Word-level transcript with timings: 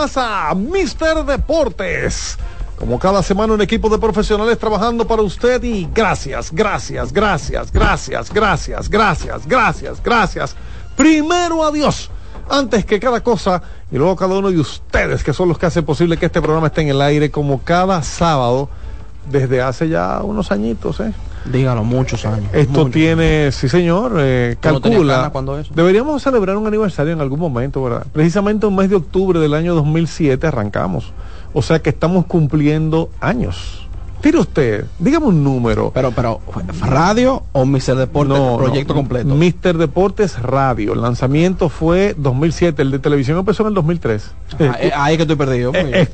A 0.00 0.54
Mister 0.54 1.24
Deportes. 1.24 2.38
Como 2.78 2.98
cada 2.98 3.22
semana 3.22 3.52
un 3.52 3.60
equipo 3.60 3.90
de 3.90 3.98
profesionales 3.98 4.58
trabajando 4.58 5.06
para 5.06 5.20
usted 5.20 5.62
y 5.62 5.86
gracias, 5.92 6.50
gracias, 6.50 7.12
gracias, 7.12 7.70
gracias, 7.70 8.32
gracias, 8.32 8.88
gracias, 8.88 9.46
gracias, 9.46 10.02
gracias. 10.02 10.56
Primero 10.96 11.62
a 11.62 11.70
Dios, 11.70 12.10
antes 12.48 12.86
que 12.86 12.98
cada 12.98 13.20
cosa, 13.20 13.62
y 13.92 13.98
luego 13.98 14.16
cada 14.16 14.38
uno 14.38 14.50
de 14.50 14.58
ustedes 14.58 15.22
que 15.22 15.34
son 15.34 15.48
los 15.48 15.58
que 15.58 15.66
hacen 15.66 15.84
posible 15.84 16.16
que 16.16 16.26
este 16.26 16.40
programa 16.40 16.68
esté 16.68 16.80
en 16.80 16.88
el 16.88 17.02
aire 17.02 17.30
como 17.30 17.62
cada 17.62 18.02
sábado 18.02 18.70
desde 19.30 19.60
hace 19.60 19.90
ya 19.90 20.22
unos 20.22 20.50
añitos, 20.50 21.00
¿eh? 21.00 21.12
Dígalo, 21.44 21.84
muchos 21.84 22.24
años. 22.26 22.50
Esto 22.52 22.90
tiene, 22.90 23.50
sí 23.52 23.68
señor, 23.68 24.16
eh, 24.18 24.56
calcula. 24.60 25.32
Deberíamos 25.74 26.22
celebrar 26.22 26.56
un 26.56 26.66
aniversario 26.66 27.12
en 27.12 27.20
algún 27.20 27.40
momento, 27.40 27.82
¿verdad? 27.82 28.06
Precisamente 28.12 28.66
un 28.66 28.76
mes 28.76 28.90
de 28.90 28.96
octubre 28.96 29.40
del 29.40 29.54
año 29.54 29.74
2007 29.74 30.46
arrancamos. 30.46 31.12
O 31.52 31.62
sea 31.62 31.80
que 31.80 31.90
estamos 31.90 32.26
cumpliendo 32.26 33.10
años. 33.20 33.88
Tire 34.20 34.38
usted, 34.38 34.84
dígame 34.98 35.26
un 35.26 35.42
número. 35.42 35.92
Pero, 35.94 36.10
pero, 36.10 36.40
¿radio 36.80 37.42
o 37.52 37.64
Mister 37.64 37.96
Deportes 37.96 38.36
no, 38.36 38.58
proyecto 38.58 38.94
completo? 38.94 39.34
Mister 39.34 39.78
Deportes 39.78 40.42
Radio. 40.42 40.92
El 40.92 41.00
lanzamiento 41.00 41.70
fue 41.70 42.14
2007, 42.18 42.82
el 42.82 42.90
de 42.90 42.98
televisión 42.98 43.38
empezó 43.38 43.62
en 43.62 43.68
el 43.68 43.74
2003. 43.74 44.30
Ah, 44.60 44.76
eh, 44.78 44.92
ahí 44.94 45.16
que 45.16 45.22
estoy 45.22 45.36
perdido. 45.36 45.72
Eh, 45.74 46.06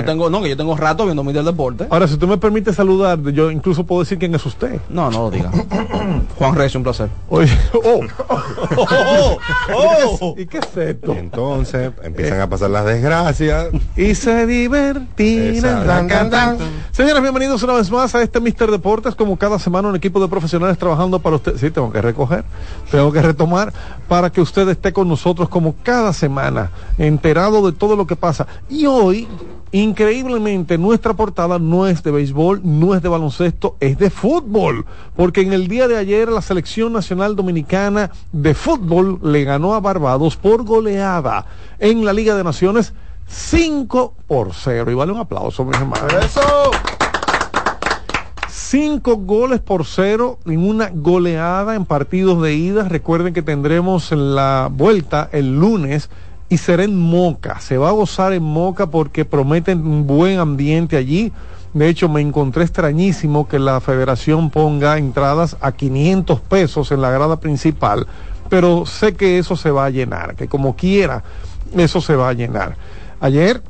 Yo 0.00 0.04
tengo, 0.04 0.30
no, 0.30 0.42
que 0.42 0.48
yo 0.48 0.56
tengo 0.56 0.76
rato 0.76 1.04
viendo 1.06 1.24
Mister 1.24 1.42
Deportes. 1.42 1.88
Ahora, 1.90 2.06
si 2.06 2.14
usted 2.14 2.28
me 2.28 2.38
permite 2.38 2.72
saludar, 2.72 3.20
yo 3.32 3.50
incluso 3.50 3.84
puedo 3.84 4.02
decir 4.02 4.18
quién 4.18 4.32
es 4.32 4.46
usted. 4.46 4.78
No, 4.88 5.10
no 5.10 5.22
lo 5.22 5.30
diga. 5.32 5.50
Juan 6.38 6.54
Reyes, 6.54 6.76
un 6.76 6.84
placer. 6.84 7.08
Oye, 7.28 7.50
oh, 7.74 8.00
oh, 8.76 9.38
oh, 10.20 10.34
¿Y 10.38 10.46
qué 10.46 10.58
es 10.58 10.76
esto? 10.76 11.16
Entonces, 11.16 11.90
empiezan 12.04 12.40
a 12.40 12.48
pasar 12.48 12.70
las 12.70 12.84
desgracias. 12.84 13.70
Y 13.96 14.14
se 14.14 14.46
divertirán. 14.46 16.08
Señoras, 16.92 17.22
bienvenidos 17.22 17.39
bienvenidos 17.40 17.62
una 17.62 17.72
vez 17.72 17.90
más 17.90 18.14
a 18.14 18.20
este 18.20 18.38
Mister 18.38 18.70
Deportes. 18.70 19.14
Como 19.14 19.38
cada 19.38 19.58
semana, 19.58 19.88
un 19.88 19.96
equipo 19.96 20.20
de 20.20 20.28
profesionales 20.28 20.76
trabajando 20.76 21.20
para 21.20 21.36
usted. 21.36 21.56
Sí, 21.56 21.70
tengo 21.70 21.90
que 21.90 22.02
recoger, 22.02 22.44
tengo 22.90 23.10
que 23.10 23.22
retomar 23.22 23.72
para 24.08 24.30
que 24.30 24.42
usted 24.42 24.68
esté 24.68 24.92
con 24.92 25.08
nosotros 25.08 25.48
como 25.48 25.74
cada 25.82 26.12
semana, 26.12 26.70
enterado 26.98 27.64
de 27.64 27.72
todo 27.74 27.96
lo 27.96 28.06
que 28.06 28.14
pasa. 28.14 28.46
Y 28.68 28.84
hoy, 28.84 29.26
increíblemente, 29.72 30.76
nuestra 30.76 31.14
portada 31.14 31.58
no 31.58 31.86
es 31.86 32.02
de 32.02 32.10
béisbol, 32.10 32.60
no 32.62 32.94
es 32.94 33.00
de 33.00 33.08
baloncesto, 33.08 33.74
es 33.80 33.96
de 33.96 34.10
fútbol. 34.10 34.84
Porque 35.16 35.40
en 35.40 35.54
el 35.54 35.66
día 35.66 35.88
de 35.88 35.96
ayer, 35.96 36.28
la 36.28 36.42
Selección 36.42 36.92
Nacional 36.92 37.36
Dominicana 37.36 38.10
de 38.32 38.52
Fútbol 38.52 39.18
le 39.22 39.44
ganó 39.44 39.72
a 39.72 39.80
Barbados 39.80 40.36
por 40.36 40.62
goleada 40.64 41.46
en 41.78 42.04
la 42.04 42.12
Liga 42.12 42.34
de 42.34 42.44
Naciones. 42.44 42.92
5 43.28 44.12
por 44.26 44.50
0. 44.52 44.90
Y 44.90 44.94
vale 44.94 45.12
un 45.12 45.20
aplauso, 45.20 45.64
mis 45.64 45.80
hermanos. 45.80 46.12
¡Eso! 46.22 46.70
Cinco 48.70 49.16
goles 49.16 49.58
por 49.58 49.84
cero 49.84 50.38
en 50.46 50.60
una 50.60 50.90
goleada 50.94 51.74
en 51.74 51.84
partidos 51.84 52.40
de 52.40 52.54
ida. 52.54 52.88
Recuerden 52.88 53.34
que 53.34 53.42
tendremos 53.42 54.12
la 54.12 54.68
vuelta 54.70 55.28
el 55.32 55.58
lunes 55.58 56.08
y 56.48 56.58
será 56.58 56.84
en 56.84 56.96
Moca. 56.96 57.58
Se 57.58 57.78
va 57.78 57.88
a 57.88 57.92
gozar 57.92 58.32
en 58.32 58.44
Moca 58.44 58.86
porque 58.86 59.24
prometen 59.24 59.84
un 59.84 60.06
buen 60.06 60.38
ambiente 60.38 60.96
allí. 60.96 61.32
De 61.74 61.88
hecho, 61.88 62.08
me 62.08 62.20
encontré 62.20 62.62
extrañísimo 62.62 63.48
que 63.48 63.58
la 63.58 63.80
federación 63.80 64.50
ponga 64.50 64.98
entradas 64.98 65.56
a 65.60 65.72
500 65.72 66.38
pesos 66.38 66.92
en 66.92 67.00
la 67.00 67.10
grada 67.10 67.40
principal, 67.40 68.06
pero 68.48 68.86
sé 68.86 69.16
que 69.16 69.40
eso 69.40 69.56
se 69.56 69.72
va 69.72 69.86
a 69.86 69.90
llenar, 69.90 70.36
que 70.36 70.46
como 70.46 70.76
quiera, 70.76 71.24
eso 71.76 72.00
se 72.00 72.14
va 72.14 72.28
a 72.28 72.34
llenar. 72.34 72.76
Ayer 73.18 73.64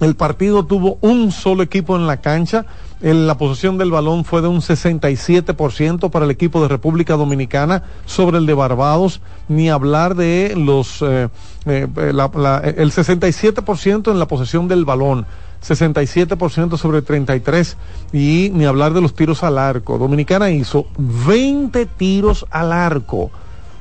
el 0.00 0.16
partido 0.16 0.66
tuvo 0.66 0.98
un 1.00 1.30
solo 1.30 1.62
equipo 1.62 1.94
en 1.94 2.08
la 2.08 2.16
cancha 2.16 2.66
en 3.06 3.28
la 3.28 3.38
posesión 3.38 3.78
del 3.78 3.92
balón 3.92 4.24
fue 4.24 4.42
de 4.42 4.48
un 4.48 4.60
67% 4.60 6.10
para 6.10 6.24
el 6.24 6.30
equipo 6.32 6.60
de 6.60 6.66
República 6.66 7.14
Dominicana 7.14 7.84
sobre 8.04 8.38
el 8.38 8.46
de 8.46 8.54
Barbados, 8.54 9.20
ni 9.46 9.70
hablar 9.70 10.16
de 10.16 10.54
los 10.56 11.02
eh, 11.02 11.28
eh, 11.66 11.86
el 11.86 12.90
67% 12.90 14.10
en 14.10 14.18
la 14.18 14.26
posesión 14.26 14.66
del 14.66 14.84
balón. 14.84 15.24
67% 15.64 16.76
sobre 16.76 17.00
33 17.00 17.76
y 18.12 18.50
ni 18.52 18.64
hablar 18.64 18.92
de 18.92 19.00
los 19.00 19.14
tiros 19.14 19.44
al 19.44 19.58
arco. 19.58 19.98
Dominicana 19.98 20.50
hizo 20.50 20.86
20 20.98 21.86
tiros 21.86 22.44
al 22.50 22.72
arco, 22.72 23.30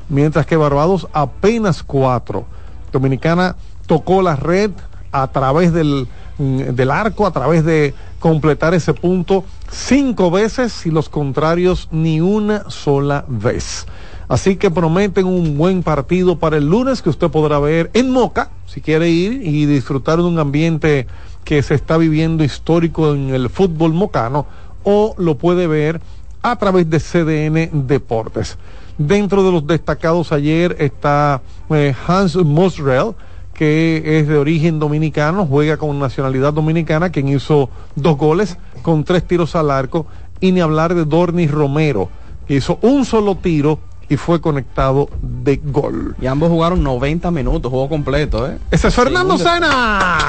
mientras 0.07 0.45
que 0.45 0.55
Barbados 0.55 1.07
apenas 1.13 1.81
4. 1.81 2.45
Dominicana 2.91 3.55
tocó 3.87 4.21
la 4.21 4.35
red 4.35 4.69
a 5.11 5.27
través 5.29 5.73
del, 5.73 6.07
del 6.37 6.91
arco, 6.91 7.25
a 7.25 7.31
través 7.31 7.63
de 7.63 7.93
completar 8.19 8.73
ese 8.73 8.93
punto 8.93 9.45
cinco 9.71 10.31
veces 10.31 10.85
y 10.85 10.91
los 10.91 11.09
contrarios 11.09 11.87
ni 11.91 12.21
una 12.21 12.69
sola 12.69 13.25
vez. 13.27 13.85
Así 14.27 14.55
que 14.55 14.71
prometen 14.71 15.27
un 15.27 15.57
buen 15.57 15.83
partido 15.83 16.39
para 16.39 16.57
el 16.57 16.67
lunes 16.67 17.01
que 17.01 17.09
usted 17.09 17.29
podrá 17.29 17.59
ver 17.59 17.91
en 17.93 18.09
Moca, 18.09 18.49
si 18.65 18.81
quiere 18.81 19.09
ir 19.09 19.41
y 19.45 19.65
disfrutar 19.65 20.17
de 20.17 20.23
un 20.23 20.39
ambiente 20.39 21.07
que 21.43 21.61
se 21.61 21.75
está 21.75 21.97
viviendo 21.97 22.43
histórico 22.43 23.13
en 23.13 23.29
el 23.33 23.49
fútbol 23.49 23.93
mocano, 23.93 24.47
o 24.83 25.13
lo 25.17 25.37
puede 25.37 25.67
ver 25.67 26.01
a 26.41 26.55
través 26.57 26.89
de 26.89 26.99
CDN 26.99 27.87
Deportes. 27.87 28.57
Dentro 28.97 29.43
de 29.43 29.51
los 29.51 29.67
destacados 29.67 30.31
ayer 30.31 30.75
está 30.79 31.41
eh, 31.69 31.93
Hans 32.07 32.35
Mosrell, 32.35 33.13
que 33.55 34.19
es 34.19 34.27
de 34.27 34.37
origen 34.37 34.77
dominicano, 34.79 35.47
juega 35.47 35.77
con 35.77 35.97
nacionalidad 35.97 36.53
dominicana, 36.53 37.09
quien 37.09 37.29
hizo 37.29 37.69
dos 37.95 38.17
goles 38.17 38.57
con 38.83 39.03
tres 39.03 39.25
tiros 39.25 39.55
al 39.55 39.71
arco, 39.71 40.05
y 40.39 40.51
ni 40.51 40.61
hablar 40.61 40.93
de 40.93 41.05
Dornis 41.05 41.49
Romero, 41.49 42.09
que 42.47 42.55
hizo 42.55 42.77
un 42.81 43.05
solo 43.05 43.35
tiro 43.35 43.79
y 44.09 44.17
fue 44.17 44.39
conectado 44.39 45.09
de 45.21 45.59
gol. 45.63 46.15
Y 46.21 46.27
ambos 46.27 46.49
jugaron 46.49 46.83
90 46.83 47.31
minutos, 47.31 47.71
juego 47.71 47.89
completo, 47.89 48.47
¿eh? 48.47 48.59
Ese 48.69 48.89
es 48.89 48.93
Fernando 48.93 49.37
Sena. 49.37 50.19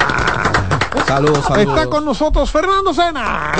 Saludos, 1.05 1.45
saludos. 1.45 1.77
Está 1.77 1.87
con 1.87 2.05
nosotros 2.05 2.49
Fernando 2.49 2.93
Sena. 2.93 3.51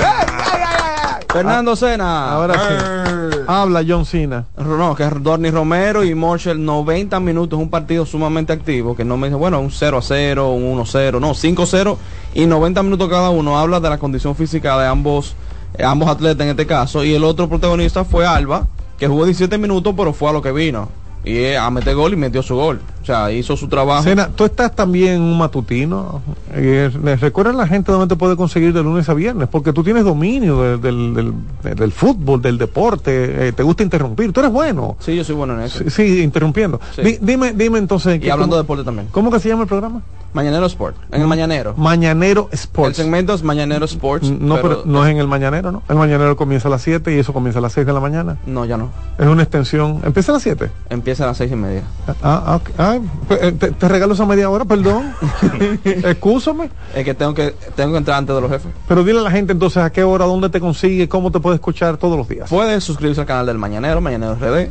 Fernando 1.30 1.76
Sena. 1.76 2.32
Ahora 2.32 2.54
sí. 2.54 3.14
Habla 3.50 3.82
John 3.88 4.04
Cena. 4.04 4.44
No, 4.58 4.94
que 4.94 5.04
es 5.04 5.22
Dorni 5.22 5.50
Romero 5.50 6.04
y 6.04 6.14
Marshall 6.14 6.62
90 6.62 7.18
minutos, 7.18 7.58
un 7.58 7.70
partido 7.70 8.04
sumamente 8.04 8.52
activo, 8.52 8.94
que 8.94 9.06
no 9.06 9.16
me 9.16 9.28
dice, 9.28 9.38
bueno, 9.38 9.58
un 9.58 9.70
0 9.70 9.96
a 9.96 10.02
0, 10.02 10.50
un 10.52 10.64
1 10.64 10.84
0, 10.84 11.18
no, 11.18 11.32
5 11.32 11.64
0 11.64 11.98
y 12.34 12.44
90 12.44 12.82
minutos 12.82 13.08
cada 13.08 13.30
uno. 13.30 13.58
Habla 13.58 13.80
de 13.80 13.88
la 13.88 13.96
condición 13.96 14.36
física 14.36 14.78
de 14.78 14.86
ambos, 14.86 15.34
eh, 15.78 15.82
ambos 15.82 16.10
atletas 16.10 16.44
en 16.44 16.50
este 16.50 16.66
caso. 16.66 17.02
Y 17.04 17.14
el 17.14 17.24
otro 17.24 17.48
protagonista 17.48 18.04
fue 18.04 18.26
Alba, 18.26 18.66
que 18.98 19.08
jugó 19.08 19.24
17 19.24 19.56
minutos, 19.56 19.94
pero 19.96 20.12
fue 20.12 20.28
a 20.28 20.34
lo 20.34 20.42
que 20.42 20.52
vino 20.52 20.90
y 21.28 21.54
a 21.54 21.68
meter 21.70 21.94
gol 21.94 22.12
y 22.12 22.16
metió 22.16 22.42
su 22.42 22.54
gol. 22.56 22.80
O 23.02 23.04
sea, 23.08 23.32
hizo 23.32 23.56
su 23.56 23.68
trabajo. 23.68 24.02
Sena, 24.02 24.28
tú 24.28 24.44
estás 24.44 24.74
también 24.74 25.14
en 25.14 25.22
un 25.22 25.38
matutino. 25.38 26.20
Eh, 26.52 26.90
recuerda 27.20 27.52
a 27.52 27.54
la 27.54 27.66
gente 27.66 27.90
dónde 27.90 28.06
te 28.06 28.16
puede 28.18 28.36
conseguir 28.36 28.72
de 28.72 28.82
lunes 28.82 29.08
a 29.08 29.14
viernes, 29.14 29.48
porque 29.50 29.72
tú 29.72 29.82
tienes 29.82 30.04
dominio 30.04 30.60
de- 30.62 30.76
del, 30.78 31.14
del- 31.14 31.32
de- 31.62 31.74
del 31.74 31.92
fútbol, 31.92 32.42
del 32.42 32.58
deporte, 32.58 33.48
eh, 33.48 33.52
te 33.52 33.62
gusta 33.62 33.82
interrumpir, 33.82 34.32
tú 34.32 34.40
eres 34.40 34.52
bueno. 34.52 34.96
Sí, 35.00 35.16
yo 35.16 35.24
soy 35.24 35.36
bueno 35.36 35.54
en 35.54 35.60
eso. 35.62 35.78
Sí, 35.84 35.90
sí, 35.90 36.22
interrumpiendo. 36.22 36.80
Sí. 36.94 37.02
Di- 37.02 37.18
dime, 37.20 37.52
dime 37.54 37.78
entonces. 37.78 38.22
Y 38.22 38.28
hablando 38.28 38.56
de 38.56 38.60
¿cómo, 38.60 38.76
deporte 38.76 38.84
también. 38.84 39.08
¿Cómo 39.10 39.30
que 39.30 39.40
se 39.40 39.48
llama 39.48 39.62
el 39.62 39.68
programa? 39.68 40.02
Mañanero 40.32 40.66
Sport. 40.66 40.96
En 41.12 41.22
el 41.22 41.26
Mañanero. 41.26 41.74
Mañanero 41.76 42.48
El 42.50 42.58
Sports. 42.58 42.96
segmento 42.96 43.34
es 43.34 43.42
Mañanero 43.42 43.84
Sports. 43.86 44.30
No, 44.30 44.56
pero, 44.56 44.82
no 44.84 45.04
es 45.04 45.10
en 45.10 45.18
el 45.18 45.26
mañanero, 45.26 45.72
¿no? 45.72 45.82
El 45.88 45.96
mañanero 45.96 46.36
comienza 46.36 46.68
a 46.68 46.70
las 46.70 46.82
7 46.82 47.14
y 47.14 47.18
eso 47.18 47.32
comienza 47.32 47.58
a 47.58 47.62
las 47.62 47.72
6 47.72 47.86
de 47.86 47.92
la 47.92 48.00
mañana. 48.00 48.38
No, 48.46 48.64
ya 48.64 48.76
no. 48.76 48.90
Es 49.18 49.26
una 49.26 49.42
extensión. 49.42 50.00
¿Empieza 50.04 50.32
a 50.32 50.34
las 50.34 50.42
7? 50.42 50.70
Empieza 50.90 51.24
a 51.24 51.28
las 51.28 51.36
seis 51.36 51.50
y 51.52 51.56
media. 51.56 51.82
Ah, 52.22 52.42
ah, 52.46 52.56
ok. 52.56 52.70
Ay, 52.78 53.00
pues, 53.26 53.42
eh, 53.42 53.52
te, 53.52 53.70
te 53.72 53.88
regalo 53.88 54.14
esa 54.14 54.26
media 54.26 54.48
hora, 54.50 54.64
perdón. 54.64 55.14
Excúsame. 55.84 56.70
Es 56.94 57.04
que 57.04 57.14
tengo 57.14 57.34
que 57.34 57.54
tengo 57.74 57.92
que 57.92 57.98
entrar 57.98 58.18
antes 58.18 58.34
de 58.34 58.40
los 58.40 58.50
jefes. 58.50 58.72
Pero 58.86 59.04
dile 59.04 59.20
a 59.20 59.22
la 59.22 59.30
gente 59.30 59.52
entonces 59.52 59.82
a 59.82 59.90
qué 59.90 60.04
hora, 60.04 60.24
dónde 60.26 60.48
te 60.48 60.60
consigue, 60.60 61.08
cómo 61.08 61.30
te 61.30 61.40
puede 61.40 61.56
escuchar 61.56 61.96
todos 61.96 62.16
los 62.16 62.28
días. 62.28 62.48
Puedes 62.50 62.84
suscribirse 62.84 63.20
al 63.20 63.26
canal 63.26 63.46
del 63.46 63.58
Mañanero, 63.58 64.00
Mañanero 64.00 64.34
RD. 64.34 64.68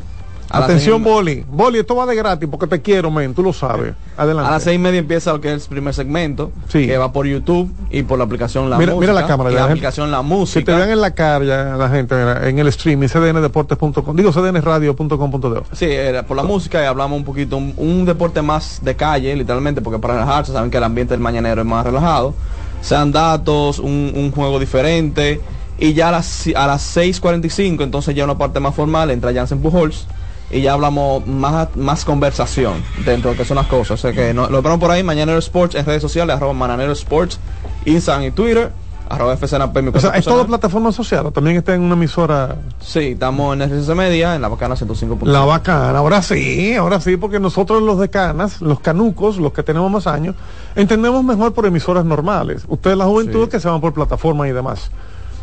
A 0.49 0.59
Atención, 0.59 1.03
Boli. 1.03 1.43
Boli, 1.49 1.79
esto 1.79 1.95
va 1.95 2.05
de 2.05 2.15
gratis 2.15 2.47
porque 2.49 2.67
te 2.67 2.81
quiero, 2.81 3.11
men. 3.11 3.33
Tú 3.33 3.43
lo 3.43 3.51
sabes. 3.51 3.93
Adelante. 4.15 4.47
A 4.47 4.51
las 4.53 4.63
seis 4.63 4.75
y 4.77 4.79
media 4.79 4.99
empieza 4.99 5.33
lo 5.33 5.41
que 5.41 5.53
es 5.53 5.63
el 5.63 5.69
primer 5.69 5.93
segmento, 5.93 6.51
Sí. 6.69 6.87
que 6.87 6.97
va 6.97 7.11
por 7.11 7.25
YouTube 7.27 7.69
y 7.91 8.03
por 8.03 8.17
la 8.17 8.23
aplicación 8.23 8.69
La 8.69 8.77
Mira- 8.77 8.93
Música. 8.93 9.11
mira 9.11 9.21
la 9.21 9.27
cámara, 9.27 9.51
y 9.51 9.53
la 9.55 9.59
la 9.61 9.65
aplicación 9.67 10.09
La 10.09 10.19
Si 10.19 10.23
te 10.23 10.29
Música. 10.29 10.75
vean 10.77 10.89
en 10.91 11.01
la 11.01 11.11
cara 11.11 11.39
la 11.77 11.89
gente 11.89 12.15
mira, 12.15 12.47
en 12.47 12.59
el 12.59 12.67
streaming, 12.69 13.07
cdndeportes.com, 13.07 14.15
digo 14.15 14.31
cdnradio.com.de. 14.31 15.61
Sí, 15.73 15.85
era 15.85 16.23
por 16.23 16.37
la 16.37 16.43
música 16.43 16.81
y 16.81 16.85
hablamos 16.85 17.17
un 17.17 17.25
poquito, 17.25 17.57
un, 17.57 17.73
un 17.77 18.05
deporte 18.05 18.41
más 18.41 18.79
de 18.83 18.95
calle, 18.95 19.35
literalmente, 19.35 19.81
porque 19.81 19.99
para 19.99 20.13
relajarse, 20.15 20.53
saben 20.53 20.71
que 20.71 20.77
el 20.77 20.83
ambiente 20.83 21.13
del 21.13 21.21
mañanero 21.21 21.61
es 21.61 21.67
más 21.67 21.85
relajado. 21.85 22.33
Sean 22.81 23.11
datos, 23.11 23.79
un, 23.79 24.13
un 24.15 24.31
juego 24.31 24.59
diferente. 24.59 25.41
Y 25.79 25.93
ya 25.93 26.09
a 26.09 26.11
las, 26.11 26.47
a 26.55 26.65
las 26.65 26.95
6.45, 26.97 27.83
entonces 27.83 28.15
ya 28.15 28.23
una 28.23 28.35
parte 28.37 28.59
más 28.59 28.73
formal, 28.73 29.11
entra 29.11 29.31
Jansen 29.33 29.59
Pujols. 29.61 30.07
Y 30.49 30.61
ya 30.61 30.73
hablamos 30.73 31.27
más, 31.27 31.75
más 31.75 32.05
conversación 32.05 32.75
dentro 33.05 33.31
de 33.31 33.37
que 33.37 33.43
son 33.45 33.55
las 33.57 33.67
cosas. 33.67 33.91
O 33.91 33.97
sea 33.97 34.13
que 34.13 34.33
no- 34.33 34.49
lo 34.49 34.57
esperamos 34.57 34.79
por 34.79 34.91
ahí, 34.91 35.03
Mañanero 35.03 35.39
Sports 35.39 35.75
en 35.75 35.85
redes 35.85 36.01
sociales, 36.01 36.35
arroba 36.35 36.53
Mañanero 36.53 36.93
Sports, 36.93 37.39
Instagram 37.85 38.23
y 38.27 38.31
Twitter, 38.31 38.71
arroba 39.09 39.33
FCNP, 39.35 39.81
mi 39.81 39.89
O 39.93 39.99
sea, 39.99 40.11
es 40.11 40.23
todo 40.25 40.45
plataforma 40.47 40.89
asociada. 40.89 41.31
También 41.31 41.57
está 41.57 41.73
en 41.75 41.81
una 41.81 41.95
emisora. 41.95 42.55
Sí, 42.79 43.09
estamos 43.11 43.55
en 43.55 43.61
RCC 43.63 43.93
Media, 43.95 44.35
en 44.35 44.41
la 44.41 44.47
bacana 44.47 44.75
105. 44.77 45.25
La 45.25 45.41
bacana. 45.45 45.99
Ahora 45.99 46.21
sí, 46.21 46.75
ahora 46.75 47.01
sí, 47.01 47.17
porque 47.17 47.39
nosotros 47.41 47.81
los 47.83 47.99
de 47.99 48.09
canas, 48.09 48.61
los 48.61 48.79
canucos, 48.79 49.37
los 49.37 49.51
que 49.51 49.63
tenemos 49.63 49.91
más 49.91 50.07
años, 50.07 50.35
entendemos 50.75 51.23
mejor 51.25 51.53
por 51.53 51.65
emisoras 51.65 52.05
normales. 52.05 52.63
Ustedes, 52.69 52.97
la 52.97 53.05
juventud, 53.05 53.45
Sí. 53.45 53.49
que 53.51 53.59
se 53.59 53.67
van 53.67 53.81
por 53.81 53.93
plataformas 53.93 54.47
y 54.47 54.51
demás. 54.51 54.91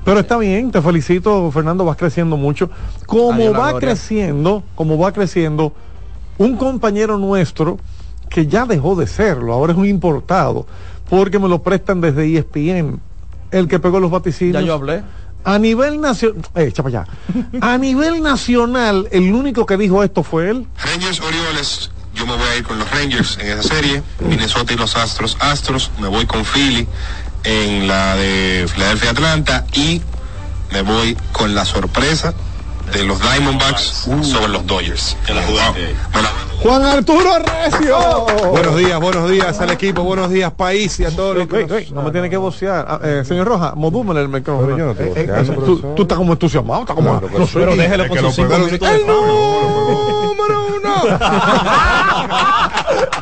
Pero 0.04 0.20
está 0.20 0.36
bien, 0.36 0.70
te 0.70 0.82
felicito, 0.82 1.50
Fernando, 1.50 1.84
vas 1.84 1.96
creciendo 1.96 2.36
mucho. 2.36 2.70
Como 3.06 3.32
Adiós, 3.32 3.54
va 3.54 3.70
gloria. 3.70 3.88
creciendo, 3.88 4.62
como 4.74 4.98
va 4.98 5.12
creciendo, 5.12 5.72
un 6.38 6.56
compañero 6.56 7.16
nuestro 7.16 7.78
que 8.28 8.46
ya 8.46 8.66
dejó 8.66 8.96
de 8.96 9.06
serlo, 9.06 9.52
ahora 9.52 9.72
es 9.72 9.78
un 9.78 9.86
importado, 9.86 10.66
porque 11.08 11.38
me 11.38 11.48
lo 11.48 11.62
prestan 11.62 12.00
desde 12.00 12.36
ESPN, 12.36 13.00
el 13.50 13.68
que 13.68 13.78
pegó 13.78 14.00
los 14.00 14.10
vaticinios. 14.10 14.60
Ya 14.60 14.66
yo 14.66 14.74
hablé. 14.74 15.02
A 15.44 15.58
nivel 15.58 16.00
nacional, 16.00 16.42
eh, 16.54 16.72
allá. 16.84 17.06
A 17.60 17.78
nivel 17.78 18.22
nacional, 18.22 19.08
el 19.10 19.32
único 19.34 19.66
que 19.66 19.76
dijo 19.76 20.02
esto 20.02 20.22
fue 20.22 20.50
él. 20.50 20.66
Rangers 20.82 21.20
Orioles, 21.20 21.90
yo 22.14 22.26
me 22.26 22.32
voy 22.32 22.48
a 22.48 22.56
ir 22.56 22.64
con 22.64 22.78
los 22.78 22.90
Rangers 22.90 23.38
en 23.38 23.48
esa 23.48 23.62
serie. 23.62 24.02
Minnesota 24.20 24.72
y 24.72 24.76
los 24.76 24.96
Astros, 24.96 25.36
Astros, 25.40 25.90
me 26.00 26.08
voy 26.08 26.24
con 26.24 26.44
Philly 26.44 26.88
en 27.44 27.86
la 27.86 28.16
de 28.16 28.66
Philadelphia 28.72 29.10
Atlanta 29.10 29.64
y 29.74 30.00
me 30.72 30.82
voy 30.82 31.16
con 31.32 31.54
la 31.54 31.64
sorpresa 31.64 32.34
de 32.92 33.04
los 33.04 33.20
Diamondbacks 33.20 34.08
sobre 34.22 34.48
los 34.48 34.66
Dodgers. 34.66 35.16
En 35.26 35.36
la 35.36 35.42
jugada. 35.42 35.74
Juan 36.62 36.82
Arturo 36.82 37.38
Recio. 37.38 38.26
Buenos 38.50 38.76
días, 38.76 39.00
buenos 39.00 39.30
días 39.30 39.60
al 39.60 39.70
equipo, 39.70 40.02
buenos 40.02 40.30
días 40.30 40.52
país 40.52 40.98
y 41.00 41.04
a 41.04 41.10
todos 41.10 41.36
los 41.36 41.48
no 41.92 42.02
me 42.02 42.10
tiene 42.10 42.30
que 42.30 42.36
vocear. 42.36 42.86
Ah, 42.88 43.00
eh, 43.02 43.22
señor 43.26 43.46
Roja, 43.46 43.74
modúmele 43.74 44.20
el 44.20 44.28
micrófono. 44.28 44.66
Pero 44.66 44.78
yo 44.78 44.86
no 44.86 44.92
Eh, 44.92 45.12
eh, 45.16 45.56
tú, 45.64 45.78
tú 45.94 46.02
estás 46.02 46.18
como 46.18 46.32
entusiasmado, 46.32 46.80
estás 46.82 46.96
como. 46.96 47.20
Claro, 47.20 47.38
no 47.38 47.46
pero 47.52 47.76
déjele 47.76 48.02
Es 48.04 48.08
por 48.08 48.18
que 48.18 48.24
sus 48.24 48.38
lo 48.38 48.44
cinco 48.48 48.58
minutos 48.58 48.88
de 48.88 48.94
¡El 48.96 49.00
fama. 49.02 49.16
número 50.24 50.66
uno! 50.76 50.94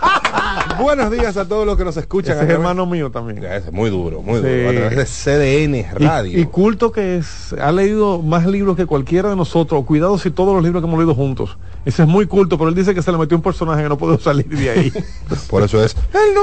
Buenos 0.80 1.10
días 1.10 1.36
a 1.36 1.46
todos 1.46 1.66
los 1.66 1.76
que 1.76 1.84
nos 1.84 1.96
escuchan. 1.96 2.36
Ese 2.36 2.44
es 2.44 2.50
hermano 2.50 2.86
mío 2.86 3.10
también. 3.10 3.42
Es 3.44 3.72
muy 3.72 3.90
duro, 3.90 4.22
muy 4.22 4.40
Sí. 4.40 4.46
duro. 4.46 4.68
A 4.68 4.72
través 4.90 4.96
de 4.96 5.04
CDN 5.06 5.86
Radio. 5.98 6.38
Y, 6.38 6.42
y 6.42 6.46
culto 6.46 6.92
que 6.92 7.16
es, 7.18 7.52
ha 7.60 7.72
leído 7.72 8.20
más 8.20 8.46
libros 8.46 8.76
que 8.76 8.86
cualquiera 8.86 9.30
de 9.30 9.36
nosotros. 9.36 9.84
Cuidado 9.84 10.18
si 10.18 10.30
todos 10.30 10.54
los 10.54 10.62
libros 10.62 10.82
que 10.82 10.86
hemos 10.88 10.98
leído 10.98 11.14
juntos. 11.14 11.56
Ese 11.84 12.02
es 12.02 12.08
muy 12.08 12.26
culto, 12.26 12.56
pero 12.58 12.68
él 12.68 12.74
dice 12.76 12.94
que 12.94 13.02
se 13.02 13.10
le 13.10 13.18
metió 13.18 13.36
un 13.36 13.42
personaje 13.42 13.82
que 13.82 13.88
no 13.88 13.98
puedo 13.98 14.18
salir 14.20 14.46
de 14.48 14.70
ahí. 14.70 14.92
Por 15.50 15.62
eso 15.62 15.82
es 15.84 15.96
el 16.14 16.34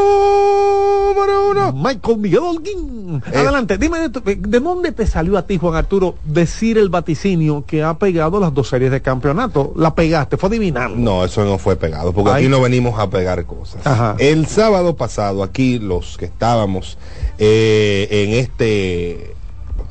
número 1.14 1.50
uno. 1.52 1.72
Michael 1.74 2.18
Miguel 2.18 2.40
Holguín. 2.40 3.22
Eh. 3.32 3.38
Adelante, 3.38 3.78
dime, 3.78 4.00
de, 4.00 4.10
tu- 4.10 4.22
¿de 4.24 4.60
dónde 4.60 4.92
te 4.92 5.06
salió 5.08 5.38
a 5.38 5.46
ti, 5.46 5.58
Juan 5.58 5.76
Arturo, 5.76 6.16
decir 6.24 6.78
el 6.78 6.90
vaticinio 6.90 7.64
que 7.68 7.84
ha 7.84 7.94
pegado 7.98 8.40
las 8.40 8.54
dos 8.54 8.70
series 8.70 8.92
de 8.92 9.02
campeonato? 9.02 9.74
La 9.76 9.96
pegaste, 9.96 10.38
fue 10.38 10.50
adivinando. 10.50 10.98
No, 10.98 11.26
eso 11.26 11.44
no 11.46 11.58
fue 11.58 11.76
pegado, 11.76 12.14
porque 12.14 12.32
Ay. 12.32 12.44
aquí 12.44 12.48
no 12.50 12.62
venimos 12.62 13.00
a 13.00 13.10
pegar 13.10 13.46
cosas. 13.46 13.86
Ajá. 13.86 14.16
El 14.20 14.46
sábado 14.48 14.96
pasado, 14.96 15.44
aquí 15.44 15.80
los 15.80 16.18
que 16.18 16.26
estábamos 16.26 16.98
eh, 17.38 18.08
en 18.12 18.34
este 18.34 19.36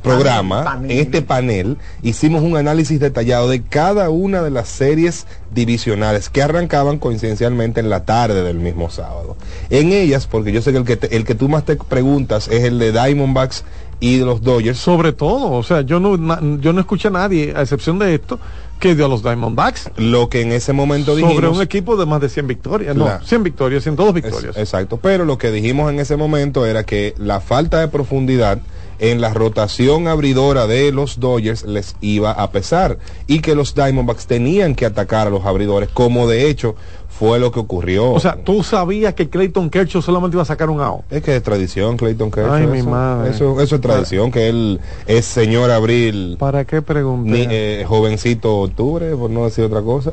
programa, 0.02 0.80
en 0.84 0.90
este 0.98 1.22
panel, 1.22 1.76
hicimos 2.02 2.42
un 2.42 2.56
análisis 2.56 3.00
detallado 3.00 3.48
de 3.48 3.62
cada 3.62 4.10
una 4.10 4.42
de 4.42 4.50
las 4.50 4.68
series 4.68 5.26
divisionales 5.54 6.28
que 6.30 6.42
arrancaban 6.42 6.98
coincidencialmente 6.98 7.80
en 7.80 7.90
la 7.90 8.04
tarde 8.04 8.42
del 8.42 8.58
mismo 8.58 8.90
sábado. 8.90 9.36
En 9.70 9.92
ellas, 9.92 10.26
porque 10.26 10.52
yo 10.52 10.62
sé 10.62 10.72
que 10.72 10.78
el 10.78 10.84
que, 10.84 10.96
te- 10.96 11.16
el 11.16 11.24
que 11.24 11.34
tú 11.34 11.48
más 11.48 11.64
te 11.64 11.76
preguntas 11.76 12.48
es 12.48 12.64
el 12.64 12.78
de 12.78 12.92
Diamondbacks 12.92 13.64
y 14.00 14.18
de 14.18 14.24
los 14.24 14.42
Dodgers. 14.42 14.78
Sobre 14.78 15.12
todo, 15.12 15.50
o 15.52 15.62
sea, 15.62 15.80
yo 15.80 15.98
no, 16.00 16.16
na- 16.16 16.40
yo 16.60 16.72
no 16.72 16.80
escuché 16.80 17.08
a 17.08 17.10
nadie, 17.10 17.52
a 17.56 17.62
excepción 17.62 17.98
de 17.98 18.14
esto, 18.14 18.38
que 18.78 18.94
dio 18.94 19.06
a 19.06 19.08
los 19.08 19.24
Diamondbacks 19.24 19.90
Lo 19.96 20.28
que 20.28 20.40
en 20.42 20.52
ese 20.52 20.72
momento 20.72 21.16
dijimos... 21.16 21.34
sobre 21.34 21.48
un 21.48 21.60
equipo 21.62 21.96
de 21.96 22.06
más 22.06 22.20
de 22.20 22.28
100 22.28 22.46
victorias. 22.46 22.94
No, 22.94 23.06
Claro. 23.06 23.24
100 23.26 23.42
victorias, 23.42 23.82
102 23.82 24.08
Es- 24.16 24.22
victorias. 24.22 24.56
exacto, 24.56 24.98
pero 25.02 25.24
lo 25.24 25.36
que 25.36 25.50
dijimos 25.50 25.90
en 25.90 25.98
ese 25.98 26.16
momento 26.16 26.64
era 26.64 26.84
que 26.84 27.14
la 27.18 27.40
falta 27.40 27.80
de 27.80 27.88
profundidad 27.88 28.60
en 28.98 29.20
la 29.20 29.32
rotación 29.32 30.08
abridora 30.08 30.66
de 30.66 30.92
los 30.92 31.20
Dodgers 31.20 31.64
les 31.64 31.96
iba 32.00 32.32
a 32.32 32.50
pesar 32.50 32.98
y 33.26 33.40
que 33.40 33.54
los 33.54 33.74
Diamondbacks 33.74 34.26
tenían 34.26 34.74
que 34.74 34.86
atacar 34.86 35.26
a 35.26 35.30
los 35.30 35.44
abridores, 35.44 35.88
como 35.88 36.26
de 36.28 36.48
hecho 36.48 36.74
fue 37.08 37.40
lo 37.40 37.50
que 37.50 37.58
ocurrió. 37.58 38.12
O 38.12 38.20
sea, 38.20 38.36
tú 38.44 38.62
sabías 38.62 39.14
que 39.14 39.28
Clayton 39.28 39.70
Kershaw 39.70 40.02
solamente 40.02 40.36
iba 40.36 40.42
a 40.42 40.46
sacar 40.46 40.70
un 40.70 40.80
out. 40.80 41.02
es 41.10 41.22
que 41.22 41.34
es 41.34 41.42
tradición, 41.42 41.96
Clayton 41.96 42.30
Kershaw. 42.30 42.54
Ay, 42.54 42.66
mi 42.66 42.78
eso, 42.78 42.90
madre. 42.90 43.30
Eso, 43.30 43.60
eso 43.60 43.74
es 43.76 43.80
tradición, 43.80 44.30
que 44.30 44.48
él 44.48 44.80
es 45.06 45.24
señor 45.24 45.70
Abril, 45.70 46.36
¿Para 46.38 46.64
qué 46.64 46.80
pregunté? 46.80 47.30
ni, 47.30 47.46
eh, 47.50 47.84
jovencito 47.88 48.58
octubre, 48.58 49.16
por 49.16 49.30
no 49.30 49.44
decir 49.44 49.64
otra 49.64 49.82
cosa. 49.82 50.12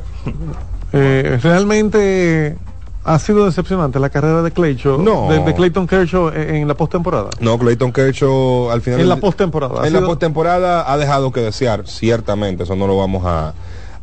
Eh, 0.92 1.38
realmente 1.42 2.56
ha 3.06 3.18
sido 3.18 3.46
decepcionante 3.46 3.98
la 4.00 4.10
carrera 4.10 4.42
de 4.42 4.50
Clayton, 4.50 5.04
No. 5.04 5.28
de, 5.30 5.38
de 5.40 5.54
Clayton 5.54 5.86
Kershaw 5.86 6.28
en, 6.30 6.56
en 6.56 6.68
la 6.68 6.74
postemporada. 6.74 7.30
No, 7.40 7.58
Clayton 7.58 7.92
Kershaw 7.92 8.70
al 8.70 8.82
final... 8.82 9.00
En 9.00 9.08
la 9.08 9.16
postemporada. 9.16 9.86
En 9.86 9.92
la 9.92 10.00
postemporada 10.04 10.90
ha 10.92 10.96
dejado 10.98 11.30
que 11.32 11.40
desear, 11.40 11.86
ciertamente, 11.86 12.64
eso 12.64 12.76
no 12.76 12.86
lo 12.86 12.96
vamos 12.96 13.24
a, 13.24 13.54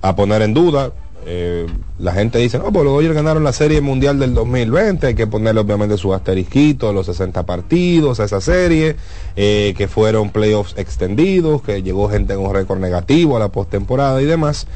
a 0.02 0.16
poner 0.16 0.42
en 0.42 0.54
duda. 0.54 0.92
Eh, 1.26 1.68
la 2.00 2.12
gente 2.12 2.38
dice, 2.40 2.60
no, 2.60 2.66
pues 2.74 2.84
los 2.84 2.96
Dodgers 2.96 3.16
ganaron 3.16 3.46
la 3.46 3.54
Serie 3.54 3.80
Mundial 3.80 4.20
del 4.20 4.34
2020, 4.34 5.08
hay 5.08 5.16
que 5.16 5.26
ponerle 5.26 5.62
obviamente 5.62 5.98
su 5.98 6.14
asterisquito, 6.14 6.92
los 6.92 7.06
60 7.06 7.46
partidos 7.46 8.20
a 8.20 8.26
esa 8.26 8.42
serie, 8.42 8.98
eh, 9.38 9.74
que 9.78 9.88
fueron 9.88 10.32
playoffs 10.32 10.74
extendidos, 10.78 11.62
que 11.62 11.82
llegó 11.82 12.10
gente 12.10 12.36
con 12.36 12.54
récord 12.54 12.80
negativo 12.80 13.38
a 13.38 13.40
la 13.40 13.48
postemporada 13.50 14.22
y 14.22 14.26
demás. 14.26 14.68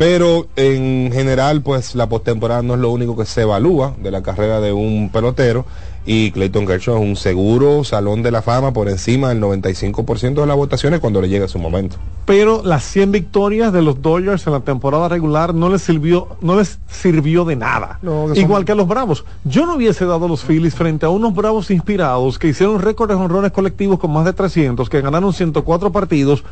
Pero 0.00 0.46
en 0.56 1.10
general, 1.12 1.60
pues 1.60 1.94
la 1.94 2.08
postemporada 2.08 2.62
no 2.62 2.72
es 2.72 2.80
lo 2.80 2.88
único 2.90 3.18
que 3.18 3.26
se 3.26 3.42
evalúa 3.42 3.94
de 4.02 4.10
la 4.10 4.22
carrera 4.22 4.58
de 4.58 4.72
un 4.72 5.10
pelotero. 5.12 5.66
Y 6.06 6.30
Clayton 6.30 6.66
Kershaw 6.66 6.96
es 6.96 7.02
un 7.02 7.16
seguro 7.16 7.84
salón 7.84 8.22
de 8.22 8.30
la 8.30 8.40
fama 8.40 8.72
por 8.72 8.88
encima 8.88 9.28
del 9.28 9.42
95% 9.42 10.40
de 10.40 10.46
las 10.46 10.56
votaciones 10.56 11.00
cuando 11.00 11.20
le 11.20 11.28
llegue 11.28 11.46
su 11.48 11.58
momento. 11.58 11.96
pero 12.24 12.62
las 12.64 12.84
100 12.84 13.12
victorias 13.12 13.72
de 13.74 13.82
los 13.82 14.00
Dodgers 14.00 14.46
en 14.46 14.54
la 14.54 14.60
temporada 14.60 15.10
regular 15.10 15.52
no 15.54 15.68
les 15.68 15.82
sirvió 15.82 16.28
no 16.40 16.56
les 16.56 16.78
sirvió 16.88 17.44
de 17.44 17.56
nada 17.56 17.98
No, 18.02 18.26
que 18.28 18.36
son- 18.36 18.44
igual 18.44 18.64
que 18.64 18.72
a 18.72 18.76
los 18.76 18.88
Bravos 18.88 19.24
yo 19.44 19.66
no 19.66 19.74
hubiese 19.76 20.06
dado 20.06 20.24
a 20.24 20.28
los 20.28 20.42
Phillies 20.44 20.74
frente 20.74 21.04
a 21.04 21.10
unos 21.10 21.34
Bravos 21.34 21.70
inspirados 21.70 22.38
que 22.38 22.48
hicieron 22.48 22.80
récord 22.80 23.10
de 23.10 23.16
honrones 23.16 23.52
colectivos 23.52 23.98
con 23.98 24.10
más 24.12 24.24
de 24.24 24.32
300 24.32 24.88
que 24.88 25.02
ganaron 25.02 25.32
104 25.34 25.92
partidos 25.92 26.44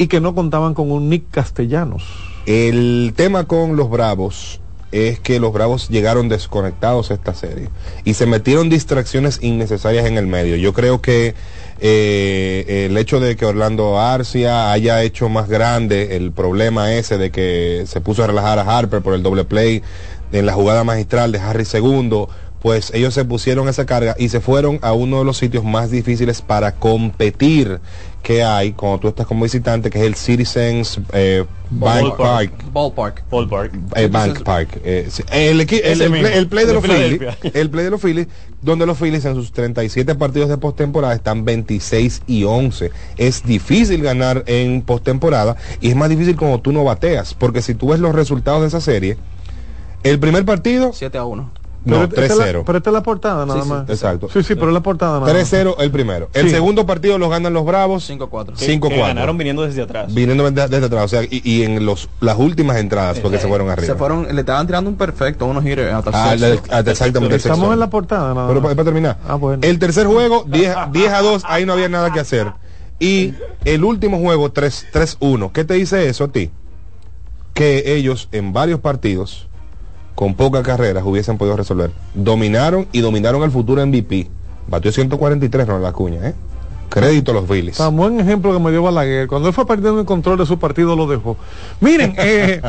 y 0.00 0.06
que 0.06 0.18
no 0.18 0.34
contaban 0.34 0.72
con 0.72 0.90
un 0.90 1.10
Nick 1.10 1.24
Castellanos 1.30 2.02
El 2.46 3.12
tema 3.14 3.44
con 3.44 3.76
los 3.76 3.90
Bravos 3.90 4.58
es 4.92 5.20
que 5.20 5.38
los 5.38 5.52
Bravos 5.52 5.90
llegaron 5.90 6.30
desconectados 6.30 7.10
a 7.10 7.14
esta 7.14 7.34
serie 7.34 7.68
y 8.04 8.14
se 8.14 8.24
metieron 8.24 8.70
distracciones 8.70 9.38
innecesarias 9.42 10.06
en 10.06 10.16
el 10.16 10.26
medio. 10.26 10.56
Yo 10.56 10.72
creo 10.72 11.02
que 11.02 11.34
eh, 11.80 12.86
el 12.88 12.96
hecho 12.96 13.20
de 13.20 13.36
que 13.36 13.44
Orlando 13.44 14.00
Arcia 14.00 14.72
haya 14.72 15.02
hecho 15.02 15.28
más 15.28 15.50
grande 15.50 16.16
el 16.16 16.32
problema 16.32 16.94
ese 16.94 17.18
de 17.18 17.30
que 17.30 17.84
se 17.86 18.00
puso 18.00 18.24
a 18.24 18.26
relajar 18.26 18.58
a 18.58 18.62
Harper 18.62 19.02
por 19.02 19.12
el 19.12 19.22
doble 19.22 19.44
play 19.44 19.82
en 20.32 20.46
la 20.46 20.54
jugada 20.54 20.82
magistral 20.82 21.30
de 21.30 21.40
Harry 21.40 21.64
II, 21.70 22.26
pues 22.60 22.92
ellos 22.94 23.14
se 23.14 23.24
pusieron 23.24 23.68
esa 23.68 23.86
carga 23.86 24.14
y 24.18 24.28
se 24.28 24.40
fueron 24.40 24.78
a 24.82 24.92
uno 24.92 25.18
de 25.20 25.24
los 25.24 25.38
sitios 25.38 25.64
más 25.64 25.90
difíciles 25.90 26.42
para 26.42 26.72
competir 26.72 27.80
que 28.22 28.42
hay 28.42 28.72
cuando 28.72 29.00
tú 29.00 29.08
estás 29.08 29.26
como 29.26 29.44
visitante, 29.44 29.90
que 29.90 29.98
es 29.98 30.04
el 30.04 30.14
Citizens 30.14 31.00
eh, 31.12 31.44
Bank 31.70 32.16
Park. 32.16 32.52
Ballpark. 32.72 33.24
Ballpark. 33.30 33.72
Eh, 33.96 34.08
Bank 34.08 34.42
Park. 34.42 34.80
eh, 34.84 35.08
el, 35.30 35.66
play, 35.66 36.32
el 36.34 36.48
play 36.48 36.66
de 36.66 36.72
los 36.74 36.84
Phillies, 36.84 37.20
el 37.54 37.70
play 37.70 37.84
de 37.84 37.90
los 37.90 38.00
Phillies, 38.00 38.28
donde 38.60 38.86
los 38.86 38.98
Phillies 38.98 39.24
en 39.24 39.34
sus 39.34 39.52
37 39.52 40.14
partidos 40.16 40.48
de 40.48 40.58
postemporada 40.58 41.14
están 41.14 41.44
26 41.44 42.22
y 42.26 42.44
11. 42.44 42.90
Es 43.16 43.44
difícil 43.44 44.02
ganar 44.02 44.44
en 44.46 44.82
postemporada 44.82 45.56
y 45.80 45.88
es 45.88 45.96
más 45.96 46.08
difícil 46.08 46.36
cuando 46.36 46.60
tú 46.60 46.72
no 46.72 46.84
bateas, 46.84 47.34
porque 47.34 47.62
si 47.62 47.74
tú 47.74 47.88
ves 47.88 48.00
los 48.00 48.14
resultados 48.14 48.62
de 48.62 48.68
esa 48.68 48.80
serie, 48.80 49.16
el 50.02 50.18
primer 50.18 50.44
partido, 50.44 50.92
7 50.92 51.18
a 51.18 51.24
1. 51.24 51.59
No, 51.84 52.08
Pero 52.08 52.22
esta 52.22 52.34
es 52.34 52.38
la- 52.38 52.44
3-0. 52.44 52.62
Pero 52.66 52.78
esta 52.78 52.90
es 52.90 52.94
la 52.94 53.02
portada 53.02 53.46
nada 53.46 53.60
Sí, 53.60 53.64
sí, 53.66 53.72
más. 53.72 53.88
Exacto. 53.88 54.28
Sí, 54.32 54.42
sí, 54.42 54.54
pero 54.54 54.68
es 54.68 54.74
la 54.74 54.80
portada 54.82 55.12
nada 55.18 55.20
más. 55.22 55.30
3-0 55.30 55.76
el 55.80 55.90
primero. 55.90 56.28
El 56.34 56.46
Sí. 56.46 56.50
segundo 56.50 56.84
partido 56.84 57.16
lo 57.18 57.28
ganan 57.30 57.52
los 57.54 57.64
Bravos 57.64 58.04
5 58.04 58.24
a 58.24 58.28
4. 58.30 58.54
Que- 58.54 58.66
5-4. 58.66 58.88
que 58.90 59.08
ganaron 59.08 59.38
viniendo 59.38 59.62
desde 59.62 59.82
atrás. 59.82 60.12
viniendo 60.12 60.50
desde, 60.50 60.68
desde 60.68 60.86
atrás. 60.86 61.04
O 61.04 61.08
sea, 61.08 61.22
y, 61.24 61.40
y 61.44 61.62
en 61.62 61.86
los, 61.86 62.08
las 62.20 62.36
últimas 62.38 62.76
entradas, 62.76 63.18
porque 63.20 63.38
se 63.38 63.48
fueron 63.48 63.70
arriba. 63.70 63.86
Se 63.86 63.94
fueron, 63.98 64.26
le 64.34 64.40
estaban 64.40 64.66
tirando 64.66 64.90
un 64.90 64.96
perfecto, 64.96 65.46
unos 65.46 65.64
hitters 65.64 65.92
hasta 65.94 66.10
Ah, 66.12 66.36
sexto. 66.38 66.68
ah, 66.70 66.80
exactamente. 66.80 67.34
el 67.34 67.40
Estamos 67.40 67.72
en 67.72 67.78
la 67.80 67.88
portada 67.90 68.34
nada 68.34 68.48
Pero 68.48 68.60
más. 68.60 68.74
para, 68.74 68.84
terminar. 68.84 69.18
Ah, 69.26 69.34
bueno. 69.36 69.62
El 69.66 69.78
tercer 69.78 70.06
juego, 70.06 70.44
10, 70.46 70.74
10 70.92 71.12
a 71.12 71.22
2, 71.22 71.42
ahí 71.46 71.64
no 71.64 71.72
había 71.72 71.88
nada 71.88 72.12
que 72.12 72.20
hacer. 72.20 72.52
Y 72.98 73.32
el 73.64 73.82
último 73.84 74.18
juego, 74.18 74.52
3 74.52 74.86
3-1. 74.92 75.50
¿Qué 75.52 75.64
te 75.64 75.72
dice 75.74 76.08
eso 76.08 76.24
a 76.24 76.28
ti? 76.28 76.50
Que 77.54 77.94
ellos 77.96 78.28
en 78.32 78.52
varios 78.52 78.80
partidos, 78.80 79.48
con 80.20 80.34
pocas 80.34 80.62
carreras, 80.62 81.02
hubiesen 81.06 81.38
podido 81.38 81.56
resolver. 81.56 81.92
Dominaron 82.12 82.86
y 82.92 83.00
dominaron 83.00 83.42
el 83.42 83.50
futuro 83.50 83.84
MVP. 83.86 84.28
Batió 84.68 84.92
143 84.92 85.66
Ronald 85.66 85.86
Acuña, 85.86 86.28
¿eh? 86.28 86.34
Crédito 86.90 87.30
a 87.30 87.34
los 87.36 87.48
Phillies. 87.48 87.78
Tan 87.78 87.96
buen 87.96 88.20
ejemplo 88.20 88.52
que 88.52 88.58
me 88.58 88.70
dio 88.70 88.82
Balaguer. 88.82 89.28
Cuando 89.28 89.48
él 89.48 89.54
fue 89.54 89.64
perdiendo 89.66 89.98
el 90.00 90.04
control 90.06 90.36
de 90.36 90.44
su 90.44 90.58
partido, 90.58 90.94
lo 90.94 91.06
dejó. 91.06 91.38
Miren, 91.80 92.14
eh, 92.18 92.60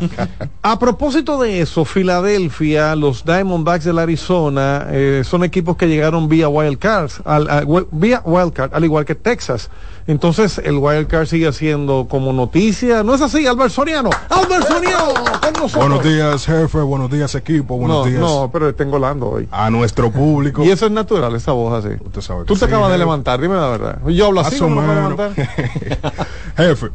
a 0.62 0.80
propósito 0.80 1.42
de 1.42 1.60
eso, 1.60 1.84
Filadelfia, 1.84 2.96
los 2.96 3.26
Diamondbacks 3.26 3.84
del 3.84 4.00
Arizona, 4.00 4.86
eh, 4.90 5.24
son 5.26 5.44
equipos 5.44 5.76
que 5.76 5.88
llegaron 5.90 6.30
vía 6.30 6.48
Wildcard, 6.48 7.12
al, 7.26 7.50
al- 7.50 7.88
vía 7.92 8.22
Wildcard, 8.24 8.74
al 8.74 8.86
igual 8.86 9.04
que 9.04 9.16
Texas. 9.16 9.70
Entonces, 10.12 10.58
el 10.58 10.78
Wildcard 10.78 11.26
sigue 11.26 11.54
siendo 11.54 12.06
como 12.10 12.34
noticia. 12.34 13.02
¿No 13.02 13.16
es 13.16 13.22
así, 13.22 13.48
Albert 13.48 13.72
Soriano? 13.72 14.10
¡Albert 14.28 14.68
Soriano! 14.68 15.14
Con 15.14 15.54
nosotros. 15.54 15.74
Buenos 15.76 16.04
días, 16.04 16.46
jefe. 16.46 16.80
Buenos 16.80 17.10
días, 17.10 17.34
equipo. 17.36 17.78
Buenos 17.78 18.00
no, 18.00 18.06
días 18.12 18.20
no, 18.20 18.50
pero 18.52 18.76
tengo 18.76 19.00
Lando 19.00 19.30
hoy. 19.30 19.48
a 19.50 19.70
nuestro 19.70 20.12
público. 20.12 20.64
Y 20.66 20.70
eso 20.70 20.86
es 20.86 20.92
natural, 20.92 21.34
esa 21.36 21.54
voz 21.54 21.86
así. 21.86 21.96
Usted 22.04 22.20
sabe 22.20 22.42
que 22.42 22.46
Tú 22.48 22.56
te 22.56 22.60
sí, 22.60 22.66
acabas 22.66 22.92
de 22.92 22.98
levantar, 22.98 23.40
dime 23.40 23.56
la 23.56 23.68
verdad. 23.70 24.00
Yo 24.08 24.26
hablo 24.26 24.42
así, 24.42 24.60
¿no 24.60 24.68
me 24.68 24.94
levantar? 24.94 25.32
Jefe, 26.58 26.88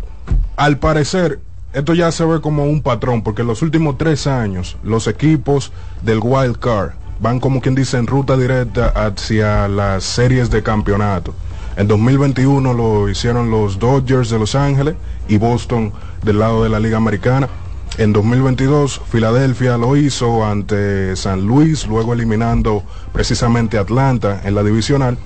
al 0.56 0.78
parecer, 0.78 1.40
esto 1.72 1.94
ya 1.94 2.12
se 2.12 2.22
ve 2.26 2.42
como 2.42 2.64
un 2.64 2.82
patrón, 2.82 3.22
porque 3.22 3.40
en 3.40 3.48
los 3.48 3.62
últimos 3.62 3.96
tres 3.96 4.26
años, 4.26 4.76
los 4.82 5.06
equipos 5.06 5.72
del 6.02 6.20
Wild 6.22 6.58
Card 6.58 6.90
van 7.20 7.40
como 7.40 7.62
quien 7.62 7.74
dice 7.74 7.96
en 7.96 8.06
ruta 8.06 8.36
directa 8.36 8.88
hacia 8.94 9.68
las 9.68 10.04
series 10.04 10.50
de 10.50 10.62
campeonato. 10.62 11.34
En 11.76 11.88
2021 11.88 12.72
lo 12.72 13.08
hicieron 13.10 13.50
los 13.50 13.78
Dodgers 13.78 14.30
de 14.30 14.38
Los 14.38 14.54
Ángeles 14.54 14.94
y 15.28 15.36
Boston 15.36 15.92
del 16.22 16.38
lado 16.38 16.62
de 16.62 16.70
la 16.70 16.80
Liga 16.80 16.96
Americana. 16.96 17.50
En 17.98 18.14
2022 18.14 19.02
Filadelfia 19.10 19.76
lo 19.76 19.94
hizo 19.96 20.44
ante 20.44 21.14
San 21.16 21.46
Luis, 21.46 21.86
luego 21.86 22.14
eliminando 22.14 22.82
precisamente 23.12 23.76
Atlanta 23.76 24.40
en 24.44 24.54
la 24.54 24.62
divisional 24.62 25.18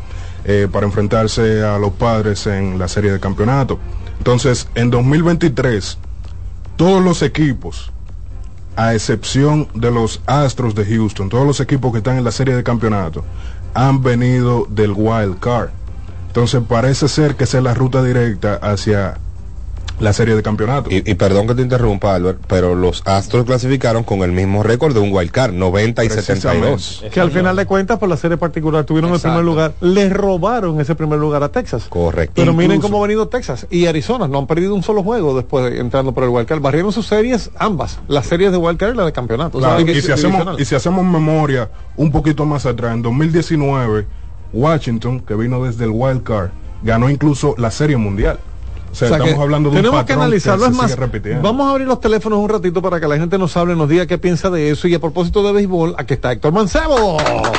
eh, 0.44 0.66
para 0.70 0.86
enfrentarse 0.86 1.62
a 1.62 1.78
los 1.78 1.92
padres 1.92 2.46
en 2.48 2.80
la 2.80 2.88
serie 2.88 3.12
de 3.12 3.20
campeonato. 3.20 3.78
Entonces, 4.18 4.68
en 4.74 4.90
2023, 4.90 5.98
todos 6.76 7.02
los 7.02 7.22
equipos, 7.22 7.92
a 8.74 8.94
excepción 8.94 9.68
de 9.74 9.90
los 9.90 10.20
Astros 10.26 10.74
de 10.74 10.84
Houston, 10.84 11.28
todos 11.28 11.46
los 11.46 11.60
equipos 11.60 11.92
que 11.92 11.98
están 11.98 12.18
en 12.18 12.24
la 12.24 12.32
serie 12.32 12.54
de 12.54 12.62
campeonato, 12.62 13.24
han 13.74 14.02
venido 14.02 14.66
del 14.68 14.92
wild 14.92 15.38
card. 15.38 15.70
Entonces 16.30 16.62
parece 16.68 17.08
ser 17.08 17.34
que 17.34 17.44
esa 17.44 17.58
es 17.58 17.64
la 17.64 17.74
ruta 17.74 18.02
directa 18.04 18.54
hacia 18.62 19.18
la 19.98 20.14
serie 20.14 20.34
de 20.34 20.42
campeonato. 20.42 20.88
Y, 20.90 21.02
y 21.04 21.14
perdón 21.14 21.46
que 21.46 21.54
te 21.54 21.60
interrumpa, 21.60 22.14
Albert, 22.14 22.38
pero 22.46 22.74
los 22.74 23.02
Astros 23.04 23.44
clasificaron 23.44 24.02
con 24.02 24.20
el 24.22 24.32
mismo 24.32 24.62
récord 24.62 24.94
de 24.94 25.00
un 25.00 25.12
wild 25.12 25.30
card, 25.30 25.52
90 25.52 26.04
y 26.04 26.08
72. 26.08 27.04
que 27.12 27.20
al 27.20 27.30
final 27.30 27.54
de 27.56 27.66
cuentas, 27.66 27.98
por 27.98 28.08
la 28.08 28.16
serie 28.16 28.38
particular, 28.38 28.84
tuvieron 28.84 29.12
el 29.12 29.20
primer 29.20 29.44
lugar. 29.44 29.74
Les 29.82 30.10
robaron 30.10 30.80
ese 30.80 30.94
primer 30.94 31.18
lugar 31.18 31.42
a 31.42 31.50
Texas. 31.50 31.84
Correcto. 31.90 32.32
Pero 32.36 32.54
miren 32.54 32.80
cómo 32.80 32.96
ha 32.98 33.06
venido 33.06 33.28
Texas 33.28 33.66
y 33.70 33.86
Arizona. 33.86 34.26
No 34.26 34.38
han 34.38 34.46
perdido 34.46 34.74
un 34.74 34.82
solo 34.82 35.02
juego 35.02 35.36
después 35.36 35.70
de 35.70 35.80
entrando 35.80 36.12
por 36.12 36.24
el 36.24 36.30
Wildcard. 36.30 36.60
Barrieron 36.62 36.92
sus 36.92 37.06
series, 37.06 37.50
ambas. 37.58 37.98
Las 38.08 38.24
series 38.24 38.52
de 38.52 38.56
Wildcard 38.56 38.94
y 38.94 38.96
la 38.96 39.04
de 39.04 39.12
campeonato. 39.12 39.58
O 39.58 39.60
sea, 39.60 39.70
Claro, 39.70 39.84
que- 39.84 39.98
y, 39.98 40.00
si 40.00 40.12
hacemos, 40.12 40.58
y 40.60 40.64
si 40.64 40.74
hacemos 40.76 41.04
memoria 41.04 41.68
un 41.96 42.10
poquito 42.10 42.46
más 42.46 42.64
atrás, 42.64 42.94
en 42.94 43.02
2019, 43.02 44.06
Washington, 44.52 45.20
que 45.20 45.34
vino 45.34 45.64
desde 45.64 45.84
el 45.84 45.90
wild 45.92 46.22
card, 46.22 46.50
ganó 46.82 47.08
incluso 47.10 47.54
la 47.58 47.70
serie 47.70 47.96
mundial. 47.96 48.38
O 48.90 48.94
sea, 48.94 49.06
O 49.06 49.10
sea 49.10 49.18
que 49.18 49.24
estamos 49.24 49.42
hablando 49.44 49.70
de 49.70 49.76
un 49.76 49.82
tenemos 49.82 50.04
que 50.04 50.12
analizarlo. 50.12 50.66
es 50.66 50.72
más, 50.72 50.96
vamos 51.42 51.66
a 51.66 51.70
abrir 51.70 51.86
los 51.86 52.00
teléfonos 52.00 52.38
un 52.40 52.48
ratito 52.48 52.82
para 52.82 53.00
que 53.00 53.06
la 53.06 53.16
gente 53.16 53.38
nos 53.38 53.56
hable, 53.56 53.76
nos 53.76 53.88
diga 53.88 54.06
qué 54.06 54.18
piensa 54.18 54.50
de 54.50 54.70
eso. 54.70 54.88
Y 54.88 54.94
a 54.94 54.98
propósito 55.00 55.42
de 55.44 55.52
béisbol, 55.52 55.94
aquí 55.96 56.14
está 56.14 56.32
Héctor 56.32 56.52
Mancebo. 56.52 57.18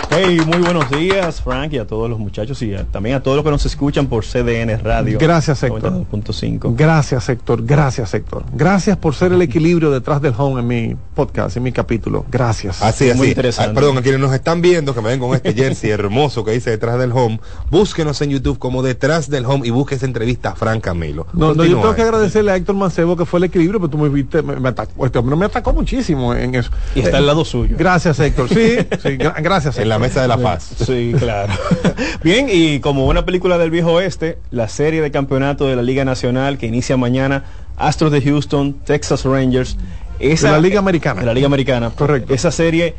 Hey, 0.10 0.42
muy 0.46 0.58
buenos 0.58 0.90
días, 0.90 1.42
Frank, 1.42 1.74
y 1.74 1.78
a 1.78 1.88
todos 1.88 2.10
los 2.10 2.20
muchachos 2.20 2.62
y 2.62 2.76
a- 2.76 2.84
también 2.84 3.16
a 3.16 3.24
todos 3.24 3.38
los 3.38 3.46
que 3.46 3.52
nos 3.52 3.66
escuchan 3.66 4.08
por 4.08 4.26
CDN 4.26 4.78
Radio. 4.84 5.18
Gracias, 5.20 5.64
Héctor. 5.64 5.82
92.5. 6.12 6.76
Gracias, 6.76 7.30
Héctor. 7.30 7.64
Gracias, 7.66 8.14
Héctor. 8.14 8.44
Gracias 8.54 8.98
por 8.98 9.16
ser 9.16 9.32
el 9.32 9.42
equilibrio 9.42 9.90
detrás 9.92 10.22
del 10.22 10.34
home 10.38 10.60
en 10.62 10.68
mi 10.68 10.96
podcast, 11.16 11.56
en 11.58 11.64
mi 11.64 11.72
capítulo. 11.72 12.26
Gracias. 12.30 12.82
Así, 12.82 13.06
Muy 13.06 13.12
así. 13.14 13.28
interesante. 13.30 13.72
Ah, 13.72 13.74
perdón, 13.74 13.98
a 13.98 14.02
quienes 14.02 14.20
nos 14.20 14.34
están 14.34 14.62
viendo, 14.62 14.94
que 14.94 15.02
me 15.02 15.10
ven 15.10 15.20
con 15.20 15.34
este 15.34 15.54
jersey 15.54 15.90
hermoso 15.92 16.44
que 16.44 16.52
dice 16.52 16.72
detrás 16.72 17.00
del 17.00 17.12
home, 17.14 17.40
búsquenos 17.70 18.22
en 18.22 18.32
YouTube 18.32 18.60
como 18.60 18.82
detrás 18.84 19.30
del 19.30 19.46
home 19.46 19.66
y 19.68 19.70
busque 19.72 19.96
esa 19.96 20.06
entrevista 20.06 20.50
a 20.52 20.56
Frank 20.56 20.82
Camilo. 20.82 21.21
No, 21.34 21.54
no, 21.54 21.66
yo 21.66 21.78
tengo 21.80 21.96
que 21.96 22.01
agradecerle 22.01 22.51
a 22.51 22.56
Héctor 22.56 22.75
Mancebo 22.75 23.16
que 23.18 23.25
fue 23.25 23.40
el 23.40 23.46
equilibrio, 23.46 23.80
pero 23.80 23.90
tú 23.90 23.98
me 23.98 24.10
viste, 24.10 24.42
me, 24.42 24.60
me 24.60 24.70
atacó, 24.70 25.06
este 25.06 25.20
hombre 25.20 25.36
me 25.36 25.46
atacó 25.46 25.74
muchísimo 25.74 26.34
en 26.34 26.56
eso. 26.56 26.72
Y 26.96 27.00
está 27.01 27.18
Eh, 27.18 27.20
al 27.20 27.28
lado 27.28 27.44
suyo. 27.46 27.75
Gracias, 27.78 28.20
Héctor. 28.20 28.50
Sí, 28.50 28.56
sí, 29.04 29.10
gra- 29.18 29.42
gracias. 29.42 29.78
En 29.78 29.90
la 29.90 29.96
Héctor. 29.96 30.08
mesa 30.10 30.22
de 30.22 30.28
la 30.28 30.38
paz. 30.38 30.72
Sí, 30.86 31.13
claro. 31.18 31.54
Bien, 32.24 32.48
y 32.51 32.80
como 32.80 33.08
una 33.08 33.25
película 33.25 33.58
del 33.58 33.72
viejo 33.72 33.94
oeste, 33.94 34.38
la 34.51 34.68
serie 34.68 35.01
de 35.01 35.12
campeonato 35.12 35.68
de 35.68 35.75
la 35.75 35.82
Liga 35.82 36.06
Nacional 36.06 36.58
que 36.58 36.68
inicia 36.68 36.98
mañana, 36.98 37.44
Astros 37.78 38.12
de 38.12 38.22
Houston, 38.22 38.74
Texas 38.86 39.25
Rangers. 39.25 39.78
Esa, 40.20 40.48
De 40.48 40.54
la 40.54 40.60
Liga 40.60 40.80
Americana. 40.80 41.22
De 41.22 41.25
la 41.25 41.34
Liga 41.34 41.48
Americana. 41.48 41.90
Correcto. 41.90 42.32
Esa 42.34 42.51
serie 42.51 42.94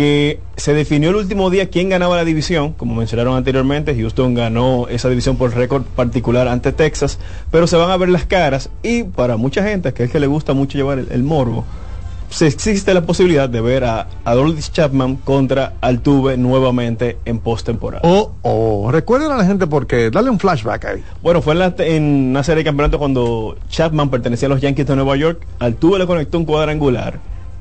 que 0.00 0.40
se 0.56 0.72
definió 0.72 1.10
el 1.10 1.16
último 1.16 1.50
día 1.50 1.68
quién 1.68 1.90
ganaba 1.90 2.16
la 2.16 2.24
división, 2.24 2.72
como 2.72 2.94
mencionaron 2.94 3.36
anteriormente, 3.36 3.94
Houston 3.94 4.32
ganó 4.32 4.88
esa 4.88 5.10
división 5.10 5.36
por 5.36 5.54
récord 5.54 5.82
particular 5.82 6.48
ante 6.48 6.72
Texas, 6.72 7.18
pero 7.50 7.66
se 7.66 7.76
van 7.76 7.90
a 7.90 7.98
ver 7.98 8.08
las 8.08 8.24
caras 8.24 8.70
y 8.82 9.02
para 9.02 9.36
mucha 9.36 9.62
gente, 9.62 9.92
que 9.92 10.04
es 10.04 10.10
que 10.10 10.18
le 10.18 10.26
gusta 10.26 10.54
mucho 10.54 10.78
llevar 10.78 11.00
el, 11.00 11.08
el 11.10 11.22
morbo, 11.22 11.66
se 12.30 12.46
existe 12.46 12.94
la 12.94 13.02
posibilidad 13.02 13.46
de 13.46 13.60
ver 13.60 13.84
a 13.84 14.06
Adolis 14.24 14.72
Chapman 14.72 15.16
contra 15.16 15.74
Altuve 15.82 16.38
nuevamente 16.38 17.18
en 17.26 17.38
postemporada. 17.40 18.00
Oh, 18.02 18.30
oh, 18.40 18.88
recuerden 18.90 19.32
a 19.32 19.36
la 19.36 19.44
gente 19.44 19.66
porque, 19.66 20.08
dale 20.10 20.30
un 20.30 20.38
flashback 20.38 20.84
ahí. 20.86 21.04
Bueno, 21.22 21.42
fue 21.42 21.52
en, 21.52 21.58
la- 21.58 21.74
en 21.78 22.04
una 22.30 22.42
serie 22.42 22.60
de 22.62 22.70
campeonato 22.70 22.98
cuando 22.98 23.58
Chapman 23.68 24.08
pertenecía 24.08 24.46
a 24.46 24.48
los 24.48 24.62
Yankees 24.62 24.86
de 24.86 24.96
Nueva 24.96 25.16
York. 25.16 25.46
Altuve 25.58 25.98
le 25.98 26.06
conectó 26.06 26.38
un 26.38 26.46
cuadrangular, 26.46 27.18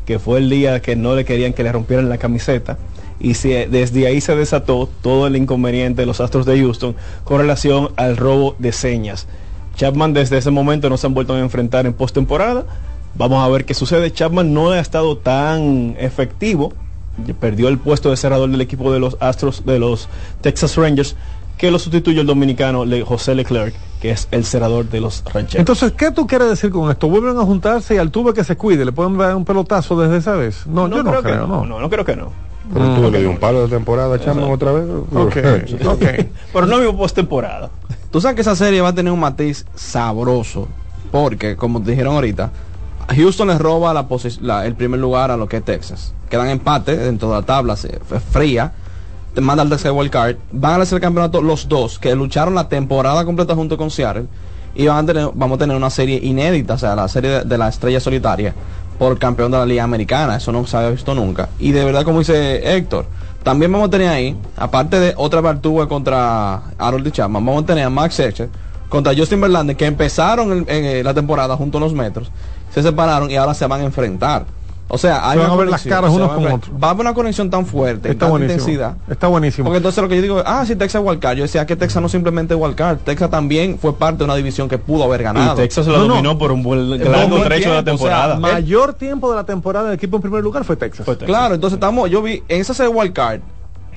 que 0.09 0.17
fue 0.17 0.39
el 0.39 0.49
día 0.49 0.81
que 0.81 0.95
no 0.95 1.15
le 1.15 1.23
querían 1.23 1.53
que 1.53 1.61
le 1.61 1.71
rompieran 1.71 2.09
la 2.09 2.17
camiseta. 2.17 2.79
Y 3.19 3.33
desde 3.33 4.07
ahí 4.07 4.21
se 4.21 4.35
desató 4.35 4.89
todo 5.03 5.27
el 5.27 5.35
inconveniente 5.35 6.01
de 6.01 6.07
los 6.07 6.19
Astros 6.19 6.47
de 6.47 6.59
Houston 6.59 6.95
con 7.23 7.37
relación 7.37 7.91
al 7.95 8.17
robo 8.17 8.55
de 8.57 8.71
señas. 8.71 9.27
Chapman 9.75 10.13
desde 10.13 10.39
ese 10.39 10.49
momento 10.49 10.89
no 10.89 10.97
se 10.97 11.05
han 11.05 11.13
vuelto 11.13 11.35
a 11.35 11.39
enfrentar 11.39 11.85
en 11.85 11.93
postemporada. 11.93 12.65
Vamos 13.13 13.45
a 13.45 13.47
ver 13.49 13.65
qué 13.65 13.75
sucede. 13.75 14.11
Chapman 14.11 14.51
no 14.51 14.71
ha 14.71 14.79
estado 14.79 15.15
tan 15.15 15.95
efectivo. 15.99 16.73
Perdió 17.39 17.67
el 17.67 17.77
puesto 17.77 18.09
de 18.09 18.17
cerrador 18.17 18.49
del 18.49 18.61
equipo 18.61 18.91
de 18.91 18.99
los 18.99 19.15
Astros 19.19 19.63
de 19.63 19.77
los 19.77 20.09
Texas 20.41 20.75
Rangers 20.75 21.15
que 21.59 21.69
lo 21.69 21.77
sustituyó 21.77 22.21
el 22.21 22.27
dominicano 22.27 22.83
José 23.05 23.35
Leclerc, 23.35 23.75
que 24.01 24.11
es 24.11 24.27
el 24.31 24.45
cerrador 24.45 24.85
de 24.89 25.01
los 25.01 25.23
rancheros. 25.25 25.55
Entonces, 25.59 25.91
¿qué 25.91 26.11
tú 26.11 26.25
quieres 26.27 26.47
decir 26.49 26.69
con 26.71 26.89
esto? 26.89 27.09
¿Vuelven 27.09 27.37
a 27.37 27.41
juntarse 27.41 27.95
y 27.95 27.97
al 27.97 28.11
tuve 28.11 28.33
que 28.33 28.43
se 28.43 28.55
cuide? 28.55 28.85
¿Le 28.85 28.91
pueden 28.91 29.17
dar 29.17 29.35
un 29.35 29.43
pelotazo 29.45 29.99
desde 29.99 30.17
esa 30.17 30.35
vez? 30.35 30.65
No, 30.67 30.87
yo 30.87 31.03
no 31.03 31.09
creo, 31.11 31.23
que 31.23 31.35
no. 31.35 31.65
no, 31.65 31.79
no 31.79 31.89
creo 31.89 32.05
que 32.05 32.15
no. 32.15 32.31
Pero 32.73 32.85
tú 32.95 33.11
le 33.11 33.19
dio 33.19 33.29
un 33.31 33.37
palo 33.39 33.63
de 33.63 33.67
temporada 33.67 34.15
a 34.15 34.19
Chapman 34.19 34.51
otra 34.51 34.71
vez. 34.71 34.85
Ok, 35.13 35.37
ok. 35.87 36.03
Pero 36.53 36.65
no 36.67 36.77
mismo 36.77 36.97
postemporada. 36.97 37.71
Tú 38.11 38.21
sabes 38.21 38.35
que 38.35 38.41
esa 38.41 38.55
serie 38.55 38.79
va 38.81 38.89
a 38.89 38.95
tener 38.95 39.11
un 39.11 39.19
matiz 39.19 39.65
sabroso. 39.75 40.67
Porque, 41.11 41.55
como 41.55 41.81
te 41.81 41.91
dijeron 41.91 42.13
ahorita, 42.15 42.51
Houston 43.15 43.47
les 43.47 43.57
roba 43.59 43.93
la 43.93 44.07
la- 44.41 44.65
el 44.67 44.75
primer 44.75 44.99
lugar 44.99 45.31
a 45.31 45.37
lo 45.37 45.47
que 45.47 45.57
es 45.57 45.65
Texas. 45.65 46.13
Quedan 46.29 46.49
empate 46.49 46.95
dentro 46.95 47.29
de 47.29 47.35
la 47.37 47.41
tabla 47.41 47.75
se- 47.75 47.99
fría. 48.31 48.71
Manda 49.35 49.63
al 49.63 49.69
tercer 49.69 49.91
wild 49.91 50.11
card. 50.11 50.35
Van 50.51 50.79
a 50.79 50.83
hacer 50.83 50.97
el 50.97 51.01
campeonato 51.01 51.41
los 51.41 51.67
dos 51.67 51.99
que 51.99 52.15
lucharon 52.15 52.55
la 52.55 52.67
temporada 52.67 53.23
completa 53.25 53.55
junto 53.55 53.77
con 53.77 53.91
Seattle. 53.91 54.25
Y 54.75 54.87
van 54.87 55.03
a 55.03 55.07
tener, 55.07 55.29
vamos 55.33 55.55
a 55.55 55.59
tener 55.59 55.75
una 55.75 55.89
serie 55.89 56.19
inédita, 56.21 56.75
o 56.75 56.77
sea, 56.77 56.95
la 56.95 57.07
serie 57.07 57.43
de, 57.43 57.57
la 57.57 57.67
estrella 57.67 57.99
solitaria 57.99 58.53
por 58.97 59.17
campeón 59.17 59.51
de 59.51 59.57
la 59.57 59.65
Liga 59.65 59.83
Americana. 59.83 60.37
Eso 60.37 60.51
no 60.51 60.65
se 60.67 60.77
había 60.77 60.91
visto 60.91 61.15
nunca. 61.15 61.49
Y 61.59 61.71
de 61.71 61.83
verdad, 61.85 62.03
como 62.03 62.19
dice 62.19 62.75
Héctor, 62.75 63.05
también 63.43 63.71
vamos 63.71 63.87
a 63.87 63.91
tener 63.91 64.09
ahí, 64.09 64.37
aparte 64.57 64.99
de 64.99 65.13
otra 65.15 65.41
Bartuga 65.41 65.87
contra 65.87 66.61
Harold 66.77 67.11
Chapman, 67.11 67.45
vamos 67.45 67.63
a 67.63 67.65
tener 67.65 67.85
a 67.85 67.89
Max 67.89 68.15
Scherzer 68.15 68.49
contra 68.89 69.15
Justin 69.15 69.39
Verlander, 69.39 69.75
que 69.75 69.85
empezaron 69.85 70.51
en, 70.51 70.65
eh, 70.67 71.03
la 71.03 71.13
temporada 71.13 71.55
junto 71.55 71.77
a 71.77 71.81
los 71.81 71.93
metros, 71.93 72.31
se 72.73 72.83
separaron 72.83 73.31
y 73.31 73.37
ahora 73.37 73.53
se 73.53 73.65
van 73.67 73.81
a 73.81 73.83
enfrentar. 73.85 74.45
O 74.91 74.97
sea, 74.97 75.29
hay 75.29 75.37
Se 75.37 75.43
van 75.43 75.51
a 75.51 75.55
ver 75.55 75.67
las 75.69 75.83
caras 75.83 76.11
unos 76.11 76.31
con 76.31 76.45
otros. 76.51 76.71
Va 76.83 76.87
a 76.87 76.91
haber 76.91 77.01
una 77.01 77.13
conexión 77.13 77.49
tan 77.51 77.65
fuerte, 77.65 78.09
Está 78.09 78.21
tanta 78.25 78.31
buenísimo. 78.31 78.59
intensidad. 78.59 78.95
Está 79.07 79.27
buenísimo. 79.27 79.65
Porque 79.65 79.77
entonces 79.77 80.01
lo 80.01 80.09
que 80.09 80.15
yo 80.15 80.21
digo, 80.23 80.41
ah, 80.45 80.65
si 80.65 80.75
Texas 80.75 81.01
es 81.01 81.07
wildcard, 81.07 81.37
yo 81.37 81.43
decía 81.43 81.65
que 81.67 81.75
Texas 81.75 82.01
no 82.01 82.09
simplemente 82.09 82.55
es 82.55 82.59
wildcard, 82.59 82.97
Texas 82.99 83.29
también 83.29 83.77
fue 83.79 83.95
parte 83.95 84.17
de 84.17 84.23
una 84.23 84.35
división 84.35 84.67
que 84.67 84.79
pudo 84.79 85.03
haber 85.03 85.21
Y 85.21 85.23
ganado. 85.25 85.55
Texas 85.55 85.85
se 85.85 85.91
No, 85.91 85.99
no. 85.99 86.07
dominó 86.07 86.37
por 86.39 86.51
un 86.51 86.63
buen 86.63 86.89
largo 86.89 87.39
trecho 87.43 87.69
de 87.69 87.75
la 87.75 87.83
tiempo, 87.83 88.03
o 88.03 88.07
sea, 88.07 88.15
temporada. 88.23 88.39
Mayor 88.39 88.93
tiempo 88.95 89.29
de 89.29 89.35
la 89.35 89.43
temporada 89.45 89.85
del 89.85 89.93
equipo 89.93 90.15
en 90.17 90.21
primer 90.23 90.43
lugar 90.43 90.63
fue 90.63 90.75
Texas. 90.75 91.05
Fue 91.05 91.13
Texas. 91.15 91.27
Claro, 91.27 91.53
entonces 91.53 91.75
estamos, 91.77 92.09
yo 92.09 92.21
vi, 92.23 92.43
en 92.47 92.61
esa 92.61 92.73
serie 92.73 92.91
wildcard, 92.91 93.41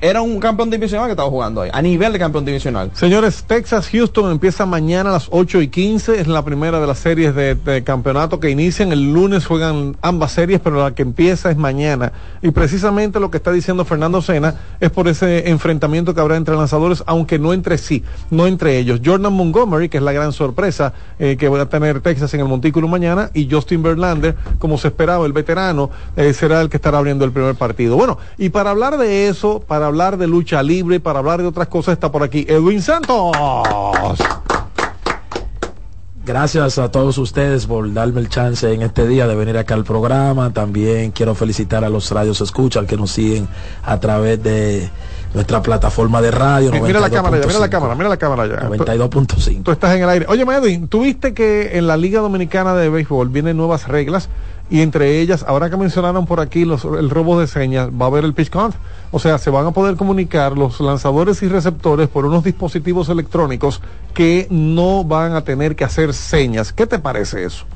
era 0.02 0.20
un 0.20 0.40
campeón 0.40 0.68
divisional 0.68 1.06
que 1.06 1.12
estaba 1.12 1.30
jugando 1.30 1.60
ahí, 1.60 1.70
a 1.72 1.80
nivel 1.80 2.12
de 2.12 2.18
campeón 2.18 2.44
divisional. 2.44 2.90
Señores, 2.92 3.44
Texas 3.44 3.88
Houston 3.88 4.32
empieza 4.32 4.66
mañana 4.66 5.10
a 5.10 5.12
las 5.12 5.28
8 5.30 5.62
y 5.62 5.68
15. 5.68 6.20
Es 6.20 6.26
la 6.26 6.44
primera 6.44 6.80
de 6.80 6.88
las 6.88 6.98
series 6.98 7.36
de, 7.36 7.54
de 7.54 7.84
campeonato 7.84 8.40
que 8.40 8.50
inician. 8.50 8.90
El 8.90 9.12
lunes 9.12 9.46
juegan 9.46 9.96
ambas 10.02 10.32
series, 10.32 10.58
pero 10.58 10.82
la 10.82 10.92
que 10.92 11.02
empieza 11.02 11.52
es 11.52 11.56
mañana. 11.56 12.12
Y 12.42 12.50
precisamente 12.50 13.20
lo 13.20 13.30
que 13.30 13.36
está 13.36 13.52
diciendo 13.52 13.84
Fernando 13.84 14.20
Sena 14.20 14.56
es 14.80 14.90
por 14.90 15.06
ese 15.06 15.48
enfrentamiento 15.48 16.14
que 16.14 16.20
habrá 16.20 16.36
entre 16.36 16.56
lanzadores, 16.56 17.04
aunque 17.06 17.38
no 17.38 17.52
entre 17.52 17.78
sí, 17.78 18.02
no 18.28 18.48
entre 18.48 18.78
ellos. 18.78 19.00
Jordan 19.04 19.32
Montgomery, 19.32 19.88
que 19.88 19.98
es 19.98 20.02
la 20.02 20.12
gran 20.12 20.32
sorpresa 20.32 20.94
eh, 21.20 21.36
que 21.38 21.48
va 21.48 21.62
a 21.62 21.66
tener 21.66 22.00
Texas 22.00 22.34
en 22.34 22.40
el 22.40 22.46
Montículo 22.46 22.88
mañana, 22.88 23.30
y 23.34 23.48
Justin 23.48 23.84
Verlander, 23.84 24.34
como 24.58 24.78
se 24.78 24.88
esperaba, 24.88 25.24
el 25.26 25.32
veterano, 25.32 25.90
eh, 26.16 26.32
será 26.32 26.60
el 26.60 26.68
que 26.68 26.78
estará 26.78 26.98
abriendo 26.98 27.24
el 27.24 27.30
primer 27.30 27.54
partido. 27.54 27.94
Bueno, 27.96 28.18
y 28.36 28.48
para 28.48 28.70
hablar 28.70 28.98
de 28.98 29.28
eso, 29.28 29.60
para 29.60 29.91
hablar 29.92 30.16
de 30.16 30.26
lucha 30.26 30.62
libre, 30.62 31.00
para 31.00 31.18
hablar 31.18 31.42
de 31.42 31.46
otras 31.46 31.68
cosas, 31.68 31.92
está 31.92 32.10
por 32.10 32.22
aquí 32.22 32.46
Edwin 32.48 32.80
Santos. 32.80 33.36
Gracias 36.24 36.78
a 36.78 36.90
todos 36.90 37.18
ustedes 37.18 37.66
por 37.66 37.92
darme 37.92 38.20
el 38.20 38.30
chance 38.30 38.72
en 38.72 38.80
este 38.80 39.06
día 39.06 39.26
de 39.26 39.34
venir 39.34 39.58
acá 39.58 39.74
al 39.74 39.84
programa. 39.84 40.50
También 40.50 41.10
quiero 41.10 41.34
felicitar 41.34 41.84
a 41.84 41.90
los 41.90 42.10
radios 42.10 42.40
escucha 42.40 42.86
que 42.86 42.96
nos 42.96 43.10
siguen 43.10 43.48
a 43.84 44.00
través 44.00 44.42
de 44.42 44.88
nuestra 45.34 45.60
plataforma 45.60 46.22
de 46.22 46.30
radio. 46.30 46.72
Mira 46.72 47.00
la 47.00 47.10
cámara 47.10 47.38
ya, 47.38 47.46
mira 47.46 47.58
la 47.58 47.66
92.5. 47.66 47.70
cámara, 47.70 47.94
mira 47.94 48.08
la 48.08 48.16
cámara 48.16 48.46
ya. 48.46 48.68
Tú, 48.68 48.84
92.5. 48.84 49.62
tú 49.62 49.72
estás 49.72 49.94
en 49.94 50.04
el 50.04 50.08
aire. 50.08 50.26
Oye, 50.28 50.42
Edwin, 50.42 50.88
¿tuviste 50.88 51.34
que 51.34 51.76
en 51.76 51.86
la 51.86 51.98
Liga 51.98 52.20
Dominicana 52.20 52.74
de 52.74 52.88
Béisbol 52.88 53.28
vienen 53.28 53.58
nuevas 53.58 53.88
reglas? 53.88 54.30
Y 54.72 54.80
entre 54.80 55.20
ellas, 55.20 55.44
ahora 55.46 55.68
que 55.68 55.76
mencionaron 55.76 56.24
por 56.24 56.40
aquí 56.40 56.62
el 56.62 57.10
robo 57.10 57.38
de 57.38 57.46
señas, 57.46 57.90
va 57.90 58.06
a 58.06 58.08
haber 58.08 58.24
el 58.24 58.32
pitch 58.32 58.48
count. 58.48 58.74
O 59.10 59.18
sea, 59.18 59.36
se 59.36 59.50
van 59.50 59.66
a 59.66 59.72
poder 59.72 59.96
comunicar 59.96 60.56
los 60.56 60.80
lanzadores 60.80 61.42
y 61.42 61.48
receptores 61.48 62.08
por 62.08 62.24
unos 62.24 62.42
dispositivos 62.42 63.10
electrónicos 63.10 63.82
que 64.14 64.46
no 64.48 65.04
van 65.04 65.34
a 65.34 65.42
tener 65.42 65.76
que 65.76 65.84
hacer 65.84 66.14
señas. 66.14 66.72
¿Qué 66.72 66.86
te 66.86 66.98
parece 66.98 67.44
eso? 67.44 67.66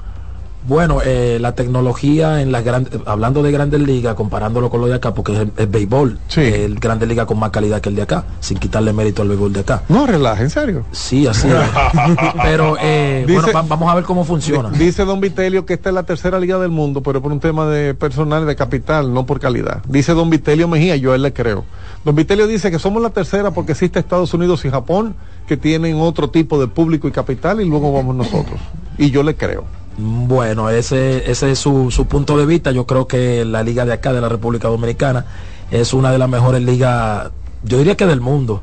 Bueno, 0.67 0.99
eh, 1.05 1.39
la 1.41 1.55
tecnología 1.55 2.43
en 2.43 2.51
las 2.51 2.65
grandes, 2.65 2.93
hablando 3.07 3.43
de 3.43 3.53
Grandes 3.53 3.81
Ligas, 3.81 4.15
comparándolo 4.15 4.69
con 4.69 4.81
lo 4.81 4.87
de 4.89 4.95
acá, 4.95 5.15
porque 5.15 5.33
es, 5.43 5.49
es 5.57 5.71
béisbol, 5.71 6.19
Sí. 6.29 6.41
el 6.41 6.77
Grandes 6.81 7.09
Ligas 7.09 7.27
con 7.27 7.39
más 7.39 7.51
calidad 7.51 7.81
que 7.81 7.89
el 7.89 7.95
de 7.97 8.03
acá, 8.03 8.25
sin 8.41 8.59
quitarle 8.59 8.93
mérito 8.93 9.23
al 9.23 9.29
béisbol 9.29 9.53
de 9.53 9.61
acá. 9.61 9.83
No, 9.89 10.07
relaja, 10.07 10.43
en 10.43 10.51
serio. 10.51 10.85
Sí, 10.91 11.27
así 11.27 11.47
es. 11.49 11.55
Pero 12.43 12.77
eh, 12.81 13.25
Dice- 13.27 13.41
bueno, 13.41 13.53
va- 13.55 13.63
vamos 13.63 13.91
a 13.93 13.95
ver 13.95 14.05
cómo 14.05 14.25
funciona. 14.25 14.71
Di- 14.71 14.79
Dice 14.87 15.05
Don 15.05 15.21
Vitelio 15.21 15.65
que 15.67 15.75
esta 15.75 15.91
es 15.91 15.95
la 15.95 16.03
tercera 16.03 16.39
liga 16.41 16.59
del 16.59 16.71
mundo, 16.71 17.03
pero 17.03 17.21
por 17.23 17.31
un 17.33 17.41
tema 17.41 17.67
de 17.67 17.95
personal, 17.95 18.47
de 18.47 18.57
capital, 18.57 19.13
no 19.13 19.27
por 19.27 19.39
calidad. 19.41 19.83
Dice 19.89 20.13
Don 20.15 20.31
Vitelio 20.31 20.69
Mejía, 20.69 20.97
yo 20.97 21.13
a 21.13 21.15
él 21.17 21.23
le 21.23 21.33
creo. 21.33 21.65
Don 22.05 22.15
Vitelio 22.15 22.47
dice 22.47 22.71
que 22.71 22.79
somos 22.79 23.03
la 23.03 23.11
tercera 23.11 23.51
porque 23.53 23.73
existe 23.73 23.99
Estados 23.99 24.33
Unidos 24.35 24.65
y 24.65 24.71
Japón, 24.71 25.15
que 25.47 25.57
tienen 25.57 26.01
otro 26.01 26.29
tipo 26.31 26.59
de 26.61 26.67
público 26.67 27.07
y 27.09 27.13
capital, 27.13 27.61
y 27.61 27.65
luego 27.69 27.93
vamos 27.93 28.15
nosotros. 28.17 28.59
Y 28.99 29.11
yo 29.11 29.23
le 29.23 29.35
creo. 29.37 29.65
Bueno, 29.99 30.69
ese, 30.69 31.31
ese 31.31 31.51
es 31.53 31.59
su, 31.59 31.91
su 31.91 32.07
punto 32.07 32.37
de 32.37 32.45
vista. 32.47 32.71
Yo 32.71 32.87
creo 32.87 33.07
que 33.07 33.45
la 33.45 33.63
liga 33.63 33.85
de 33.85 33.95
acá, 33.95 34.13
de 34.13 34.21
la 34.21 34.29
República 34.29 34.69
Dominicana, 34.69 35.25
es 35.71 35.95
una 35.95 36.13
de 36.13 36.19
las 36.19 36.29
mejores 36.29 36.63
ligas, 36.63 37.31
yo 37.65 37.79
diría 37.79 37.97
que 37.97 38.07
del 38.07 38.21
mundo. 38.21 38.63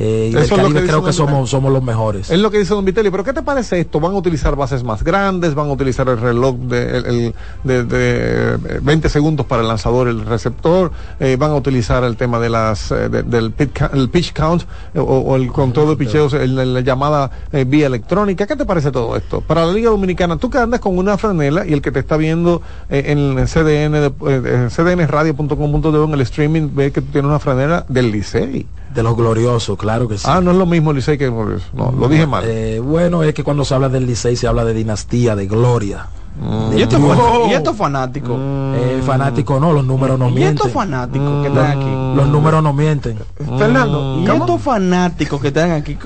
Eh, 0.00 0.30
y 0.32 0.36
Eso 0.36 0.38
del 0.38 0.44
es 0.44 0.50
lo 0.50 0.56
Caribe 0.56 0.74
que 0.74 0.80
dice 0.82 0.86
creo 0.92 1.00
que 1.00 1.04
Don 1.06 1.12
somos, 1.12 1.50
somos 1.50 1.72
los 1.72 1.82
mejores. 1.82 2.30
Es 2.30 2.38
lo 2.38 2.52
que 2.52 2.58
dice 2.58 2.72
Don 2.72 2.84
Vitelio. 2.84 3.10
Pero 3.10 3.24
¿qué 3.24 3.32
te 3.32 3.42
parece 3.42 3.80
esto? 3.80 3.98
¿Van 3.98 4.12
a 4.12 4.16
utilizar 4.16 4.54
bases 4.54 4.84
más 4.84 5.02
grandes? 5.02 5.54
¿Van 5.56 5.68
a 5.68 5.72
utilizar 5.72 6.08
el 6.08 6.18
reloj 6.20 6.56
de, 6.56 6.98
el- 6.98 7.06
el- 7.06 7.34
de- 7.64 7.84
de, 7.84 8.54
eh, 8.54 8.78
20 8.80 9.08
segundos 9.08 9.44
para 9.46 9.62
el 9.62 9.68
lanzador, 9.68 10.06
el 10.06 10.24
receptor? 10.24 10.92
Eh, 11.18 11.34
¿Van 11.36 11.50
a 11.50 11.56
utilizar 11.56 12.04
el 12.04 12.16
tema 12.16 12.38
de 12.38 12.48
las 12.48 12.92
eh, 12.92 13.08
de- 13.08 13.24
del 13.24 13.50
pitch, 13.50 13.72
ca- 13.72 13.90
el 13.92 14.08
pitch 14.08 14.32
count 14.32 14.62
o, 14.94 15.00
o 15.02 15.34
el 15.36 15.48
control 15.50 15.88
de 15.88 15.96
picheos, 15.96 16.32
el- 16.32 16.54
la, 16.54 16.64
la 16.64 16.80
llamada 16.80 17.30
eh, 17.50 17.64
vía 17.66 17.88
electrónica? 17.88 18.46
¿Qué 18.46 18.54
te 18.54 18.64
parece 18.64 18.92
todo 18.92 19.16
esto? 19.16 19.40
Para 19.40 19.66
la 19.66 19.72
Liga 19.72 19.90
Dominicana, 19.90 20.36
tú 20.36 20.48
que 20.48 20.58
andas 20.58 20.78
con 20.78 20.96
una 20.96 21.18
franela 21.18 21.66
y 21.66 21.72
el 21.72 21.82
que 21.82 21.90
te 21.90 21.98
está 21.98 22.16
viendo 22.16 22.62
en 22.88 23.36
el 23.38 23.48
CDN, 23.48 23.96
eh, 24.28 24.68
cdnradio.com.de 24.70 26.04
en 26.04 26.12
el 26.14 26.20
streaming 26.20 26.68
ve 26.72 26.92
que 26.92 27.00
tú 27.00 27.08
tienes 27.10 27.28
una 27.28 27.38
franela 27.40 27.84
del 27.88 28.12
Licey. 28.12 28.66
De 28.98 29.04
los 29.04 29.16
gloriosos, 29.16 29.78
claro 29.78 30.08
que 30.08 30.18
sí. 30.18 30.24
Ah, 30.26 30.40
no 30.40 30.50
es 30.50 30.56
lo 30.56 30.66
mismo 30.66 30.92
Licey 30.92 31.16
que 31.16 31.28
Glorioso. 31.28 31.66
No, 31.72 31.92
lo 31.92 32.08
dije 32.08 32.26
mal. 32.26 32.42
Eh, 32.44 32.80
bueno, 32.80 33.22
es 33.22 33.32
que 33.32 33.44
cuando 33.44 33.64
se 33.64 33.72
habla 33.72 33.88
del 33.88 34.06
Licey 34.08 34.34
se 34.34 34.48
habla 34.48 34.64
de 34.64 34.74
dinastía, 34.74 35.36
de 35.36 35.46
gloria. 35.46 36.08
Mm. 36.40 36.70
De 36.70 36.78
Y 36.80 36.82
estos, 36.82 37.76
fanáticos, 37.76 38.36
Eh, 38.40 39.00
fanático 39.06 39.60
no, 39.60 39.72
los 39.72 39.84
números 39.84 40.18
no 40.18 40.28
y 40.30 40.42
estos 40.42 40.66
mienten. 40.66 40.70
fanáticos 40.72 41.42
que 41.42 41.46
están 41.48 41.66
aquí. 41.78 42.16
Los 42.16 42.26
números 42.26 42.60
no 42.60 42.72
mienten. 42.72 43.18
Fernando, 43.56 44.18
Y 44.18 44.26
estos 44.28 44.60
fanáticos 44.60 45.40
que 45.40 45.48
están 45.48 45.70
aquí. 45.70 45.96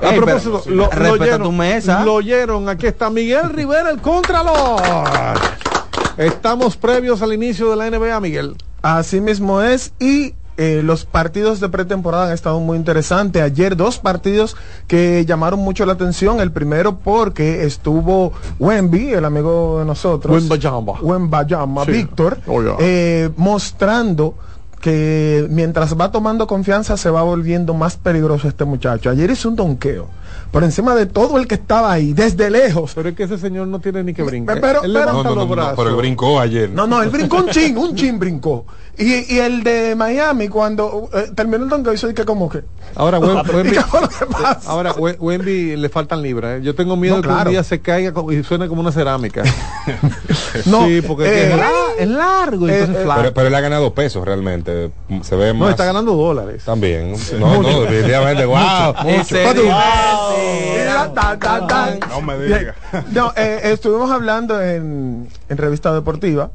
A 0.00 0.10
Ey, 0.10 0.20
propósito, 0.20 0.60
pero, 0.64 0.76
lo, 0.76 0.82
lo 0.84 0.90
respeta 0.90 1.10
oyeron, 1.24 1.42
tu 1.42 1.50
mesa. 1.52 2.04
Lo 2.04 2.14
oyeron, 2.14 2.68
aquí 2.68 2.86
está 2.86 3.10
Miguel 3.10 3.50
Rivera, 3.50 3.90
el 3.90 4.00
Contralor. 4.00 4.80
Estamos 6.16 6.76
previos 6.76 7.20
al 7.20 7.32
inicio 7.32 7.68
de 7.70 7.76
la 7.76 7.90
NBA, 7.90 8.20
Miguel. 8.20 8.56
Así 8.80 9.20
mismo 9.20 9.60
es 9.60 9.92
y 9.98 10.34
eh, 10.58 10.82
los 10.84 11.04
partidos 11.04 11.60
de 11.60 11.68
pretemporada 11.68 12.26
han 12.26 12.32
estado 12.32 12.58
muy 12.60 12.76
interesantes. 12.76 13.40
Ayer 13.40 13.76
dos 13.76 13.98
partidos 13.98 14.56
que 14.88 15.24
llamaron 15.24 15.60
mucho 15.60 15.86
la 15.86 15.92
atención. 15.94 16.40
El 16.40 16.50
primero 16.52 16.98
porque 16.98 17.64
estuvo 17.64 18.32
Wemby, 18.58 19.10
el 19.14 19.24
amigo 19.24 19.78
de 19.78 19.84
nosotros. 19.84 20.34
Wembanyama, 21.00 21.84
Sí. 21.84 21.92
Víctor, 21.92 22.38
Oh, 22.46 22.60
yeah. 22.60 22.74
eh, 22.80 23.30
mostrando 23.36 24.34
que 24.80 25.46
mientras 25.50 25.98
va 25.98 26.10
tomando 26.12 26.46
confianza 26.46 26.96
se 26.96 27.10
va 27.10 27.22
volviendo 27.22 27.72
más 27.74 27.96
peligroso 27.96 28.46
este 28.48 28.64
muchacho. 28.64 29.10
Ayer 29.10 29.30
hizo 29.30 29.48
un 29.48 29.56
donqueo 29.56 30.06
por 30.50 30.64
encima 30.64 30.94
de 30.94 31.06
todo 31.06 31.38
el 31.38 31.46
que 31.46 31.54
estaba 31.56 31.92
ahí, 31.92 32.12
desde 32.12 32.50
lejos. 32.50 32.92
Pero 32.94 33.08
es 33.10 33.14
que 33.16 33.24
ese 33.24 33.38
señor 33.38 33.66
no 33.68 33.80
tiene 33.80 34.02
ni 34.04 34.14
que 34.14 34.22
brincar. 34.22 34.60
Pero- 34.60 34.82
Él 34.82 34.92
pero- 34.92 35.12
No, 35.12 35.22
no, 35.22 35.22
no, 35.22 35.34
los 35.36 35.48
no, 35.48 35.54
brazos. 35.54 35.74
pero 35.76 35.90
él 35.90 35.96
brincó 35.96 36.40
ayer. 36.40 36.70
No, 36.70 36.86
no, 36.86 37.02
él 37.02 37.10
brincó 37.10 37.36
un 37.38 37.48
chin, 37.50 37.76
un 37.76 37.94
chin 37.94 38.18
brincó. 38.18 38.64
Y, 39.00 39.32
y 39.32 39.38
el 39.38 39.62
de 39.62 39.94
Miami, 39.94 40.48
cuando 40.48 41.08
eh, 41.14 41.30
terminó 41.32 41.62
el 41.62 41.70
donqueo, 41.70 41.92
hizo 41.92 42.12
que 42.12 42.24
como 42.24 42.48
que... 42.48 42.64
Ahora, 42.96 43.20
Wem- 43.20 43.44
¿Y 43.46 43.52
Wemby, 43.56 43.76
pasa? 44.32 44.70
ahora 44.70 44.92
We- 44.94 45.16
Wemby 45.20 45.76
le 45.76 45.88
faltan 45.88 46.20
libras. 46.20 46.58
¿eh? 46.58 46.64
Yo 46.64 46.74
tengo 46.74 46.96
miedo 46.96 47.14
No, 47.16 47.22
que 47.22 47.28
claro. 47.28 47.50
un 47.50 47.52
día 47.52 47.62
se 47.62 47.80
caiga 47.80 48.12
y 48.32 48.42
suene 48.42 48.66
como 48.66 48.80
una 48.80 48.90
cerámica. 48.90 49.44
No, 50.66 50.86
sí, 50.86 51.00
porque 51.02 51.24
es, 51.24 51.30
eh, 51.30 51.50
es 51.52 51.56
la- 51.56 51.70
es 51.98 52.08
largo 52.08 52.68
eh, 52.68 52.82
eh, 52.82 52.86
flaco. 53.04 53.20
Pero, 53.20 53.34
pero 53.34 53.46
él 53.48 53.54
ha 53.54 53.60
ganado 53.60 53.94
pesos 53.94 54.24
realmente. 54.24 54.90
Se 55.22 55.36
ve 55.36 55.48
no, 55.52 55.60
más. 55.60 55.70
está 55.70 55.84
ganando 55.84 56.14
dólares. 56.14 56.62
También. 56.64 57.14
No, 57.38 57.62
no, 57.62 57.82
definitivamente. 57.82 58.44
¡Wow! 58.46 58.58
Mira. 60.78 61.12
No 62.08 62.20
me 62.22 62.38
Bien. 62.38 62.58
diga. 62.58 62.74
No, 63.12 63.32
eh, 63.36 63.60
estuvimos 63.64 64.10
hablando 64.10 64.60
en, 64.62 65.28
en 65.48 65.56
revista 65.58 65.92
deportiva 65.94 66.50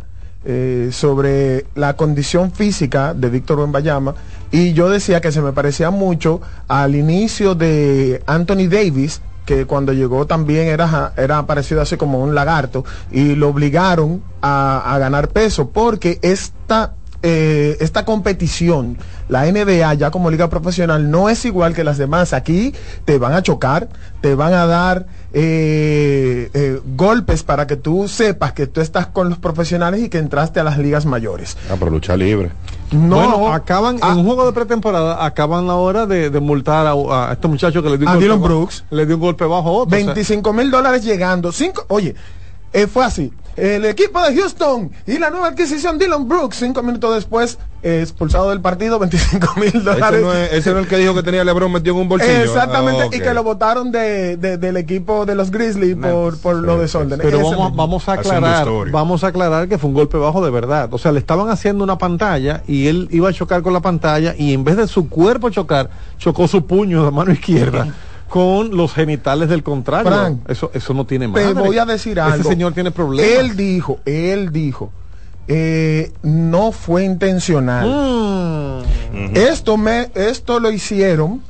eh, 0.45 0.89
sobre 0.91 1.65
la 1.75 1.95
condición 1.95 2.51
física 2.51 3.13
de 3.13 3.29
Víctor 3.29 3.59
Wembanyama 3.59 4.15
y 4.51 4.73
yo 4.73 4.89
decía 4.89 5.21
que 5.21 5.31
se 5.31 5.41
me 5.41 5.53
parecía 5.53 5.89
mucho 5.89 6.41
al 6.67 6.95
inicio 6.95 7.55
de 7.55 8.21
Anthony 8.27 8.67
Davis 8.69 9.21
que 9.45 9.65
cuando 9.65 9.93
llegó 9.93 10.25
también 10.25 10.67
era, 10.67 11.13
era 11.17 11.45
parecido 11.45 11.81
así 11.81 11.97
como 11.97 12.23
un 12.23 12.33
lagarto, 12.33 12.85
y 13.11 13.35
lo 13.35 13.49
obligaron 13.49 14.23
a, 14.41 14.93
a 14.95 14.97
ganar 14.99 15.27
peso, 15.27 15.69
porque 15.69 16.17
esta 16.21 16.93
eh, 17.23 17.77
esta 17.79 18.05
competición, 18.05 18.97
la 19.29 19.45
NBA 19.51 19.93
ya 19.95 20.11
como 20.11 20.29
liga 20.29 20.49
profesional, 20.49 21.09
no 21.09 21.29
es 21.29 21.45
igual 21.45 21.73
que 21.73 21.83
las 21.83 21.97
demás. 21.97 22.33
Aquí 22.33 22.73
te 23.05 23.17
van 23.17 23.33
a 23.33 23.41
chocar, 23.41 23.87
te 24.21 24.35
van 24.35 24.53
a 24.53 24.65
dar 24.65 25.05
eh, 25.33 26.49
eh, 26.53 26.79
golpes 26.95 27.43
para 27.43 27.65
que 27.65 27.75
tú 27.77 28.07
sepas 28.07 28.53
que 28.53 28.67
tú 28.67 28.81
estás 28.81 29.07
con 29.07 29.29
los 29.29 29.37
profesionales 29.39 30.01
y 30.03 30.09
que 30.09 30.17
entraste 30.17 30.59
a 30.59 30.63
las 30.63 30.77
ligas 30.77 31.05
mayores. 31.05 31.57
Ah, 31.71 31.75
pero 31.79 31.91
lucha 31.91 32.15
libre. 32.17 32.51
No, 32.91 33.15
bueno, 33.15 33.53
acaban 33.53 33.97
en 34.03 34.17
un 34.17 34.25
juego 34.25 34.45
de 34.45 34.51
pretemporada, 34.53 35.25
acaban 35.25 35.65
la 35.65 35.75
hora 35.75 36.05
de, 36.05 36.29
de 36.29 36.39
multar 36.39 36.85
a, 36.85 36.91
a 37.29 37.33
este 37.33 37.47
muchacho 37.47 37.81
que 37.81 37.89
le 37.89 37.97
dio 37.97 38.05
un 38.05 38.09
A 38.09 38.13
golpe 38.15 38.25
Dylan 38.25 38.41
bajo- 38.41 38.47
Brooks. 38.53 38.83
le 38.91 39.05
dio 39.05 39.15
un 39.15 39.21
golpe 39.21 39.45
bajo 39.45 39.71
otro. 39.71 39.95
o 39.97 39.99
sea, 39.99 40.13
25 40.13 40.53
mil 40.53 40.69
dólares 40.69 41.03
llegando. 41.03 41.51
Cinco, 41.51 41.85
oye, 41.89 42.13
eh, 42.73 42.87
fue 42.87 43.05
así. 43.05 43.31
El 43.55 43.85
equipo 43.85 44.19
de 44.19 44.35
Houston 44.35 44.89
y 45.05 45.19
la 45.19 45.29
nueva 45.29 45.49
adquisición 45.49 45.99
Dylan 45.99 46.27
Brooks, 46.27 46.57
cinco 46.57 46.81
minutos 46.81 47.13
después, 47.13 47.59
eh, 47.83 47.99
expulsado 48.01 48.49
del 48.49 48.61
partido, 48.61 48.97
25 48.99 49.53
mil 49.57 49.67
Ese 49.67 49.79
dólares. 49.81 50.21
no, 50.23 50.33
es, 50.33 50.53
ese 50.53 50.71
no 50.71 50.79
es 50.79 50.85
el 50.85 50.89
que 50.89 50.97
dijo 50.97 51.13
que 51.13 51.21
tenía 51.21 51.43
LeBron 51.43 51.71
metido 51.71 51.93
en 51.93 52.01
un 52.01 52.09
bolsillo. 52.09 52.31
Exactamente, 52.33 53.03
Ah, 53.03 53.15
y 53.15 53.19
que 53.19 53.31
lo 53.31 53.43
votaron 53.43 53.91
de, 53.91 54.37
de- 54.37 54.57
del 54.57 54.77
equipo 54.77 55.27
de 55.27 55.35
los 55.35 55.51
Grizzlies 55.51 55.95
por, 55.97 56.39
por 56.39 56.55
los 56.55 56.79
desórdenes. 56.79 57.19
Pero 57.23 57.41
Ese 57.41 57.51
vamos, 57.55 57.75
vamos 57.75 58.09
a 58.09 58.13
aclarar, 58.13 58.67
vamos 58.89 59.23
a 59.23 59.27
aclarar 59.27 59.69
que 59.69 59.77
fue 59.77 59.87
un 59.89 59.93
golpe 59.97 60.17
bajo 60.17 60.43
de 60.43 60.49
verdad. 60.49 60.91
O 60.91 60.97
sea, 60.97 61.11
le 61.11 61.19
estaban 61.19 61.49
haciendo 61.51 61.83
una 61.83 61.99
pantalla 61.99 62.63
y 62.67 62.87
él 62.87 63.07
iba 63.11 63.29
a 63.29 63.33
chocar 63.33 63.61
con 63.61 63.73
la 63.73 63.81
pantalla 63.81 64.33
y 64.35 64.55
en 64.55 64.63
vez 64.63 64.77
de 64.77 64.87
su 64.87 65.09
cuerpo 65.09 65.51
chocar, 65.51 65.91
chocó 66.17 66.47
su 66.47 66.65
puño 66.65 67.05
de 67.05 67.11
mano 67.11 67.31
izquierda 67.31 67.93
con 68.33 68.75
los 68.75 68.91
genitales 68.95 69.47
del 69.47 69.61
contrario. 69.61 70.11
Frank, 70.11 70.49
eso, 70.49 70.71
eso 70.73 70.95
no 70.95 71.05
tiene 71.05 71.27
madre. 71.27 71.53
Te 71.53 71.53
voy 71.53 71.77
a 71.77 71.85
decir 71.85 72.19
algo. 72.19 72.39
Ese 72.39 72.49
señor 72.49 72.73
tiene 72.73 72.89
problemas. 72.89 73.31
Él 73.31 73.55
dijo, 73.55 73.99
él 74.05 74.51
dijo, 74.51 74.91
eh, 75.47 76.11
no 76.23 76.71
fue 76.71 77.03
intencional. 77.03 78.81
Mm. 79.13 79.37
Esto 79.37 79.77
me, 79.77 80.09
esto 80.15 80.59
lo 80.59 80.71
hicieron 80.71 81.43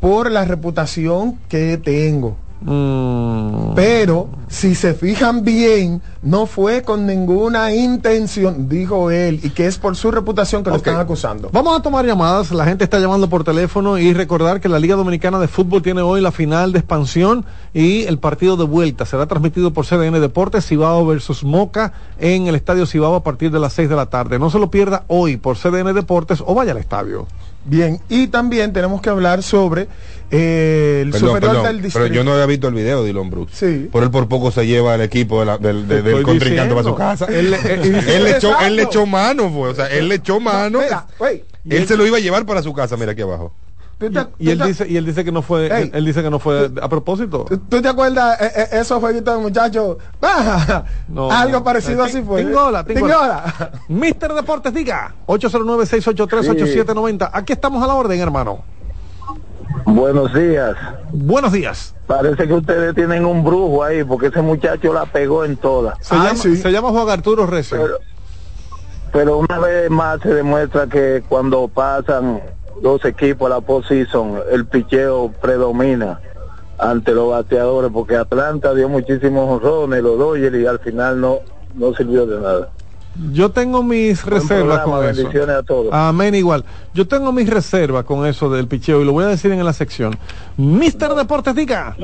por 0.00 0.30
la 0.30 0.46
reputación 0.46 1.38
que 1.50 1.76
tengo. 1.76 2.38
Mm. 2.60 3.74
Pero 3.74 4.28
si 4.48 4.74
se 4.74 4.94
fijan 4.94 5.44
bien, 5.44 6.00
no 6.22 6.46
fue 6.46 6.82
con 6.82 7.06
ninguna 7.06 7.74
intención, 7.74 8.68
dijo 8.68 9.10
él, 9.10 9.40
y 9.42 9.50
que 9.50 9.66
es 9.66 9.78
por 9.78 9.96
su 9.96 10.10
reputación 10.10 10.62
que 10.62 10.70
lo 10.70 10.76
están 10.76 10.96
acusando. 10.96 11.50
Vamos 11.52 11.78
a 11.78 11.82
tomar 11.82 12.06
llamadas, 12.06 12.52
la 12.52 12.64
gente 12.64 12.84
está 12.84 12.98
llamando 12.98 13.28
por 13.28 13.44
teléfono 13.44 13.98
y 13.98 14.12
recordar 14.14 14.60
que 14.60 14.68
la 14.68 14.78
Liga 14.78 14.96
Dominicana 14.96 15.38
de 15.38 15.48
Fútbol 15.48 15.82
tiene 15.82 16.02
hoy 16.02 16.20
la 16.20 16.32
final 16.32 16.72
de 16.72 16.78
expansión 16.78 17.44
y 17.74 18.04
el 18.04 18.18
partido 18.18 18.56
de 18.56 18.64
vuelta 18.64 19.04
será 19.04 19.26
transmitido 19.26 19.72
por 19.72 19.86
CDN 19.86 20.20
Deportes 20.20 20.66
Cibao 20.66 21.04
versus 21.04 21.44
Moca 21.44 21.92
en 22.18 22.46
el 22.46 22.54
Estadio 22.54 22.86
Cibao 22.86 23.16
a 23.16 23.24
partir 23.24 23.50
de 23.50 23.58
las 23.58 23.72
6 23.72 23.88
de 23.88 23.96
la 23.96 24.06
tarde. 24.06 24.38
No 24.38 24.50
se 24.50 24.58
lo 24.58 24.70
pierda 24.70 25.04
hoy 25.08 25.36
por 25.36 25.56
CDN 25.56 25.92
Deportes 25.94 26.42
o 26.46 26.54
vaya 26.54 26.72
al 26.72 26.78
estadio. 26.78 27.26
Bien, 27.66 27.98
y 28.08 28.26
también 28.26 28.72
tenemos 28.72 29.00
que 29.00 29.08
hablar 29.08 29.42
sobre 29.42 29.88
eh, 30.30 31.00
el 31.04 31.10
Perdón, 31.12 31.28
superior 31.28 31.50
perdón, 31.52 31.66
del 31.66 31.76
pero 31.76 31.84
distrito. 31.84 32.14
yo 32.14 32.24
no 32.24 32.32
había 32.32 32.46
visto 32.46 32.68
el 32.68 32.74
video 32.74 33.02
de 33.02 33.08
Dylan 33.08 33.30
Brooks. 33.30 33.52
Sí. 33.54 33.88
Por 33.90 34.02
él 34.02 34.10
por 34.10 34.28
poco 34.28 34.50
se 34.50 34.66
lleva 34.66 34.94
el 34.96 35.00
equipo 35.00 35.40
de 35.40 35.46
la- 35.46 35.58
del, 35.58 35.86
de- 35.88 36.02
del 36.02 36.22
contrincante 36.22 36.74
diciendo. 36.74 36.74
para 36.74 36.88
su 36.88 36.94
casa. 37.24 37.26
Él- 37.32 37.54
él- 37.54 37.94
Él, 38.08 38.24
le 38.24 38.30
echó, 38.36 38.50
él 38.60 38.76
le 38.76 38.82
Exacto. 38.82 38.98
echó 39.00 39.06
mano, 39.06 39.50
fue. 39.50 39.68
O 39.70 39.74
sea, 39.74 39.86
él 39.86 40.08
le 40.08 40.16
echó 40.16 40.40
mano. 40.40 40.80
Mira, 40.80 41.06
wey, 41.18 41.44
él 41.70 41.86
se 41.88 41.96
lo 41.96 42.06
iba 42.06 42.18
a 42.18 42.20
llevar 42.20 42.44
para 42.44 42.62
su 42.62 42.72
casa, 42.74 42.96
mira 42.96 43.12
aquí 43.12 43.22
abajo. 43.22 43.52
¿Tú 44.10 44.24
te- 44.24 44.44
Y 44.44 44.50
él 44.50 44.58
te- 44.58 44.66
dice, 44.66 44.86
y 44.88 44.96
él 44.96 45.04
dice 45.04 45.24
que 45.24 45.32
no 45.32 45.42
fue, 45.42 45.66
Ey. 45.66 45.82
él, 45.84 45.90
él 45.94 46.04
dice 46.04 46.22
que 46.22 46.30
no 46.30 46.38
fue 46.38 46.70
a 46.80 46.88
propósito. 46.88 47.46
¿Tú 47.68 47.82
te 47.82 47.88
acuerdas 47.88 48.40
eh, 48.40 48.50
eh, 48.56 48.68
esos 48.80 48.98
jueguitos 49.00 49.36
de 49.36 49.42
muchachos? 49.42 49.96
Ah, 50.22 50.84
No. 51.08 51.30
Algo 51.30 51.62
parecido 51.64 52.04
Eh, 52.04 52.08
así 52.08 52.22
fue. 52.22 52.44
Tingola, 52.44 52.84
tingola. 52.84 53.44
Tingola. 53.54 53.70
Mister 53.88 54.32
Deportes, 54.32 54.72
diga 54.74 55.14
809-683-8790. 55.26 57.30
Aquí 57.32 57.52
estamos 57.52 57.82
a 57.82 57.86
la 57.86 57.94
orden, 57.94 58.20
hermano. 58.20 58.62
Buenos 59.86 60.32
días. 60.32 60.74
Buenos 61.12 61.52
días. 61.52 61.94
Parece 62.06 62.46
que 62.46 62.54
ustedes 62.54 62.94
tienen 62.94 63.24
un 63.26 63.44
brujo 63.44 63.82
ahí, 63.82 64.04
porque 64.04 64.28
ese 64.28 64.40
muchacho 64.40 64.92
la 64.92 65.04
pegó 65.06 65.44
en 65.44 65.56
todas. 65.56 65.96
Se, 66.00 66.14
llama, 66.14 66.36
sí. 66.36 66.56
se 66.56 66.70
llama 66.70 66.90
Juan 66.90 67.08
Arturo 67.10 67.46
Recio. 67.46 67.78
Pero, 67.80 67.98
pero 69.12 69.38
una 69.38 69.58
vez 69.58 69.90
más 69.90 70.20
se 70.22 70.28
demuestra 70.30 70.86
que 70.86 71.22
cuando 71.28 71.68
pasan 71.68 72.40
los 72.82 73.04
equipos 73.04 73.46
a 73.50 73.54
la 73.56 73.60
postseason, 73.60 74.38
el 74.52 74.66
picheo 74.66 75.32
predomina 75.40 76.20
ante 76.78 77.12
los 77.12 77.30
bateadores, 77.30 77.90
porque 77.92 78.16
Atlanta 78.16 78.74
dio 78.74 78.88
muchísimos 78.88 79.48
honrones, 79.48 80.02
los 80.02 80.18
Dodgers, 80.18 80.56
y 80.56 80.66
al 80.66 80.78
final 80.80 81.20
no, 81.20 81.38
no 81.74 81.94
sirvió 81.94 82.26
de 82.26 82.40
nada. 82.40 82.68
Yo 83.32 83.50
tengo 83.52 83.84
mis 83.84 84.24
Buen 84.24 84.40
reservas 84.40 84.80
programa, 84.80 84.96
con 85.02 85.04
eso. 85.08 85.16
bendiciones 85.22 85.56
a 85.56 85.62
todos. 85.62 85.88
Amén, 85.92 86.34
igual. 86.34 86.64
Yo 86.94 87.06
tengo 87.06 87.30
mis 87.30 87.48
reservas 87.48 88.04
con 88.04 88.26
eso 88.26 88.50
del 88.50 88.66
picheo 88.66 89.00
y 89.00 89.04
lo 89.04 89.12
voy 89.12 89.24
a 89.24 89.28
decir 89.28 89.52
en 89.52 89.64
la 89.64 89.72
sección. 89.72 90.16
Mister 90.56 91.14
Deportes, 91.14 91.54
diga. 91.54 91.96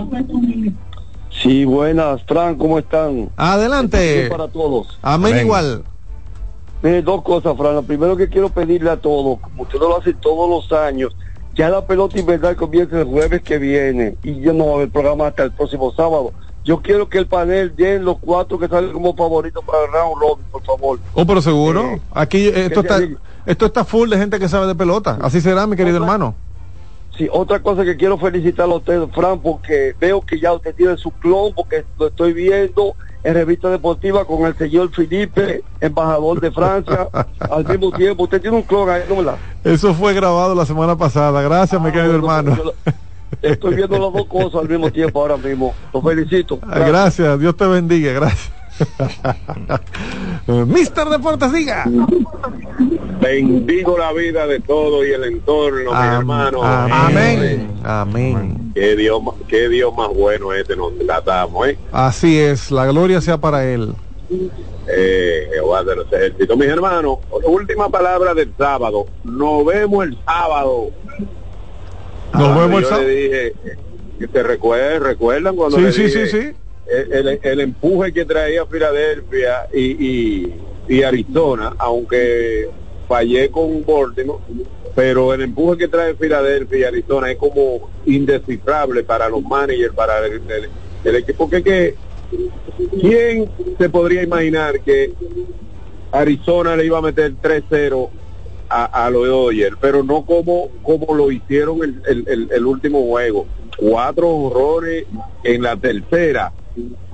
Sí, 1.42 1.64
buenas, 1.64 2.22
Fran, 2.28 2.56
¿cómo 2.56 2.78
están? 2.78 3.28
Adelante. 3.36 4.28
Para 4.30 4.46
todos. 4.48 4.98
Amén, 5.02 5.32
Amén. 5.32 5.46
igual. 5.46 5.84
Mire, 6.82 7.02
dos 7.02 7.22
cosas, 7.22 7.56
Fran. 7.56 7.74
Lo 7.74 7.82
primero 7.82 8.16
que 8.16 8.28
quiero 8.28 8.48
pedirle 8.48 8.90
a 8.90 8.96
todos, 8.96 9.38
como 9.40 9.62
ustedes 9.62 9.82
lo 9.82 9.98
hacen 9.98 10.16
todos 10.20 10.48
los 10.48 10.78
años, 10.78 11.14
ya 11.54 11.68
la 11.68 11.84
pelota 11.84 12.18
invernal 12.18 12.56
comienza 12.56 12.98
el 13.00 13.06
jueves 13.06 13.42
que 13.42 13.58
viene 13.58 14.16
y 14.22 14.40
yo 14.40 14.52
no 14.52 14.66
va 14.66 14.72
a 14.72 14.74
haber 14.76 14.90
programa 14.90 15.26
hasta 15.26 15.42
el 15.42 15.52
próximo 15.52 15.92
sábado. 15.92 16.32
Yo 16.64 16.80
quiero 16.80 17.08
que 17.08 17.18
el 17.18 17.26
panel 17.26 17.74
den 17.74 18.04
los 18.04 18.18
cuatro 18.18 18.58
que 18.58 18.68
salen 18.68 18.92
como 18.92 19.14
favoritos 19.14 19.64
para 19.64 19.84
el 19.84 19.92
round 19.92 20.20
robin, 20.20 20.44
por 20.50 20.62
favor. 20.62 20.98
Oh, 21.14 21.26
pero 21.26 21.40
seguro. 21.40 21.82
Eh, 21.82 22.00
Aquí 22.12 22.48
eh, 22.48 22.66
esto 22.66 22.80
está, 22.80 23.00
esto 23.46 23.66
está 23.66 23.84
full 23.84 24.08
de 24.08 24.18
gente 24.18 24.38
que 24.38 24.48
sabe 24.48 24.66
de 24.66 24.74
pelota. 24.74 25.18
Así 25.22 25.40
será, 25.40 25.66
mi 25.66 25.76
querido 25.76 25.96
hermano. 25.96 26.34
Sí, 27.16 27.28
otra 27.30 27.60
cosa 27.60 27.84
que 27.84 27.96
quiero 27.96 28.16
felicitar 28.18 28.66
a 28.66 28.74
usted, 28.74 29.06
Fran, 29.08 29.40
porque 29.40 29.94
veo 29.98 30.20
que 30.20 30.38
ya 30.38 30.52
usted 30.52 30.74
tiene 30.74 30.96
su 30.96 31.10
clon, 31.10 31.52
porque 31.54 31.84
lo 31.98 32.06
estoy 32.06 32.32
viendo 32.32 32.94
en 33.22 33.34
revista 33.34 33.68
deportiva 33.70 34.24
con 34.24 34.46
el 34.46 34.56
señor 34.56 34.90
Felipe, 34.92 35.62
embajador 35.80 36.40
de 36.40 36.50
Francia, 36.50 37.08
al 37.38 37.66
mismo 37.66 37.90
tiempo. 37.92 38.24
Usted 38.24 38.40
tiene 38.40 38.56
un 38.56 38.62
clon 38.62 38.88
ahí, 38.88 39.02
¿no 39.08 39.16
verdad? 39.16 39.36
Eso 39.62 39.92
fue 39.94 40.14
grabado 40.14 40.54
la 40.54 40.64
semana 40.64 40.96
pasada. 40.96 41.42
Gracias, 41.42 41.80
mi 41.80 41.88
Ah, 41.88 41.92
querido 41.92 42.20
bueno, 42.20 42.40
hermano. 42.40 42.56
yo 42.56 42.74
Estoy 43.42 43.74
viendo 43.74 43.98
las 43.98 44.12
dos 44.12 44.26
cosas 44.26 44.62
al 44.62 44.68
mismo 44.68 44.90
tiempo 44.90 45.20
ahora 45.20 45.36
mismo. 45.36 45.74
Lo 45.92 46.02
felicito. 46.02 46.58
Gracias, 46.62 47.38
Dios 47.38 47.56
te 47.56 47.66
bendiga, 47.66 48.12
gracias. 48.12 48.59
Mister 50.66 51.08
Deportes, 51.08 51.52
diga. 51.52 51.84
Bendigo 53.20 53.98
la 53.98 54.12
vida 54.12 54.46
de 54.46 54.60
todo 54.60 55.04
y 55.04 55.10
el 55.12 55.24
entorno, 55.24 55.90
mi 55.90 55.96
Am- 55.96 56.14
hermano. 56.18 56.62
Amén. 56.62 57.70
Amén. 57.84 58.72
Qué 58.74 58.96
Dios, 58.96 59.20
qué 59.48 59.68
Dios 59.68 59.94
más 59.94 60.08
bueno 60.08 60.52
este 60.52 60.76
nos 60.76 60.96
tratamos, 60.98 61.68
¿eh? 61.68 61.78
Así 61.92 62.38
es, 62.38 62.70
la 62.70 62.86
gloria 62.86 63.20
sea 63.20 63.38
para 63.38 63.64
él. 63.66 63.92
Eh, 64.92 65.48
Jehová 65.52 65.84
de 65.84 65.96
los 65.96 66.12
ejércitos. 66.12 66.56
Mis 66.56 66.68
hermanos, 66.68 67.18
última 67.44 67.88
palabra 67.88 68.32
del 68.34 68.52
sábado. 68.56 69.06
Nos 69.24 69.64
vemos 69.66 70.04
el 70.04 70.18
sábado. 70.24 70.90
Nos 72.32 72.42
Cuando 72.42 72.60
vemos 72.60 72.76
el 72.78 72.82
yo 72.84 72.88
sábado. 72.88 73.06
le 73.08 73.14
dije, 73.14 73.52
te 74.32 74.42
recuerdan, 74.42 75.02
recuerdan 75.02 75.56
cuando 75.56 75.76
Sí, 75.78 75.82
le 75.82 75.92
sí, 75.92 76.02
dije 76.04 76.26
sí, 76.26 76.40
sí. 76.42 76.52
El, 76.90 77.60
empuje 77.60 78.12
que 78.12 78.24
traía 78.24 78.66
Filadelfia 78.66 79.68
y, 79.72 80.48
y, 80.88 81.02
Arizona, 81.02 81.74
aunque 81.78 82.68
fallé 83.06 83.48
con 83.50 83.84
Baltimore, 83.86 84.42
pero 84.94 85.32
el 85.32 85.42
empuje 85.42 85.78
que 85.78 85.88
trae 85.88 86.14
Filadelfia 86.14 86.78
y 86.78 86.82
Arizona 86.84 87.30
es 87.30 87.36
como 87.38 87.90
indescifrable 88.06 89.04
para 89.04 89.28
los 89.28 89.42
managers, 89.42 89.94
para 89.94 90.26
el, 90.26 91.14
equipo. 91.16 91.48
Porque 91.48 91.62
que, 91.62 91.94
¿quién 93.00 93.48
se 93.78 93.88
podría 93.88 94.22
imaginar 94.24 94.80
que 94.80 95.12
Arizona 96.10 96.76
le 96.76 96.86
iba 96.86 96.98
a 96.98 97.02
meter 97.02 97.34
3-0 97.40 98.10
a, 98.68 99.06
a 99.06 99.10
los 99.10 99.26
Dodgers, 99.26 99.76
pero 99.80 100.02
no 100.02 100.24
como, 100.24 100.70
como 100.82 101.14
lo 101.14 101.30
hicieron 101.30 101.82
el- 101.82 102.02
el- 102.26 102.48
el 102.52 102.66
último 102.66 103.02
juego. 103.06 103.46
Cuatro 103.76 104.28
horrores 104.28 105.06
en 105.44 105.62
la 105.62 105.76
tercera. 105.76 106.52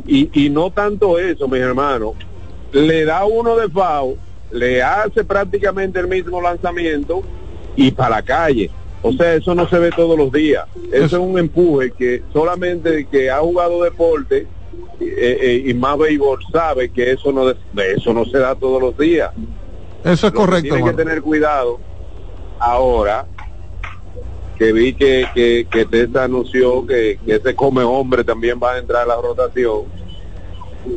Y, 0.07 0.31
y 0.47 0.51
no 0.51 0.71
tanto 0.71 1.19
eso, 1.19 1.49
mis 1.49 1.61
hermanos. 1.61 2.13
Le 2.73 3.05
da 3.05 3.25
uno 3.25 3.57
de 3.57 3.69
FAO, 3.69 4.17
le 4.51 4.83
hace 4.83 5.25
prácticamente 5.25 5.99
el 6.01 6.09
mismo 6.09 6.41
lanzamiento 6.41 7.23
y 7.75 7.91
para 7.91 8.17
la 8.17 8.23
calle. 8.23 8.71
O 9.03 9.13
sea, 9.13 9.35
eso 9.35 9.55
no 9.55 9.69
se 9.69 9.79
ve 9.79 9.91
todos 9.91 10.19
los 10.19 10.33
días. 10.33 10.67
Eso 10.93 11.05
es 11.17 11.23
un 11.23 11.39
empuje 11.39 11.93
que 11.93 12.23
solamente 12.33 12.89
el 12.97 13.07
que 13.09 13.31
ha 13.31 13.39
jugado 13.39 13.83
deporte 13.83 14.47
eh, 15.01 15.39
eh, 15.41 15.63
y 15.67 15.75
más 15.75 15.99
béisbol 15.99 16.39
sabe 16.51 16.91
que 16.91 17.13
eso 17.13 17.31
no 17.33 17.47
de- 17.47 17.57
eso 17.97 18.13
no 18.15 18.25
se 18.25 18.39
da 18.39 18.55
todos 18.55 18.81
los 18.81 18.97
días. 18.97 19.31
Eso 20.03 20.13
es 20.13 20.23
Lo 20.23 20.31
que 20.33 20.37
correcto, 20.37 20.63
Tiene 20.63 20.77
que 20.77 20.89
hermano. 20.91 20.97
tener 20.97 21.23
cuidado 21.23 21.79
ahora 22.59 23.27
que 24.59 24.73
vi 24.73 24.95
que, 24.95 25.27
que, 25.35 25.67
que 25.71 25.85
Tessa 25.85 26.25
anunció 26.25 26.87
que, 26.87 27.19
que 27.25 27.37
ese 27.37 27.55
come 27.55 27.83
hombre 27.83 28.25
también 28.25 28.59
va 28.63 28.73
a 28.73 28.79
entrar 28.79 29.03
a 29.03 29.07
la 29.07 29.17
rotación, 29.21 29.83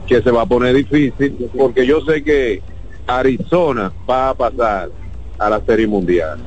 que 0.07 0.21
se 0.21 0.31
va 0.31 0.43
a 0.43 0.45
poner 0.45 0.75
difícil, 0.75 1.49
porque 1.57 1.85
yo 1.85 2.01
sé 2.01 2.23
que 2.23 2.61
Arizona 3.07 3.91
va 4.09 4.29
a 4.29 4.33
pasar 4.33 4.89
a 5.37 5.49
la 5.49 5.61
Serie 5.65 5.87
Mundial. 5.87 6.39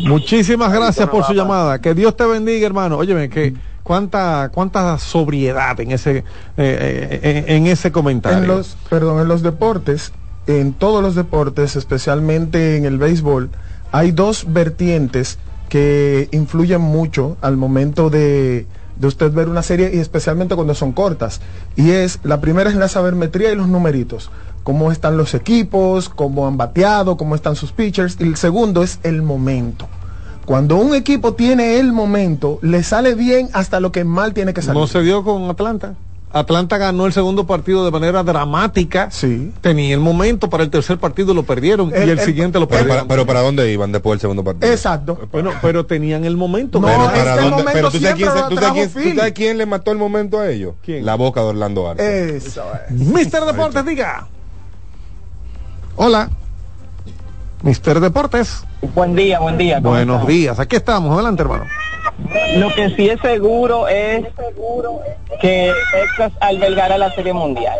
Muchísimas 0.00 0.72
gracias 0.72 1.08
por 1.08 1.24
su 1.24 1.32
llamada. 1.32 1.80
Que 1.80 1.94
Dios 1.94 2.16
te 2.16 2.24
bendiga, 2.24 2.66
hermano. 2.66 2.98
Óyeme, 2.98 3.28
que 3.28 3.54
cuánta 3.82 4.50
cuánta 4.52 4.96
sobriedad 4.98 5.78
en 5.80 5.90
ese 5.92 6.18
eh, 6.18 6.22
eh, 6.56 7.44
en, 7.46 7.56
en 7.56 7.66
ese 7.66 7.90
comentario. 7.90 8.38
En 8.38 8.46
los, 8.46 8.76
perdón, 8.88 9.20
en 9.20 9.28
los 9.28 9.42
deportes, 9.42 10.12
en 10.46 10.72
todos 10.72 11.02
los 11.02 11.14
deportes, 11.14 11.76
especialmente 11.76 12.76
en 12.76 12.84
el 12.84 12.98
béisbol, 12.98 13.50
hay 13.92 14.12
dos 14.12 14.46
vertientes 14.52 15.38
que 15.70 16.28
influyen 16.32 16.82
mucho 16.82 17.38
al 17.40 17.56
momento 17.56 18.10
de, 18.10 18.66
de 18.96 19.06
usted 19.06 19.32
ver 19.32 19.48
una 19.48 19.62
serie 19.62 19.90
y 19.94 19.98
especialmente 19.98 20.54
cuando 20.54 20.74
son 20.74 20.92
cortas. 20.92 21.40
Y 21.76 21.92
es, 21.92 22.18
la 22.22 22.42
primera 22.42 22.68
es 22.68 22.76
la 22.76 22.88
sabermetría 22.88 23.52
y 23.52 23.56
los 23.56 23.68
numeritos. 23.68 24.30
Cómo 24.62 24.92
están 24.92 25.16
los 25.16 25.32
equipos, 25.32 26.10
cómo 26.10 26.46
han 26.46 26.58
bateado, 26.58 27.16
cómo 27.16 27.34
están 27.34 27.56
sus 27.56 27.72
pitchers. 27.72 28.18
Y 28.20 28.24
el 28.24 28.36
segundo 28.36 28.82
es 28.82 28.98
el 29.04 29.22
momento. 29.22 29.88
Cuando 30.44 30.76
un 30.76 30.94
equipo 30.94 31.32
tiene 31.34 31.78
el 31.78 31.92
momento, 31.92 32.58
le 32.60 32.82
sale 32.82 33.14
bien 33.14 33.48
hasta 33.52 33.80
lo 33.80 33.90
que 33.90 34.04
mal 34.04 34.34
tiene 34.34 34.52
que 34.52 34.60
salir. 34.60 34.80
No 34.80 34.86
se 34.86 35.00
dio 35.00 35.24
con 35.24 35.48
Atlanta. 35.48 35.94
Atlanta 36.32 36.78
ganó 36.78 37.06
el 37.06 37.12
segundo 37.12 37.44
partido 37.46 37.84
de 37.84 37.90
manera 37.90 38.22
dramática. 38.22 39.10
Sí. 39.10 39.52
Tenía 39.60 39.94
el 39.94 40.00
momento 40.00 40.48
para 40.48 40.62
el 40.62 40.70
tercer 40.70 40.98
partido, 40.98 41.34
lo 41.34 41.42
perdieron. 41.42 41.92
El- 41.92 42.08
y 42.08 42.10
el, 42.12 42.18
el- 42.18 42.24
siguiente 42.24 42.60
lo 42.60 42.68
Pero 42.68 42.78
perdieron. 42.82 43.08
para, 43.08 43.16
pero 43.16 43.26
para 43.26 43.40
dónde 43.40 43.72
iban 43.72 43.90
después 43.90 44.12
del 44.12 44.20
segundo 44.20 44.44
partido? 44.44 44.70
Exacto. 44.72 45.18
Bueno, 45.32 45.50
pero 45.60 45.86
tenían 45.86 46.24
el 46.24 46.36
momento. 46.36 46.78
No, 46.80 46.86
Pero 46.86 47.04
para 47.06 47.34
el 47.34 47.40
dónde- 47.40 47.50
momento 47.50 47.70
pero 47.72 47.90
tú 47.90 47.98
sabes 47.98 48.14
quién, 48.14 48.28
tú 48.48 48.56
sabes 48.56 48.92
tú 48.92 49.14
sabes 49.16 49.32
quién 49.32 49.58
le 49.58 49.66
mató 49.66 49.90
el 49.90 49.98
momento 49.98 50.38
a 50.38 50.48
ellos? 50.50 50.74
¿Quién? 50.84 51.04
La 51.04 51.16
boca 51.16 51.40
de 51.40 51.46
Orlando 51.48 51.88
Arce. 51.88 52.36
Eso 52.36 52.62
es. 52.88 52.92
Mister 52.94 53.42
Deportes, 53.44 53.84
diga. 53.84 54.28
Hola. 55.96 56.30
Mister 57.62 58.00
Deportes. 58.00 58.64
Buen 58.94 59.14
día, 59.14 59.38
buen 59.38 59.58
día. 59.58 59.76
¿cómo 59.76 59.90
Buenos 59.90 60.26
días. 60.26 60.58
Aquí 60.58 60.76
estamos. 60.76 61.12
Adelante, 61.12 61.42
hermano. 61.42 61.64
Lo 62.56 62.74
que 62.74 62.90
sí 62.90 63.08
es 63.08 63.20
seguro 63.20 63.88
es 63.88 64.24
que 65.40 65.72
Texas 65.92 66.32
albergará 66.40 66.98
la 66.98 67.14
Serie 67.14 67.32
Mundial. 67.32 67.78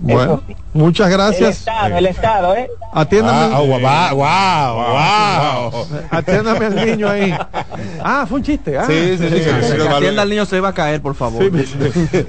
Bueno, 0.00 0.42
muchas 0.72 1.06
El 1.08 1.12
gracias. 1.14 1.58
Estado, 1.58 1.96
el 1.98 2.06
Estado, 2.06 2.54
¿eh? 2.54 2.70
Atiéndame. 2.92 3.54
Ah, 3.54 3.60
wow, 3.60 4.16
wow, 4.16 5.72
wow. 5.72 5.86
Atiéndame 6.10 6.66
al 6.66 6.86
niño 6.86 7.08
ahí. 7.08 7.34
Ah, 8.02 8.24
fue 8.28 8.38
un 8.38 8.44
chiste. 8.44 8.78
Ah. 8.78 8.84
Sí, 8.86 9.16
sí, 9.16 9.18
sí, 9.18 9.28
sí, 9.28 9.34
sí, 9.38 9.72
Que 9.74 9.80
sí, 9.82 9.88
atienda 9.88 10.22
al 10.22 10.28
niño 10.30 10.46
se 10.46 10.60
va 10.60 10.68
a 10.68 10.74
caer, 10.74 11.02
por 11.02 11.14
favor. 11.14 11.42
Sí, 11.42 11.66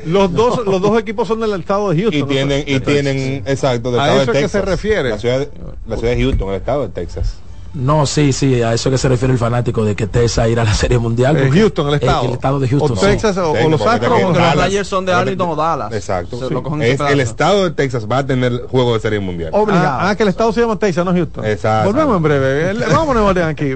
los 0.06 0.34
dos 0.34 0.66
los 0.66 0.82
dos 0.82 1.00
equipos 1.00 1.28
son 1.28 1.40
del 1.40 1.54
estado 1.60 1.92
de 1.92 2.02
Houston. 2.02 2.20
Y 2.22 2.24
tienen, 2.24 2.64
y 2.66 2.80
tienen, 2.80 3.44
exacto, 3.46 3.92
del 3.92 4.00
¿A 4.02 4.06
estado 4.06 4.22
eso 4.24 4.32
de 4.34 4.40
es 4.40 4.44
que 4.46 4.50
se 4.50 4.58
Texas. 4.60 4.66
refiere? 4.70 5.10
La 5.10 5.18
ciudad, 5.20 5.40
de- 5.40 5.52
la 5.88 5.98
ciudad 5.98 6.14
de 6.16 6.22
Houston, 6.24 6.50
el 6.50 6.56
estado 6.56 6.82
de 6.84 6.90
Texas. 6.90 7.36
No, 7.74 8.06
sí, 8.08 8.34
sí, 8.34 8.64
a 8.64 8.74
eso 8.74 8.90
que 8.90 8.98
se 8.98 9.08
refiere 9.08 9.32
el 9.32 9.38
fanático 9.40 9.86
de 9.86 9.96
que 9.96 10.08
Tessa 10.08 10.48
irá 10.48 10.64
a 10.64 10.66
la 10.66 10.74
Serie 10.74 10.98
Mundial. 10.98 11.38
Porque- 11.38 11.60
Houston, 11.60 11.88
el 11.90 11.94
estado. 11.96 12.26
El, 12.26 12.32
estado 12.32 12.60
de 12.60 12.68
Houston. 12.68 12.92
O 12.92 12.96
sí. 12.96 13.06
Texas 13.06 13.38
o, 13.38 13.52
o 13.52 13.54
Texas, 13.54 13.70
los 13.72 13.82
Astros. 13.82 14.12
o- 14.12 14.28
Los 14.30 14.38
Dallas. 14.38 14.56
Dodgers 14.56 14.88
son 14.88 15.06
de 15.06 15.14
Arlington 15.14 15.50
o 15.50 15.56
Dallas. 15.56 15.94
Exacto. 15.94 16.40
Se 16.40 16.54
lo 16.54 16.64
cogen 16.64 16.82
en 16.82 16.92
Es 16.94 17.00
el 17.00 17.20
estado 17.20 17.64
de 17.66 17.72
Texas 17.72 18.08
va 18.12 18.18
a 18.20 18.26
tener 18.26 18.64
juego 18.70 18.94
de 18.96 19.00
serie 19.00 19.20
mundial. 19.20 19.52
Obligado. 19.54 19.88
Ah, 19.88 20.10
ah, 20.10 20.16
que 20.16 20.24
el 20.24 20.30
estado 20.30 20.52
se 20.52 20.62
llama 20.62 20.78
Texas, 20.78 21.06
no 21.06 21.14
Houston. 21.14 21.46
Exacto. 21.46 21.92
Volvemos 21.92 22.18
en 22.18 22.24
breve. 22.24 22.70
El- 22.72 22.80
Vamos 22.80 23.16
a 23.16 23.22
poner 23.22 23.44
aquí. 23.44 23.76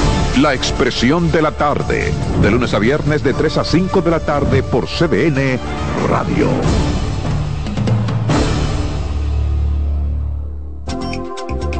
La 0.39 0.53
Expresión 0.53 1.29
de 1.31 1.41
la 1.41 1.51
Tarde, 1.51 2.11
de 2.41 2.51
lunes 2.51 2.73
a 2.73 2.79
viernes 2.79 3.21
de 3.21 3.33
3 3.33 3.57
a 3.57 3.63
5 3.65 4.01
de 4.01 4.11
la 4.11 4.19
tarde 4.21 4.63
por 4.63 4.87
CDN 4.87 5.59
Radio. 6.07 6.47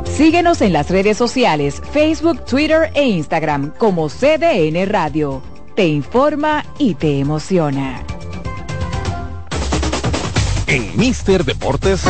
Síguenos 0.03 0.61
en 0.61 0.73
las 0.73 0.89
redes 0.89 1.17
sociales, 1.17 1.81
Facebook, 1.93 2.43
Twitter 2.43 2.91
e 2.93 3.07
Instagram 3.07 3.71
como 3.77 4.09
CDN 4.09 4.85
Radio. 4.85 5.41
Te 5.73 5.87
informa 5.87 6.65
y 6.77 6.95
te 6.95 7.19
emociona. 7.19 8.03
En 10.67 10.95
Mister 10.97 11.45
Deportes. 11.45 12.03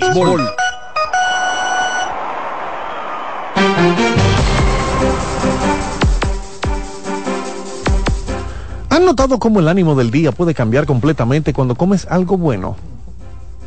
Béisbol. 0.00 0.50
¿Han 8.88 9.04
notado 9.04 9.38
cómo 9.38 9.60
el 9.60 9.68
ánimo 9.68 9.94
del 9.94 10.10
día 10.10 10.32
puede 10.32 10.54
cambiar 10.54 10.86
completamente 10.86 11.52
cuando 11.52 11.74
comes 11.74 12.06
algo 12.08 12.38
bueno? 12.38 12.76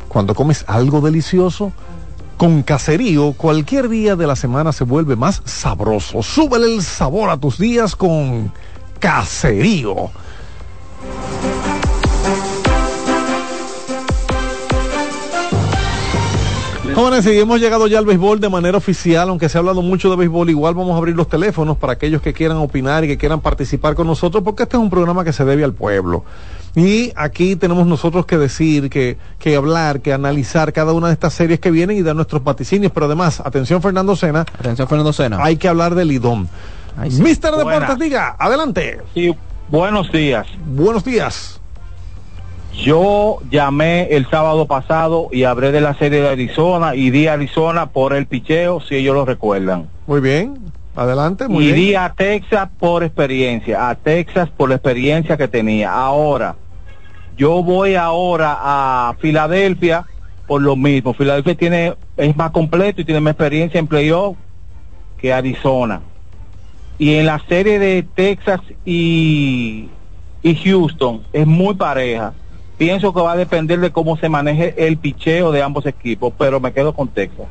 Cuando 0.08 0.34
comes 0.34 0.64
algo 0.66 1.00
delicioso. 1.00 1.72
Con 2.36 2.62
caserío, 2.62 3.32
cualquier 3.32 3.88
día 3.88 4.14
de 4.14 4.26
la 4.26 4.36
semana 4.36 4.72
se 4.72 4.84
vuelve 4.84 5.16
más 5.16 5.42
sabroso. 5.46 6.22
Súbele 6.22 6.74
el 6.74 6.82
sabor 6.82 7.30
a 7.30 7.38
tus 7.38 7.58
días 7.58 7.96
con 7.96 8.52
caserío. 8.98 10.10
Jóvenes, 16.96 17.26
y 17.26 17.38
hemos 17.38 17.60
llegado 17.60 17.88
ya 17.88 17.98
al 17.98 18.06
béisbol 18.06 18.40
de 18.40 18.48
manera 18.48 18.78
oficial, 18.78 19.28
aunque 19.28 19.50
se 19.50 19.58
ha 19.58 19.60
hablado 19.60 19.82
mucho 19.82 20.08
de 20.08 20.16
béisbol, 20.16 20.48
igual 20.48 20.72
vamos 20.72 20.94
a 20.94 20.96
abrir 20.96 21.14
los 21.14 21.28
teléfonos 21.28 21.76
para 21.76 21.92
aquellos 21.92 22.22
que 22.22 22.32
quieran 22.32 22.56
opinar 22.56 23.04
y 23.04 23.06
que 23.06 23.18
quieran 23.18 23.42
participar 23.42 23.94
con 23.94 24.06
nosotros, 24.06 24.42
porque 24.42 24.62
este 24.62 24.78
es 24.78 24.82
un 24.82 24.88
programa 24.88 25.22
que 25.22 25.34
se 25.34 25.44
debe 25.44 25.62
al 25.62 25.74
pueblo. 25.74 26.24
Y 26.74 27.12
aquí 27.14 27.54
tenemos 27.54 27.86
nosotros 27.86 28.24
que 28.24 28.38
decir, 28.38 28.88
que, 28.88 29.18
que 29.38 29.56
hablar, 29.56 30.00
que 30.00 30.14
analizar 30.14 30.72
cada 30.72 30.94
una 30.94 31.08
de 31.08 31.12
estas 31.12 31.34
series 31.34 31.60
que 31.60 31.70
vienen 31.70 31.98
y 31.98 32.02
dar 32.02 32.16
nuestros 32.16 32.42
vaticinios. 32.42 32.90
Pero 32.92 33.04
además, 33.04 33.40
atención 33.44 33.82
Fernando 33.82 34.16
Sena. 34.16 34.46
Atención 34.58 34.88
Fernando 34.88 35.12
Sena. 35.12 35.44
Hay 35.44 35.58
que 35.58 35.68
hablar 35.68 35.96
del 35.96 36.12
IDOM. 36.12 36.46
sí. 37.10 37.20
Mister 37.20 37.52
Deportes, 37.56 37.98
diga, 37.98 38.36
adelante. 38.38 39.02
Sí, 39.12 39.34
buenos 39.68 40.10
días. 40.10 40.46
Buenos 40.64 41.04
días. 41.04 41.60
Yo 42.76 43.38
llamé 43.50 44.08
el 44.10 44.28
sábado 44.28 44.66
pasado 44.66 45.28
y 45.32 45.44
hablé 45.44 45.72
de 45.72 45.80
la 45.80 45.94
serie 45.94 46.20
de 46.20 46.28
Arizona 46.28 46.94
y 46.94 47.10
di 47.10 47.26
a 47.26 47.32
Arizona 47.32 47.86
por 47.86 48.12
el 48.12 48.26
picheo, 48.26 48.80
si 48.80 48.96
ellos 48.96 49.14
lo 49.14 49.24
recuerdan. 49.24 49.88
Muy 50.06 50.20
bien. 50.20 50.58
Adelante, 50.94 51.48
muy 51.48 51.64
y 51.64 51.66
bien. 51.72 51.76
di 51.76 51.94
a 51.94 52.14
Texas 52.16 52.68
por 52.78 53.02
experiencia, 53.02 53.88
a 53.88 53.94
Texas 53.94 54.48
por 54.56 54.68
la 54.68 54.76
experiencia 54.76 55.36
que 55.36 55.48
tenía. 55.48 55.92
Ahora, 55.92 56.56
yo 57.36 57.62
voy 57.62 57.96
ahora 57.96 58.56
a 58.60 59.14
Filadelfia 59.20 60.06
por 60.46 60.62
lo 60.62 60.76
mismo. 60.76 61.12
Filadelfia 61.12 61.54
tiene 61.54 61.94
es 62.16 62.36
más 62.36 62.50
completo 62.50 63.00
y 63.00 63.04
tiene 63.04 63.20
más 63.20 63.32
experiencia 63.32 63.78
en 63.78 63.86
playoff 63.86 64.36
que 65.18 65.32
Arizona. 65.32 66.00
Y 66.98 67.14
en 67.14 67.26
la 67.26 67.42
serie 67.46 67.78
de 67.78 68.02
Texas 68.14 68.60
y, 68.84 69.88
y 70.42 70.54
Houston 70.54 71.22
es 71.32 71.46
muy 71.46 71.74
pareja. 71.74 72.32
Pienso 72.78 73.12
que 73.14 73.20
va 73.20 73.32
a 73.32 73.36
depender 73.36 73.80
de 73.80 73.90
cómo 73.90 74.16
se 74.18 74.28
maneje 74.28 74.74
el 74.86 74.98
picheo 74.98 75.50
de 75.52 75.62
ambos 75.62 75.86
equipos, 75.86 76.32
pero 76.36 76.60
me 76.60 76.72
quedo 76.72 76.92
con 76.92 77.08
Texas. 77.08 77.46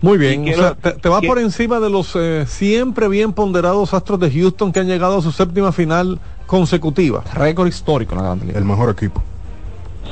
Muy 0.00 0.18
bien, 0.18 0.46
o 0.52 0.56
sea, 0.56 0.74
te, 0.74 0.92
te 0.92 1.08
va 1.08 1.20
que- 1.20 1.26
por 1.26 1.38
encima 1.38 1.80
de 1.80 1.88
los 1.90 2.14
eh, 2.16 2.44
siempre 2.46 3.08
bien 3.08 3.32
ponderados 3.32 3.94
Astros 3.94 4.20
de 4.20 4.30
Houston 4.30 4.72
que 4.72 4.80
han 4.80 4.86
llegado 4.86 5.18
a 5.18 5.22
su 5.22 5.32
séptima 5.32 5.72
final 5.72 6.18
consecutiva. 6.46 7.22
Récord 7.34 7.66
histórico 7.66 8.12
en 8.14 8.18
la 8.18 8.24
Grande 8.24 8.46
Liga. 8.46 8.58
El 8.58 8.64
mejor 8.64 8.90
equipo. 8.90 9.22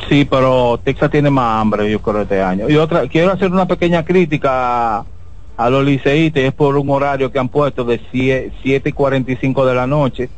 Sí, 0.09 0.25
pero 0.25 0.81
Texas 0.83 1.11
tiene 1.11 1.31
más 1.31 1.61
hambre, 1.61 1.91
yo 1.91 2.01
creo, 2.01 2.23
este 2.23 2.43
año. 2.43 2.69
Y 2.69 2.77
otra, 2.77 3.07
quiero 3.09 3.33
hacer 3.33 3.51
una 3.53 3.67
pequeña 3.67 4.05
crítica 4.05 4.99
a, 4.99 5.07
a 5.57 5.71
los 5.71 5.85
liceístas, 5.85 6.43
es 6.43 6.53
por 6.53 6.77
un 6.77 6.91
horario 6.91 7.31
que 7.31 7.39
han 7.39 7.49
puesto 7.49 7.85
de 7.85 8.01
7 8.11 8.89
y 8.89 8.93
45 8.93 9.65
de 9.67 9.75
la 9.75 9.87
noche, 9.87 10.29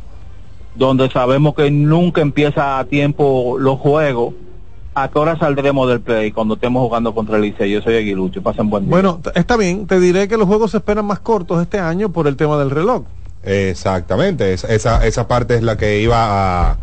donde 0.76 1.10
sabemos 1.10 1.54
que 1.54 1.70
nunca 1.70 2.20
empieza 2.20 2.78
a 2.78 2.84
tiempo 2.84 3.56
los 3.58 3.78
juegos. 3.78 4.34
¿A 4.94 5.08
qué 5.08 5.18
hora 5.18 5.38
saldremos 5.38 5.88
del 5.90 6.00
play 6.00 6.32
cuando 6.32 6.54
estemos 6.54 6.82
jugando 6.82 7.14
contra 7.14 7.36
el 7.36 7.42
Licey? 7.42 7.70
Yo 7.70 7.82
soy 7.82 7.96
Aguilucho, 7.96 8.42
pasen 8.42 8.70
buen 8.70 8.84
día. 8.84 8.90
Bueno, 8.90 9.20
está 9.34 9.56
bien, 9.58 9.86
te 9.86 10.00
diré 10.00 10.26
que 10.26 10.38
los 10.38 10.46
juegos 10.46 10.70
se 10.70 10.78
esperan 10.78 11.04
más 11.04 11.20
cortos 11.20 11.60
este 11.60 11.78
año 11.78 12.10
por 12.12 12.26
el 12.26 12.36
tema 12.36 12.56
del 12.56 12.70
reloj. 12.70 13.02
Exactamente, 13.42 14.52
es- 14.54 14.64
esa, 14.64 15.06
esa 15.06 15.28
parte 15.28 15.54
es 15.54 15.62
la 15.62 15.76
que 15.76 16.00
iba 16.00 16.70
a 16.70 16.76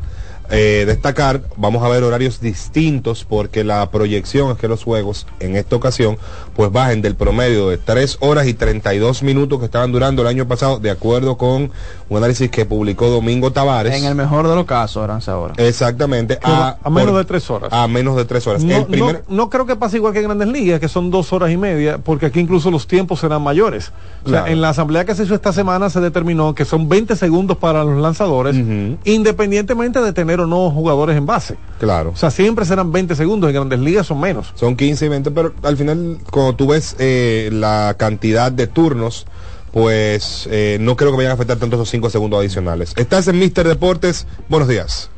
eh, 0.53 0.83
destacar. 0.85 1.41
Vamos 1.57 1.83
a 1.83 1.89
ver 1.89 2.03
horarios 2.03 2.39
distintos 2.39 3.25
porque 3.27 3.63
la 3.63 3.89
proyección 3.89 4.51
es 4.51 4.57
que 4.57 4.67
los 4.67 4.83
juegos 4.83 5.25
en 5.39 5.55
esta 5.55 5.75
ocasión 5.75 6.17
pues 6.55 6.71
bajen 6.71 7.01
del 7.01 7.15
promedio 7.15 7.69
de 7.69 7.77
3 7.77 8.17
horas 8.21 8.47
y 8.47 8.53
32 8.53 9.23
minutos 9.23 9.59
que 9.59 9.65
estaban 9.65 9.91
durando 9.91 10.21
el 10.21 10.27
año 10.27 10.47
pasado 10.47 10.79
de 10.79 10.91
acuerdo 10.91 11.37
con 11.37 11.71
un 12.09 12.17
análisis 12.17 12.49
que 12.51 12.65
publicó 12.65 13.07
Domingo 13.09 13.51
Tavares. 13.51 13.93
En 13.95 14.05
el 14.05 14.13
mejor 14.15 14.47
de 14.47 14.55
los 14.55 14.65
casos, 14.65 15.03
eran 15.03 15.19
ahora. 15.27 15.53
Exactamente, 15.57 16.37
a, 16.43 16.77
a 16.83 16.89
menos 16.89 17.09
por- 17.11 17.17
de 17.19 17.25
tres 17.25 17.49
horas. 17.49 17.69
a 17.73 17.87
menos 17.87 18.15
de 18.15 18.25
tres 18.25 18.45
horas. 18.45 18.63
No, 18.63 18.75
el 18.77 18.85
primer, 18.85 19.23
no- 19.27 19.35
no 19.43 19.49
creo 19.49 19.65
que 19.65 19.75
pase 19.75 19.97
igual 19.97 20.13
que 20.13 20.19
en 20.19 20.25
Grandes 20.25 20.47
Ligas, 20.49 20.79
que 20.79 20.87
son 20.87 21.09
dos 21.09 21.33
horas 21.33 21.49
y 21.51 21.57
media, 21.57 21.97
porque 21.97 22.27
aquí 22.27 22.39
incluso 22.39 22.69
los 22.69 22.85
tiempos 22.85 23.19
serán 23.19 23.41
mayores. 23.41 23.91
O 24.23 24.29
sea, 24.29 24.41
Claro. 24.41 24.47
en 24.47 24.61
la 24.61 24.69
asamblea 24.69 25.05
que 25.05 25.15
se 25.15 25.23
hizo 25.23 25.33
esta 25.33 25.51
semana 25.53 25.89
se 25.89 25.99
determinó 25.99 26.53
que 26.53 26.65
son 26.65 26.87
20 26.87 27.15
segundos 27.15 27.57
para 27.57 27.83
los 27.83 27.99
lanzadores, 28.01 28.55
independientemente 29.05 30.01
de 30.01 30.13
tener 30.13 30.39
o 30.43 30.47
no 30.47 30.69
jugadores 30.71 31.17
en 31.17 31.25
base. 31.25 31.57
Claro. 31.79 32.11
O 32.11 32.15
sea, 32.15 32.31
siempre 32.31 32.65
serán 32.65 32.91
20 32.91 33.15
segundos, 33.15 33.49
en 33.49 33.55
Grandes 33.55 33.79
Ligas 33.79 34.07
son 34.07 34.19
menos. 34.19 34.51
Son 34.55 34.75
15 34.75 35.05
y 35.05 35.09
20, 35.09 35.31
pero 35.31 35.53
al 35.63 35.77
final, 35.77 36.17
cuando 36.31 36.55
tú 36.55 36.67
ves 36.67 36.95
eh, 36.99 37.49
la 37.51 37.95
cantidad 37.97 38.51
de 38.51 38.67
turnos, 38.67 39.25
pues 39.71 40.47
eh, 40.51 40.77
no 40.79 40.95
creo 40.95 41.11
que 41.11 41.17
vayan 41.17 41.31
a 41.31 41.33
afectar 41.33 41.57
tanto 41.57 41.75
esos 41.75 41.89
5 41.89 42.09
segundos 42.09 42.39
adicionales. 42.39 42.93
Estás 42.95 43.27
en 43.27 43.39
Mister 43.39 43.67
Deportes, 43.67 44.27
buenos 44.47 44.67
días. 44.67 45.09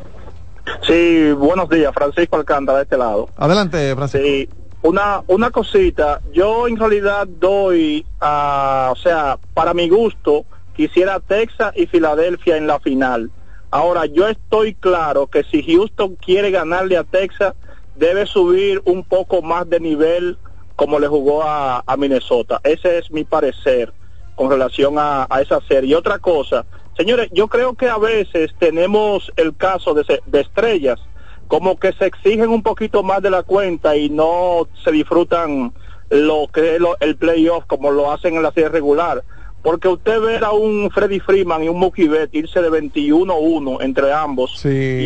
Sí, 0.88 1.32
buenos 1.34 1.70
días, 1.70 1.94
Francisco 1.94 2.38
Alcántara 2.38 2.80
de 2.80 2.84
este 2.86 2.98
lado. 2.98 3.30
Adelante, 3.38 3.94
Francisco. 3.96 4.26
Sí, 4.26 4.50
una, 4.82 5.24
una 5.28 5.52
cosita, 5.52 6.22
yo 6.32 6.68
en 6.68 6.78
realidad 6.78 7.28
doy, 7.28 8.06
a, 8.22 8.90
o 8.92 8.96
sea, 8.96 9.38
para 9.54 9.74
mi 9.74 9.90
gusto, 9.90 10.46
quisiera 10.76 11.20
Texas 11.20 11.74
y 11.76 11.88
Filadelfia 11.88 12.58
en 12.58 12.68
la 12.68 12.80
final. 12.80 13.32
Ahora, 13.76 14.06
yo 14.06 14.26
estoy 14.30 14.74
claro 14.74 15.28
que 15.28 15.44
si 15.44 15.62
Houston 15.62 16.16
quiere 16.16 16.50
ganarle 16.50 16.96
a 16.96 17.04
Texas, 17.04 17.56
debe 17.94 18.26
subir 18.26 18.82
un 18.86 19.04
poco 19.04 19.42
más 19.42 19.70
de 19.70 19.82
nivel 19.82 20.38
como 20.78 20.98
le 20.98 21.08
jugó 21.10 21.44
a, 21.44 21.84
Minnesota. 21.98 22.62
Ese 22.64 23.00
es 23.00 23.12
mi 23.12 23.26
parecer 23.26 23.94
con 24.36 24.50
relación 24.50 24.96
a, 24.98 25.28
esa 25.42 25.60
serie. 25.68 25.90
Y 25.90 25.94
otra 25.94 26.20
cosa, 26.20 26.66
señores, 26.96 27.28
yo 27.34 27.50
creo 27.50 27.76
que 27.76 27.90
a 27.90 27.98
veces 27.98 28.56
tenemos 28.60 29.30
el 29.36 29.58
caso 29.58 29.94
de, 29.94 30.22
de 30.26 30.40
estrellas 30.40 31.02
como 31.50 31.78
que 31.78 31.92
se 31.92 32.06
exigen 32.06 32.52
un 32.52 32.64
poquito 32.64 33.04
más 33.04 33.22
de 33.22 33.30
la 33.30 33.44
cuenta 33.44 33.98
y 33.98 34.10
no 34.10 34.70
se 34.86 34.92
disfrutan 34.94 35.74
lo 36.10 36.48
que 36.48 36.76
es 36.76 36.80
lo- 36.80 36.96
el 37.02 37.18
playoff 37.18 37.66
como 37.68 37.92
lo 37.92 38.10
hacen 38.10 38.36
en 38.38 38.44
la 38.44 38.54
serie 38.54 38.70
regular. 38.70 39.22
Porque 39.66 39.88
usted 39.88 40.22
ver 40.22 40.44
a 40.44 40.52
un 40.52 40.92
Freddy 40.92 41.20
Freeman 41.20 41.64
y 41.64 41.70
un 41.70 41.80
Mookie 41.80 42.08
Betts 42.08 42.36
irse 42.36 42.62
de 42.62 42.70
21-1 42.70 43.82
entre 43.82 44.14
ambos 44.14 44.52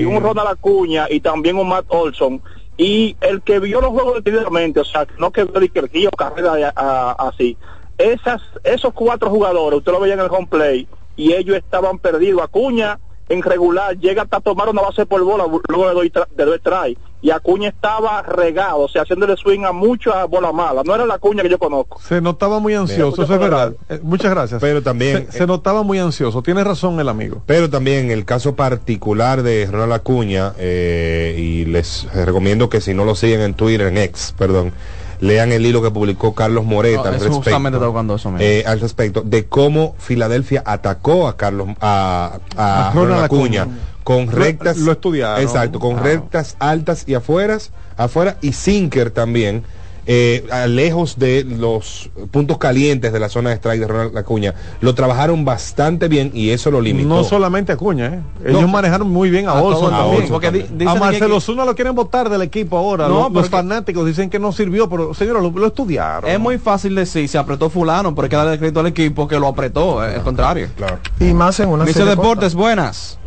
y 0.01 0.03
un 0.05 0.21
Ronald 0.21 0.49
Acuña 0.49 1.07
y 1.09 1.21
también 1.21 1.55
un 1.55 1.69
Matt 1.69 1.85
Olson 1.87 2.41
y 2.77 3.15
el 3.21 3.41
que 3.41 3.59
vio 3.59 3.79
los 3.79 3.91
juegos 3.91 4.15
detenidamente, 4.15 4.81
o 4.81 4.83
sea, 4.83 5.07
no 5.17 5.31
que 5.31 5.45
vio 5.45 5.81
Río 5.81 6.09
carrera 6.11 6.73
a- 6.75 7.11
así, 7.29 7.57
esas, 7.97 8.41
esos 8.65 8.93
cuatro 8.93 9.29
jugadores, 9.29 9.77
usted 9.79 9.93
lo 9.93 10.01
veía 10.01 10.15
en 10.15 10.19
el 10.19 10.29
home 10.29 10.47
play 10.47 10.87
y 11.15 11.33
ellos 11.33 11.55
estaban 11.57 11.97
perdidos. 11.97 12.41
Acuña 12.41 12.99
en 13.29 13.41
regular 13.41 13.97
llega 13.97 14.23
hasta 14.23 14.39
tomar 14.41 14.69
una 14.69 14.81
base 14.81 15.05
por 15.05 15.23
bola 15.23 15.45
luego 15.67 15.87
de 15.87 15.93
doy, 15.93 16.09
tra- 16.09 16.27
de 16.35 16.45
doy 16.45 16.59
try 16.59 16.97
y 17.21 17.31
Acuña 17.31 17.67
estaba 17.69 18.21
regado, 18.21 18.79
o 18.79 18.87
sea, 18.87 19.01
haciéndole 19.01 19.35
swing 19.35 19.65
a 19.65 19.73
mucha 19.73 20.23
bola 20.23 20.53
mala. 20.53 20.83
No 20.85 20.95
era 20.95 21.05
la 21.05 21.15
Acuña 21.15 21.43
que 21.43 21.49
yo 21.49 21.59
conozco. 21.59 21.99
Se 22.01 22.21
notaba 22.21 22.59
muy 22.59 22.73
ansioso, 22.75 23.23
eso 23.23 23.33
es 23.33 23.39
verdad. 23.39 23.73
Eh, 23.89 23.99
muchas 24.01 24.31
gracias. 24.31 24.61
Pero 24.61 24.81
también- 24.81 25.27
Se, 25.29 25.39
se 25.39 25.45
notaba 25.47 25.83
muy 25.83 25.99
ansioso, 25.99 26.41
tiene 26.41 26.63
razón 26.63 26.97
el 26.99 27.09
amigo. 27.09 27.43
Pero 27.45 27.69
también 27.69 28.09
el 28.09 28.23
caso 28.23 28.55
particular 28.55 29.43
de 29.43 29.67
Ronald 29.69 29.91
Acuña, 29.93 30.53
eh, 30.57 31.35
y 31.37 31.65
les 31.65 32.07
recomiendo 32.13 32.69
que 32.69 32.79
si 32.79 32.93
no 32.93 33.03
lo 33.03 33.15
siguen 33.15 33.41
en 33.41 33.53
Twitter, 33.53 33.87
en 33.87 33.97
X, 33.97 34.33
perdón, 34.37 34.71
lean 35.19 35.51
el 35.51 35.65
hilo 35.65 35.81
que 35.81 35.91
publicó 35.91 36.33
Carlos 36.33 36.63
Moreta 36.65 37.03
No, 37.03 37.07
al 37.09 37.19
respecto. 37.19 38.15
eso 38.15 38.33
eh, 38.39 38.63
al 38.65 38.79
respecto 38.79 39.21
de 39.21 39.45
cómo 39.47 39.95
Filadelfia 39.99 40.63
atacó 40.65 41.27
a 41.27 41.35
Carlos 41.37 41.69
a, 41.81 42.39
a 42.55 42.89
A 42.89 42.91
Ronald 42.93 43.09
Ronald 43.11 43.25
Acuña 43.25 43.61
Acuña. 43.63 43.77
con 44.03 44.31
rectas 44.31 44.77
lo 44.77 44.91
estudiaron. 44.93 45.41
exacto 45.41 45.79
con 45.79 45.97
rectas 46.01 46.55
altas 46.59 47.03
y 47.07 47.15
afueras 47.15 47.71
afuera 47.97 48.37
y 48.41 48.53
sinker 48.53 49.11
también 49.11 49.63
eh, 50.11 50.43
a- 50.51 50.65
lejos 50.65 51.19
de 51.19 51.43
los 51.43 52.09
puntos 52.31 52.57
calientes 52.57 53.13
de 53.13 53.19
la 53.19 53.29
zona 53.29 53.51
de 53.51 53.57
strike 53.57 53.79
de 53.81 53.87
Ronald 53.87 54.17
Acuña 54.17 54.55
lo 54.81 54.95
trabajaron 54.95 55.45
bastante 55.45 56.07
bien 56.07 56.31
y 56.33 56.49
eso 56.49 56.71
lo 56.71 56.81
limitó 56.81 57.09
No 57.09 57.23
solamente 57.23 57.73
Acuña, 57.73 58.07
¿eh? 58.07 58.19
ellos 58.43 58.61
No. 58.63 58.67
manejaron 58.69 59.07
muy 59.07 59.29
bien 59.29 59.47
a, 59.47 59.51
A 59.51 59.61
Olson 59.61 59.93
a 59.93 59.97
también. 59.99 60.27
Porque 60.29 60.47
a 60.47 60.51
dicen 60.51 60.99
Marcelo 60.99 61.39
Zuna 61.39 61.63
lo 61.63 61.75
quieren 61.75 61.93
votar 61.93 62.27
del 62.27 62.41
equipo 62.41 62.75
ahora. 62.75 63.07
No, 63.07 63.29
los, 63.29 63.49
fanáticos 63.49 64.03
dicen 64.07 64.31
que 64.31 64.39
no 64.39 64.51
sirvió, 64.51 64.89
pero 64.89 65.13
señores, 65.13 65.43
lo, 65.43 65.51
lo 65.51 65.67
estudiaron. 65.67 66.27
Es 66.27 66.39
muy 66.39 66.57
fácil 66.57 66.95
decir, 66.95 67.29
se 67.29 67.37
apretó 67.37 67.69
fulano, 67.69 68.15
pero 68.15 68.23
hay 68.23 68.29
que 68.29 68.35
darle 68.35 68.57
crédito 68.57 68.79
al 68.79 68.87
equipo 68.87 69.27
que 69.27 69.39
lo 69.39 69.45
apretó, 69.45 70.03
eh, 70.03 70.15
al 70.15 70.23
contrario. 70.23 70.69
Claro. 70.75 70.97
Y 71.19 71.33
más 71.35 71.59
en 71.59 71.69
una 71.69 71.85
serie 71.85 72.09
Deportes, 72.09 72.55
buenas. 72.55 73.19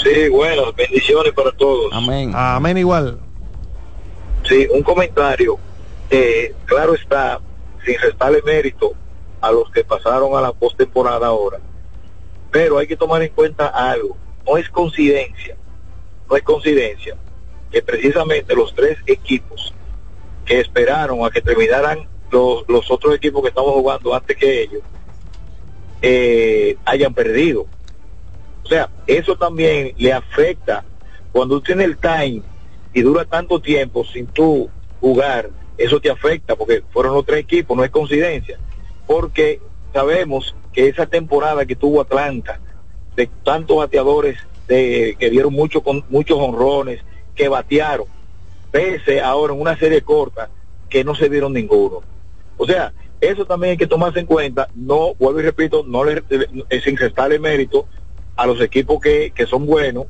Sí, 0.00 0.28
bueno, 0.30 0.62
bendiciones 0.76 1.32
para 1.32 1.50
todos. 1.52 1.92
Amén. 1.92 2.30
Amén 2.34 2.78
igual. 2.78 3.18
Sí, 4.48 4.66
un 4.74 4.82
comentario. 4.82 5.56
Eh, 6.14 6.54
claro 6.66 6.94
está, 6.94 7.40
sin 7.86 7.98
restarle 7.98 8.42
mérito 8.42 8.92
a 9.40 9.50
los 9.50 9.70
que 9.70 9.82
pasaron 9.82 10.36
a 10.36 10.42
la 10.42 10.52
postemporada 10.52 11.26
ahora. 11.26 11.58
Pero 12.50 12.76
hay 12.76 12.86
que 12.86 12.98
tomar 12.98 13.22
en 13.22 13.32
cuenta 13.32 13.68
algo. 13.68 14.18
No 14.46 14.58
es 14.58 14.68
coincidencia, 14.68 15.56
no 16.28 16.36
es 16.36 16.42
coincidencia 16.42 17.16
que 17.70 17.80
precisamente 17.80 18.54
los 18.54 18.74
tres 18.74 18.98
equipos 19.06 19.72
que 20.44 20.60
esperaron 20.60 21.24
a 21.24 21.30
que 21.30 21.40
terminaran 21.40 22.06
los, 22.30 22.68
los 22.68 22.90
otros 22.90 23.14
equipos 23.14 23.40
que 23.40 23.48
estamos 23.48 23.72
jugando 23.72 24.14
antes 24.14 24.36
que 24.36 24.64
ellos 24.64 24.82
eh, 26.02 26.76
hayan 26.84 27.14
perdido. 27.14 27.66
O 28.64 28.68
sea, 28.68 28.90
eso 29.06 29.34
también 29.36 29.94
le 29.96 30.12
afecta 30.12 30.84
cuando 31.32 31.54
tú 31.56 31.62
tienes 31.62 31.86
el 31.86 31.96
time 31.96 32.42
y 32.92 33.00
dura 33.00 33.24
tanto 33.24 33.60
tiempo 33.60 34.04
sin 34.04 34.26
tú 34.26 34.68
jugar, 35.00 35.48
eso 35.78 36.00
te 36.00 36.10
afecta 36.10 36.56
porque 36.56 36.82
fueron 36.90 37.14
los 37.14 37.24
tres 37.24 37.40
equipos, 37.40 37.76
no 37.76 37.84
es 37.84 37.90
coincidencia. 37.90 38.58
Porque 39.06 39.60
sabemos 39.92 40.54
que 40.72 40.88
esa 40.88 41.06
temporada 41.06 41.66
que 41.66 41.76
tuvo 41.76 42.00
Atlanta, 42.00 42.60
de 43.16 43.28
tantos 43.44 43.76
bateadores 43.76 44.38
de, 44.68 45.16
que 45.18 45.30
dieron 45.30 45.52
mucho, 45.52 45.82
muchos 46.08 46.38
honrones, 46.38 47.00
que 47.34 47.48
batearon, 47.48 48.06
pese 48.70 49.20
ahora 49.20 49.54
en 49.54 49.60
una 49.60 49.76
serie 49.76 50.02
corta 50.02 50.50
que 50.88 51.04
no 51.04 51.14
se 51.14 51.28
dieron 51.28 51.52
ninguno. 51.52 52.00
O 52.56 52.66
sea, 52.66 52.92
eso 53.20 53.44
también 53.44 53.72
hay 53.72 53.76
que 53.76 53.86
tomarse 53.86 54.20
en 54.20 54.26
cuenta, 54.26 54.68
no, 54.74 55.14
vuelvo 55.14 55.40
y 55.40 55.44
repito, 55.44 55.84
no 55.86 56.04
le, 56.04 56.22
sin 56.82 56.96
restarle 56.96 57.38
mérito 57.38 57.86
a 58.36 58.46
los 58.46 58.60
equipos 58.60 59.00
que, 59.00 59.32
que 59.34 59.46
son 59.46 59.66
buenos, 59.66 60.06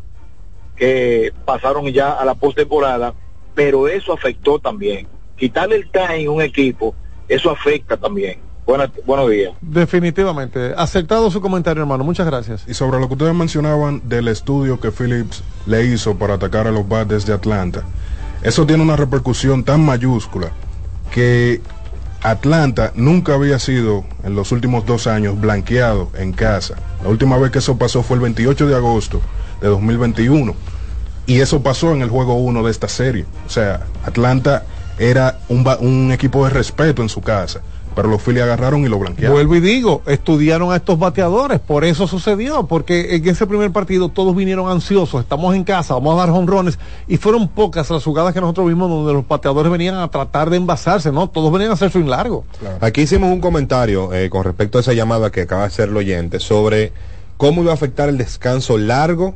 que 0.76 1.32
pasaron 1.44 1.86
ya 1.92 2.12
a 2.12 2.24
la 2.24 2.34
postemporada, 2.34 3.14
pero 3.54 3.86
eso 3.88 4.12
afectó 4.12 4.58
también. 4.58 5.06
Quitarle 5.42 5.74
el 5.74 5.90
time 5.90 6.26
a 6.26 6.30
un 6.30 6.40
equipo, 6.40 6.94
eso 7.26 7.50
afecta 7.50 7.96
también. 7.96 8.38
Buenas, 8.64 8.90
buenos 9.04 9.28
días. 9.28 9.52
Definitivamente. 9.60 10.72
Aceptado 10.76 11.28
su 11.32 11.40
comentario, 11.40 11.82
hermano. 11.82 12.04
Muchas 12.04 12.26
gracias. 12.26 12.64
Y 12.68 12.74
sobre 12.74 13.00
lo 13.00 13.08
que 13.08 13.14
ustedes 13.14 13.34
mencionaban 13.34 14.08
del 14.08 14.28
estudio 14.28 14.78
que 14.78 14.92
Phillips 14.92 15.42
le 15.66 15.84
hizo 15.86 16.16
para 16.16 16.34
atacar 16.34 16.68
a 16.68 16.70
los 16.70 16.88
Bats 16.88 17.26
de 17.26 17.32
Atlanta, 17.32 17.82
eso 18.44 18.64
tiene 18.66 18.84
una 18.84 18.94
repercusión 18.94 19.64
tan 19.64 19.84
mayúscula 19.84 20.52
que 21.10 21.60
Atlanta 22.22 22.92
nunca 22.94 23.34
había 23.34 23.58
sido 23.58 24.04
en 24.22 24.36
los 24.36 24.52
últimos 24.52 24.86
dos 24.86 25.08
años 25.08 25.40
blanqueado 25.40 26.12
en 26.16 26.34
casa. 26.34 26.76
La 27.02 27.08
última 27.08 27.36
vez 27.36 27.50
que 27.50 27.58
eso 27.58 27.78
pasó 27.78 28.04
fue 28.04 28.14
el 28.14 28.22
28 28.22 28.68
de 28.68 28.76
agosto 28.76 29.20
de 29.60 29.66
2021. 29.66 30.54
Y 31.26 31.40
eso 31.40 31.64
pasó 31.64 31.92
en 31.92 32.02
el 32.02 32.10
juego 32.10 32.34
1 32.34 32.62
de 32.62 32.70
esta 32.70 32.86
serie. 32.86 33.26
O 33.44 33.50
sea, 33.50 33.88
Atlanta 34.04 34.66
era 34.98 35.38
un, 35.48 35.66
un 35.80 36.12
equipo 36.12 36.44
de 36.44 36.50
respeto 36.50 37.02
en 37.02 37.08
su 37.08 37.20
casa 37.20 37.60
pero 37.94 38.08
los 38.08 38.22
Phillies 38.22 38.42
agarraron 38.42 38.84
y 38.84 38.88
lo 38.88 38.98
blanquearon. 38.98 39.34
Vuelvo 39.34 39.56
y 39.56 39.60
digo, 39.60 40.02
estudiaron 40.06 40.72
a 40.72 40.76
estos 40.76 40.98
bateadores, 40.98 41.60
por 41.60 41.84
eso 41.84 42.06
sucedió, 42.06 42.66
porque 42.66 43.16
en 43.16 43.28
ese 43.28 43.46
primer 43.46 43.70
partido 43.70 44.08
todos 44.08 44.34
vinieron 44.34 44.70
ansiosos, 44.70 45.20
estamos 45.20 45.54
en 45.54 45.64
casa, 45.64 45.94
vamos 45.94 46.14
a 46.14 46.26
dar 46.26 46.30
honrones, 46.30 46.78
y 47.06 47.16
fueron 47.16 47.48
pocas 47.48 47.90
las 47.90 48.02
jugadas 48.02 48.34
que 48.34 48.40
nosotros 48.40 48.66
vimos 48.68 48.88
donde 48.88 49.12
los 49.12 49.26
bateadores 49.26 49.70
venían 49.70 49.96
a 49.96 50.08
tratar 50.08 50.50
de 50.50 50.56
envasarse, 50.56 51.12
¿no? 51.12 51.28
Todos 51.28 51.52
venían 51.52 51.70
a 51.70 51.74
hacer 51.74 51.90
swing 51.90 52.06
largo. 52.06 52.44
Claro. 52.58 52.78
Aquí 52.80 53.02
hicimos 53.02 53.30
un 53.30 53.40
comentario 53.40 54.12
eh, 54.12 54.30
con 54.30 54.44
respecto 54.44 54.78
a 54.78 54.80
esa 54.80 54.92
llamada 54.92 55.30
que 55.30 55.42
acaba 55.42 55.62
de 55.62 55.68
hacer 55.68 55.88
el 55.88 55.96
oyente 55.96 56.40
sobre 56.40 56.92
cómo 57.36 57.62
iba 57.62 57.72
a 57.72 57.74
afectar 57.74 58.08
el 58.08 58.18
descanso 58.18 58.78
largo 58.78 59.34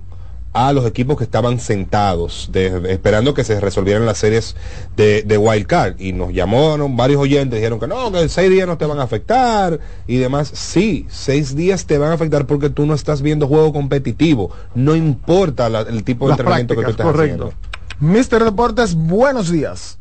a 0.58 0.72
los 0.72 0.86
equipos 0.86 1.18
que 1.18 1.24
estaban 1.24 1.60
sentados, 1.60 2.48
de, 2.50 2.90
esperando 2.90 3.34
que 3.34 3.44
se 3.44 3.60
resolvieran 3.60 4.06
las 4.06 4.16
series 4.16 4.56
de, 4.96 5.22
de 5.22 5.36
Wild 5.36 5.66
Card. 5.66 6.00
Y 6.00 6.14
nos 6.14 6.32
llamaron 6.32 6.96
varios 6.96 7.20
oyentes, 7.20 7.58
dijeron 7.58 7.78
que 7.78 7.86
no, 7.86 8.10
que 8.10 8.22
en 8.22 8.30
seis 8.30 8.48
días 8.48 8.66
no 8.66 8.78
te 8.78 8.86
van 8.86 8.98
a 8.98 9.02
afectar 9.02 9.78
y 10.06 10.16
demás. 10.16 10.48
Sí, 10.54 11.04
seis 11.10 11.54
días 11.54 11.84
te 11.84 11.98
van 11.98 12.10
a 12.10 12.14
afectar 12.14 12.46
porque 12.46 12.70
tú 12.70 12.86
no 12.86 12.94
estás 12.94 13.20
viendo 13.20 13.46
juego 13.46 13.70
competitivo. 13.74 14.50
No 14.74 14.96
importa 14.96 15.68
la, 15.68 15.82
el 15.82 16.04
tipo 16.04 16.24
de 16.24 16.30
Las 16.30 16.38
entrenamiento 16.38 16.74
que 16.74 16.84
tú 16.84 16.90
estás 16.90 17.06
correcto. 17.06 17.52
Mister 18.00 18.42
Deportes, 18.42 18.94
buenos 18.94 19.50
días. 19.50 19.98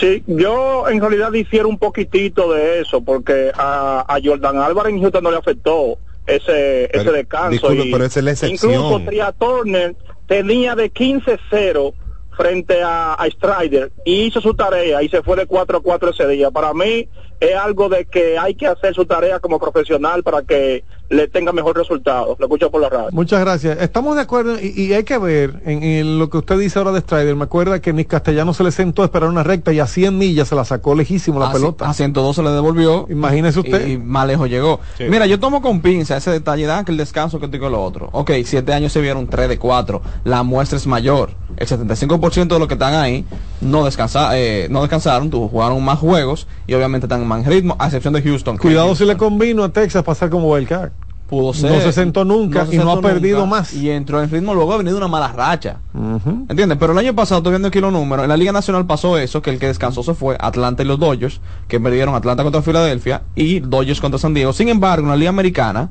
Sí, 0.00 0.24
yo 0.26 0.88
en 0.88 1.00
realidad 1.00 1.30
difiero 1.30 1.68
un 1.68 1.78
poquitito 1.78 2.52
de 2.52 2.80
eso, 2.80 3.02
porque 3.02 3.52
a, 3.56 4.04
a 4.08 4.18
Jordan 4.20 4.58
Álvarez 4.58 4.94
en 4.94 5.00
Houston 5.00 5.22
no 5.22 5.30
le 5.30 5.36
afectó 5.36 5.96
ese, 6.36 6.88
Pero, 6.92 7.02
ese 7.02 7.12
descanso. 7.12 7.50
disculpe, 7.50 7.84
y 7.84 7.92
pero 7.92 8.04
esa 8.04 8.20
es 8.20 8.24
la 8.24 8.30
excepción. 8.32 8.72
Incluso 8.72 9.00
Tria 9.04 9.32
Turner 9.32 9.96
tenía 10.26 10.74
de 10.74 10.92
15-0 10.92 11.94
frente 12.36 12.82
a, 12.82 13.14
a 13.14 13.26
Strider 13.26 13.92
y 14.04 14.22
hizo 14.22 14.40
su 14.40 14.54
tarea 14.54 15.02
y 15.02 15.08
se 15.08 15.22
fue 15.22 15.36
de 15.36 15.46
4-4 15.46 16.10
ese 16.10 16.26
día. 16.28 16.50
Para 16.50 16.72
mí 16.72 17.08
es 17.38 17.54
algo 17.54 17.88
de 17.88 18.06
que 18.06 18.38
hay 18.38 18.54
que 18.54 18.66
hacer 18.66 18.94
su 18.94 19.04
tarea 19.04 19.40
como 19.40 19.58
profesional 19.58 20.22
para 20.22 20.42
que 20.42 20.84
le 21.10 21.26
tenga 21.26 21.52
mejor 21.52 21.76
resultado. 21.76 22.36
Lo 22.38 22.46
escucho 22.46 22.70
por 22.70 22.80
la 22.80 22.88
radio. 22.88 23.08
Muchas 23.12 23.40
gracias. 23.40 23.78
Estamos 23.80 24.14
de 24.14 24.22
acuerdo 24.22 24.58
y, 24.60 24.68
y 24.80 24.92
hay 24.94 25.02
que 25.02 25.18
ver 25.18 25.60
en, 25.66 25.82
en, 25.82 26.18
lo 26.18 26.30
que 26.30 26.38
usted 26.38 26.58
dice 26.58 26.78
ahora 26.78 26.92
de 26.92 27.00
Strider. 27.00 27.34
Me 27.34 27.44
acuerda 27.44 27.80
que 27.80 27.92
Nick 27.92 28.08
Castellano 28.08 28.54
se 28.54 28.62
le 28.62 28.70
sentó 28.70 29.02
a 29.02 29.06
esperar 29.06 29.28
una 29.28 29.42
recta 29.42 29.72
y 29.72 29.80
a 29.80 29.86
100 29.86 30.16
millas 30.16 30.48
se 30.48 30.54
la 30.54 30.64
sacó 30.64 30.94
lejísimo 30.94 31.40
la 31.40 31.48
a, 31.48 31.52
pelota. 31.52 31.90
A 31.90 31.94
102 31.94 32.36
se 32.36 32.42
le 32.44 32.50
devolvió. 32.50 33.06
Imagínese 33.10 33.58
usted. 33.58 33.86
Y, 33.88 33.92
y 33.92 33.98
más 33.98 34.26
lejos 34.26 34.48
llegó. 34.48 34.80
Sí. 34.96 35.04
Mira, 35.10 35.26
yo 35.26 35.40
tomo 35.40 35.60
con 35.60 35.80
pinza 35.80 36.16
ese 36.16 36.30
detalle 36.30 36.66
de 36.66 36.84
que 36.84 36.92
el 36.92 36.96
descanso 36.96 37.40
que 37.40 37.48
digo 37.48 37.68
lo 37.68 37.82
otro. 37.82 38.08
Ok, 38.12 38.30
siete 38.44 38.72
años 38.72 38.92
se 38.92 39.00
vieron 39.00 39.26
3 39.26 39.48
de 39.48 39.58
4. 39.58 40.00
La 40.24 40.44
muestra 40.44 40.76
es 40.76 40.86
mayor. 40.86 41.30
El 41.56 41.66
75% 41.66 42.46
de 42.46 42.58
los 42.58 42.68
que 42.68 42.74
están 42.74 42.94
ahí 42.94 43.24
no, 43.60 43.84
descansa, 43.84 44.38
eh, 44.38 44.68
no 44.70 44.80
descansaron, 44.82 45.30
jugaron 45.30 45.84
más 45.84 45.98
juegos 45.98 46.46
y 46.68 46.74
obviamente 46.74 47.06
están 47.06 47.22
en 47.22 47.28
más 47.28 47.44
ritmo, 47.44 47.76
a 47.78 47.86
excepción 47.86 48.14
de 48.14 48.22
Houston. 48.22 48.56
Cuidado 48.56 48.86
Houston. 48.86 49.06
si 49.06 49.12
le 49.12 49.18
convino 49.18 49.64
a 49.64 49.68
Texas 49.70 50.04
pasar 50.04 50.30
como 50.30 50.48
wildcard. 50.52 50.92
Pudo 51.30 51.54
ser. 51.54 51.70
No 51.70 51.80
se 51.80 51.92
sentó 51.92 52.24
nunca 52.24 52.64
no 52.64 52.70
se 52.70 52.74
y 52.74 52.78
no 52.78 52.90
ha 52.90 53.00
perdido 53.00 53.38
nunca. 53.38 53.50
más. 53.50 53.72
Y 53.72 53.88
entró 53.88 54.20
en 54.20 54.28
ritmo, 54.28 54.52
luego 54.52 54.72
ha 54.72 54.78
venido 54.78 54.96
una 54.96 55.06
mala 55.06 55.28
racha. 55.28 55.76
Uh 55.94 56.16
-huh. 56.16 56.46
¿Entiendes? 56.50 56.76
Pero 56.78 56.92
el 56.92 56.98
año 56.98 57.14
pasado, 57.14 57.38
estoy 57.38 57.52
viendo 57.52 57.68
aquí 57.68 57.80
los 57.80 57.92
números, 57.92 58.24
en 58.24 58.28
la 58.28 58.36
Liga 58.36 58.50
Nacional 58.50 58.84
pasó 58.84 59.16
eso, 59.16 59.40
que 59.40 59.50
el 59.50 59.60
que 59.60 59.68
descansó 59.68 60.02
se 60.02 60.14
fue 60.14 60.36
Atlanta 60.40 60.82
y 60.82 60.86
los 60.86 60.98
Dodgers, 60.98 61.40
que 61.68 61.78
perdieron 61.78 62.16
Atlanta 62.16 62.42
contra 62.42 62.62
Filadelfia 62.62 63.22
y 63.36 63.60
Dodgers 63.60 64.00
contra 64.00 64.18
San 64.18 64.34
Diego. 64.34 64.52
Sin 64.52 64.68
embargo, 64.68 65.04
en 65.04 65.10
la 65.10 65.16
Liga 65.16 65.30
Americana, 65.30 65.88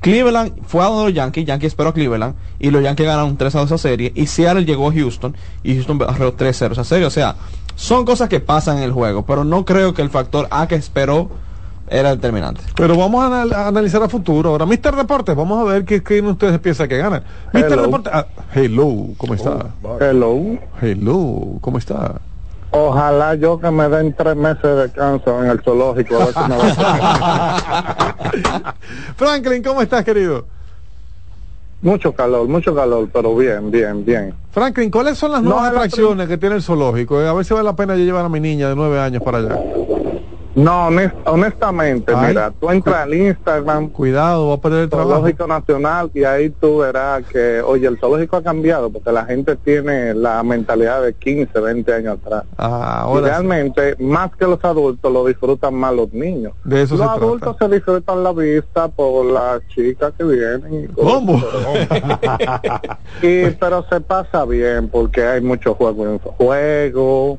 Cleveland 0.00 0.52
fue 0.66 0.82
a 0.82 0.88
los 0.88 1.12
Yankees, 1.12 1.44
Yankees 1.44 1.68
esperó 1.68 1.90
a 1.90 1.92
Cleveland 1.92 2.34
y 2.58 2.70
los 2.70 2.82
Yankees 2.82 3.06
ganaron 3.06 3.36
3 3.36 3.54
a 3.54 3.58
2 3.58 3.66
esa 3.66 3.78
serie 3.78 4.12
y 4.14 4.26
Seattle 4.26 4.64
llegó 4.64 4.88
a 4.88 4.92
Houston 4.92 5.36
y 5.62 5.74
Houston 5.74 6.00
arregló 6.02 6.32
3 6.34 6.56
0 6.56 6.72
esa 6.72 6.84
serie. 6.84 7.06
O 7.06 7.10
sea, 7.10 7.36
son 7.74 8.04
cosas 8.04 8.28
que 8.28 8.40
pasan 8.40 8.78
en 8.78 8.84
el 8.84 8.92
juego, 8.92 9.26
pero 9.26 9.44
no 9.44 9.64
creo 9.64 9.94
que 9.94 10.02
el 10.02 10.10
factor 10.10 10.46
A 10.50 10.66
que 10.66 10.76
esperó 10.76 11.30
era 11.90 12.14
determinante. 12.14 12.62
Pero 12.76 12.96
vamos 12.96 13.22
a, 13.22 13.26
anal 13.26 13.52
a, 13.52 13.68
analizar 13.68 14.02
a 14.02 14.08
futuro. 14.08 14.50
Ahora, 14.50 14.66
Mr. 14.66 14.96
Deportes, 14.96 15.34
vamos 15.34 15.60
a 15.60 15.72
ver 15.72 15.84
qué, 15.84 16.02
qué 16.02 16.20
ustedes 16.20 16.58
piensan 16.58 16.88
que 16.88 16.98
ganan. 16.98 17.22
Mr. 17.52 17.82
Deportes, 17.82 18.12
ah, 18.14 18.26
hello, 18.54 19.08
¿cómo 19.16 19.34
está? 19.34 19.66
Oh, 19.82 19.98
hello. 20.00 20.58
Hello, 20.80 21.58
¿cómo 21.60 21.78
está? 21.78 22.20
Ojalá 22.70 23.34
yo 23.34 23.58
que 23.58 23.70
me 23.70 23.88
den 23.88 24.14
tres 24.14 24.36
meses 24.36 24.62
de 24.62 24.74
descanso 24.74 25.42
en 25.42 25.50
el 25.50 25.60
zoológico. 25.62 26.16
A 26.16 26.26
ver 26.26 26.34
si 26.34 26.40
me 26.40 26.56
va 26.56 28.14
Franklin, 29.16 29.62
¿cómo 29.62 29.80
estás, 29.80 30.04
querido? 30.04 30.44
Mucho 31.80 32.12
calor, 32.12 32.48
mucho 32.48 32.74
calor, 32.74 33.08
pero 33.12 33.36
bien, 33.36 33.70
bien, 33.70 34.04
bien. 34.04 34.34
Franklin, 34.50 34.90
¿cuáles 34.90 35.16
son 35.16 35.30
las 35.30 35.42
nuevas 35.42 35.62
no, 35.62 35.68
atracciones 35.78 36.26
que 36.28 36.36
tiene 36.36 36.56
el 36.56 36.62
zoológico? 36.62 37.18
A 37.18 37.32
ver 37.32 37.44
si 37.44 37.54
vale 37.54 37.64
la 37.64 37.76
pena 37.76 37.94
yo 37.94 38.04
llevar 38.04 38.24
a 38.24 38.28
mi 38.28 38.40
niña 38.40 38.68
de 38.68 38.74
nueve 38.74 39.00
años 39.00 39.22
para 39.22 39.38
allá. 39.38 39.60
No, 40.58 40.88
honestamente, 41.24 42.12
Ay. 42.14 42.28
mira, 42.28 42.52
tú 42.58 42.68
entras 42.70 42.96
al 42.96 43.14
Instagram. 43.14 43.90
Cuidado, 43.90 44.48
va 44.48 44.54
a 44.54 44.60
perder 44.60 44.82
el 44.84 44.90
trabajo. 44.90 45.10
Zoológico 45.12 45.46
Nacional 45.46 46.10
y 46.12 46.24
ahí 46.24 46.50
tú 46.50 46.78
verás 46.78 47.24
que, 47.26 47.60
oye, 47.60 47.86
el 47.86 47.96
zoológico 47.98 48.36
ha 48.36 48.42
cambiado 48.42 48.90
porque 48.90 49.12
la 49.12 49.24
gente 49.24 49.54
tiene 49.54 50.14
la 50.14 50.42
mentalidad 50.42 51.02
de 51.02 51.14
15, 51.14 51.60
20 51.60 51.94
años 51.94 52.18
atrás. 52.24 52.42
Ah, 52.56 53.02
ahora 53.02 53.26
y 53.26 53.30
realmente, 53.30 53.94
sí. 53.96 54.02
más 54.02 54.34
que 54.34 54.46
los 54.46 54.64
adultos, 54.64 55.12
lo 55.12 55.24
disfrutan 55.26 55.74
más 55.74 55.94
los 55.94 56.12
niños. 56.12 56.54
De 56.64 56.82
eso 56.82 56.96
los 56.96 57.06
se 57.06 57.12
adultos 57.12 57.56
trata. 57.56 57.68
se 57.68 57.74
disfrutan 57.76 58.24
la 58.24 58.32
vista 58.32 58.88
por 58.88 59.26
las 59.26 59.66
chicas 59.68 60.12
que 60.18 60.24
vienen. 60.24 60.84
Y 60.84 60.86
¿Cómo? 60.88 61.36
y, 63.22 63.46
pero 63.60 63.84
se 63.88 64.00
pasa 64.00 64.44
bien 64.44 64.88
porque 64.88 65.24
hay 65.24 65.40
mucho 65.40 65.74
juego 65.74 66.04
en 66.04 66.18
juego 66.18 67.38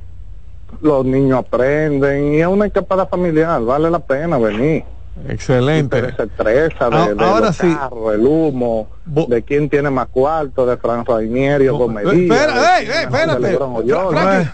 los 0.81 1.05
niños 1.05 1.39
aprenden 1.39 2.33
y 2.33 2.41
es 2.41 2.47
una 2.47 2.65
escapada 2.65 3.05
familiar, 3.05 3.61
vale 3.61 3.89
la 3.89 3.99
pena 3.99 4.37
venir. 4.37 4.83
Excelente. 5.27 6.15
Se 6.15 6.23
estresa 6.23 6.89
de, 6.89 6.95
ah, 6.95 7.13
de 7.13 7.25
ahora 7.25 7.47
los 7.47 7.55
sí. 7.57 7.75
carros, 7.75 8.13
el 8.13 8.25
humo, 8.25 8.87
Bo 9.05 9.25
de 9.25 9.43
quién 9.43 9.69
tiene 9.69 9.89
más 9.89 10.07
cuarto, 10.07 10.65
de 10.65 10.77
Fran 10.77 11.05
Rainieri 11.05 11.67
o 11.67 11.77
Gomería. 11.77 12.13
Espera, 12.13 12.79
espérate. 12.79 13.57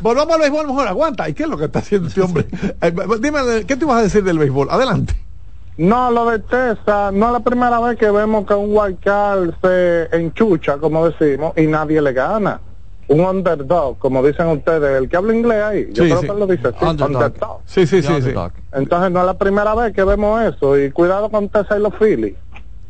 Volvamos 0.02 0.34
al 0.34 0.42
béisbol 0.42 0.68
mejor, 0.68 0.88
aguanta. 0.88 1.30
¿Y 1.30 1.34
qué 1.34 1.44
es 1.44 1.50
lo 1.50 1.58
que 1.58 1.66
está 1.66 1.80
haciendo 1.80 2.08
este 2.08 2.22
hombre? 2.22 2.48
Dime, 3.20 3.66
¿qué 3.68 3.76
te 3.76 3.86
ibas 3.86 3.98
a 3.98 4.02
decir 4.02 4.24
del 4.24 4.40
béisbol? 4.40 4.70
Adelante. 4.72 5.16
No, 5.78 6.10
lo 6.10 6.32
de 6.32 6.40
Tesa, 6.40 7.12
no 7.12 7.28
es 7.28 7.34
la 7.34 7.42
primera 7.42 7.80
vez 7.82 7.98
que 8.00 8.10
vemos 8.10 8.48
que 8.48 8.54
un 8.54 8.76
wildcard 8.76 9.52
se 9.62 10.08
enchucha, 10.16 10.78
como 10.78 11.10
decimos, 11.10 11.54
y 11.58 11.68
nadie 11.68 12.02
le 12.02 12.14
gana 12.14 12.62
un 13.08 13.20
underdog, 13.22 13.98
como 14.00 14.24
dicen 14.24 14.48
ustedes, 14.48 15.02
el 15.02 15.10
que 15.10 15.18
habla 15.18 15.36
inglés 15.36 15.64
ahí, 15.64 15.88
yo 15.92 16.04
sí, 16.04 16.10
creo 16.10 16.22
sí. 16.22 16.28
que 16.28 16.34
lo 16.34 16.48
dice 16.48 16.68
así, 16.70 16.86
Underdog. 16.86 17.10
underdog. 17.10 17.60
Sí, 17.66 17.88
sí, 17.88 18.02
sí, 18.02 18.22
sí. 18.22 18.34
Entonces 18.74 19.12
no 19.12 19.20
es 19.20 19.26
la 19.26 19.38
primera 19.38 19.76
vez 19.76 19.94
que 19.94 20.04
vemos 20.04 20.42
eso 20.42 20.78
y 20.78 20.92
cuidado 20.92 21.30
con 21.30 21.50
Tessa 21.50 21.78
y 21.78 21.82
los 21.82 21.94
Phillies. 21.96 22.36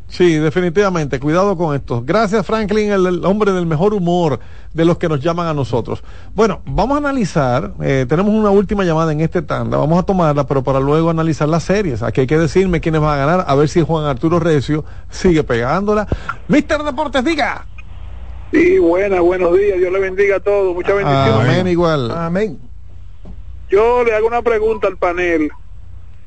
Sí, 0.08 0.34
definitivamente, 0.34 1.18
cuidado 1.18 1.56
con 1.56 1.74
esto. 1.74 2.02
Gracias 2.04 2.46
Franklin, 2.46 2.92
el, 2.92 3.06
el, 3.06 3.24
hombre 3.24 3.52
del 3.52 3.66
mejor 3.66 3.92
humor 3.92 4.38
de 4.72 4.84
los 4.84 4.98
que 4.98 5.08
nos 5.08 5.20
llaman 5.20 5.48
a 5.48 5.54
nosotros. 5.54 6.04
Bueno, 6.34 6.60
vamos 6.64 6.94
a 6.94 6.98
analizar, 6.98 7.72
eh, 7.82 8.06
tenemos 8.08 8.32
una 8.32 8.50
última 8.50 8.84
llamada 8.84 9.10
en 9.10 9.20
este 9.20 9.42
tanda, 9.42 9.78
vamos 9.78 9.98
a 9.98 10.04
tomarla, 10.04 10.46
pero 10.46 10.62
para 10.62 10.78
luego 10.78 11.10
analizar 11.10 11.48
las 11.48 11.64
series. 11.64 12.04
Aquí 12.04 12.20
hay 12.20 12.26
que 12.28 12.38
decirme 12.38 12.80
quiénes 12.80 13.00
van 13.00 13.18
a 13.18 13.26
ganar, 13.26 13.44
a 13.48 13.54
ver 13.56 13.68
si 13.68 13.82
Juan 13.82 14.06
Arturo 14.06 14.38
Recio 14.38 14.84
sigue 15.10 15.42
pegándola. 15.42 16.06
Mister 16.46 16.82
Deportes, 16.84 17.24
diga. 17.24 17.66
Sí, 18.52 18.78
buena, 18.78 19.20
buenos 19.20 19.56
días. 19.56 19.78
Dios 19.78 19.92
le 19.92 19.98
bendiga 20.00 20.36
a 20.36 20.40
todos. 20.40 20.74
Muchas 20.74 20.96
bendiciones. 20.96 21.48
Amén, 21.48 21.68
igual. 21.68 22.10
Amén. 22.10 22.58
Yo 23.70 24.04
le 24.04 24.14
hago 24.14 24.26
una 24.26 24.42
pregunta 24.42 24.86
al 24.86 24.96
panel. 24.96 25.50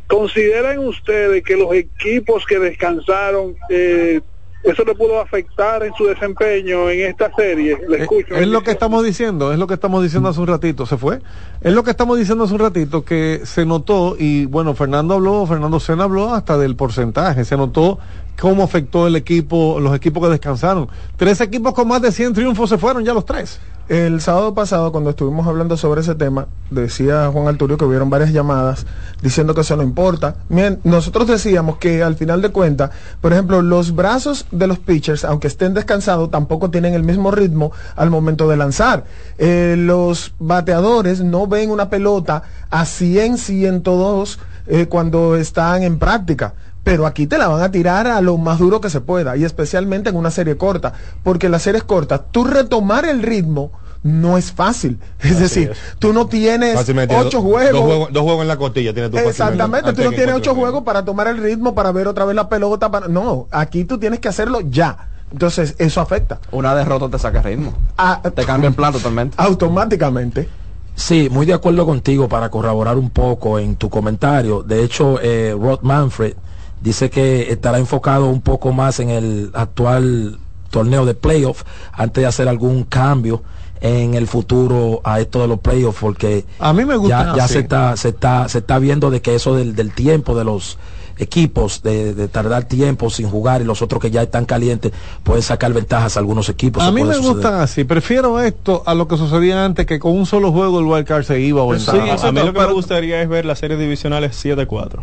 ¿Consideran 0.07 0.79
ustedes 0.79 1.43
que 1.43 1.55
los 1.55 1.73
equipos 1.73 2.45
que 2.45 2.59
descansaron 2.59 3.55
eh, 3.69 4.19
eso 4.63 4.83
le 4.83 4.93
pudo 4.93 5.21
afectar 5.21 5.83
en 5.83 5.93
su 5.93 6.05
desempeño 6.05 6.89
en 6.89 7.09
esta 7.09 7.33
serie. 7.33 7.77
Le 7.87 7.97
Eh, 7.97 8.01
escucho. 8.01 8.35
Es 8.35 8.47
lo 8.47 8.61
que 8.61 8.71
estamos 8.71 9.05
diciendo, 9.05 9.53
es 9.53 9.59
lo 9.59 9.67
que 9.67 9.75
estamos 9.75 10.03
diciendo 10.03 10.27
hace 10.27 10.41
un 10.41 10.47
ratito, 10.47 10.85
se 10.85 10.97
fue. 10.97 11.21
Es 11.61 11.71
lo 11.73 11.83
que 11.83 11.91
estamos 11.91 12.17
diciendo 12.17 12.43
hace 12.43 12.53
un 12.53 12.59
ratito 12.59 13.05
que 13.05 13.41
se 13.45 13.65
notó 13.65 14.17
y 14.19 14.47
bueno, 14.47 14.75
Fernando 14.75 15.13
habló, 15.13 15.45
Fernando 15.45 15.79
Sena 15.79 16.03
habló 16.03 16.33
hasta 16.33 16.57
del 16.57 16.75
porcentaje, 16.75 17.45
se 17.45 17.55
notó 17.55 17.99
cómo 18.39 18.63
afectó 18.63 19.07
el 19.07 19.15
equipo, 19.15 19.79
los 19.79 19.95
equipos 19.95 20.23
que 20.23 20.29
descansaron. 20.29 20.87
Tres 21.17 21.41
equipos 21.41 21.73
con 21.73 21.87
más 21.87 22.01
de 22.01 22.11
100 22.11 22.33
triunfos 22.33 22.69
se 22.69 22.77
fueron 22.77 23.03
ya 23.03 23.13
los 23.13 23.25
tres. 23.25 23.59
El 23.89 24.21
sábado 24.21 24.53
pasado, 24.53 24.91
cuando 24.91 25.09
estuvimos 25.09 25.47
hablando 25.47 25.75
sobre 25.75 26.01
ese 26.01 26.13
tema, 26.13 26.47
decía 26.69 27.27
Juan 27.33 27.47
Arturio 27.47 27.75
que 27.75 27.85
hubieron 27.85 28.11
varias 28.11 28.31
llamadas 28.31 28.85
diciendo 29.23 29.55
que 29.55 29.61
eso 29.61 29.75
no 29.75 29.81
importa. 29.81 30.35
Nosotros 30.83 31.27
decíamos 31.27 31.77
que 31.77 32.03
al 32.03 32.15
final 32.15 32.43
de 32.43 32.49
cuentas, 32.49 32.91
por 33.19 33.33
ejemplo, 33.33 33.63
los 33.63 33.95
brazos 33.95 34.45
de 34.51 34.67
los 34.67 34.77
pitchers, 34.77 35.25
aunque 35.25 35.47
estén 35.47 35.73
descansados, 35.73 36.29
tampoco 36.29 36.69
tienen 36.69 36.93
el 36.93 37.01
mismo 37.01 37.31
ritmo 37.31 37.71
al 37.95 38.11
momento 38.11 38.47
de 38.47 38.57
lanzar. 38.57 39.05
Eh, 39.39 39.73
los 39.75 40.33
bateadores 40.37 41.21
no 41.21 41.47
ven 41.47 41.71
una 41.71 41.89
pelota 41.89 42.43
a 42.69 42.85
100, 42.85 43.39
102 43.39 44.39
eh, 44.67 44.85
cuando 44.85 45.35
están 45.35 45.81
en 45.81 45.97
práctica. 45.97 46.53
Pero 46.83 47.05
aquí 47.05 47.27
te 47.27 47.37
la 47.37 47.47
van 47.47 47.61
a 47.61 47.71
tirar 47.71 48.07
a 48.07 48.21
lo 48.21 48.37
más 48.37 48.59
duro 48.59 48.81
que 48.81 48.89
se 48.89 49.01
pueda, 49.01 49.35
y 49.37 49.43
especialmente 49.43 50.09
en 50.09 50.15
una 50.15 50.31
serie 50.31 50.57
corta, 50.57 50.93
porque 51.23 51.47
en 51.47 51.51
las 51.51 51.63
series 51.63 51.83
cortas, 51.83 52.21
tú 52.31 52.43
retomar 52.45 53.05
el 53.05 53.21
ritmo 53.21 53.71
no 54.03 54.37
es 54.37 54.51
fácil. 54.51 54.97
Es 55.19 55.39
decir, 55.39 55.73
tú 55.99 56.13
no 56.13 56.27
tienes 56.27 56.75
Fácilmente 56.75 57.15
ocho 57.15 57.41
juegos. 57.41 57.73
Dos 57.73 57.83
juegos, 57.83 58.13
dos 58.13 58.23
juegos 58.23 58.41
en 58.43 58.47
la 58.47 58.57
costilla 58.57 58.93
tiene 58.93 59.09
tu 59.09 59.17
Exactamente, 59.17 59.93
tú 59.93 60.03
no 60.03 60.11
tienes 60.11 60.35
ocho 60.35 60.55
juegos 60.55 60.83
para 60.83 61.03
tomar 61.03 61.27
el 61.27 61.37
ritmo, 61.37 61.75
para 61.75 61.91
ver 61.91 62.07
otra 62.07 62.25
vez 62.25 62.35
la 62.35 62.47
pelota. 62.49 62.89
Para... 62.89 63.07
No, 63.07 63.47
aquí 63.51 63.83
tú 63.83 63.97
tienes 63.97 64.19
que 64.19 64.29
hacerlo 64.29 64.61
ya. 64.61 65.09
Entonces, 65.31 65.75
eso 65.77 66.01
afecta. 66.01 66.39
Una 66.51 66.73
derrota 66.73 67.07
te 67.09 67.19
saca 67.19 67.41
ritmo. 67.41 67.73
Ah, 67.97 68.19
te 68.23 68.45
cambia 68.45 68.69
el 68.69 68.73
plan 68.73 68.91
totalmente. 68.91 69.35
Automáticamente. 69.37 70.49
Sí, 70.95 71.29
muy 71.31 71.45
de 71.45 71.53
acuerdo 71.53 71.85
contigo 71.85 72.27
para 72.27 72.49
corroborar 72.49 72.97
un 72.97 73.09
poco 73.11 73.59
en 73.59 73.75
tu 73.75 73.89
comentario. 73.89 74.63
De 74.63 74.83
hecho, 74.83 75.19
eh, 75.21 75.55
Rod 75.57 75.81
Manfred 75.81 76.33
dice 76.81 77.09
que 77.09 77.51
estará 77.51 77.77
enfocado 77.77 78.27
un 78.27 78.41
poco 78.41 78.71
más 78.71 78.99
en 78.99 79.09
el 79.09 79.51
actual 79.53 80.39
torneo 80.69 81.05
de 81.05 81.13
playoff 81.15 81.63
antes 81.93 82.21
de 82.21 82.27
hacer 82.27 82.47
algún 82.47 82.83
cambio 82.83 83.41
en 83.81 84.13
el 84.13 84.27
futuro 84.27 85.01
a 85.03 85.19
esto 85.19 85.41
de 85.41 85.47
los 85.47 85.59
playoffs 85.59 85.99
porque 85.99 86.45
A 86.59 86.73
mí 86.73 86.83
me 86.85 86.95
gusta 86.97 87.33
ya, 87.35 87.47
se 87.47 87.59
está 87.59 87.95
se 87.97 88.09
está 88.09 88.49
se 88.49 88.59
está 88.59 88.77
viendo 88.77 89.09
de 89.09 89.21
que 89.21 89.35
eso 89.35 89.55
del, 89.55 89.73
del 89.75 89.93
tiempo 89.93 90.35
de 90.37 90.43
los 90.43 90.77
equipos 91.17 91.81
de, 91.83 92.13
de 92.13 92.27
tardar 92.27 92.63
tiempo 92.65 93.09
sin 93.09 93.29
jugar 93.29 93.61
y 93.61 93.65
los 93.65 93.81
otros 93.81 94.01
que 94.01 94.09
ya 94.11 94.21
están 94.21 94.45
calientes 94.45 94.91
pueden 95.23 95.43
sacar 95.43 95.73
ventajas 95.73 96.15
a 96.15 96.19
algunos 96.19 96.47
equipos 96.49 96.81
A 96.83 96.91
mí 96.91 97.03
me 97.03 97.13
suceder. 97.15 97.33
gustan 97.33 97.55
así, 97.55 97.83
prefiero 97.83 98.39
esto 98.39 98.83
a 98.85 98.93
lo 98.93 99.07
que 99.07 99.17
sucedía 99.17 99.65
antes, 99.65 99.85
que 99.85 99.99
con 99.99 100.13
un 100.13 100.25
solo 100.25 100.51
juego 100.51 100.79
el 100.79 100.85
wild 100.85 101.05
card 101.05 101.23
se 101.23 101.39
iba 101.41 101.63
o 101.63 101.77
Sí, 101.77 101.89
a 101.97 102.31
mí 102.31 102.39
lo 102.41 102.53
que 102.53 102.59
me 102.59 102.73
gustaría 102.73 103.21
es 103.21 103.27
ver 103.27 103.45
las 103.45 103.59
series 103.59 103.79
divisionales 103.79 104.43
7-4. 104.43 104.99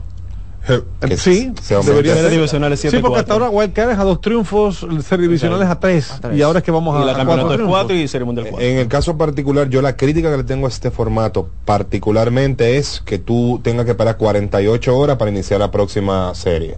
Eh, 0.69 1.17
sí, 1.17 1.53
debería 1.85 2.15
ser. 2.15 2.31
divisionales 2.31 2.81
Sí, 2.81 2.89
7-4. 2.89 3.01
porque 3.01 3.21
hasta 3.21 3.33
ahora 3.35 3.51
Wild 3.51 3.73
Card 3.73 3.91
es 3.91 3.99
a 3.99 4.05
dos 4.05 4.21
triunfos, 4.21 4.85
ser 5.05 5.21
divisionales 5.21 5.69
a 5.69 5.79
tres, 5.79 6.13
y 6.35 6.43
ahora 6.43 6.59
es 6.59 6.65
que 6.65 6.71
vamos 6.73 6.95
a, 6.97 7.11
a 7.21 7.25
cuatro 7.25 7.49
triunfos. 7.55 7.93
y 7.93 8.09
Serie 8.09 8.25
Mundial 8.25 8.49
4. 8.51 8.67
En 8.67 8.79
el 8.79 8.89
caso 8.89 9.17
particular, 9.17 9.69
yo 9.69 9.81
la 9.83 9.97
crítica 9.97 10.31
que 10.31 10.39
le 10.39 10.45
tengo 10.45 10.67
a 10.67 10.69
este 10.69 10.91
formato 10.91 11.49
particularmente 11.65 12.77
es 12.79 13.01
que 13.05 13.19
tú 13.19 13.61
tengas 13.63 13.87
que 13.87 13.95
parar 13.95 14.17
48 14.17 14.97
horas 14.97 15.17
para 15.17 15.31
iniciar 15.31 15.61
la 15.61 15.71
próxima 15.71 16.35
serie. 16.35 16.77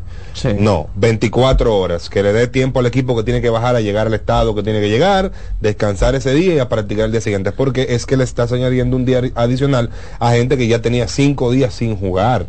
No, 0.58 0.88
24 0.96 1.76
horas, 1.76 2.08
que 2.10 2.22
le 2.22 2.32
dé 2.32 2.46
tiempo 2.46 2.80
al 2.80 2.86
equipo 2.86 3.16
que 3.16 3.22
tiene 3.22 3.40
que 3.40 3.50
bajar 3.50 3.74
a 3.74 3.80
llegar 3.80 4.06
al 4.06 4.14
estado 4.14 4.54
que 4.54 4.62
tiene 4.62 4.80
que 4.80 4.88
llegar, 4.88 5.32
descansar 5.60 6.14
ese 6.14 6.32
día 6.34 6.54
y 6.54 6.58
a 6.58 6.68
practicar 6.68 7.06
el 7.06 7.12
día 7.12 7.20
siguiente, 7.20 7.52
porque 7.52 7.86
es 7.90 8.06
que 8.06 8.16
le 8.16 8.24
estás 8.24 8.52
añadiendo 8.52 8.96
un 8.96 9.04
día 9.04 9.22
adicional 9.34 9.90
a 10.18 10.32
gente 10.32 10.56
que 10.56 10.68
ya 10.68 10.80
tenía 10.82 11.08
cinco 11.08 11.50
días 11.50 11.74
sin 11.74 11.96
jugar. 11.96 12.46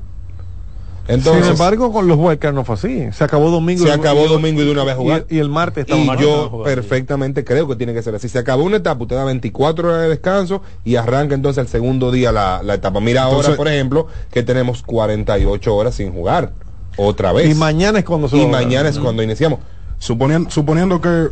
Entonces, 1.10 1.43
Sin 1.45 1.51
embargo, 1.53 1.91
con 1.91 2.07
los 2.07 2.18
Wild 2.18 2.38
Card 2.39 2.53
no 2.53 2.64
fue 2.64 2.76
así. 2.76 3.07
Se 3.14 3.24
acabó 3.24 3.49
domingo. 3.49 3.82
se 3.84 3.89
y- 3.89 3.91
acabó 3.91 4.26
y- 4.26 4.30
domingo 4.30 4.62
y 4.62 4.66
de 4.66 4.72
una 4.72 4.84
vez 4.84 4.95
jugar. 4.95 5.26
Y, 5.30 5.38
y 5.38 5.39
el 5.39 5.49
martes 5.49 5.86
Y 5.88 5.91
estamos 5.91 6.18
yo 6.20 6.62
perfectamente 6.64 7.43
creo 7.43 7.68
que 7.68 7.76
tiene 7.76 7.93
que 7.93 8.01
ser 8.03 8.14
así. 8.14 8.30
Se 8.30 8.38
acabó 8.39 8.64
una 8.64 8.78
etapa, 8.78 9.01
usted 9.01 9.16
da 9.16 9.26
24 9.26 9.89
horas 9.89 10.01
de 10.03 10.10
descanso 10.10 10.62
y 10.86 10.95
arranca 10.97 11.34
entonces 11.36 11.62
el 11.64 11.68
segundo 11.68 12.12
día 12.12 12.32
la, 12.32 12.62
la 12.64 12.76
etapa. 12.76 12.99
Mira 12.99 13.24
ahora, 13.24 13.55
por 13.55 13.68
ejemplo, 13.68 14.07
que 14.32 14.43
tenemos 14.43 14.84
48 14.84 15.76
horas 15.76 15.95
sin 15.95 16.12
jugar. 16.14 16.51
Otra 16.97 17.32
vez. 17.34 17.49
Y 17.49 17.55
mañana 17.55 17.99
es 17.99 18.05
cuando 18.05 18.28
se 18.30 18.38
Y 18.38 18.45
mañana 18.45 18.88
es 18.89 18.99
cuando 18.99 19.24
iniciamos. 19.24 19.60
Suponiendo, 19.97 20.49
suponiendo 20.51 21.01
que 21.01 21.28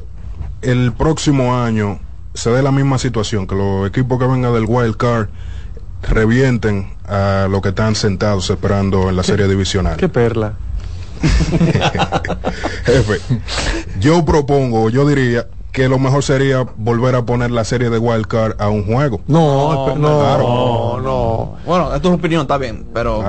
el 0.62 0.92
próximo 0.94 1.56
año 1.56 2.00
se 2.34 2.50
dé 2.50 2.62
la 2.64 2.72
misma 2.72 2.98
situación, 2.98 3.46
que 3.48 3.56
los 3.56 3.88
equipos 3.88 4.18
que 4.20 4.26
vengan 4.28 4.54
del 4.54 4.66
wild 4.68 4.96
card 4.98 5.28
revienten 6.04 6.94
a 7.08 7.48
los 7.50 7.62
que 7.62 7.70
están 7.70 7.96
sentados 7.96 8.50
esperando 8.50 9.10
en 9.10 9.16
la 9.16 9.24
serie 9.24 9.48
divisional. 9.48 9.98
Qué 9.98 10.10
perla. 10.10 10.54
Jefe, 12.86 13.20
yo 14.00 14.24
propongo, 14.26 14.90
yo 14.90 15.08
diría 15.08 15.48
que 15.72 15.88
lo 15.90 16.00
mejor 16.00 16.24
sería 16.24 16.66
volver 16.78 17.16
a 17.16 17.24
poner 17.24 17.52
la 17.52 17.64
serie 17.64 17.90
de 17.90 17.98
wild 18.00 18.26
card 18.28 18.54
a 18.60 18.70
un 18.70 18.84
juego. 18.86 19.22
No, 19.28 19.96
no, 19.96 20.20
Claro. 20.20 21.00
no. 21.04 21.56
Bueno, 21.66 21.94
esto 21.94 22.10
es 22.10 22.16
opinión, 22.16 22.42
está 22.44 22.58
bien, 22.58 22.86
pero 22.94 23.22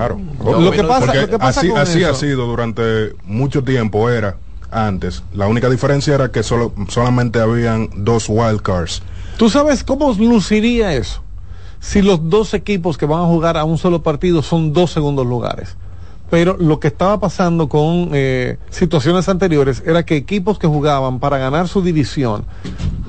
yo 0.44 0.60
Lo 0.60 0.70
que 0.70 0.82
pasa- 0.84 1.14
lo 1.14 1.28
que 1.28 1.38
pasa 1.38 1.60
así, 1.60 1.68
con 1.68 1.78
así 1.78 2.02
eso- 2.02 2.10
ha 2.10 2.14
sido 2.14 2.46
durante 2.46 3.14
mucho 3.24 3.62
tiempo, 3.64 4.08
era 4.08 4.36
antes. 4.70 5.22
La 5.34 5.46
única 5.46 5.68
diferencia 5.68 6.14
era 6.14 6.30
que 6.30 6.42
solo, 6.42 6.72
solamente 6.88 7.40
habían 7.40 7.88
dos 7.96 8.26
wild 8.28 8.62
cards. 8.62 9.02
¿Tú 9.36 9.48
sabes 9.50 9.84
cómo 9.84 10.12
luciría 10.14 10.94
eso? 10.94 11.22
Si 11.80 12.02
los 12.02 12.28
dos 12.28 12.54
equipos 12.54 12.98
que 12.98 13.06
van 13.06 13.20
a 13.20 13.26
jugar 13.26 13.56
a 13.56 13.64
un 13.64 13.78
solo 13.78 14.02
partido 14.02 14.42
son 14.42 14.72
dos 14.72 14.90
segundos 14.90 15.26
lugares. 15.26 15.76
Pero 16.30 16.56
lo 16.58 16.78
que 16.78 16.88
estaba 16.88 17.18
pasando 17.18 17.68
con 17.68 18.10
eh, 18.12 18.58
situaciones 18.68 19.28
anteriores 19.28 19.82
era 19.86 20.04
que 20.04 20.16
equipos 20.16 20.58
que 20.58 20.66
jugaban 20.66 21.20
para 21.20 21.38
ganar 21.38 21.68
su 21.68 21.80
división 21.80 22.44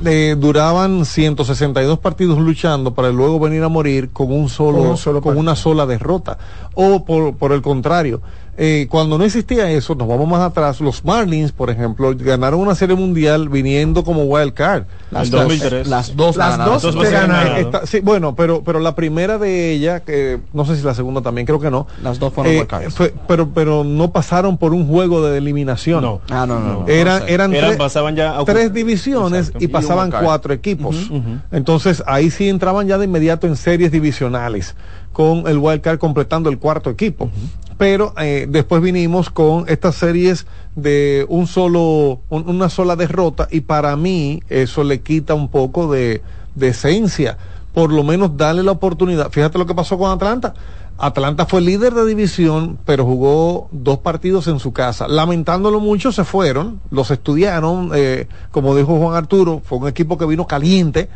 eh, 0.05 0.37
duraban 0.39 1.03
162 1.03 1.99
partidos 1.99 2.39
luchando 2.39 2.93
para 2.93 3.09
luego 3.09 3.37
venir 3.39 3.63
a 3.63 3.67
morir 3.67 4.11
con 4.11 4.31
un 4.31 4.47
solo, 4.47 4.77
Con 4.77 4.87
un 4.87 4.97
solo 4.97 5.21
con 5.21 5.37
una 5.37 5.57
sola 5.57 5.85
derrota. 5.85 6.37
O 6.75 7.03
por, 7.03 7.35
por 7.35 7.51
el 7.51 7.61
contrario, 7.61 8.21
eh, 8.61 8.87
cuando 8.89 9.17
no 9.17 9.23
existía 9.23 9.71
eso, 9.71 9.95
nos 9.95 10.05
vamos 10.05 10.27
más 10.27 10.41
atrás. 10.41 10.81
Los 10.81 11.05
Marlins, 11.05 11.53
por 11.53 11.69
ejemplo, 11.69 12.13
ganaron 12.13 12.59
una 12.59 12.75
serie 12.75 12.93
mundial 12.95 13.47
viniendo 13.47 14.03
como 14.03 14.23
wild 14.23 14.53
card. 14.53 14.83
Las 15.11 15.31
dos, 15.31 15.43
2003. 15.43 15.87
las 15.87 16.13
dos 16.15 16.35
Las 16.35 16.57
ganaron. 16.57 16.81
dos 16.81 16.95
que 16.97 17.09
ganaron. 17.09 17.71
sí, 17.87 18.01
bueno, 18.01 18.35
pero 18.35 18.61
pero 18.63 18.79
la 18.81 18.95
primera 18.95 19.37
de 19.37 19.71
ella, 19.71 20.01
que 20.01 20.41
no 20.51 20.65
sé 20.65 20.75
si 20.75 20.83
la 20.83 20.93
segunda 20.93 21.21
también, 21.21 21.47
creo 21.47 21.59
que 21.61 21.71
no. 21.71 21.87
Las 22.03 22.19
dos 22.19 22.33
fueron 22.33 22.51
eh, 22.53 22.57
wild 22.57 22.67
cards. 22.67 22.93
fue- 22.95 23.13
pero 23.29 23.49
pero 23.53 23.83
no 23.85 24.11
pasaron 24.11 24.57
por 24.57 24.73
un 24.73 24.85
juego 24.87 25.25
de 25.25 25.37
eliminación. 25.37 26.01
No. 26.03 26.19
Ah, 26.29 26.45
no, 26.45 26.59
no. 26.59 26.81
no. 26.81 26.87
Eran, 26.89 27.21
No 27.21 27.25
sé. 27.27 27.33
eran, 27.33 27.77
pasaban 27.77 28.15
ya 28.17 28.37
a- 28.37 28.43
tres 28.43 28.73
divisiones 28.73 29.47
Exacto. 29.47 29.63
y 29.63 29.67
pasaban 29.69 30.11
cuatro 30.11 30.53
equipos. 30.53 31.09
Entonces 31.51 32.03
ahí 32.05 32.29
sí 32.29 32.49
entraban 32.49 32.87
ya 32.87 32.97
de 32.97 33.05
inmediato 33.05 33.47
en 33.47 33.55
series 33.55 33.91
divisionales, 33.91 34.75
con 35.13 35.47
el 35.47 35.57
wild 35.57 35.81
card 35.81 35.97
completando 35.97 36.49
el 36.49 36.57
cuarto 36.59 36.89
equipo. 36.89 37.29
Pero 37.79 38.13
eh, 38.17 38.45
después 38.49 38.81
vinimos 38.81 39.29
con 39.29 39.63
estas 39.69 39.95
series 39.95 40.45
de 40.75 41.25
un 41.29 41.47
solo, 41.47 42.19
un- 42.29 42.47
una 42.49 42.67
sola 42.67 42.97
derrota 42.97 43.47
y 43.49 43.61
para 43.61 43.95
mí 43.95 44.43
eso 44.49 44.83
le 44.83 44.99
quita 44.99 45.33
un 45.33 45.47
poco 45.47 45.89
de, 45.91 46.21
de 46.55 46.67
esencia. 46.67 47.37
Por 47.73 47.93
lo 47.93 48.03
menos 48.03 48.35
darle 48.35 48.63
la 48.63 48.71
oportunidad. 48.73 49.31
Fíjate 49.31 49.57
lo 49.57 49.65
que 49.65 49.73
pasó 49.75 49.97
con 49.97 50.11
Atlanta. 50.11 50.53
Atlanta 50.97 51.45
fue 51.45 51.61
líder 51.61 51.93
de 51.93 52.05
división, 52.05 52.77
pero 52.83 53.05
jugó 53.05 53.69
dos 53.71 53.99
partidos 53.99 54.47
en 54.49 54.59
su 54.59 54.73
casa. 54.73 55.07
Lamentándolo 55.07 55.79
mucho, 55.79 56.11
se 56.11 56.25
fueron, 56.25 56.81
los 56.91 57.09
estudiaron, 57.11 57.91
eh, 57.95 58.27
como 58.51 58.75
dijo 58.75 58.97
Juan 58.99 59.15
Arturo, 59.15 59.61
fue 59.63 59.77
un 59.77 59.87
equipo 59.87 60.17
que 60.17 60.25
vino 60.25 60.45
caliente. 60.47 61.07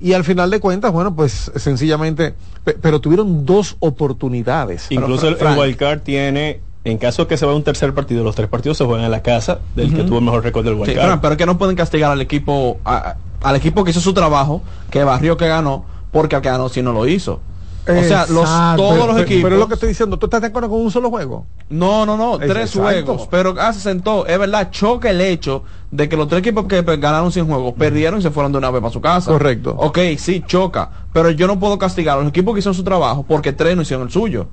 Y 0.00 0.12
al 0.12 0.24
final 0.24 0.50
de 0.50 0.60
cuentas, 0.60 0.92
bueno, 0.92 1.14
pues 1.16 1.50
sencillamente, 1.56 2.34
pe- 2.64 2.74
pero 2.80 3.00
tuvieron 3.00 3.46
dos 3.46 3.76
oportunidades. 3.80 4.86
Incluso 4.90 5.28
el, 5.28 5.36
Frank. 5.36 5.54
el 5.56 5.60
wild 5.62 5.76
card 5.76 6.00
tiene, 6.00 6.60
en 6.84 6.98
caso 6.98 7.26
que 7.26 7.36
se 7.36 7.46
vaya 7.46 7.56
un 7.56 7.64
tercer 7.64 7.94
partido, 7.94 8.22
los 8.24 8.34
tres 8.34 8.48
partidos 8.48 8.76
se 8.78 8.84
juegan 8.84 9.04
en 9.04 9.10
la 9.10 9.22
casa 9.22 9.60
del 9.74 9.94
que 9.94 10.02
tuvo 10.04 10.18
el 10.18 10.24
mejor 10.24 10.44
récord 10.44 10.64
del 10.64 10.74
wild 10.74 10.86
Sí, 10.92 10.98
pero 11.20 11.32
es 11.32 11.38
que 11.38 11.46
no 11.46 11.58
pueden 11.58 11.76
castigar 11.76 12.10
al 12.10 12.20
equipo, 12.20 12.78
a- 12.84 13.16
al 13.42 13.56
equipo 13.56 13.84
que 13.84 13.90
hizo 13.90 14.00
su 14.00 14.12
trabajo, 14.14 14.62
que 14.90 15.02
barrió, 15.04 15.36
que 15.36 15.46
ganó, 15.48 15.84
porque 16.12 16.36
al 16.36 16.42
que 16.42 16.48
ganó 16.50 16.68
si 16.68 16.82
no 16.82 16.92
lo 16.92 17.06
hizo. 17.06 17.40
O 17.88 18.02
sea, 18.02 18.26
los, 18.28 18.44
todos 18.76 18.94
pero, 18.94 19.06
los 19.06 19.20
equipos. 19.20 19.42
pero 19.44 19.54
es 19.56 19.60
lo 19.60 19.68
que 19.68 19.74
estoy 19.74 19.88
diciendo, 19.90 20.18
¿tú 20.18 20.26
estás 20.26 20.40
de 20.40 20.48
acuerdo 20.48 20.68
con 20.68 20.80
un 20.80 20.90
solo 20.90 21.08
juego? 21.10 21.46
No, 21.68 22.04
no, 22.04 22.16
no, 22.16 22.34
Es- 22.40 22.48
tres 22.48 22.74
exacto. 22.74 22.82
juegos. 22.82 23.28
Pero 23.30 23.54
ah, 23.58 23.72
se 23.72 23.80
sentó, 23.80 24.26
es 24.26 24.38
verdad, 24.38 24.70
choca 24.70 25.10
el 25.10 25.20
hecho 25.20 25.62
de 25.90 26.08
que 26.08 26.16
los 26.16 26.26
tres 26.28 26.40
equipos 26.40 26.66
que 26.66 26.82
pues, 26.82 27.00
ganaron 27.00 27.30
100 27.30 27.46
juegos 27.46 27.74
perdieron 27.74 28.18
y 28.18 28.22
se 28.22 28.30
fueron 28.30 28.50
de 28.52 28.58
una 28.58 28.70
vez 28.70 28.80
para 28.80 28.92
su 28.92 29.00
casa. 29.00 29.30
Correcto. 29.30 29.74
Ok, 29.78 29.98
sí, 30.18 30.42
choca. 30.46 30.90
Pero 31.12 31.30
yo 31.30 31.46
no 31.46 31.60
puedo 31.60 31.78
castigar 31.78 32.16
a 32.18 32.20
los 32.20 32.30
equipos 32.30 32.54
que 32.54 32.58
hicieron 32.58 32.74
su 32.74 32.84
trabajo 32.84 33.24
porque 33.26 33.52
tres 33.52 33.76
no 33.76 33.82
hicieron 33.82 34.06
el 34.06 34.12
suyo. 34.12 34.48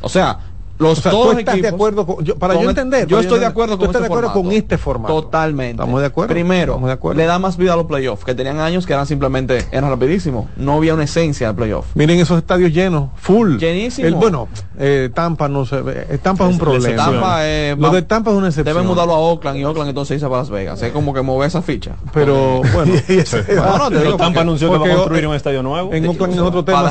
O 0.00 0.08
sea, 0.08 0.38
Los 0.78 0.98
O 0.98 1.02
sea, 1.02 1.12
dos 1.12 1.32
tú 1.32 1.38
estás 1.38 1.60
de 1.62 1.68
acuerdo 1.68 2.06
con, 2.06 2.24
yo- 2.24 2.36
para 2.36 2.54
con 2.54 2.62
yo 2.64 2.70
entender. 2.70 3.06
yo 3.06 3.18
estoy 3.20 3.38
de 3.40 3.46
acuerdo 3.46 3.78
con 3.78 3.86
este 3.86 3.98
de 4.00 4.04
acuerdo 4.06 4.28
formato. 4.28 4.42
con 4.48 4.52
este 4.52 4.78
formato. 4.78 5.22
Totalmente. 5.22 5.70
Estamos 5.82 6.00
de 6.00 6.06
acuerdo. 6.06 6.32
Primero, 6.34 6.72
Estamos 6.72 6.88
de 6.88 6.92
acuerdo. 6.94 7.18
le 7.20 7.26
da 7.26 7.38
más 7.38 7.56
vida 7.56 7.72
a 7.72 7.76
los 7.76 7.86
playoffs, 7.86 8.24
que 8.24 8.34
tenían 8.34 8.60
años 8.60 8.86
que 8.86 8.92
eran 8.92 9.06
simplemente, 9.06 9.66
eran 9.70 9.90
rapidísimos. 9.90 10.46
No 10.56 10.74
había 10.74 10.94
una 10.94 11.04
esencia 11.04 11.46
del 11.48 11.56
playoff. 11.56 11.86
Miren 11.94 12.18
esos 12.20 12.38
estadios 12.38 12.72
llenos, 12.72 13.10
full. 13.16 13.56
Llenísimo. 13.58 14.06
El, 14.08 14.14
bueno, 14.14 14.48
eh, 14.78 15.10
Tampa 15.14 15.48
no 15.48 15.64
se 15.64 15.80
ve. 15.80 16.06
eh, 16.10 16.18
Tampa 16.22 16.44
es 16.46 16.52
un 16.52 16.58
problema. 16.58 16.96
Tampa, 17.04 17.36
eh, 17.46 17.74
Lo 17.78 17.90
de 17.90 18.02
Tampa 18.02 18.30
es 18.30 18.36
una 18.36 18.48
excepción. 18.48 18.74
Deben 18.76 18.86
mudarlo 18.88 19.14
a 19.14 19.18
Oakland 19.18 19.58
y 19.58 19.64
Oakland 19.64 19.88
entonces 19.88 20.16
irse 20.16 20.26
para 20.26 20.38
Las 20.42 20.50
Vegas. 20.50 20.82
Es 20.82 20.92
como 20.92 21.14
que 21.14 21.22
mover 21.22 21.48
esa 21.48 21.62
ficha. 21.62 21.92
Pero 22.12 22.60
bueno, 22.74 22.92
No, 23.56 23.78
no, 23.78 23.88
te 23.90 23.98
digo 23.98 24.10
Tampa 24.16 24.24
porque- 24.26 24.40
anunció 24.40 24.70
que 24.72 24.78
va 24.78 24.86
a 24.92 24.96
construir 24.96 25.26
un 25.26 25.34
estadio 25.34 25.62
nuevo. 25.62 25.92
en 25.92 26.06
Oakland 26.06 26.34
es 26.34 26.40
otro 26.40 26.64
tema. 26.64 26.90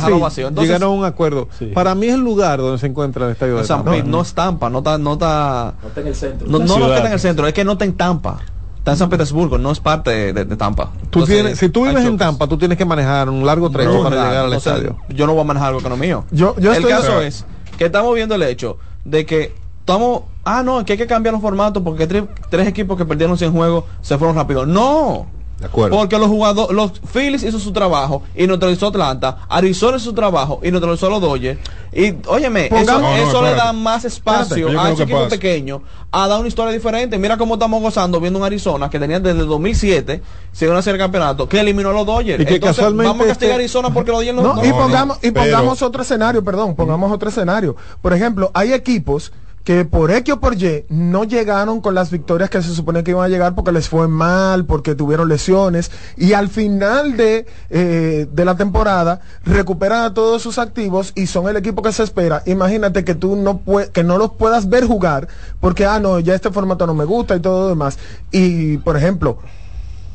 llegaron 0.55 0.83
a 0.83 0.89
un 0.89 1.05
acuerdo. 1.05 1.47
Para 1.73 1.93
mí 1.95 2.07
es 2.07 2.15
el 2.15 2.21
lugar 2.21 2.59
donde 2.59 2.77
se 2.79 2.88
encuentra 2.88 3.25
el 3.25 3.31
estadio 3.33 3.57
de 3.57 3.65
San 3.84 4.11
no 4.11 4.21
es 4.21 4.34
Tampa, 4.34 4.69
no 4.69 4.78
está, 4.80 4.97
no 4.97 5.13
está, 5.13 5.73
No 5.82 5.88
está 5.89 6.01
en 6.01 6.07
el 6.07 6.15
centro. 6.15 6.47
no, 6.47 6.59
no, 6.59 6.78
no 6.80 6.93
está 6.93 7.07
en 7.07 7.13
el 7.13 7.19
centro, 7.19 7.47
es 7.47 7.53
que 7.53 7.63
no 7.65 7.73
está 7.73 7.86
en 7.86 7.93
Tampa. 7.97 8.39
Está 8.78 8.91
en 8.91 8.97
San 8.97 9.09
Petersburgo, 9.09 9.57
no 9.57 9.71
es 9.71 9.80
parte 9.80 10.11
de, 10.11 10.34
de- 10.34 10.45
de 10.45 10.55
Tampa. 10.55 10.91
Tú 11.09 11.19
Entonces, 11.21 11.36
tienes, 11.36 11.57
si 11.59 11.69
tú 11.69 11.86
vives 11.88 12.05
en. 12.05 12.17
Tampa, 12.17 12.45
tú 12.47 12.55
tienes 12.57 12.78
que 12.78 12.86
manejar 12.86 13.30
un 13.30 13.43
largo 13.45 13.69
trecho 13.71 13.91
No, 13.93 14.03
para 14.03 14.15
llegar 14.30 14.45
al 14.45 14.53
estadio. 14.53 14.95
Yo 15.09 15.26
no 15.26 15.34
voy 15.34 15.41
a 15.41 15.45
manejar 15.45 15.69
algo 15.69 15.82
que 15.82 15.89
no 15.89 15.95
es 15.95 16.01
mío. 16.01 16.23
Yo- 16.30 16.55
yo 16.59 16.69
el 16.71 16.78
estoy- 16.78 16.91
caso 16.91 17.19
es 17.21 17.45
que 17.80 17.86
estamos 17.86 18.13
viendo 18.13 18.36
el 18.36 18.43
hecho 18.43 18.78
de 19.03 19.26
que 19.26 19.55
estamos, 19.80 20.21
ah 20.43 20.61
no, 20.63 20.86
que 20.86 20.93
hay 20.93 20.97
que 20.99 21.07
cambiar 21.07 21.34
los 21.34 21.41
formatos 21.41 21.82
porque 21.84 22.05
tres, 22.05 22.26
tres 22.51 22.67
equipos 22.67 22.95
que 22.95 23.05
perdieron 23.05 23.36
100 23.39 23.51
juegos 23.53 23.86
se 24.01 24.17
fueron 24.19 24.36
rápido. 24.36 24.67
No. 24.67 25.26
De 25.60 25.68
acuerdo. 25.68 25.95
Porque 25.97 26.18
los 26.20 26.28
jugadores, 26.28 26.76
los 26.76 26.91
Phillies 27.14 27.43
hizo 27.43 27.60
su 27.60 27.72
trabajo 27.72 28.24
y 28.36 28.45
neutralizó 28.45 28.88
Atlanta, 28.88 29.38
Arizona 29.47 29.95
hizo 29.95 30.06
su 30.10 30.14
trabajo 30.14 30.60
y 30.62 30.70
neutralizó 30.70 31.08
a 31.08 31.10
los 31.12 31.22
Dodgers. 31.22 31.58
Y 31.93 32.14
óyeme, 32.28 32.66
eso, 32.66 32.76
Pongamos- 32.76 33.01
No, 33.01 33.18
no, 33.18 33.30
eso 33.30 33.41
le 33.41 33.56
da 33.56 33.72
más 33.72 34.03
espacio 34.03 34.68
Espérate, 34.68 34.91
a 34.91 34.95
¿qué 34.95 35.03
equipo 35.03 35.18
pasa? 35.20 35.30
pequeño 35.30 35.82
a 36.12 36.28
dar 36.28 36.39
una 36.39 36.49
historia 36.49 36.74
diferente. 36.74 37.18
Mira 37.18 37.38
cómo 37.38 37.53
estamos 37.53 37.82
gozando 37.82 38.20
viendo 38.20 38.38
un 38.38 38.43
Arizona 38.45 38.89
que 38.89 38.99
tenía 38.99 39.20
desde 39.22 39.39
2007, 39.45 40.22
se 40.51 40.66
iban 40.66 40.76
a 40.76 40.80
hacer 40.82 40.95
el 40.95 40.99
campeonato, 40.99 41.47
que 41.47 41.60
eliminó 41.62 41.89
a 41.89 41.93
los 41.93 42.06
Dodgers. 42.06 42.41
Y 42.43 42.45
que 42.45 42.56
Entonces, 42.56 42.76
casualmente 42.76 43.08
vamos 43.08 43.26
a 43.26 43.30
castigar 43.30 43.51
a 43.51 43.64
este- 43.64 43.64
Arizona 43.78 43.93
porque 43.93 44.12
los 44.12 44.20
Dodgers 44.20 44.36
no, 44.36 44.43
No, 44.43 44.56
no- 44.56 44.66
y 44.66 44.70
no, 44.70 44.78
pongamos, 44.78 45.18
y 45.24 45.32
pero- 45.32 45.45
pongamos 45.45 45.82
otro 45.82 46.01
escenario, 46.01 46.43
perdón, 46.43 46.76
pongamos 46.76 47.10
otro 47.14 47.30
escenario. 47.30 47.78
Por 48.01 48.12
ejemplo, 48.14 48.51
hay 48.53 48.74
equipos 48.74 49.32
que 49.66 49.84
por 49.84 50.11
X 50.11 50.36
o 50.36 50.39
por 50.39 50.61
Y 50.61 50.86
no 50.89 51.24
llegaron 51.24 51.82
con 51.82 51.95
las 51.95 52.11
victorias 52.11 52.51
que 52.51 52.61
se 52.61 52.74
supone 52.74 53.03
que 53.03 53.11
iban 53.11 53.26
a 53.26 53.30
llegar 53.30 53.55
porque 53.55 53.72
les 53.72 53.89
fue 53.89 54.07
mal, 54.07 54.66
porque 54.66 54.93
tuvieron 54.93 55.28
lesiones, 55.28 55.91
y 56.16 56.34
al 56.34 56.49
final 56.49 57.18
de, 57.18 57.47
eh, 57.72 58.28
de 58.32 58.45
la 58.45 58.55
temporada 58.55 59.22
recuperan 59.43 60.03
a 60.03 60.13
todos 60.13 60.43
sus 60.43 60.59
activos 60.59 61.13
y 61.16 61.26
son 61.26 61.49
el 61.49 61.57
equipo 61.57 61.82
que 61.82 61.91
se 61.91 62.03
espera. 62.03 62.43
Imagínate 62.45 63.03
que 63.03 63.16
tú 63.16 63.36
no 63.36 63.59
que 63.91 64.03
no 64.03 64.20
los 64.20 64.34
puedas 64.34 64.70
ver 64.70 64.86
jugar 64.86 65.28
porque, 65.59 65.86
ah, 65.86 65.99
no, 65.99 66.20
ya 66.20 66.36
este 66.36 66.51
formato 66.51 66.86
no 66.86 66.93
me 66.93 67.05
gusta 67.05 67.36
y 67.36 67.39
todo 67.39 67.63
lo 67.63 67.70
demás. 67.70 67.97
Y, 68.32 68.78
por 68.78 68.95
ejemplo, 68.95 69.39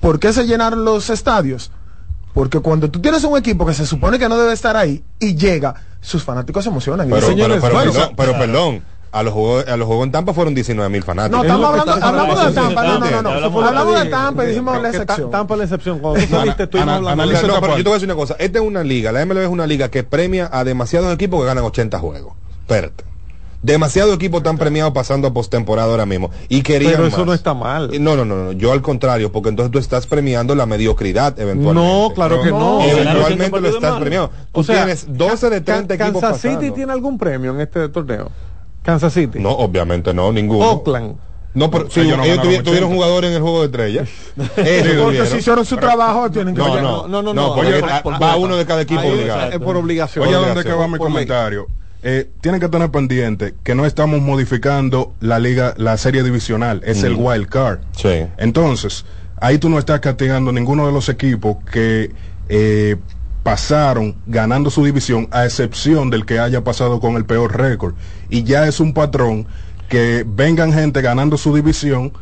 ¿por 0.01 0.21
qué 0.21 0.33
se 0.33 0.47
llenaron 0.47 0.85
los 0.85 1.11
estadios? 1.11 1.73
Porque 2.35 2.61
cuando 2.61 2.89
tú 2.89 3.01
tienes 3.01 3.25
un 3.25 3.37
equipo 3.37 3.67
que 3.67 3.75
se 3.75 3.85
supone 3.85 4.17
que 4.17 4.29
no 4.29 4.39
debe 4.39 4.53
estar 4.53 4.77
ahí 4.77 5.03
y 5.19 5.35
llega, 5.35 5.75
sus 6.01 6.23
fanáticos 6.23 6.63
se 6.63 6.71
emocionan. 6.71 7.09
Y 7.09 7.11
Pero, 7.11 7.29
dicen, 7.31 7.51
pero, 7.51 7.61
pero, 7.61 7.75
bueno, 7.75 7.93
perdón, 7.93 8.15
pero 8.17 8.39
perdón, 8.39 8.83
a 9.13 9.23
los 9.23 9.33
juegos, 9.35 9.67
a 9.67 9.77
los 9.77 9.87
juegos 9.87 10.07
en 10.07 10.13
Tampa 10.13 10.33
fueron 10.33 10.55
19 10.55 10.89
mil 10.91 11.03
fanáticos. 11.03 11.39
no, 11.39 11.43
estamos 11.45 11.81
hablando, 11.81 12.07
hablamos 12.07 12.47
de 12.47 12.53
Tampa, 12.53 12.83
no, 12.85 12.99
no, 12.99 13.11
no, 13.11 13.23
no. 13.23 13.29
hablamos 13.31 13.63
de 13.63 13.69
Hablamos 13.69 14.01
de 14.05 14.11
Tampa. 14.11 14.45
Y 14.45 14.49
dijimos 14.49 14.83
la 14.83 14.89
excepción. 14.91 15.31
Tampa 15.31 15.55
es 15.55 15.59
la 15.59 15.65
excepción. 15.65 15.99
Cuando 15.99 16.21
tú 16.21 16.27
saliste, 16.31 16.65
No, 17.47 17.61
pero 17.61 17.77
yo 17.77 17.77
te 17.77 17.83
voy 17.83 17.91
a 17.91 17.95
decir 17.95 18.09
una 18.09 18.15
cosa. 18.15 18.37
Esta 18.39 18.59
es 18.59 18.65
una 18.65 18.85
liga, 18.85 19.11
la 19.13 19.25
MLB 19.27 19.39
es 19.43 19.49
una 19.49 19.67
liga 19.67 19.89
que 19.91 20.05
premia 20.05 20.49
a 20.53 20.65
demasiados 20.65 21.13
equipos 21.13 21.41
que 21.41 21.47
ganan 21.47 21.65
80 21.65 21.99
juegos. 21.99 22.35
Espérate. 22.63 23.05
Demasiados 23.63 24.15
equipos 24.15 24.39
están 24.39 24.57
premiados 24.57 24.95
pasando 24.95 25.29
a 25.29 25.35
postemporada 25.35 25.91
ahora 25.91 26.07
mismo. 26.07 26.31
Y 26.49 26.63
querían 26.63 26.93
Pero 26.93 27.07
eso 27.09 27.19
más. 27.19 27.27
no 27.27 27.35
está 27.35 27.53
mal. 27.53 27.91
No, 28.03 28.17
no, 28.17 28.25
no, 28.25 28.37
no, 28.45 28.53
yo 28.53 28.73
al 28.73 28.81
contrario, 28.81 29.31
porque 29.33 29.51
entonces 29.51 29.71
tú 29.71 29.79
estás 29.79 30.07
premiando 30.07 30.55
la 30.55 30.65
mediocridad 30.65 31.39
eventualmente. 31.39 31.89
No, 31.91 32.11
claro 32.15 32.41
que 32.43 32.51
no. 32.51 32.81
Eventualmente 32.81 33.61
lo 33.61 33.69
estás 33.69 33.99
premiando. 34.01 34.31
Tú 34.53 34.61
O 34.61 34.65
sea, 34.65 34.77
tienes 34.77 35.05
12 35.11 35.51
de 35.51 35.61
30 35.61 35.99
Can- 35.99 36.07
equipos 36.09 36.23
Kansas 36.23 36.41
City 36.41 36.71
tiene 36.71 36.93
algún 36.93 37.19
premio 37.19 37.53
en 37.55 37.61
este 37.61 37.87
torneo. 37.91 38.31
Kansas 38.83 39.13
City. 39.13 39.39
No, 39.39 39.51
obviamente 39.51 40.13
no, 40.15 40.33
ninguno. 40.33 40.69
Oakland. 40.71 41.17
No, 41.53 41.69
pero 41.69 41.91
sí, 41.91 42.01
Ellos 42.01 42.19
ellos, 42.25 42.43
tuvieron 42.43 42.69
80. 42.69 42.87
jugadores 42.95 43.31
en 43.31 43.37
el 43.37 43.43
juego 43.43 43.61
de 43.61 43.67
estrellas. 43.67 44.09
Porque 44.37 44.53
tuvieron. 44.83 45.27
si 45.27 45.37
hicieron 45.39 45.65
su 45.67 45.77
trabajo, 45.77 46.31
tienen 46.31 46.55
que 46.55 46.61
No, 46.61 46.69
no, 46.81 46.81
no, 46.81 47.09
no, 47.09 47.23
no, 47.23 47.35
no. 47.35 47.55
porque 47.57 47.71
Oye, 47.73 47.81
va- 47.81 48.03
por- 48.03 48.23
va 48.23 48.37
uno 48.37 48.57
de 48.57 48.65
cada 48.67 48.83
equipo 48.83 49.01
Ahí 49.01 49.11
obligado. 49.11 49.51
Es 49.51 49.59
por 49.59 49.77
obligación. 49.77 50.25
Oye, 50.27 50.35
¿a 50.37 50.39
Por 50.39 50.47
dónde 50.49 50.63
que 50.65 50.73
va 50.77 50.87
mi 50.87 50.97
por 50.99 51.09
comentario? 51.09 51.67
Eh, 52.03 52.31
tienen 52.41 52.61
que 52.61 52.69
tener 52.69 52.91
pendiente 52.91 53.55
que 53.65 53.75
no 53.75 53.85
estamos 53.85 54.21
modificando 54.23 55.13
la 55.21 55.39
liga, 55.41 55.75
la 55.77 55.97
serie 55.99 56.23
divisional, 56.23 56.81
es 56.85 57.03
el 57.03 57.15
wild 57.15 57.49
card. 57.49 57.81
Sí. 57.97 58.27
Entonces, 58.39 59.05
ahí 59.41 59.59
tú 59.59 59.69
no 59.69 59.79
estás 59.79 59.99
castigando 60.01 60.53
ninguno 60.53 60.87
de 60.87 60.93
los 60.93 61.09
equipos 61.09 61.57
que 61.71 62.13
eh, 62.49 62.97
pasaron 63.43 64.17
ganando 64.27 64.71
su 64.71 64.85
división, 64.85 65.29
a 65.31 65.45
excepción 65.45 66.11
del 66.11 66.27
que 66.27 66.39
haya 66.39 66.63
pasado 66.63 67.01
con 67.01 67.17
el 67.17 67.25
peor 67.25 67.57
récord. 67.57 67.95
Y 68.29 68.45
ya 68.45 68.67
es 68.67 68.81
un 68.81 68.93
patrón 68.93 69.47
que 69.89 70.25
vengan 70.27 70.73
gente 70.73 71.01
ganando 71.03 71.37
su 71.37 71.55
división, 71.55 72.13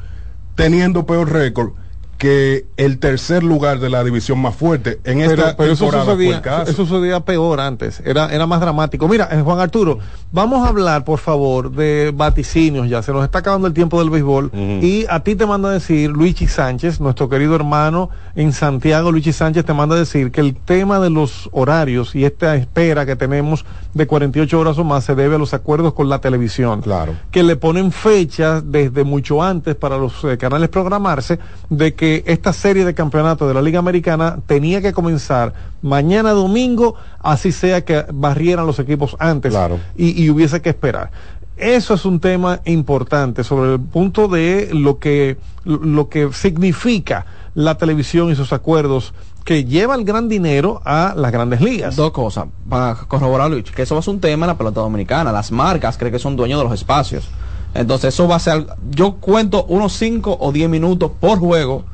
teniendo 0.55 1.07
peor 1.07 1.33
récord 1.33 1.73
que 2.19 2.67
el 2.77 2.99
tercer 2.99 3.45
lugar 3.45 3.79
de 3.79 3.89
la 3.89 4.03
división 4.03 4.41
más 4.41 4.57
fuerte. 4.57 4.99
En 5.05 5.19
pero, 5.19 5.31
esta 5.31 5.57
pero 5.57 5.73
eso 5.73 5.85
temporada 5.85 6.05
fue 6.05 6.15
sucedía, 6.15 6.37
el 6.37 6.43
caso. 6.43 6.71
eso 6.71 6.85
sucedía 6.85 7.21
peor 7.21 7.61
antes, 7.61 8.03
era, 8.05 8.27
era 8.35 8.45
más 8.47 8.61
dramático. 8.61 9.07
Mira, 9.07 9.29
eh, 9.31 9.41
Juan 9.41 9.61
Arturo, 9.61 10.01
vamos 10.33 10.67
a 10.67 10.69
hablar, 10.69 11.05
por 11.05 11.21
favor, 11.21 11.71
de 11.71 12.13
vaticinios 12.13 12.89
ya, 12.89 13.03
se 13.03 13.13
nos 13.13 13.25
está 13.25 13.39
acabando 13.39 13.69
el 13.69 13.73
tiempo 13.73 14.01
del 14.01 14.11
béisbol 14.11 14.51
y 14.83 15.07
a 15.09 15.21
ti 15.21 15.37
te 15.37 15.47
manda 15.47 15.69
a 15.69 15.73
decir 15.73 16.11
Luigi 16.11 16.49
Sánchez, 16.49 17.01
nuestro 17.01 17.29
querido 17.29 17.55
hermano 17.55 18.11
en 18.35 18.53
Santiago, 18.53 19.13
Luigi 19.13 19.33
Sánchez 19.33 19.65
te 19.65 19.73
manda 19.73 19.95
a 19.95 19.99
decir 19.99 20.33
que 20.33 20.41
el 20.41 20.57
tema 20.57 20.99
de 20.99 21.11
los 21.11 21.49
horarios 21.53 22.17
y 22.17 22.25
esta 22.25 22.57
espera 22.57 23.07
que 23.07 23.15
tenemos 23.15 23.65
de 23.95 24.07
48 24.07 24.59
horas 24.59 24.79
o 24.79 24.85
más 24.85 25.05
se 25.05 25.15
debe 25.15 25.37
a 25.37 25.39
los 25.39 25.55
acuerdos 25.55 25.95
con 25.95 26.09
la 26.09 26.21
televisión. 26.21 26.83
Claro. 26.83 27.15
Que 27.31 27.45
le 27.45 27.55
ponen 27.55 27.93
fechas 27.93 28.63
desde 28.67 29.05
mucho 29.05 29.43
antes 29.43 29.77
para 29.77 29.99
los 29.99 30.25
eh, 30.25 30.37
canales 30.37 30.69
programarse 30.69 31.39
de 31.71 31.95
que 31.95 32.08
esta 32.27 32.53
serie 32.53 32.85
de 32.85 32.95
campeonatos 32.95 33.47
de 33.49 33.55
la 33.55 33.63
Liga 33.63 33.79
Americana 33.79 34.39
tenía 34.47 34.81
que 34.83 34.93
comenzar 34.93 35.53
mañana 35.83 36.31
domingo, 36.33 36.95
así 37.21 37.53
sea 37.53 37.85
que 37.85 38.05
barrieran 38.13 38.67
los 38.67 38.79
equipos 38.79 39.17
antes 39.19 39.53
Claro. 39.53 39.79
y, 39.97 40.23
y 40.23 40.31
hubiese 40.31 40.61
que 40.61 40.71
esperar. 40.71 41.11
Eso 41.57 41.95
es 41.95 42.05
un 42.05 42.21
tema 42.21 42.61
importante 42.67 43.43
sobre 43.43 43.73
el 43.75 43.81
punto 43.81 44.29
de 44.29 44.69
lo 44.73 44.99
que, 44.99 45.37
lo 45.65 46.09
que 46.09 46.31
significa 46.33 47.27
la 47.55 47.77
televisión 47.77 48.31
y 48.31 48.37
sus 48.37 48.53
acuerdos 48.53 49.13
que 49.45 49.65
lleva 49.65 49.95
el 49.97 50.05
gran 50.05 50.29
dinero 50.29 50.81
a 50.85 51.15
las 51.17 51.33
grandes 51.33 51.61
ligas. 51.61 51.97
Dos 51.97 52.13
cosas, 52.13 52.47
para 52.69 52.95
corroborar 52.95 53.51
Luis, 53.51 53.65
que 53.71 53.83
eso 53.83 53.95
va 53.95 54.01
a 54.01 54.03
ser 54.03 54.15
un 54.15 54.21
tema 54.21 54.45
en 54.47 54.49
la 54.49 54.59
pelota 54.59 54.81
dominicana. 54.81 55.33
Las 55.33 55.51
marcas 55.51 55.97
creen 55.97 56.13
que 56.13 56.19
son 56.19 56.37
dueños 56.37 56.59
de 56.61 56.65
los 56.65 56.75
espacios. 56.75 57.27
Entonces 57.75 58.15
eso 58.15 58.29
va 58.29 58.37
a 58.37 58.41
ser, 58.41 58.67
yo 58.91 59.15
cuento 59.15 59.65
unos 59.65 59.93
5 59.95 60.37
o 60.41 60.53
10 60.53 60.69
minutos 60.71 61.11
por 61.19 61.39
juego 61.39 61.85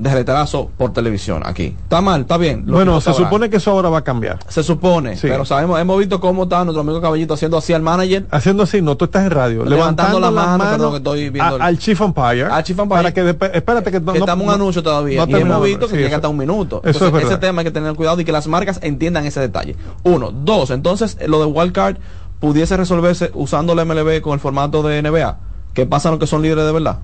de 0.00 0.14
retraso 0.14 0.70
por 0.78 0.92
televisión 0.94 1.42
aquí. 1.44 1.76
¿Está 1.82 2.00
mal? 2.00 2.22
¿Está 2.22 2.38
bien? 2.38 2.64
Bueno, 2.66 3.00
se 3.02 3.12
supone 3.12 3.50
que 3.50 3.58
eso 3.58 3.70
ahora 3.72 3.90
va 3.90 3.98
a 3.98 4.02
cambiar. 4.04 4.38
Se 4.48 4.62
supone, 4.62 5.16
Sí. 5.16 5.26
pero 5.28 5.44
sabemos, 5.44 5.78
hemos 5.78 5.98
visto 5.98 6.20
cómo 6.20 6.44
está 6.44 6.64
nuestro 6.64 6.80
amigo 6.80 7.00
Caballito 7.02 7.34
haciendo 7.34 7.58
así 7.58 7.74
al 7.74 7.82
manager. 7.82 8.26
Haciendo 8.30 8.62
así, 8.62 8.80
no, 8.80 8.96
tú 8.96 9.04
estás 9.04 9.24
en 9.26 9.30
radio. 9.30 9.64
Levantando 9.64 10.18
Levantando, 10.18 10.20
la 10.20 10.30
las 10.30 10.58
mano, 10.58 10.70
perdón, 10.70 10.90
que 10.92 10.96
estoy 10.96 11.30
viendo 11.30 11.52
a- 11.52 11.56
el- 11.56 11.62
al 11.62 11.78
Chief 11.78 12.00
Umpire. 12.00 12.44
Al 12.44 12.64
Chief 12.64 12.78
Umpire. 12.78 12.96
Para 13.02 13.12
que 13.12 13.28
espérate 13.58 13.90
que 13.90 14.00
no, 14.00 14.12
que 14.12 14.18
no- 14.20 14.24
estamos 14.24 14.40
en 14.42 14.46
no- 14.48 14.54
un 14.54 14.60
anuncio 14.60 14.82
todavía 14.82 15.26
no 15.26 15.36
ha 15.36 15.38
y 15.38 15.42
hemos 15.42 15.62
visto 15.64 15.86
que 15.86 15.96
Sí, 15.96 16.02
llega 16.02 16.16
hasta 16.16 16.28
un 16.28 16.36
minuto. 16.38 16.78
Eso 16.82 16.88
es 16.88 16.94
Entonces, 16.96 17.18
ese 17.18 17.24
verdad. 17.26 17.40
tema 17.40 17.60
hay 17.60 17.64
que 17.66 17.70
tener 17.70 17.94
cuidado 17.94 18.20
y 18.20 18.24
que 18.24 18.32
las 18.32 18.46
marcas 18.46 18.78
entiendan 18.82 19.26
ese 19.26 19.40
detalle. 19.40 19.76
Uno, 20.02 20.30
dos, 20.32 20.70
entonces 20.70 21.18
lo 21.26 21.40
de 21.40 21.44
wildcard 21.46 21.96
pudiese 22.40 22.74
resolverse 22.78 23.30
usando 23.34 23.74
la 23.74 23.82
MLB 23.84 24.22
con 24.22 24.32
el 24.32 24.40
formato 24.40 24.82
de 24.82 25.02
NBA. 25.02 25.36
¿Qué 25.74 25.84
pasa 25.86 26.10
los 26.10 26.18
que 26.18 26.26
son 26.26 26.40
líderes 26.42 26.64
de 26.64 26.72
verdad? 26.72 26.98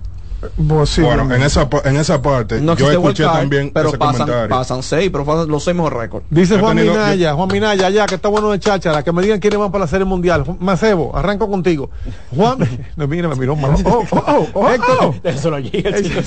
Bueno, 0.56 1.34
en 1.34 1.42
esa, 1.42 1.68
en 1.84 1.96
esa 1.96 2.20
parte, 2.22 2.60
No 2.60 2.76
yo 2.76 2.90
escuché 2.90 3.24
también 3.24 3.70
pero 3.72 3.88
ese 3.88 3.98
pasan, 3.98 4.20
comentario. 4.26 4.48
pasan 4.48 4.82
seis, 4.82 5.08
pero 5.10 5.24
pasan 5.24 5.48
los 5.48 5.64
seis 5.64 5.76
mejores 5.76 5.98
récords. 5.98 6.26
Dice 6.30 6.58
Juan 6.58 6.76
tenido- 6.76 6.94
Minaya, 6.94 7.34
Juan 7.34 7.48
Minaya, 7.52 7.90
ya, 7.90 8.06
que 8.06 8.16
está 8.16 8.28
bueno 8.28 8.50
de 8.50 8.58
cháchara, 8.60 9.02
que 9.02 9.12
me 9.12 9.22
digan 9.22 9.40
quiénes 9.40 9.58
van 9.58 9.72
para 9.72 9.84
la 9.84 9.88
serie 9.88 10.04
mundial. 10.04 10.44
Macebo, 10.60 11.16
arranco 11.16 11.48
contigo. 11.48 11.90
Juan, 12.34 12.58
no, 12.96 13.06
mira, 13.08 13.28
me 13.28 13.36
miró 13.36 13.56
mal. 13.56 13.72
Oh, 13.84 14.04
oh, 14.10 14.20
oh, 14.26 14.46
oh, 14.54 14.68
Héctor, 14.70 15.14
Eso 15.24 15.50
lo 15.50 15.58
llega 15.58 15.90
el 15.90 16.04
chico. 16.04 16.20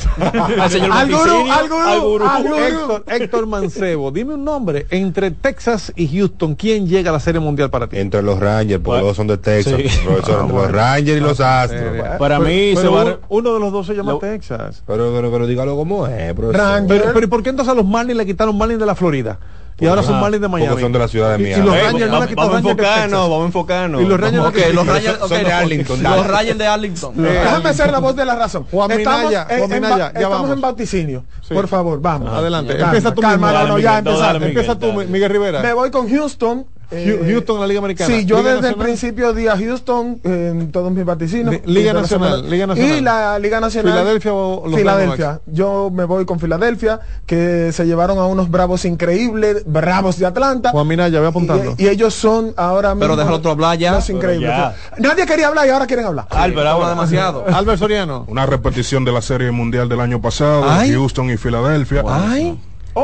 Al 0.60 0.70
señor 0.72 0.92
al 0.92 1.08
gurú, 1.08 1.20
Vaticinio, 1.20 1.54
al 1.54 1.70
gurú, 1.70 1.84
al 1.88 2.02
gurú. 2.02 2.26
al 2.26 2.44
gurú. 2.44 2.56
Héctor, 2.58 3.04
Héctor 3.08 3.48
Mancebo, 3.48 4.12
dime 4.12 4.34
un 4.34 4.44
nombre. 4.44 4.88
Entre 4.90 5.32
Texas 5.32 5.94
y 5.96 6.08
Houston, 6.18 6.56
¿quién 6.56 6.88
llega 6.88 7.10
a 7.10 7.14
la 7.14 7.20
serie 7.20 7.40
mundial 7.40 7.70
para 7.70 7.88
ti? 7.88 7.98
Entre 7.98 8.22
los 8.22 8.40
Rangers, 8.40 8.82
porque 8.84 9.00
los 9.02 9.08
dos 9.10 9.18
son 9.18 9.28
de 9.28 9.38
Texas. 9.38 9.76
Sí. 9.78 9.84
profesor, 10.06 10.40
Ah, 10.40 10.44
bueno. 10.44 10.62
los 10.64 10.72
Rangers 10.72 11.18
y 11.18 11.22
los 11.22 11.40
Astros. 11.40 11.98
Para 12.18 12.38
Pero- 12.40 12.50
mí 12.50 12.76
se 12.76 12.88
va 12.88 13.18
uno 13.30 13.54
de 13.54 13.60
los 13.60 13.72
dos 13.72 13.86
se 13.88 13.99
llama 14.00 14.12
Lo- 14.14 14.20
Texas. 14.20 14.84
Pero, 14.86 15.12
pero, 15.16 15.32
pero 15.32 15.48
dígalo 15.48 15.76
como 15.76 16.08
es, 16.08 16.34
profesor. 16.34 16.84
Pero, 16.88 17.04
pero 17.14 17.26
¿y 17.26 17.28
por 17.30 17.44
qué 17.44 17.50
entonces 17.52 17.72
a 17.72 17.76
los 17.76 17.86
Marlins 17.86 18.18
le 18.18 18.26
quitaron 18.26 18.58
Marlins 18.58 18.80
de 18.80 18.86
la 18.86 18.96
Florida? 18.96 19.38
y 19.82 19.88
ahora 19.88 20.04
son 20.04 20.16
Ah, 20.16 20.22
Marlins 20.24 20.42
de 20.42 20.50
porque 20.50 20.66
Miami. 20.66 20.82
son 20.82 20.92
de 20.92 21.00
la 21.00 21.08
ciudad 21.08 21.38
de 21.38 21.42
Y- 21.42 21.46
y 21.46 21.50
Miami. 21.52 21.66
los 21.66 21.76
Eh, 21.76 21.82
Rangers 21.84 22.12
no 22.12 22.20
quitan 22.28 22.36
vamos 22.36 22.54
a 22.56 22.58
enfocarnos, 22.60 23.22
vamos 23.30 23.42
a 23.42 23.46
enfocarnos. 23.46 24.02
Y 24.02 24.06
los 24.06 24.20
Rangers 24.20 24.46
Ok, 24.48 24.56
de 24.56 24.74
los. 24.74 24.88
Rangers 24.88 25.20
son 25.20 25.30
de 25.30 25.52
Arlington, 25.54 26.04
Los. 26.04 26.28
Rangers 26.28 26.58
de 26.58 26.68
Arlington. 26.68 27.14
Déjame 27.16 27.74
ser 27.74 27.92
la 27.92 28.00
voz 28.00 28.14
de 28.18 28.26
la 28.26 28.36
razón. 28.36 28.66
Juan 28.70 28.92
estamos 28.92 29.20
Minaya, 29.30 29.48
en, 29.50 29.58
Juan 29.60 29.70
Minaya, 29.70 29.98
ya 29.98 30.06
estamos 30.08 30.32
vamos. 30.42 30.52
en 30.52 30.62
vaticinio. 30.62 31.24
Por 31.48 31.68
favor, 31.70 32.02
vamos. 32.02 32.30
Adelante. 32.30 32.74
Calma, 32.74 32.86
Empieza 32.88 33.14
tú 33.16 33.22
calma, 33.22 33.64
no, 33.68 33.80
ya 33.80 34.00
Empieza 34.00 34.78
tú, 34.78 34.92
Miguel 34.92 35.30
Rivera. 35.30 35.62
Me 35.62 35.72
voy 35.72 35.90
con 35.92 36.10
Houston. 36.10 36.66
Eh, 36.92 37.22
Houston 37.32 37.56
en 37.58 37.62
la 37.62 37.68
Liga 37.68 37.80
Americana. 37.80 38.14
Sí, 38.16 38.26
yo 38.26 38.38
Liga 38.40 38.56
desde 38.56 38.70
el 38.70 38.76
principio 38.76 39.34
di 39.34 39.48
a 39.48 39.58
Houston 39.58 40.20
en 40.24 40.72
todos 40.72 40.92
mis 40.92 41.06
vaticinios. 41.06 41.56
Li- 41.66 41.74
Liga. 41.74 41.94
Nacional, 41.94 42.50
Liga 42.50 42.68
Nacional. 42.68 42.98
Y 42.98 43.02
la 43.02 43.40
Liga 43.40 43.60
Nacional. 43.60 43.94
Filadelfia 43.94 44.34
o 44.34 44.68
los 44.68 44.80
Filadelfia. 44.80 45.42
Yo 45.46 45.90
me 45.94 46.06
voy 46.06 46.26
con 46.26 46.40
Filadelfia, 46.40 47.00
que 47.26 47.72
se 47.72 47.86
llevaron 47.86 48.18
a 48.18 48.26
unos 48.26 48.50
bravos 48.50 48.86
increíbles, 48.86 49.64
bravos 49.66 50.18
de 50.18 50.26
Atlanta. 50.26 50.72
Juan 50.72 50.88
Minaya, 50.88 51.20
voy 51.20 51.28
apuntando. 51.30 51.76
Y, 51.78 51.84
y 51.84 51.88
ellos 51.88 52.14
son 52.14 52.54
ahora 52.58 52.90
mismo. 52.96 53.02
Pero 53.02 53.16
déjalo 53.18 53.36
otro 53.38 53.52
hablar 53.52 53.78
ya. 53.78 53.94
los 53.94 54.10
increíbles. 54.10 54.50
ya. 54.50 54.76
Nadie 54.98 55.26
quería 55.26 55.48
hablar 55.48 55.68
y 55.68 55.70
ahora 55.72 55.88
quieren 55.88 56.06
hablar. 56.06 56.28
Albert, 56.30 56.68
ahora 56.68 56.90
demasiado. 56.90 57.46
Albert 57.54 57.80
Soriano. 57.80 58.26
Una 58.28 58.46
repetición 58.46 59.06
de 59.06 59.12
la 59.12 59.22
Serie 59.22 59.52
Mundial 59.52 59.90
del 59.90 60.00
año 60.00 60.22
pasado, 60.22 60.64
Ay. 60.68 60.92
Houston 60.94 61.30
y 61.30 61.38
Filadelfia. 61.38 62.04
Ay. 62.08 62.58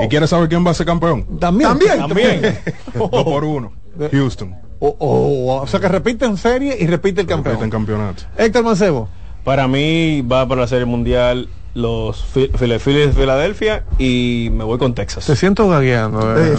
¿Y 0.04 0.08
quieres 0.08 0.30
saber 0.30 0.50
quién 0.50 0.66
va 0.66 0.72
a 0.72 0.74
ser 0.74 0.86
campeón? 0.86 1.40
También. 1.40 1.70
También. 1.70 1.98
También. 2.00 2.60
Dos 2.94 3.10
por 3.10 3.44
uno. 3.44 3.72
Houston. 4.12 4.56
Oh, 4.80 4.96
oh, 5.00 5.62
o 5.62 5.68
sea 5.68 5.80
que 5.80 5.88
repiten 5.88 6.38
serie 6.38 6.76
y 6.80 6.88
repite 6.88 7.22
el 7.22 7.28
campeón. 7.28 7.64
En 7.64 7.70
campeonato. 7.70 8.24
Héctor 8.38 8.64
Mancebo. 8.64 9.08
Para 9.44 9.68
mí 9.68 10.22
va 10.22 10.48
para 10.48 10.62
la 10.62 10.68
Serie 10.68 10.86
Mundial 10.86 11.48
los 11.76 12.24
Phillies 12.24 12.58
de 12.58 13.12
Filadelfia 13.14 13.84
y 14.00 14.50
me 14.54 14.64
voy 14.64 14.78
con 14.78 14.96
Texas. 14.96 15.26
Te 15.26 15.36
siento 15.36 15.68
gagueando. 15.68 16.36
eh, 16.38 16.56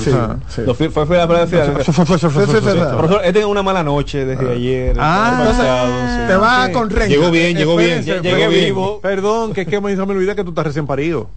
fue 0.92 1.06
Filadelfia. 1.06 1.72
Profesor, 1.74 3.22
he 3.24 3.32
tenido 3.32 3.48
una 3.48 3.62
mala 3.62 3.82
noche 3.82 4.26
desde 4.26 4.52
ayer. 4.52 4.96
Ah. 5.00 6.26
Te 6.28 6.36
va 6.36 6.68
con 6.70 6.90
Renga. 6.90 7.08
Llegó 7.08 7.30
bien, 7.30 7.56
llegó 7.56 7.76
bien. 7.76 8.04
Llegué 8.04 8.48
vivo. 8.48 9.00
Perdón, 9.00 9.52
que 9.52 9.62
es 9.62 9.66
que 9.68 9.80
me 9.80 9.92
hizo 9.92 10.06
me 10.06 10.12
olvidé 10.12 10.36
que 10.36 10.44
tú 10.44 10.50
estás 10.50 10.66
recién 10.66 10.86
parido. 10.86 11.28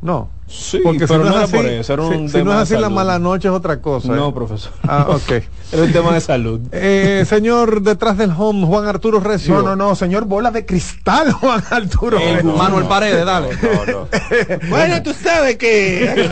No. 0.00 0.30
Sí, 0.46 0.80
Porque 0.82 1.06
pero 1.06 1.24
si 1.24 1.24
no, 1.24 1.24
no 1.24 1.30
era 1.30 1.38
es 1.44 1.44
así, 1.44 1.56
por 1.56 1.66
eso, 1.66 1.92
era 1.92 2.02
un 2.04 2.28
si, 2.28 2.32
tema 2.32 2.44
no 2.54 2.56
es 2.62 2.62
así, 2.72 2.80
la 2.80 2.88
mala 2.88 3.18
noche 3.18 3.48
es 3.48 3.54
otra 3.54 3.82
cosa. 3.82 4.08
No, 4.14 4.28
¿eh? 4.28 4.32
profesor. 4.32 4.72
Ah, 4.86 5.06
ok. 5.10 5.30
Era 5.72 5.82
un 5.82 5.92
tema 5.92 6.14
de 6.14 6.20
salud. 6.22 6.60
Eh, 6.72 7.24
señor 7.28 7.82
detrás 7.82 8.16
del 8.16 8.32
home, 8.34 8.64
Juan 8.66 8.86
Arturo 8.86 9.20
Recio. 9.20 9.56
No, 9.56 9.62
no, 9.62 9.76
no, 9.76 9.94
señor 9.94 10.24
bola 10.24 10.50
de 10.50 10.64
cristal, 10.64 11.32
Juan 11.40 11.62
Arturo. 11.68 12.18
El 12.18 12.44
Manuel 12.44 12.84
Paredes, 12.86 13.26
dale. 13.26 13.48
Bueno, 14.70 15.02
tú 15.02 15.12
sabes 15.12 15.56
que. 15.56 16.28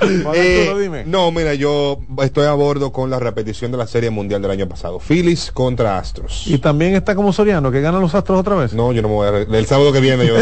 Juan 0.00 0.34
Eh, 0.34 0.60
Arturo, 0.68 0.78
dime. 0.78 1.04
no, 1.04 1.30
mira, 1.30 1.52
yo 1.54 1.98
estoy 2.22 2.46
a 2.46 2.52
bordo 2.54 2.90
con 2.90 3.10
la 3.10 3.18
repetición 3.18 3.70
de 3.70 3.76
la 3.76 3.86
Serie 3.86 4.08
Mundial 4.08 4.40
del 4.40 4.50
año 4.50 4.66
pasado. 4.66 4.98
Phillies 4.98 5.50
contra 5.52 5.98
Astros. 5.98 6.44
Y 6.46 6.56
también 6.58 6.94
está 6.94 7.14
como 7.14 7.32
Soriano, 7.34 7.70
que 7.70 7.82
ganan 7.82 8.00
los 8.00 8.14
Astros 8.14 8.40
otra 8.40 8.54
vez. 8.54 8.72
No, 8.72 8.92
yo 8.92 9.02
no 9.02 9.08
me 9.08 9.14
voy 9.14 9.26
a... 9.28 9.30
El 9.58 9.66
sábado 9.66 9.92
que 9.92 10.00
viene 10.00 10.26
yo... 10.26 10.34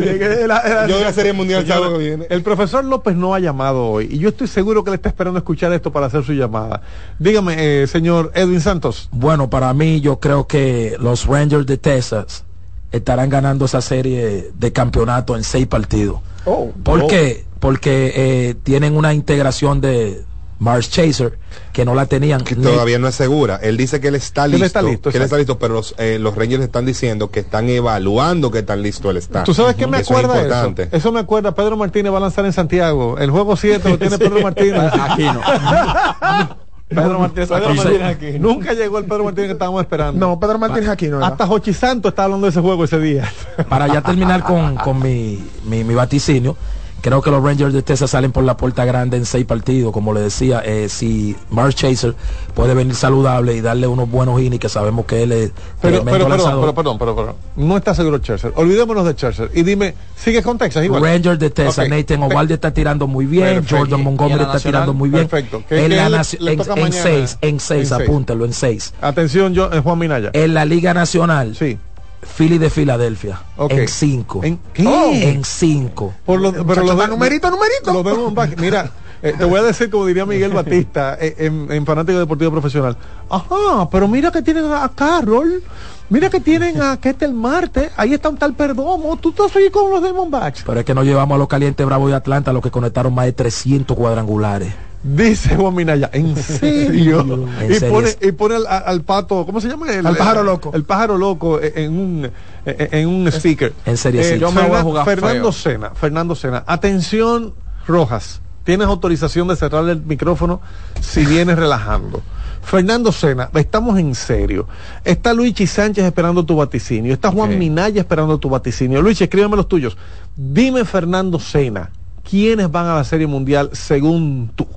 yo 0.88 0.98
de 0.98 1.04
la 1.04 1.12
Serie 1.12 1.32
Mundial 1.32 1.62
el 1.62 1.68
sábado 1.68 1.98
que 1.98 2.04
viene. 2.04 2.26
El 2.30 2.42
profesor 2.42 2.84
López 2.84 3.16
no 3.16 3.34
ha 3.34 3.40
llamado 3.40 3.86
hoy 3.86 4.08
y 4.10 4.18
yo 4.18 4.28
estoy 4.30 4.46
seguro 4.48 4.84
que 4.84 4.90
le 4.90 4.96
está 4.96 5.08
esperando 5.08 5.38
escuchar 5.38 5.72
esto 5.72 5.92
para 5.92 6.06
hacer 6.06 6.24
su 6.24 6.32
llamada. 6.32 6.82
Dígame, 7.18 7.82
eh, 7.82 7.86
señor 7.86 8.32
Edwin 8.34 8.60
Santos. 8.60 9.08
Bueno, 9.12 9.50
para 9.50 9.72
mí 9.74 10.00
yo 10.00 10.20
creo 10.20 10.46
que 10.46 10.96
los 11.00 11.26
Rangers 11.26 11.66
de 11.66 11.78
Texas 11.78 12.44
estarán 12.92 13.28
ganando 13.30 13.66
esa 13.66 13.80
serie 13.80 14.50
de 14.54 14.72
campeonato 14.72 15.36
en 15.36 15.44
seis 15.44 15.66
partidos. 15.66 16.20
Oh. 16.44 16.70
¿Por 16.82 17.02
Oh. 17.02 17.06
qué? 17.06 17.44
Porque 17.60 18.12
eh, 18.16 18.54
tienen 18.62 18.96
una 18.96 19.12
integración 19.14 19.80
de 19.80 20.22
Mars 20.60 20.90
Chaser 20.90 21.38
que 21.72 21.84
no 21.84 21.94
la 21.94 22.06
tenían. 22.06 22.42
Que 22.42 22.54
todavía 22.54 22.98
no 22.98 23.08
es 23.08 23.14
segura. 23.14 23.58
Él 23.62 23.76
dice 23.76 23.98
que 24.00 24.08
él 24.08 24.14
está 24.14 24.44
él 24.44 24.52
listo. 24.52 24.66
está 24.66 24.82
listo, 24.82 25.10
que 25.10 25.16
él 25.16 25.24
está 25.24 25.38
listo, 25.38 25.58
pero 25.58 25.74
los, 25.74 25.94
eh, 25.98 26.18
los 26.20 26.36
Rangers 26.36 26.62
están 26.62 26.86
diciendo 26.86 27.30
que 27.30 27.40
están 27.40 27.68
evaluando 27.68 28.50
qué 28.50 28.62
tan 28.62 28.82
listo 28.82 29.10
él 29.10 29.16
está. 29.16 29.42
¿Tú 29.44 29.54
sabes 29.54 29.74
qué 29.74 29.86
me 29.86 29.98
Eso 29.98 30.12
es 30.12 30.18
acuerda 30.18 30.34
eso? 30.36 30.42
importante. 30.44 30.88
Eso 30.96 31.10
me 31.12 31.20
acuerda, 31.20 31.54
Pedro 31.54 31.76
Martínez 31.76 32.12
va 32.12 32.18
a 32.18 32.20
lanzar 32.20 32.44
en 32.44 32.52
Santiago. 32.52 33.16
El 33.18 33.30
juego 33.30 33.56
7 33.56 33.88
lo 33.88 33.98
tiene 33.98 34.18
Pedro 34.18 34.40
Martínez. 34.40 34.92
Aquí 35.00 35.24
no. 35.24 35.40
Pedro 36.90 37.20
Martínez 37.20 37.48
Pedro 37.48 37.68
aquí. 37.68 37.76
Martínez 37.78 38.02
aquí. 38.02 38.38
Nunca 38.40 38.72
llegó 38.74 38.98
el 38.98 39.04
Pedro 39.04 39.24
Martínez 39.24 39.48
que 39.48 39.52
estábamos 39.52 39.80
esperando. 39.80 40.26
No, 40.26 40.40
Pedro 40.40 40.58
Martínez 40.58 40.88
aquí 40.88 41.06
no 41.06 41.18
era. 41.18 41.28
Hasta 41.28 41.46
Jochi 41.46 41.72
Santo 41.72 42.08
estaba 42.08 42.24
hablando 42.24 42.46
de 42.46 42.50
ese 42.50 42.60
juego 42.60 42.82
ese 42.84 42.98
día. 42.98 43.32
Para 43.68 43.86
ya 43.86 44.02
terminar 44.02 44.42
con, 44.42 44.74
con 44.74 45.00
mi, 45.00 45.40
mi, 45.66 45.84
mi 45.84 45.94
vaticinio, 45.94 46.56
creo 47.00 47.22
que 47.22 47.30
los 47.30 47.42
Rangers 47.42 47.72
de 47.72 47.82
Texas 47.82 48.10
salen 48.10 48.32
por 48.32 48.44
la 48.44 48.56
puerta 48.56 48.84
grande 48.84 49.16
en 49.16 49.26
seis 49.26 49.44
partidos. 49.44 49.92
Como 49.92 50.12
le 50.12 50.20
decía, 50.20 50.62
eh, 50.64 50.88
si 50.88 51.36
Mars 51.50 51.74
Chaser 51.74 52.14
puede 52.54 52.74
venir 52.74 52.94
saludable 52.94 53.54
y 53.54 53.60
darle 53.60 53.86
unos 53.86 54.10
buenos 54.10 54.40
innings, 54.40 54.60
que 54.60 54.68
sabemos 54.68 55.06
que 55.06 55.22
él 55.22 55.32
es 55.32 55.50
Pero, 55.80 56.02
pero, 56.04 56.04
perdón, 56.04 56.30
lanzador. 56.30 56.60
pero, 56.60 56.74
perdón, 56.74 56.98
pero, 56.98 57.16
perdón. 57.16 57.34
No 57.56 57.76
está 57.76 57.94
seguro 57.94 58.18
Scherzer. 58.18 58.52
Olvidémonos 58.56 59.04
de 59.04 59.12
Scherzer. 59.14 59.50
Y 59.54 59.62
dime, 59.62 59.94
¿sigue 60.16 60.42
con 60.42 60.58
Texas 60.58 60.84
igual? 60.84 61.02
Rangers 61.02 61.38
de 61.38 61.50
Texas. 61.50 61.88
Nathan 61.88 62.22
Ovalde 62.22 62.54
está 62.54 62.72
tirando 62.72 63.06
muy 63.06 63.26
bien, 63.26 63.46
Perfecto. 63.54 63.76
Jordan 63.78 63.98
¿Y- 63.98 64.02
y 64.02 64.04
Montgomery 64.04 64.42
está 64.42 64.60
tirando 64.60 64.94
muy 64.94 65.10
bien. 65.10 65.28
Perfecto. 65.28 65.62
¿Qué- 65.68 65.84
En, 65.84 65.96
la 65.96 66.08
le- 66.08 66.16
en, 66.16 66.92
seis, 66.92 67.38
en 67.40 67.60
seis, 67.60 67.90
En 67.90 68.02
apúntelo, 68.02 68.44
en 68.44 68.52
seis. 68.52 68.92
Atención, 69.00 69.54
yo, 69.54 69.72
eh, 69.72 69.80
Juan 69.80 69.98
Minaya. 69.98 70.30
En 70.32 70.54
la 70.54 70.64
Liga 70.64 70.94
Nacional, 70.94 71.56
Sí. 71.56 71.78
Philly 72.22 72.58
de 72.58 72.70
Filadelfia, 72.70 73.40
en 73.68 73.88
cinco. 73.88 74.40
¿En 74.44 74.58
qué? 74.72 75.30
En 75.30 75.44
cinco. 75.44 76.14
Por 76.24 76.40
lo, 76.40 76.52
pero 76.52 76.84
lo 76.84 76.94
de, 76.94 77.08
numerito, 77.08 77.50
numerito. 77.50 77.92
Lo 77.92 78.02
vemos 78.02 78.34
back. 78.34 78.58
Mira, 78.60 78.90
eh, 79.22 79.34
te 79.36 79.44
voy 79.44 79.58
a 79.58 79.62
decir 79.62 79.90
como 79.90 80.06
diría 80.06 80.26
Miguel 80.26 80.52
Batista 80.52 81.16
eh, 81.20 81.34
en, 81.38 81.70
en 81.70 81.86
Fanático 81.86 82.18
Deportivo 82.18 82.50
Profesional. 82.50 82.96
Ajá, 83.28 83.88
pero 83.90 84.06
mira 84.06 84.30
que 84.30 84.42
tienen 84.42 84.70
a 84.70 84.90
Carroll. 84.94 85.62
Mira 86.10 86.28
que 86.28 86.40
tienen 86.40 86.82
a 86.82 86.96
Ketel 86.96 87.32
Marte. 87.32 87.90
Ahí 87.96 88.12
está 88.12 88.28
un 88.28 88.36
tal 88.36 88.54
Perdomo. 88.54 89.16
Tú 89.16 89.30
estás 89.30 89.54
ahí 89.54 89.70
con 89.70 89.90
los 89.90 90.02
Diamondbacks. 90.02 90.64
Pero 90.66 90.80
es 90.80 90.84
que 90.84 90.92
nos 90.92 91.04
llevamos 91.04 91.36
a 91.36 91.38
los 91.38 91.46
calientes 91.46 91.86
bravos 91.86 92.10
de 92.10 92.16
Atlanta, 92.16 92.52
los 92.52 92.62
que 92.62 92.70
conectaron 92.70 93.14
más 93.14 93.26
de 93.26 93.32
300 93.32 93.96
cuadrangulares. 93.96 94.74
Dice 95.02 95.56
Juan 95.56 95.74
Minaya, 95.74 96.10
¿en 96.12 96.36
serio? 96.42 97.20
En 97.60 97.72
y, 97.72 97.74
serio. 97.74 97.94
pone, 97.94 98.16
y 98.20 98.32
pone 98.32 98.56
al, 98.56 98.66
al 98.66 99.00
pato, 99.02 99.46
¿cómo 99.46 99.60
se 99.60 99.68
llama? 99.68 99.90
El, 99.90 100.06
Al 100.06 100.16
pájaro 100.16 100.42
loco. 100.42 100.72
El 100.74 100.84
pájaro 100.84 101.16
loco 101.16 101.58
eh, 101.58 101.72
en 101.76 101.92
un, 101.98 102.30
eh, 102.66 102.88
en 102.92 103.08
un 103.08 103.32
sticker. 103.32 103.72
En 103.86 103.96
serio, 103.96 104.22
sí. 104.22 104.38
Yo 104.38 104.52
me 104.52 104.62
voy 104.66 104.76
a 104.76 104.82
jugar 104.82 105.04
Fernando. 105.06 105.52
Sena, 105.52 105.90
Fernando 105.90 106.34
Sena. 106.34 106.64
Atención, 106.66 107.54
Rojas. 107.86 108.42
Tienes 108.64 108.88
autorización 108.88 109.48
de 109.48 109.56
cerrar 109.56 109.88
el 109.88 110.02
micrófono 110.02 110.60
si 111.00 111.24
vienes 111.24 111.58
relajando. 111.58 112.22
Fernando 112.62 113.10
Sena, 113.10 113.48
estamos 113.54 113.98
en 113.98 114.14
serio. 114.14 114.68
Está 115.02 115.32
Luigi 115.32 115.66
Sánchez 115.66 116.04
esperando 116.04 116.44
tu 116.44 116.56
vaticinio. 116.56 117.14
Está 117.14 117.30
Juan. 117.32 117.58
Minaya 117.58 118.02
esperando 118.02 118.38
tu 118.38 118.50
vaticinio. 118.50 119.00
Luigi, 119.00 119.24
escríbeme 119.24 119.56
los 119.56 119.66
tuyos. 119.66 119.96
Dime, 120.36 120.84
Fernando 120.84 121.38
Sena, 121.40 121.90
¿quiénes 122.28 122.70
van 122.70 122.86
a 122.86 122.96
la 122.96 123.04
Serie 123.04 123.26
Mundial 123.26 123.70
según 123.72 124.52
tú? 124.54 124.68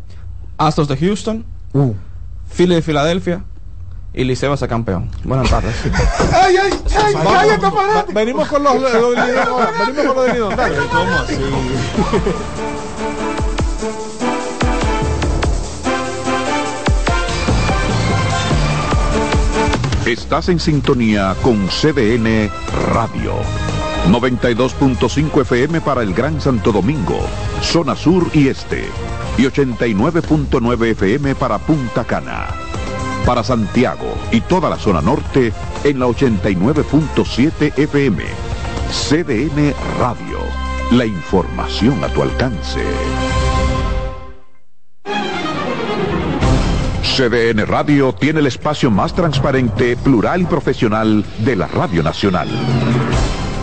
Astros 0.57 0.87
de 0.87 0.97
Houston, 0.97 1.45
Philly 2.55 2.75
de 2.75 2.81
Filadelfia 2.81 3.43
y 4.13 4.23
Liceo 4.23 4.49
va 4.49 4.55
a 4.55 4.57
ser 4.57 4.69
campeón. 4.69 5.09
Buenas 5.23 5.49
tardes. 5.49 5.75
¡Ay, 6.33 6.55
ay, 6.57 6.71
ay! 6.95 7.13
¡Cállate, 7.23 7.71
fanático! 7.71 8.13
venimos 8.13 8.47
con 8.47 8.63
los, 8.63 8.79
los, 8.79 9.15
venimos 9.15 10.05
con 10.05 10.15
los 10.15 10.25
del 10.25 10.33
Lidón, 10.33 10.55
dale. 10.55 10.77
Estás 20.05 20.49
en 20.49 20.59
sintonía 20.59 21.33
con 21.41 21.67
CDN 21.69 22.51
Radio. 22.93 23.35
92.5 24.09 25.41
FM 25.41 25.81
para 25.81 26.01
el 26.01 26.13
Gran 26.13 26.41
Santo 26.41 26.71
Domingo, 26.71 27.19
zona 27.61 27.95
sur 27.95 28.29
y 28.33 28.49
este. 28.49 28.85
Y 29.37 29.43
89.9 29.43 30.91
FM 30.91 31.35
para 31.35 31.57
Punta 31.57 32.03
Cana. 32.03 32.47
Para 33.25 33.43
Santiago 33.43 34.17
y 34.31 34.41
toda 34.41 34.69
la 34.69 34.77
zona 34.77 35.01
norte 35.01 35.53
en 35.83 35.99
la 35.99 36.07
89.7 36.07 37.77
FM. 37.77 38.23
CDN 38.91 39.73
Radio. 39.99 40.39
La 40.91 41.05
información 41.05 42.03
a 42.03 42.09
tu 42.09 42.21
alcance. 42.21 42.83
CDN 47.15 47.65
Radio 47.67 48.13
tiene 48.13 48.39
el 48.39 48.47
espacio 48.47 48.91
más 48.91 49.13
transparente, 49.13 49.95
plural 49.97 50.41
y 50.41 50.45
profesional 50.45 51.23
de 51.39 51.55
la 51.55 51.67
Radio 51.67 52.03
Nacional. 52.03 52.49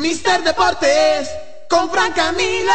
Mister 0.00 0.42
Deportes 0.42 1.30
con 1.68 1.90
Fran 1.90 2.12
Camilo. 2.12 2.72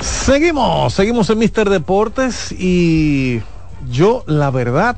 Seguimos, 0.00 0.94
seguimos 0.94 1.28
en 1.28 1.38
Mister 1.38 1.68
Deportes 1.68 2.50
y 2.52 3.42
yo 3.90 4.24
la 4.26 4.50
verdad 4.50 4.96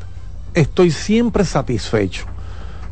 estoy 0.54 0.92
siempre 0.92 1.44
satisfecho. 1.44 2.24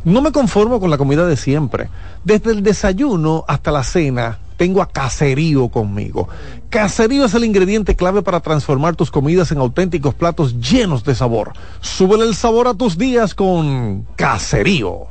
No 0.03 0.23
me 0.23 0.33
conformo 0.33 0.81
con 0.81 0.91
la 0.91 0.99
comida 0.99 1.25
de 1.25 1.37
siempre. 1.37 1.89
Desde 2.25 2.51
el 2.51 2.65
desayuno 2.65 3.45
hasta 3.47 3.71
la 3.71 3.85
cena 3.85 4.41
tengo 4.57 4.83
a 4.83 4.89
Caserío 4.89 5.69
conmigo. 5.69 6.29
Caserío 6.71 7.25
es 7.25 7.35
el 7.35 7.45
ingrediente 7.45 7.95
clave 7.95 8.23
para 8.23 8.41
transformar 8.41 8.97
tus 8.97 9.11
comidas 9.11 9.53
en 9.53 9.59
auténticos 9.59 10.15
platos 10.15 10.59
llenos 10.61 11.05
de 11.05 11.15
sabor. 11.15 11.53
Súbele 11.81 12.25
el 12.25 12.35
sabor 12.35 12.69
a 12.69 12.75
tus 12.75 12.99
días 12.99 13.35
con 13.35 14.07
Caserío. 14.17 15.07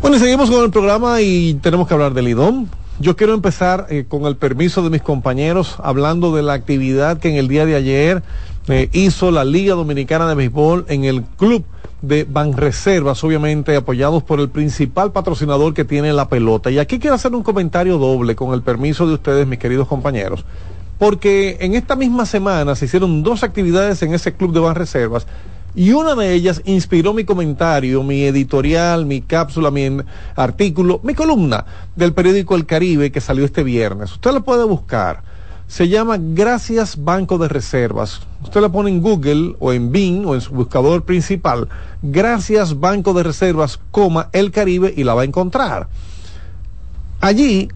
Bueno, 0.00 0.16
y 0.16 0.20
seguimos 0.20 0.50
con 0.50 0.62
el 0.62 0.70
programa 0.70 1.22
y 1.22 1.54
tenemos 1.54 1.88
que 1.88 1.94
hablar 1.94 2.12
del 2.12 2.28
IDOM. 2.28 2.66
Yo 3.00 3.16
quiero 3.16 3.34
empezar 3.34 3.86
eh, 3.88 4.04
con 4.06 4.26
el 4.26 4.36
permiso 4.36 4.82
de 4.82 4.90
mis 4.90 5.02
compañeros 5.02 5.76
hablando 5.82 6.34
de 6.34 6.42
la 6.42 6.52
actividad 6.52 7.18
que 7.18 7.30
en 7.30 7.36
el 7.36 7.48
día 7.48 7.66
de 7.66 7.74
ayer 7.74 8.22
eh, 8.68 8.88
hizo 8.92 9.30
la 9.30 9.44
Liga 9.44 9.74
Dominicana 9.74 10.28
de 10.28 10.34
Béisbol 10.34 10.84
en 10.88 11.04
el 11.04 11.22
club 11.22 11.64
de 12.06 12.24
Banreservas, 12.24 13.22
obviamente 13.24 13.76
apoyados 13.76 14.22
por 14.22 14.40
el 14.40 14.48
principal 14.48 15.12
patrocinador 15.12 15.74
que 15.74 15.84
tiene 15.84 16.12
la 16.12 16.28
pelota. 16.28 16.70
Y 16.70 16.78
aquí 16.78 16.98
quiero 16.98 17.16
hacer 17.16 17.34
un 17.34 17.42
comentario 17.42 17.98
doble 17.98 18.36
con 18.36 18.54
el 18.54 18.62
permiso 18.62 19.06
de 19.06 19.14
ustedes, 19.14 19.46
mis 19.46 19.58
queridos 19.58 19.88
compañeros, 19.88 20.44
porque 20.98 21.58
en 21.60 21.74
esta 21.74 21.96
misma 21.96 22.26
semana 22.26 22.74
se 22.74 22.84
hicieron 22.84 23.22
dos 23.22 23.42
actividades 23.42 24.02
en 24.02 24.14
ese 24.14 24.34
club 24.34 24.52
de 24.52 24.60
Banreservas 24.60 25.26
y 25.76 25.92
una 25.92 26.14
de 26.14 26.32
ellas 26.32 26.62
inspiró 26.66 27.12
mi 27.12 27.24
comentario, 27.24 28.02
mi 28.04 28.22
editorial, 28.22 29.06
mi 29.06 29.22
cápsula, 29.22 29.72
mi 29.72 29.98
artículo, 30.36 31.00
mi 31.02 31.14
columna 31.14 31.64
del 31.96 32.12
periódico 32.12 32.54
El 32.54 32.64
Caribe 32.64 33.10
que 33.10 33.20
salió 33.20 33.44
este 33.44 33.64
viernes. 33.64 34.12
Usted 34.12 34.32
la 34.32 34.40
puede 34.40 34.64
buscar 34.64 35.33
se 35.66 35.88
llama 35.88 36.16
Gracias 36.18 37.02
Banco 37.02 37.38
de 37.38 37.48
Reservas. 37.48 38.20
Usted 38.42 38.60
la 38.60 38.68
pone 38.68 38.90
en 38.90 39.00
Google 39.00 39.56
o 39.58 39.72
en 39.72 39.90
Bing 39.90 40.26
o 40.26 40.34
en 40.34 40.40
su 40.40 40.52
buscador 40.52 41.04
principal, 41.04 41.68
Gracias 42.02 42.78
Banco 42.78 43.12
de 43.14 43.22
Reservas, 43.22 43.80
coma 43.90 44.28
El 44.32 44.50
Caribe 44.50 44.92
y 44.96 45.04
la 45.04 45.14
va 45.14 45.22
a 45.22 45.26
encontrar. 45.26 45.88
Allí, 47.20 47.68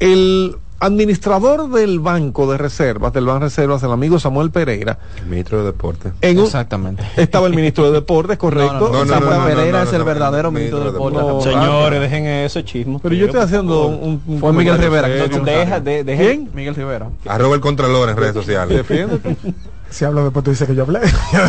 el 0.00 0.56
administrador 0.80 1.70
del 1.70 2.00
Banco 2.00 2.50
de 2.50 2.58
Reservas, 2.58 3.12
del 3.12 3.24
Banco 3.26 3.40
de 3.40 3.46
Reservas, 3.46 3.82
el 3.82 3.92
amigo 3.92 4.18
Samuel 4.18 4.50
Pereira. 4.50 4.98
El 5.18 5.26
ministro 5.26 5.58
de 5.58 5.64
Deportes. 5.64 6.12
Exactamente. 6.20 7.02
Estaba 7.16 7.46
el 7.46 7.54
ministro 7.54 7.86
de 7.86 7.92
Deportes, 7.92 8.36
correcto. 8.38 8.90
No, 8.92 9.04
no, 9.04 9.06
Samuel 9.06 9.54
Pereira 9.54 9.82
es 9.82 9.92
el 9.92 10.04
verdadero 10.04 10.50
ministro 10.50 10.80
de 10.80 10.92
Deportes. 10.92 11.44
Señores, 11.44 12.00
dejen 12.00 12.26
eso 12.26 12.62
chismo. 12.62 12.98
Pero 13.00 13.14
yo 13.14 13.26
estoy 13.26 13.40
haciendo 13.40 13.86
un... 13.86 14.22
un 14.26 14.40
Fue 14.40 14.52
Miguel 14.52 14.78
Rivera. 14.78 15.08
Deja, 15.08 15.80
de, 15.80 16.04
deja. 16.04 16.22
¿Quién? 16.22 16.50
Miguel 16.54 16.74
Rivera. 16.74 17.08
Arroba 17.26 17.54
el 17.54 17.60
Contralor 17.60 18.08
en 18.08 18.16
redes 18.16 18.34
sociales. 18.34 18.84
Si 19.88 20.04
hablo 20.04 20.24
después 20.24 20.44
tú 20.44 20.50
dices 20.50 20.66
que 20.66 20.74
yo 20.74 20.82
hablé. 20.82 21.00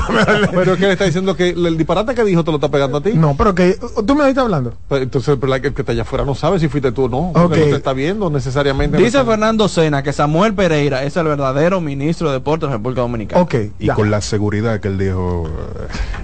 pero 0.53 0.75
que 0.77 0.85
le 0.85 0.93
está 0.93 1.05
diciendo 1.05 1.35
que 1.35 1.49
el 1.49 1.77
disparate 1.77 2.13
que 2.15 2.23
dijo 2.23 2.43
te 2.43 2.51
lo 2.51 2.57
está 2.57 2.69
pegando 2.69 2.99
a 2.99 3.01
ti. 3.01 3.11
No, 3.13 3.35
pero 3.35 3.53
que 3.55 3.77
tú 4.05 4.15
me 4.15 4.27
estás 4.29 4.43
hablando. 4.45 4.73
Pues, 4.87 5.01
entonces 5.03 5.37
pero 5.39 5.53
el 5.53 5.61
que 5.61 5.67
está 5.81 5.91
allá 5.91 6.03
afuera 6.03 6.23
no 6.23 6.35
sabe 6.35 6.59
si 6.59 6.67
fuiste 6.67 6.91
tú 6.91 7.05
o 7.05 7.09
no. 7.09 7.17
Ok. 7.29 7.33
Porque 7.33 7.59
No 7.59 7.65
te 7.65 7.75
está 7.75 7.93
viendo 7.93 8.29
necesariamente. 8.29 8.97
Dice 8.97 9.23
Fernando 9.23 9.67
Sena 9.67 10.03
que 10.03 10.13
Samuel 10.13 10.53
Pereira 10.53 11.03
es 11.03 11.17
el 11.17 11.25
verdadero 11.25 11.81
ministro 11.81 12.27
de 12.29 12.35
Deportes 12.35 12.67
de 12.67 12.71
la 12.71 12.77
República 12.77 13.01
Dominicana. 13.01 13.41
Ok. 13.41 13.55
Y 13.79 13.87
ya. 13.87 13.95
con 13.95 14.11
la 14.11 14.21
seguridad 14.21 14.79
que 14.79 14.87
él 14.89 14.97
dijo. 14.97 15.47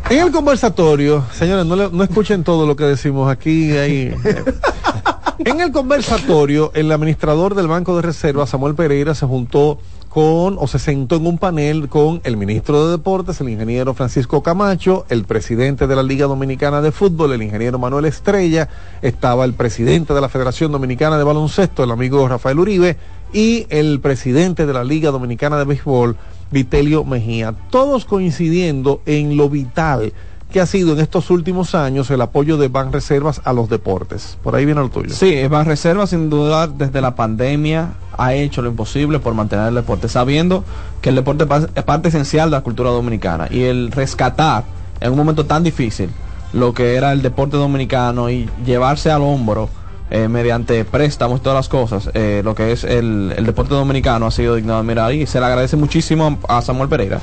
eh, 0.10 0.16
En 0.16 0.20
el 0.28 0.32
conversatorio, 0.32 1.24
señores, 1.34 1.66
no, 1.66 1.76
le- 1.76 1.90
no 1.92 2.04
escuchen 2.04 2.44
todo 2.44 2.66
lo 2.68 2.76
que 2.76 2.86
decimos 2.86 3.30
aquí. 3.32 3.72
Ahí. 3.78 4.14
en 5.40 5.62
el 5.62 5.72
conversatorio, 5.72 6.72
el 6.76 6.92
administrador 6.92 7.56
del 7.56 7.68
Banco 7.68 7.96
de 7.96 8.04
Reserva, 8.04 8.46
Samuel 8.48 8.76
Pereira, 8.76 9.16
se 9.16 9.26
juntó 9.26 9.80
con 10.14 10.58
o 10.60 10.68
se 10.68 10.78
sentó 10.78 11.16
en 11.16 11.26
un 11.26 11.40
panel 11.40 11.90
con 11.90 12.22
el 12.24 12.38
ministro 12.38 12.86
de 12.86 12.92
Deportes, 12.92 13.42
el 13.42 13.50
ingeniero 13.50 13.96
Francisco 13.96 14.44
Camacho, 14.44 15.08
el 15.10 15.24
presidente 15.24 15.88
de 15.88 15.96
la 15.96 16.04
Liga 16.04 16.28
Dominicana 16.28 16.84
de 16.84 16.92
Fútbol, 16.92 17.34
el 17.34 17.42
ingeniero 17.42 17.80
Manuel 17.80 18.06
Estrella, 18.06 18.70
estaba 19.02 19.44
el 19.44 19.56
presidente 19.56 20.14
de 20.14 20.22
la 20.22 20.30
Federación 20.30 20.72
Dominicana 20.72 21.18
de 21.18 21.24
Baloncesto, 21.24 21.84
el 21.84 21.90
amigo 21.90 22.28
Rafael 22.28 22.60
Uribe, 22.60 22.96
y 23.34 23.66
el 23.72 24.02
presidente 24.02 24.68
de 24.68 24.74
la 24.74 24.84
Liga 24.84 25.10
Dominicana 25.10 25.58
de 25.58 25.66
Béisbol, 25.66 26.16
Vitelio 26.52 27.04
Mejía, 27.04 27.56
todos 27.72 28.06
coincidiendo 28.06 29.02
en 29.08 29.36
lo 29.36 29.50
vital 29.50 30.14
que 30.54 30.62
ha 30.62 30.68
sido 30.68 30.94
en 30.94 31.00
estos 31.00 31.32
últimos 31.32 31.74
años 31.74 32.12
el 32.12 32.22
apoyo 32.22 32.58
de 32.58 32.68
Ban 32.68 32.94
Reservas 32.94 33.42
a 33.44 33.54
los 33.54 33.70
deportes. 33.70 34.38
Por 34.44 34.56
ahí 34.56 34.66
viene 34.66 34.82
lo 34.82 34.90
tuyo. 34.90 35.10
Sí, 35.10 35.48
Ban 35.48 35.66
Reserva 35.66 36.06
sin 36.06 36.30
duda 36.30 36.68
desde 36.68 37.02
la 37.02 37.16
pandemia 37.16 37.94
ha 38.16 38.36
hecho 38.36 38.62
lo 38.62 38.70
imposible 38.70 39.18
por 39.18 39.34
mantener 39.34 39.70
el 39.70 39.76
deporte, 39.76 40.08
sabiendo 40.08 40.64
que 41.02 41.10
el 41.10 41.16
deporte 41.16 41.48
es 41.74 41.84
parte 41.84 42.10
esencial 42.10 42.52
de 42.52 42.58
la 42.58 42.62
cultura 42.62 42.92
dominicana 42.92 43.48
y 43.50 43.64
el 43.64 43.92
rescatar 43.92 44.64
en 45.02 45.12
un 45.12 45.18
momento 45.18 45.46
tan 45.46 45.64
difícil 45.64 46.12
lo 46.54 46.72
que 46.72 46.94
era 46.96 47.12
el 47.14 47.24
deporte 47.24 47.58
dominicano 47.58 48.30
y 48.30 48.48
llevarse 48.64 49.10
al 49.10 49.24
hombro 49.24 49.70
eh, 50.12 50.28
mediante 50.28 50.86
préstamos 50.86 51.40
y 51.40 51.42
todas 51.42 51.56
las 51.56 51.70
cosas, 51.70 52.12
eh, 52.14 52.42
lo 52.46 52.54
que 52.54 52.74
es 52.74 52.84
el, 52.84 53.34
el 53.36 53.46
deporte 53.48 53.74
dominicano 53.74 54.28
ha 54.28 54.32
sido 54.32 54.54
digno 54.54 54.74
de 54.74 54.80
admirar 54.80 55.14
y 55.16 55.26
se 55.26 55.40
le 55.40 55.48
agradece 55.48 55.78
muchísimo 55.78 56.38
a 56.48 56.62
Samuel 56.62 56.90
Pereira 56.90 57.20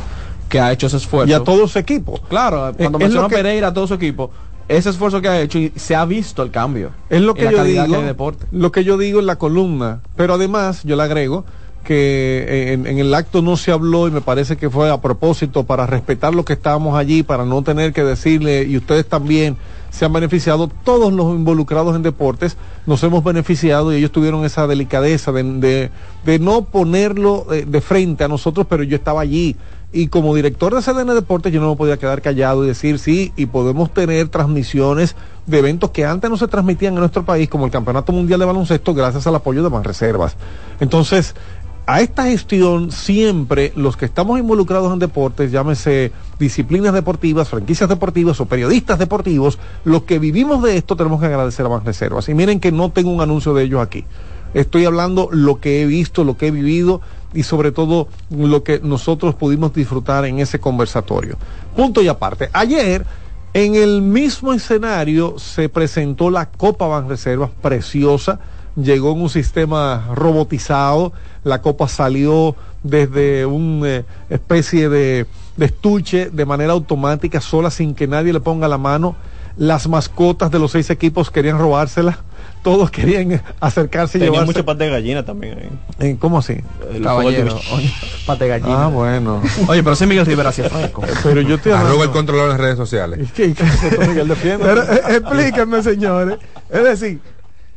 que 0.51 0.61
ha 0.61 0.70
hecho 0.72 0.88
ese 0.88 0.98
esfuerzo. 0.98 1.30
Y 1.30 1.32
a 1.32 1.40
todo 1.42 1.66
su 1.66 1.78
equipo. 1.78 2.20
Claro, 2.28 2.72
cuando 2.76 2.98
es 2.98 3.05
mencionó 3.05 3.28
que- 3.28 3.36
Pereira, 3.36 3.68
a 3.68 3.72
todo 3.72 3.86
su 3.86 3.94
equipo, 3.94 4.30
ese 4.68 4.90
esfuerzo 4.90 5.20
que 5.22 5.28
ha 5.28 5.40
hecho 5.40 5.59
y 5.59 5.72
se 5.76 5.96
ha 5.96 6.05
visto 6.05 6.42
el 6.42 6.51
cambio. 6.51 6.90
Es 7.09 7.22
lo 7.22 7.34
que 7.34 7.44
en 7.46 7.51
yo 7.53 7.64
digo, 7.64 7.86
que 7.86 7.96
hay 7.96 8.03
deporte. 8.05 8.46
lo 8.53 8.70
que 8.70 8.84
yo 8.84 8.98
digo 8.98 9.18
en 9.20 9.26
la 9.26 9.36
columna, 9.36 10.01
pero 10.16 10.34
además 10.34 10.82
yo 10.84 10.94
le 10.96 11.03
agrego 11.05 11.44
que 11.84 12.72
en, 12.74 12.86
en 12.86 12.98
el 12.98 13.12
acto 13.14 13.40
no 13.42 13.57
se 13.57 13.72
habló 13.72 14.07
y 14.07 14.11
me 14.11 14.20
parece 14.20 14.57
que 14.57 14.68
fue 14.68 14.90
a 14.90 15.01
propósito 15.01 15.64
para 15.64 15.86
respetar 15.86 16.34
lo 16.34 16.44
que 16.44 16.53
estábamos 16.53 16.96
allí, 16.96 17.22
para 17.22 17.44
no 17.44 17.62
tener 17.62 17.92
que 17.92 18.05
decirle, 18.05 18.64
y 18.64 18.76
ustedes 18.76 19.07
también 19.09 19.57
se 19.90 20.05
han 20.05 20.12
beneficiado, 20.12 20.70
todos 20.84 21.12
los 21.12 21.34
involucrados 21.34 21.96
en 21.96 22.03
deportes 22.03 22.57
nos 22.86 23.03
hemos 23.03 23.24
beneficiado 23.24 23.92
y 23.92 23.96
ellos 23.96 24.12
tuvieron 24.12 24.44
esa 24.44 24.66
delicadeza 24.68 25.32
de, 25.32 25.42
de, 25.42 25.90
de 26.24 26.38
no 26.38 26.62
ponerlo 26.62 27.46
eh, 27.53 27.64
de 27.66 27.80
frente 27.80 28.22
a 28.24 28.28
nosotros, 28.28 28.66
pero 28.68 28.82
yo 28.84 28.94
estaba 28.96 29.20
allí. 29.22 29.57
Y 29.93 30.07
como 30.07 30.34
director 30.34 30.74
de 30.74 30.82
CDN 30.82 31.14
Deportes 31.14 31.53
yo 31.53 31.61
no 31.61 31.70
me 31.70 31.76
podía 31.76 31.97
quedar 31.97 32.22
callado 32.22 32.64
y 32.64 32.68
decir 32.68 32.99
sí, 32.99 33.32
y 33.36 33.47
podemos 33.47 33.93
tener 33.93 34.28
transmisiones 34.28 35.16
de 35.47 35.59
eventos 35.59 35.91
que 35.91 36.05
antes 36.05 36.30
no 36.30 36.36
se 36.36 36.47
transmitían 36.47 36.95
en 36.95 37.01
nuestro 37.01 37.24
país, 37.24 37.49
como 37.49 37.64
el 37.64 37.72
Campeonato 37.72 38.12
Mundial 38.12 38.38
de 38.38 38.47
Baloncesto, 38.47 38.95
gracias 38.95 39.26
al 39.26 39.34
apoyo 39.34 39.64
de 39.64 39.68
Banreservas. 39.68 40.36
Entonces, 40.78 41.34
a 41.86 42.01
esta 42.03 42.26
gestión 42.26 42.93
siempre 42.93 43.72
los 43.74 43.97
que 43.97 44.05
estamos 44.05 44.38
involucrados 44.38 44.93
en 44.93 45.01
deportes, 45.01 45.51
llámese 45.51 46.12
disciplinas 46.38 46.95
deportivas, 46.95 47.49
franquicias 47.49 47.88
deportivas 47.88 48.41
o 48.41 48.47
periodistas 48.47 48.97
deportivos, 48.97 49.59
los 49.82 50.05
que 50.05 50.20
vivimos 50.20 50.62
de 50.62 50.76
esto 50.76 50.95
tenemos 50.95 51.18
que 51.18 51.26
agradecer 51.26 51.66
a 51.66 51.70
Banreservas. 51.70 52.28
Y 52.28 52.34
miren 52.34 52.61
que 52.61 52.70
no 52.70 52.93
tengo 52.93 53.11
un 53.11 53.22
anuncio 53.22 53.55
de 53.55 53.64
ellos 53.64 53.82
aquí. 53.82 54.05
Estoy 54.55 54.84
hablando 54.84 55.28
lo 55.30 55.61
que 55.61 55.82
he 55.82 55.86
visto, 55.86 56.24
lo 56.24 56.36
que 56.36 56.48
he 56.48 56.51
vivido 56.51 57.01
y 57.32 57.44
sobre 57.44 57.70
todo 57.70 58.09
lo 58.30 58.64
que 58.64 58.80
nosotros 58.80 59.34
pudimos 59.34 59.72
disfrutar 59.72 60.24
en 60.24 60.40
ese 60.40 60.59
conversatorio. 60.59 61.36
Punto 61.76 62.03
y 62.03 62.09
aparte. 62.09 62.51
Ayer, 62.53 63.07
en 63.55 63.76
el 63.76 64.03
mismo 64.03 64.53
escenario, 64.53 65.38
se 65.38 65.68
presentó 65.68 66.30
la 66.30 66.46
Copa 66.46 66.88
Banreservas 66.88 67.51
preciosa. 67.62 68.40
Llegó 68.76 69.12
en 69.12 69.22
un 69.22 69.30
sistema 69.30 70.09
robotizado. 70.14 71.12
La 71.44 71.61
copa 71.61 71.88
salió 71.88 72.55
desde 72.82 73.46
una 73.46 74.05
especie 74.28 74.88
de, 74.88 75.26
de 75.57 75.66
estuche 75.66 76.30
de 76.30 76.46
manera 76.46 76.72
automática, 76.72 77.40
sola, 77.40 77.70
sin 77.70 77.94
que 77.94 78.07
nadie 78.07 78.32
le 78.32 78.40
ponga 78.40 78.68
la 78.68 78.78
mano. 78.78 79.16
Las 79.57 79.88
mascotas 79.88 80.51
de 80.51 80.59
los 80.59 80.72
seis 80.72 80.90
equipos 80.90 81.30
querían 81.30 81.59
robársela 81.59 82.20
todos 82.62 82.90
querían 82.90 83.42
acercarse 83.61 84.18
y 84.18 84.22
llevarse. 84.22 84.46
mucho 84.46 84.64
pate 84.64 84.84
de 84.84 84.90
gallina 84.90 85.24
también. 85.24 85.80
Eh, 85.98 86.16
¿Cómo 86.18 86.38
así? 86.38 86.61
El 86.92 87.02
Caballero, 87.02 87.58
oye, 87.72 87.92
pate 88.26 88.44
de 88.44 88.50
gallina. 88.50 88.84
Ah, 88.84 88.88
bueno. 88.88 89.42
Oye, 89.68 89.82
pero 89.82 89.94
ese 89.94 90.06
Miguel 90.06 90.26
Rivera 90.26 90.52
sí 90.52 90.62
es 90.62 90.68
fresco. 90.70 91.02
Pero 91.22 91.40
yo 91.40 91.58
te 91.58 91.72
Arroba 91.72 92.04
el 92.04 92.11
controlador 92.11 92.50
en 92.50 92.56
las 92.56 92.61
redes 92.61 92.76
sociales. 92.76 93.30
¿Qué, 93.34 93.54
qué 93.54 93.62
es 93.62 93.82
esto, 93.82 94.00
Miguel? 94.06 94.28
Defiende. 94.28 94.64
Pero 94.64 94.82
eh, 94.82 95.00
explíquenme, 95.16 95.82
señores. 95.82 96.38
Es 96.68 96.84
decir, 96.84 97.20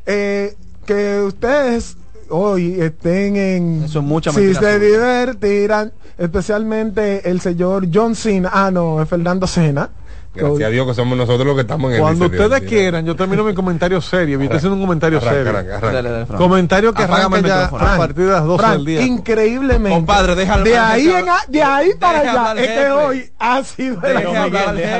eh, 0.05 0.55
que 0.85 1.19
ustedes 1.21 1.97
hoy 2.29 2.81
estén 2.81 3.35
en... 3.35 3.83
Eso 3.83 3.99
es 3.99 4.05
mucha 4.05 4.31
Si 4.31 4.53
se 4.53 4.79
divertirán, 4.79 5.93
especialmente 6.17 7.29
el 7.29 7.41
señor 7.41 7.87
John 7.93 8.15
Cena, 8.15 8.49
ah 8.51 8.71
no, 8.71 9.01
es 9.01 9.07
Fernando 9.07 9.47
Cena. 9.47 9.89
Gracias 10.35 10.67
a 10.67 10.69
Dios 10.71 10.87
que 10.87 10.93
somos 10.95 11.15
nosotros 11.17 11.45
los 11.45 11.55
que 11.55 11.61
estamos 11.61 11.89
en 11.91 11.95
el 11.97 12.01
Cuando 12.01 12.25
ustedes 12.25 12.61
quieran, 12.61 13.05
yo 13.05 13.15
termino 13.15 13.43
mi 13.43 13.53
comentario 13.53 14.01
serio. 14.01 14.37
Yo 14.39 14.43
estoy 14.45 14.57
haciendo 14.57 14.75
un 14.77 14.81
comentario 14.81 15.19
Arranca, 15.19 15.35
serio. 15.35 15.49
arranca, 15.51 15.77
arranca. 15.77 15.95
Dale, 15.95 16.09
dale, 16.09 16.25
Fran. 16.25 16.37
Comentario 16.39 16.93
que 16.93 17.03
Apágame 17.03 17.37
arranca 17.37 17.37
el 17.37 17.45
ya 17.45 17.61
micrófono. 17.63 17.91
a 17.91 17.97
partir 17.97 18.25
de 18.25 18.31
las 18.31 18.43
12 18.45 18.57
Frank, 18.63 18.73
del 18.77 18.85
día. 18.85 19.01
increíblemente. 19.03 19.89
Compadre, 19.97 20.35
déjalo 20.35 20.63
de 20.63 20.77
ahí, 20.77 21.09
en 21.09 21.29
a- 21.29 21.37
de 21.47 21.63
ahí 21.63 21.89
para 21.99 22.19
allá 22.19 22.61
es 22.61 22.67
que 22.69 22.89
hoy 22.91 23.31
ha 23.37 23.63
sido 23.63 24.01
el- 24.03 24.17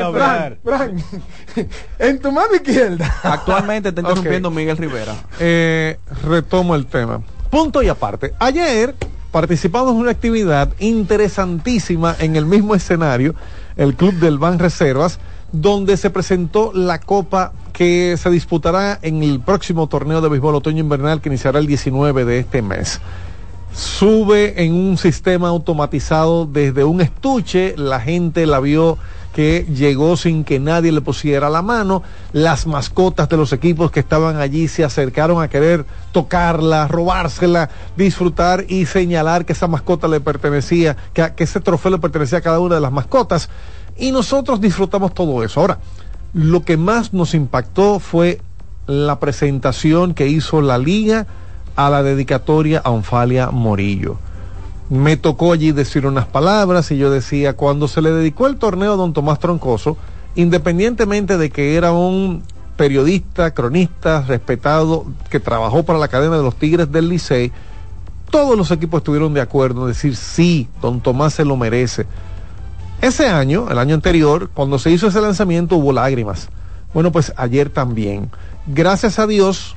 hablar. 0.04 0.58
Frank, 0.64 0.64
Frank, 0.64 1.68
en 2.00 2.20
tu 2.20 2.32
mano 2.32 2.54
izquierda. 2.56 3.16
Actualmente 3.24 3.90
está 3.90 4.02
interrumpiendo 4.02 4.52
Miguel 4.52 4.78
Rivera. 4.78 5.16
Eh, 5.40 5.98
retomo 6.28 6.76
el 6.76 6.86
tema. 6.86 7.22
Punto 7.50 7.82
y 7.82 7.88
aparte. 7.90 8.34
Ayer 8.40 8.94
participamos 9.32 9.92
en 9.94 9.98
una 9.98 10.12
actividad 10.12 10.70
interesantísima 10.80 12.16
en 12.20 12.36
el 12.36 12.46
mismo 12.46 12.76
escenario, 12.76 13.34
el 13.78 13.96
Club 13.96 14.14
del 14.16 14.38
Ban 14.38 14.60
Reservas, 14.60 15.20
donde 15.52 15.98
se 15.98 16.10
presentó 16.10 16.72
la 16.74 17.00
copa 17.00 17.54
que 17.74 18.16
se 18.18 18.30
disputará 18.30 19.00
en 19.02 19.24
el 19.24 19.40
próximo 19.40 19.88
torneo 19.88 20.22
de 20.22 20.30
béisbol 20.30 20.56
otoño-invernal 20.56 21.22
que 21.22 21.30
iniciará 21.30 21.60
el 21.60 21.68
19 21.68 22.26
de 22.26 22.40
este 22.40 22.62
mes. 22.62 23.02
Sube 23.74 24.64
en 24.64 24.74
un 24.74 24.98
sistema 24.98 25.50
automatizado 25.50 26.46
desde 26.46 26.84
un 26.84 27.02
estuche, 27.02 27.74
la 27.76 28.00
gente 28.00 28.46
la 28.46 28.60
vio 28.60 29.00
que 29.34 29.66
llegó 29.66 30.16
sin 30.16 30.44
que 30.44 30.60
nadie 30.60 30.92
le 30.92 31.02
pusiera 31.02 31.50
la 31.50 31.62
mano, 31.62 32.04
las 32.32 32.68
mascotas 32.68 33.28
de 33.28 33.38
los 33.38 33.52
equipos 33.52 33.92
que 33.92 34.00
estaban 34.00 34.38
allí 34.38 34.68
se 34.68 34.84
acercaron 34.84 35.42
a 35.42 35.50
querer 35.50 35.86
tocarla, 36.12 36.88
robársela, 36.88 37.70
disfrutar 37.98 38.66
y 38.70 38.86
señalar 38.86 39.46
que 39.46 39.54
esa 39.54 39.68
mascota 39.68 40.08
le 40.08 40.22
pertenecía, 40.22 40.96
que, 41.14 41.34
que 41.36 41.44
ese 41.44 41.60
trofeo 41.60 41.92
le 41.92 41.98
pertenecía 41.98 42.38
a 42.38 42.42
cada 42.42 42.60
una 42.60 42.76
de 42.76 42.82
las 42.82 42.92
mascotas. 42.92 43.50
Y 43.98 44.12
nosotros 44.12 44.62
disfrutamos 44.62 45.14
todo 45.14 45.44
eso. 45.44 45.60
Ahora, 45.60 45.80
lo 46.34 46.64
que 46.64 46.78
más 46.78 47.14
nos 47.14 47.34
impactó 47.34 48.00
fue 48.00 48.40
la 48.88 49.20
presentación 49.20 50.14
que 50.14 50.28
hizo 50.28 50.62
la 50.62 50.78
liga 50.78 51.26
a 51.76 51.90
la 51.90 52.04
dedicatoria 52.04 52.82
a 52.84 52.92
Onfalia 52.92 53.50
Morillo. 53.50 54.18
Me 54.90 55.18
tocó 55.18 55.54
allí 55.54 55.72
decir 55.72 56.06
unas 56.06 56.26
palabras 56.26 56.92
y 56.92 56.98
yo 56.98 57.10
decía, 57.10 57.54
cuando 57.56 57.88
se 57.88 58.02
le 58.02 58.12
dedicó 58.12 58.48
el 58.48 58.58
torneo 58.58 58.94
a 58.94 58.98
don 58.98 59.14
Tomás 59.14 59.40
Troncoso, 59.40 59.98
independientemente 60.36 61.38
de 61.38 61.50
que 61.50 61.76
era 61.76 61.92
un 61.92 62.44
periodista, 62.76 63.52
cronista, 63.52 64.22
respetado, 64.22 65.06
que 65.30 65.40
trabajó 65.40 65.84
para 65.84 66.00
la 66.00 66.08
cadena 66.08 66.38
de 66.38 66.44
los 66.44 66.56
Tigres 66.56 66.92
del 66.92 67.10
Licey, 67.10 67.52
todos 68.30 68.58
los 68.58 68.72
equipos 68.72 69.00
estuvieron 69.00 69.34
de 69.34 69.42
acuerdo 69.42 69.84
en 69.84 69.90
decir, 69.90 70.16
sí, 70.16 70.68
don 70.82 71.02
Tomás 71.02 71.36
se 71.36 71.46
lo 71.46 71.56
merece. 71.56 72.06
Ese 73.02 73.28
año, 73.28 73.70
el 73.70 73.78
año 73.78 73.96
anterior, 73.96 74.50
cuando 74.54 74.80
se 74.80 74.90
hizo 74.90 75.08
ese 75.08 75.22
lanzamiento 75.22 75.76
hubo 75.76 75.94
lágrimas. 75.94 76.50
Bueno, 76.94 77.12
pues 77.12 77.34
ayer 77.36 77.70
también. 77.70 78.32
Gracias 78.66 79.20
a 79.20 79.28
Dios, 79.28 79.76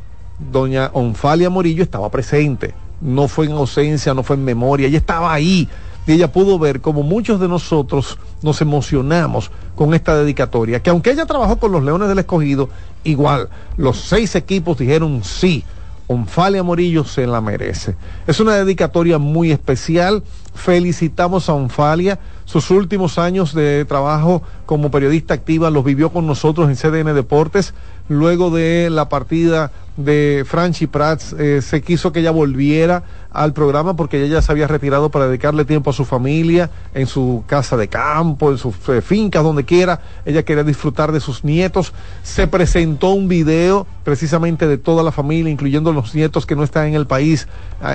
doña 0.52 0.90
Onfalia 0.92 1.50
Morillo 1.50 1.82
estaba 1.82 2.10
presente. 2.10 2.74
No 3.00 3.28
fue 3.28 3.46
en 3.46 3.52
ausencia, 3.52 4.14
no 4.14 4.22
fue 4.22 4.36
en 4.36 4.44
memoria, 4.44 4.88
ella 4.88 4.98
estaba 4.98 5.32
ahí. 5.32 5.68
Y 6.06 6.12
ella 6.12 6.30
pudo 6.30 6.58
ver 6.58 6.80
como 6.80 7.02
muchos 7.02 7.40
de 7.40 7.48
nosotros 7.48 8.18
nos 8.42 8.60
emocionamos 8.60 9.50
con 9.74 9.92
esta 9.92 10.16
dedicatoria. 10.16 10.80
Que 10.80 10.90
aunque 10.90 11.10
ella 11.10 11.26
trabajó 11.26 11.58
con 11.58 11.72
los 11.72 11.82
Leones 11.82 12.08
del 12.08 12.20
Escogido, 12.20 12.68
igual, 13.02 13.48
los 13.76 13.98
seis 13.98 14.34
equipos 14.34 14.78
dijeron 14.78 15.22
sí. 15.24 15.64
Onfalia 16.08 16.62
Morillo 16.62 17.04
se 17.04 17.26
la 17.26 17.40
merece. 17.40 17.96
Es 18.28 18.38
una 18.38 18.54
dedicatoria 18.54 19.18
muy 19.18 19.50
especial. 19.50 20.22
Felicitamos 20.56 21.48
a 21.48 21.54
Onfalia. 21.54 22.18
Sus 22.46 22.70
últimos 22.70 23.18
años 23.18 23.54
de 23.54 23.84
trabajo 23.84 24.42
como 24.66 24.90
periodista 24.90 25.34
activa 25.34 25.70
los 25.70 25.84
vivió 25.84 26.10
con 26.10 26.26
nosotros 26.26 26.68
en 26.68 26.76
CDN 26.76 27.14
Deportes. 27.14 27.74
Luego 28.08 28.50
de 28.50 28.88
la 28.88 29.08
partida 29.08 29.72
de 29.96 30.44
Franchi 30.46 30.86
Prats, 30.86 31.34
eh, 31.38 31.60
se 31.60 31.82
quiso 31.82 32.12
que 32.12 32.20
ella 32.20 32.30
volviera 32.30 33.02
al 33.32 33.52
programa 33.52 33.96
porque 33.96 34.18
ella 34.18 34.34
ya 34.34 34.42
se 34.42 34.52
había 34.52 34.68
retirado 34.68 35.10
para 35.10 35.26
dedicarle 35.26 35.64
tiempo 35.64 35.90
a 35.90 35.92
su 35.92 36.04
familia, 36.04 36.70
en 36.94 37.06
su 37.06 37.42
casa 37.46 37.76
de 37.76 37.88
campo, 37.88 38.50
en 38.50 38.58
sus 38.58 38.74
eh, 38.88 39.02
fincas, 39.02 39.42
donde 39.42 39.64
quiera. 39.64 40.00
Ella 40.24 40.44
quería 40.44 40.62
disfrutar 40.62 41.12
de 41.12 41.20
sus 41.20 41.44
nietos. 41.44 41.92
Se 42.22 42.46
presentó 42.46 43.10
un 43.10 43.26
video 43.26 43.86
precisamente 44.04 44.68
de 44.68 44.78
toda 44.78 45.02
la 45.02 45.10
familia, 45.10 45.50
incluyendo 45.50 45.92
los 45.92 46.14
nietos 46.14 46.46
que 46.46 46.54
no 46.54 46.62
están 46.62 46.86
en 46.86 46.94
el 46.94 47.06
país, 47.06 47.48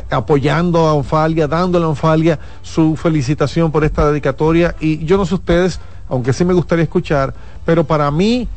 apoyando 0.09 0.87
a 0.87 0.93
Onfalia, 0.93 1.47
dándole 1.47 1.85
a 1.85 1.89
Onfalia 1.89 2.39
su 2.61 2.95
felicitación 2.95 3.71
por 3.71 3.83
esta 3.83 4.09
dedicatoria. 4.09 4.75
Y 4.79 5.03
yo 5.05 5.17
no 5.17 5.25
sé 5.25 5.35
ustedes, 5.35 5.79
aunque 6.09 6.33
sí 6.33 6.45
me 6.45 6.53
gustaría 6.53 6.83
escuchar, 6.83 7.33
pero 7.65 7.83
para 7.85 8.09
mí 8.11 8.47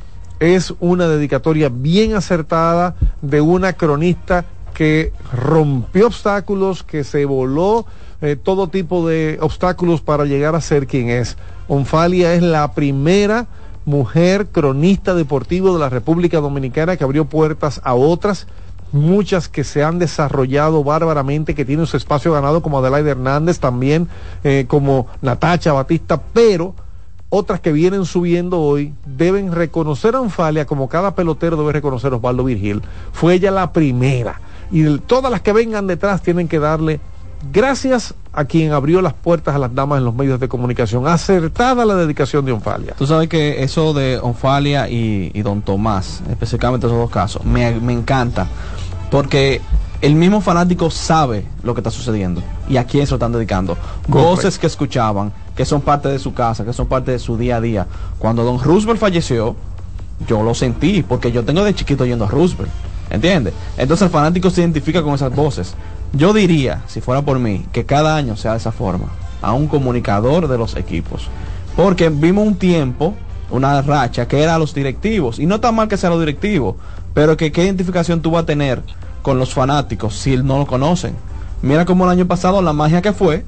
es 0.40 0.74
una 0.80 1.08
dedicatoria 1.08 1.70
bien 1.72 2.14
acertada 2.14 2.96
de 3.22 3.40
una 3.40 3.72
cronista 3.72 4.44
que 4.74 5.12
rompió 5.32 6.08
obstáculos, 6.08 6.82
que 6.82 7.04
se 7.04 7.24
voló 7.24 7.86
eh, 8.20 8.36
todo 8.36 8.68
tipo 8.68 9.06
de 9.08 9.38
obstáculos 9.40 10.00
para 10.00 10.24
llegar 10.24 10.54
a 10.54 10.60
ser 10.60 10.86
quien 10.86 11.08
es. 11.10 11.36
Onfalia 11.68 12.34
es 12.34 12.42
la 12.42 12.72
primera 12.72 13.46
mujer 13.84 14.46
cronista 14.46 15.14
deportivo 15.14 15.72
de 15.74 15.80
la 15.80 15.88
República 15.88 16.40
Dominicana 16.40 16.96
que 16.96 17.04
abrió 17.04 17.26
puertas 17.26 17.80
a 17.84 17.94
otras, 17.94 18.46
muchas 18.94 19.48
que 19.48 19.64
se 19.64 19.82
han 19.82 19.98
desarrollado 19.98 20.84
bárbaramente, 20.84 21.54
que 21.54 21.64
tienen 21.64 21.86
su 21.86 21.96
espacio 21.96 22.32
ganado 22.32 22.62
como 22.62 22.78
Adelaide 22.78 23.10
Hernández, 23.10 23.58
también 23.58 24.08
eh, 24.44 24.66
como 24.68 25.08
Natacha 25.20 25.72
Batista, 25.72 26.22
pero 26.32 26.74
otras 27.28 27.58
que 27.60 27.72
vienen 27.72 28.04
subiendo 28.04 28.60
hoy 28.60 28.94
deben 29.04 29.50
reconocer 29.52 30.14
a 30.14 30.20
Onfalia 30.20 30.66
como 30.66 30.88
cada 30.88 31.16
pelotero 31.16 31.56
debe 31.56 31.72
reconocer 31.72 32.12
a 32.12 32.16
Osvaldo 32.16 32.44
Virgil. 32.44 32.82
Fue 33.12 33.34
ella 33.34 33.50
la 33.50 33.72
primera. 33.72 34.40
Y 34.70 34.98
todas 34.98 35.30
las 35.30 35.40
que 35.40 35.52
vengan 35.52 35.88
detrás 35.88 36.22
tienen 36.22 36.46
que 36.46 36.60
darle 36.60 37.00
gracias 37.52 38.14
a 38.32 38.44
quien 38.44 38.72
abrió 38.72 39.00
las 39.00 39.14
puertas 39.14 39.54
a 39.54 39.58
las 39.58 39.74
damas 39.74 39.98
en 39.98 40.04
los 40.04 40.14
medios 40.14 40.40
de 40.40 40.48
comunicación. 40.48 41.06
Acertada 41.06 41.84
la 41.84 41.94
dedicación 41.94 42.44
de 42.44 42.52
Onfalia. 42.52 42.94
Tú 42.96 43.06
sabes 43.06 43.28
que 43.28 43.62
eso 43.62 43.92
de 43.92 44.18
Onfalia 44.20 44.88
y, 44.88 45.30
y 45.34 45.42
Don 45.42 45.62
Tomás, 45.62 46.22
específicamente 46.30 46.86
esos 46.86 46.98
dos 46.98 47.10
casos, 47.10 47.44
me, 47.44 47.78
me 47.80 47.92
encanta. 47.92 48.46
Porque 49.14 49.60
el 50.00 50.16
mismo 50.16 50.40
fanático 50.40 50.90
sabe 50.90 51.46
lo 51.62 51.72
que 51.72 51.82
está 51.82 51.92
sucediendo 51.92 52.42
y 52.68 52.78
a 52.78 52.84
quién 52.84 53.06
se 53.06 53.12
lo 53.12 53.14
están 53.18 53.30
dedicando. 53.30 53.78
Voces 54.08 54.58
que 54.58 54.66
escuchaban, 54.66 55.32
que 55.54 55.64
son 55.64 55.82
parte 55.82 56.08
de 56.08 56.18
su 56.18 56.34
casa, 56.34 56.64
que 56.64 56.72
son 56.72 56.88
parte 56.88 57.12
de 57.12 57.20
su 57.20 57.36
día 57.36 57.58
a 57.58 57.60
día. 57.60 57.86
Cuando 58.18 58.42
Don 58.42 58.60
Roosevelt 58.60 58.98
falleció, 58.98 59.54
yo 60.26 60.42
lo 60.42 60.52
sentí, 60.52 61.04
porque 61.04 61.30
yo 61.30 61.44
tengo 61.44 61.62
de 61.62 61.76
chiquito 61.76 62.04
yendo 62.04 62.24
a 62.24 62.28
Roosevelt. 62.28 62.72
¿Entiendes? 63.08 63.54
Entonces 63.76 64.06
el 64.06 64.10
fanático 64.10 64.50
se 64.50 64.62
identifica 64.62 65.00
con 65.04 65.14
esas 65.14 65.32
voces. 65.32 65.76
Yo 66.12 66.32
diría, 66.32 66.82
si 66.88 67.00
fuera 67.00 67.22
por 67.22 67.38
mí, 67.38 67.66
que 67.70 67.84
cada 67.84 68.16
año 68.16 68.36
sea 68.36 68.50
de 68.50 68.58
esa 68.58 68.72
forma, 68.72 69.10
a 69.42 69.52
un 69.52 69.68
comunicador 69.68 70.48
de 70.48 70.58
los 70.58 70.74
equipos. 70.74 71.28
Porque 71.76 72.08
vimos 72.08 72.48
un 72.48 72.56
tiempo, 72.56 73.14
una 73.48 73.80
racha, 73.80 74.26
que 74.26 74.42
era 74.42 74.58
los 74.58 74.74
directivos. 74.74 75.38
Y 75.38 75.46
no 75.46 75.54
está 75.54 75.70
mal 75.70 75.86
que 75.86 75.96
sea 75.96 76.10
los 76.10 76.18
directivos, 76.18 76.74
pero 77.14 77.36
que 77.36 77.52
qué 77.52 77.64
identificación 77.64 78.20
tú 78.20 78.32
vas 78.32 78.42
a 78.42 78.46
tener 78.46 78.82
con 79.22 79.38
los 79.38 79.54
fanáticos 79.54 80.14
si 80.14 80.36
no 80.36 80.58
lo 80.58 80.66
conocen. 80.66 81.14
Mira 81.62 81.86
como 81.86 82.04
el 82.04 82.10
año 82.10 82.26
pasado 82.26 82.60
la 82.60 82.74
magia 82.74 83.00
que 83.00 83.12
fue, 83.12 83.44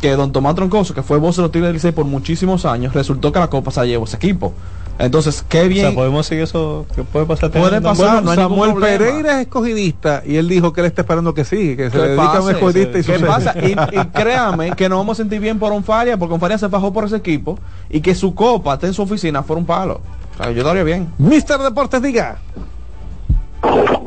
que 0.00 0.10
don 0.16 0.32
Tomás 0.32 0.54
Troncoso, 0.54 0.92
que 0.92 1.02
fue 1.02 1.18
voz 1.18 1.36
de 1.36 1.42
los 1.42 1.50
Tigres 1.50 1.68
del 1.68 1.74
Licey 1.74 1.92
por 1.92 2.04
muchísimos 2.04 2.66
años, 2.66 2.92
resultó 2.92 3.32
que 3.32 3.38
la 3.38 3.48
Copa 3.48 3.70
se 3.70 3.80
la 3.80 3.86
llevó 3.86 4.04
ese 4.04 4.16
equipo. 4.16 4.52
Entonces, 4.98 5.44
qué 5.48 5.66
bien. 5.66 5.86
O 5.86 5.88
sea, 5.88 5.96
podemos 5.96 6.26
seguir 6.26 6.44
eso 6.44 6.86
que 6.94 7.02
puede 7.02 7.26
pasar. 7.26 7.50
Puede 7.50 7.80
pasar, 7.80 8.22
no 8.22 8.34
Samuel. 8.34 8.74
Pereira 8.74 9.40
es 9.40 9.46
escogidista 9.46 10.22
y 10.24 10.36
él 10.36 10.48
dijo 10.48 10.72
que 10.72 10.82
él 10.82 10.86
está 10.86 11.02
esperando 11.02 11.34
que 11.34 11.44
sí, 11.44 11.76
que 11.76 11.90
se 11.90 11.96
¿Qué 11.96 11.98
le 11.98 12.08
dedica 12.10 12.36
a 12.36 12.42
un 12.42 12.50
escogidista 12.50 12.98
y 12.98 13.02
¿Qué 13.02 13.18
pasa? 13.18 13.54
Y, 13.58 13.72
y 13.72 14.04
créame 14.12 14.72
que 14.72 14.88
nos 14.88 14.98
vamos 14.98 15.18
a 15.18 15.22
sentir 15.22 15.40
bien 15.40 15.58
por 15.58 15.72
Onfaria, 15.72 16.16
porque 16.16 16.34
Onfaria 16.34 16.58
se 16.58 16.68
bajó 16.68 16.92
por 16.92 17.04
ese 17.04 17.16
equipo 17.16 17.58
y 17.90 18.00
que 18.00 18.14
su 18.14 18.34
copa 18.34 18.74
esté 18.74 18.88
en 18.88 18.94
su 18.94 19.02
oficina 19.02 19.42
fuera 19.42 19.58
un 19.58 19.66
palo. 19.66 20.00
O 20.34 20.36
sea, 20.36 20.52
yo 20.52 20.60
estaría 20.60 20.84
bien. 20.84 21.08
Mister 21.18 21.58
Deportes, 21.58 22.02
diga. 22.02 22.38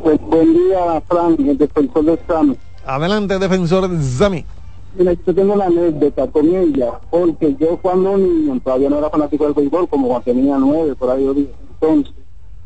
Pues, 0.04 0.22
buen 0.22 0.54
día, 0.54 1.02
Frank, 1.08 1.40
el 1.40 1.58
defensor 1.58 2.06
de 2.06 2.20
Sam. 2.28 2.56
Adelante, 2.86 3.40
defensor 3.40 3.88
de 3.88 4.02
Zami. 4.02 4.46
Mira, 4.96 5.14
yo 5.14 5.36
tengo 5.36 5.54
una 5.54 5.66
anécdota 5.66 6.28
con 6.28 6.48
ella, 6.48 7.00
porque 7.10 7.56
yo 7.60 7.78
cuando 7.78 8.18
niño 8.18 8.60
todavía 8.64 8.90
no 8.90 9.00
era 9.00 9.10
fanático 9.10 9.46
del 9.46 9.54
béisbol, 9.54 9.90
como 9.90 10.08
cuando 10.08 10.26
tenía 10.26 10.58
nueve, 10.58 10.96
por 10.96 11.10
ahí 11.10 11.26
yo 11.26 11.34
dije, 11.34 11.52
entonces 11.74 12.14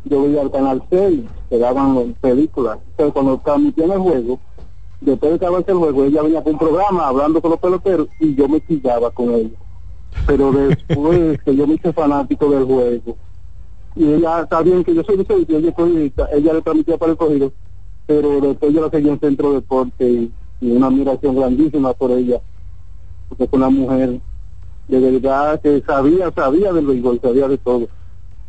yo 0.05 0.23
veía 0.23 0.41
al 0.41 0.51
canal 0.51 0.83
6, 0.89 1.21
que 1.49 1.57
daban 1.57 2.15
películas. 2.21 2.79
Pero 2.97 3.13
cuando 3.13 3.37
transmitían 3.37 3.91
el 3.91 3.99
juego, 3.99 4.39
después 4.99 5.31
de 5.33 5.39
que 5.39 5.45
acabarse 5.45 5.71
el 5.71 5.77
juego, 5.77 6.03
ella 6.03 6.21
venía 6.21 6.43
con 6.43 6.53
un 6.53 6.59
programa 6.59 7.07
hablando 7.07 7.41
con 7.41 7.51
los 7.51 7.59
peloteros 7.59 8.07
y 8.19 8.35
yo 8.35 8.47
me 8.47 8.65
chillaba 8.65 9.11
con 9.11 9.31
ella. 9.31 9.57
Pero 10.27 10.51
después 10.51 11.41
que 11.43 11.55
yo 11.55 11.67
me 11.67 11.75
hice 11.75 11.93
fanático 11.93 12.49
del 12.49 12.65
juego, 12.65 13.15
y 13.95 14.05
ella 14.05 14.41
está 14.41 14.61
bien 14.61 14.83
que 14.83 14.95
yo 14.95 15.03
soy 15.03 15.17
de 15.17 15.57
ella 15.57 15.75
periodista, 15.75 16.27
ella 16.33 16.53
le 16.53 16.61
transmitía 16.61 16.97
para 16.97 17.11
el 17.11 17.17
cogido, 17.17 17.51
pero 18.05 18.41
después 18.41 18.73
yo 18.73 18.81
la 18.81 18.89
seguí 18.89 19.09
en 19.09 19.19
Centro 19.19 19.53
Deporte 19.53 20.09
y, 20.09 20.31
y 20.61 20.71
una 20.71 20.87
admiración 20.87 21.35
grandísima 21.35 21.93
por 21.93 22.11
ella, 22.11 22.39
porque 23.29 23.47
fue 23.47 23.57
una 23.57 23.69
mujer 23.69 24.19
de 24.87 24.99
verdad 24.99 25.61
que 25.61 25.81
sabía, 25.85 26.31
sabía 26.31 26.73
del 26.73 26.85
béisbol, 26.85 27.19
sabía 27.21 27.47
de 27.47 27.57
todo. 27.57 27.87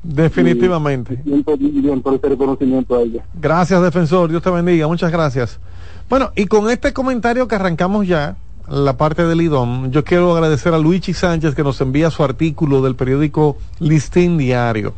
Definitivamente. 0.02 1.20
Y 1.24 1.28
siento 1.28 1.56
bien 1.56 2.02
por 2.02 2.14
ese 2.14 2.28
reconocimiento 2.28 2.96
a 2.96 3.02
ella. 3.02 3.24
Gracias, 3.40 3.80
defensor. 3.80 4.28
Dios 4.28 4.42
te 4.42 4.50
bendiga. 4.50 4.88
Muchas 4.88 5.12
gracias. 5.12 5.60
Bueno, 6.08 6.32
y 6.34 6.46
con 6.46 6.68
este 6.68 6.92
comentario 6.92 7.46
que 7.46 7.54
arrancamos 7.54 8.08
ya, 8.08 8.36
la 8.68 8.96
parte 8.96 9.24
del 9.24 9.40
IDOM, 9.40 9.90
yo 9.90 10.02
quiero 10.02 10.32
agradecer 10.32 10.74
a 10.74 10.78
Luigi 10.78 11.12
Sánchez 11.12 11.54
que 11.54 11.62
nos 11.62 11.80
envía 11.80 12.10
su 12.10 12.24
artículo 12.24 12.82
del 12.82 12.96
periódico 12.96 13.56
Listín 13.78 14.38
Diario. 14.38 14.94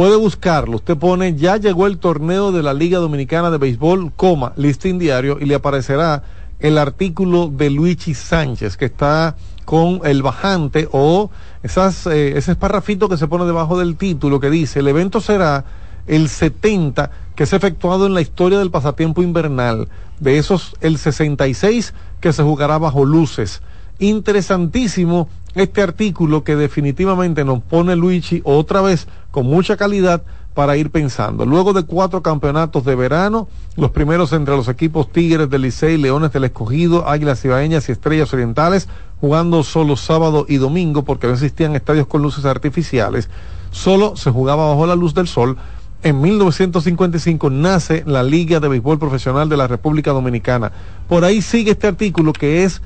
Puede 0.00 0.16
buscarlo. 0.16 0.76
Usted 0.76 0.96
pone, 0.96 1.34
ya 1.34 1.58
llegó 1.58 1.86
el 1.86 1.98
torneo 1.98 2.52
de 2.52 2.62
la 2.62 2.72
Liga 2.72 2.98
Dominicana 2.98 3.50
de 3.50 3.58
Béisbol, 3.58 4.12
coma, 4.16 4.54
Listín 4.56 4.98
Diario, 4.98 5.36
y 5.38 5.44
le 5.44 5.56
aparecerá 5.56 6.22
el 6.58 6.78
artículo 6.78 7.48
de 7.48 7.68
Luigi 7.68 8.14
Sánchez, 8.14 8.78
que 8.78 8.86
está 8.86 9.36
con 9.66 10.00
el 10.04 10.22
bajante 10.22 10.88
o 10.90 11.30
esas, 11.62 12.06
eh, 12.06 12.38
ese 12.38 12.56
parrafito 12.56 13.10
que 13.10 13.18
se 13.18 13.28
pone 13.28 13.44
debajo 13.44 13.78
del 13.78 13.96
título 13.96 14.40
que 14.40 14.48
dice, 14.48 14.78
el 14.78 14.88
evento 14.88 15.20
será 15.20 15.66
el 16.06 16.30
70 16.30 17.10
que 17.34 17.42
es 17.42 17.52
efectuado 17.52 18.06
en 18.06 18.14
la 18.14 18.22
historia 18.22 18.58
del 18.58 18.70
pasatiempo 18.70 19.22
invernal. 19.22 19.88
De 20.18 20.38
esos, 20.38 20.76
el 20.80 20.96
66 20.96 21.92
que 22.22 22.32
se 22.32 22.42
jugará 22.42 22.78
bajo 22.78 23.04
luces. 23.04 23.60
Interesantísimo 23.98 25.28
este 25.54 25.82
artículo 25.82 26.44
que 26.44 26.56
definitivamente 26.56 27.44
nos 27.44 27.62
pone 27.62 27.96
Luigi 27.96 28.40
otra 28.44 28.80
vez 28.80 29.08
con 29.30 29.46
mucha 29.46 29.76
calidad 29.76 30.22
para 30.54 30.76
ir 30.76 30.90
pensando. 30.90 31.46
Luego 31.46 31.72
de 31.72 31.84
cuatro 31.84 32.22
campeonatos 32.22 32.84
de 32.84 32.94
verano, 32.94 33.48
los 33.76 33.92
primeros 33.92 34.32
entre 34.32 34.56
los 34.56 34.68
equipos 34.68 35.10
Tigres 35.10 35.48
del 35.48 35.62
Licey, 35.62 35.96
Leones 35.96 36.32
del 36.32 36.44
Escogido, 36.44 37.08
Águilas 37.08 37.44
Ibaeñas 37.44 37.88
y 37.88 37.92
Estrellas 37.92 38.32
Orientales, 38.32 38.88
jugando 39.20 39.62
solo 39.62 39.96
sábado 39.96 40.46
y 40.48 40.56
domingo 40.56 41.04
porque 41.04 41.26
no 41.26 41.34
existían 41.34 41.76
estadios 41.76 42.06
con 42.06 42.22
luces 42.22 42.44
artificiales, 42.44 43.28
solo 43.70 44.16
se 44.16 44.30
jugaba 44.30 44.68
bajo 44.68 44.86
la 44.86 44.96
luz 44.96 45.14
del 45.14 45.28
sol. 45.28 45.56
En 46.02 46.20
1955 46.20 47.50
nace 47.50 48.02
la 48.06 48.22
Liga 48.22 48.58
de 48.58 48.68
Béisbol 48.68 48.98
Profesional 48.98 49.48
de 49.48 49.56
la 49.56 49.66
República 49.66 50.12
Dominicana. 50.12 50.72
Por 51.08 51.24
ahí 51.24 51.42
sigue 51.42 51.72
este 51.72 51.88
artículo 51.88 52.32
que 52.32 52.64
es 52.64 52.80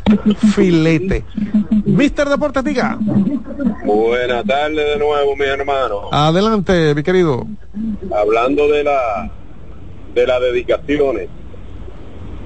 filete. 0.55 1.25
Mister 1.85 2.29
Deportes, 2.29 2.65
diga. 2.65 2.99
Buenas 3.85 4.45
tardes 4.45 4.77
de 4.77 4.99
nuevo, 4.99 5.37
mi 5.37 5.45
hermano. 5.45 6.09
Adelante, 6.11 6.95
mi 6.95 7.03
querido. 7.03 7.47
Hablando 8.13 8.69
de 8.69 8.85
la 8.85 9.31
de 10.15 10.27
las 10.27 10.41
dedicaciones, 10.41 11.29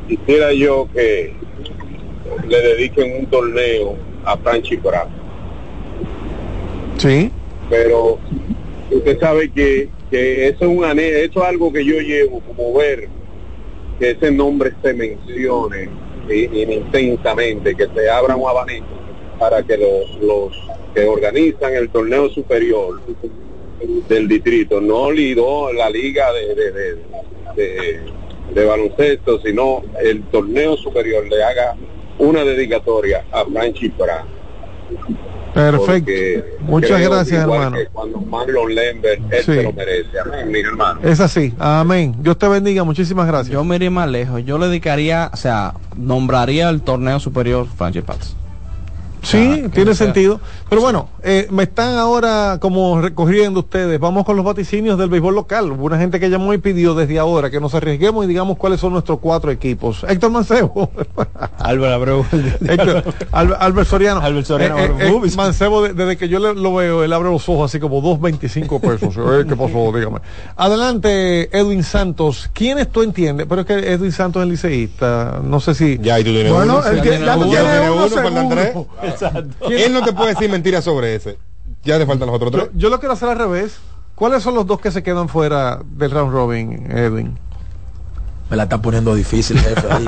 quisiera 0.09 0.53
yo 0.53 0.89
que 0.93 1.35
le 2.49 2.61
dediquen 2.61 3.21
un 3.21 3.27
torneo 3.27 3.97
a 4.25 4.37
Franchi 4.39 4.77
Brown. 4.77 5.09
Sí. 6.97 7.31
Pero 7.71 8.19
usted 8.91 9.21
sabe 9.21 9.51
que, 9.51 9.89
que 10.11 10.49
eso 10.49 10.65
es 10.65 10.69
un 10.69 10.85
ane- 10.85 11.25
eso 11.25 11.43
es 11.43 11.49
algo 11.49 11.73
que 11.73 11.85
yo 11.85 12.01
llevo 12.01 12.41
como 12.41 12.73
ver 12.75 13.09
que 13.99 14.11
ese 14.11 14.31
nombre 14.31 14.73
se 14.83 14.95
mencione 14.95 15.91
intensamente, 16.31 17.75
que 17.75 17.87
se 17.95 18.11
abra 18.11 18.37
un 18.37 18.49
abanico 18.49 18.87
para 19.39 19.63
que 19.63 19.77
los, 19.77 20.23
los 20.23 20.53
que 20.95 21.05
organizan 21.07 21.75
el 21.75 21.89
torneo 21.91 22.29
superior 22.29 23.01
del 24.09 24.29
distrito, 24.29 24.81
no 24.81 25.11
lido 25.11 25.73
la 25.73 25.89
liga 25.89 26.33
de, 26.33 26.55
de, 27.57 28.01
de, 28.55 28.65
baloncesto, 28.65 29.41
sino 29.41 29.83
el 30.01 30.23
torneo 30.25 30.77
superior 30.77 31.27
le 31.29 31.43
haga 31.43 31.75
una 32.19 32.45
dedicatoria 32.45 33.25
a 33.31 33.45
Franchi 33.45 33.89
Brown. 33.89 34.27
Perfecto. 35.59 36.13
Muchas 36.61 37.01
gracias, 37.01 37.43
hermano. 37.43 37.77
Cuando 37.93 38.19
Marlon 38.21 38.75
Lembert, 38.75 39.21
él 39.33 39.39
Sí. 39.45 39.53
se 39.55 39.63
lo 39.65 39.73
merece. 39.73 40.09
Amén, 40.25 40.53
mi 40.53 40.61
hermano. 40.61 41.01
Es 41.03 41.19
así. 41.21 41.53
Amén. 41.59 42.15
Dios 42.21 42.39
te 42.39 42.47
bendiga. 42.49 42.85
Muchísimas 42.85 43.27
gracias. 43.27 43.53
Yo 43.53 43.65
me 43.65 43.77
iría 43.77 43.91
más 43.91 44.09
lejos. 44.09 44.45
Yo 44.45 44.57
le 44.59 44.67
dedicaría, 44.69 45.31
o 45.33 45.37
sea, 45.37 45.75
nombraría 45.97 46.69
el 46.69 46.81
torneo 46.83 47.19
superior 47.19 47.67
Franchi 47.77 48.03
Pats. 48.03 48.37
Sí, 49.23 49.65
tiene 49.73 49.91
no 49.91 49.95
sentido. 49.95 50.41
Pero 50.69 50.81
bueno, 50.83 51.09
eh, 51.23 51.47
me 51.51 51.65
están 51.65 51.97
ahora 51.97 52.59
como 52.61 53.01
recogiendo 53.01 53.61
ustedes. 53.61 53.99
Vamos 53.99 54.25
con 54.25 54.37
los 54.37 54.45
vaticinios 54.45 54.99
del 54.99 55.09
béisbol 55.09 55.35
local. 55.35 55.73
Hubo 55.73 55.85
una 55.87 55.99
gente 55.99 56.21
que 56.21 56.31
llamó 56.31 56.53
y 56.55 56.59
pidió 56.59 56.95
desde 56.95 57.19
ahora 57.19 57.51
que 57.51 57.61
nos 57.61 57.75
arriesguemos 57.75 58.25
y 58.25 58.29
digamos 58.29 58.57
cuáles 58.59 58.81
son 58.81 58.93
nuestros 58.93 59.19
cuatro 59.21 59.51
equipos. 59.51 60.05
Héctor 60.09 60.31
Mancebo. 60.31 60.91
Álvaro 61.59 61.95
Abreu. 61.95 62.25
Héctor, 62.67 63.05
Al- 63.33 63.57
Albert 63.59 63.89
Soriano. 63.89 64.21
Albert 64.21 64.47
Soriano, 64.47 64.79
Eh, 64.79 64.93
eh, 65.01 65.21
eh. 65.25 65.31
Mancebo, 65.37 65.83
de- 65.83 65.95
desde 65.95 66.17
que 66.17 66.29
yo 66.29 66.39
le- 66.39 66.55
lo 66.55 66.75
veo, 66.75 67.03
él 67.05 67.13
abre 67.13 67.31
los 67.31 67.49
ojos 67.49 67.71
así 67.71 67.81
como 67.81 68.01
2.25 68.03 68.81
pesos. 68.81 69.15
¿Qué 69.47 69.57
pasó? 69.57 69.93
Dígame. 69.95 70.19
Adelante, 70.57 71.57
Edwin 71.57 71.83
Santos. 71.83 72.51
¿Quiénes 72.53 72.89
tú 72.91 73.03
entiendes? 73.03 73.47
Pero 73.49 73.63
es 73.63 73.67
que 73.67 73.75
Edwin 73.93 74.13
Santos 74.13 74.43
es 74.43 74.49
liceísta. 74.49 75.41
No 75.43 75.61
sé 75.61 75.75
si. 75.75 75.99
Ya, 76.01 76.19
y 76.21 76.25
tú 76.25 76.31
tienes 76.31 76.53
Bueno, 76.53 76.79
uno. 76.79 76.87
el 76.89 77.01
que- 77.01 77.19
ya 77.19 77.35
tú 77.35 77.41
uno, 77.41 77.51
tienes 77.51 77.71
tienes 77.71 77.91
uno 77.91 77.97
uno, 78.07 78.09
faltan 78.09 78.35
seguro. 78.49 78.87
tres. 79.01 79.18
Exacto. 79.21 79.69
Él 79.71 79.93
no 79.93 80.03
te 80.03 80.13
puede 80.13 80.31
decir 80.35 80.51
mentiras 80.51 80.85
sobre 80.85 81.15
ese. 81.15 81.39
Ya 81.85 81.99
te 81.99 82.07
faltan 82.07 82.27
los 82.27 82.37
otros 82.37 82.53
tres. 82.53 82.65
Yo, 82.75 82.79
yo 82.79 82.89
lo 82.91 82.99
quiero 82.99 83.13
hacer 83.13 83.29
al 83.29 83.39
revés. 83.39 83.79
¿Cuáles 84.15 84.43
son 84.43 84.55
los 84.55 84.67
dos 84.67 84.81
que 84.81 84.91
se 84.91 85.03
quedan 85.03 85.29
fuera 85.29 85.81
del 85.85 86.11
round 86.11 86.33
robin, 86.33 86.91
Edwin? 86.91 87.39
Me 88.51 88.57
la 88.57 88.65
está 88.65 88.81
poniendo 88.81 89.15
difícil, 89.15 89.59
jefe. 89.61 89.87
ahí. 89.91 90.05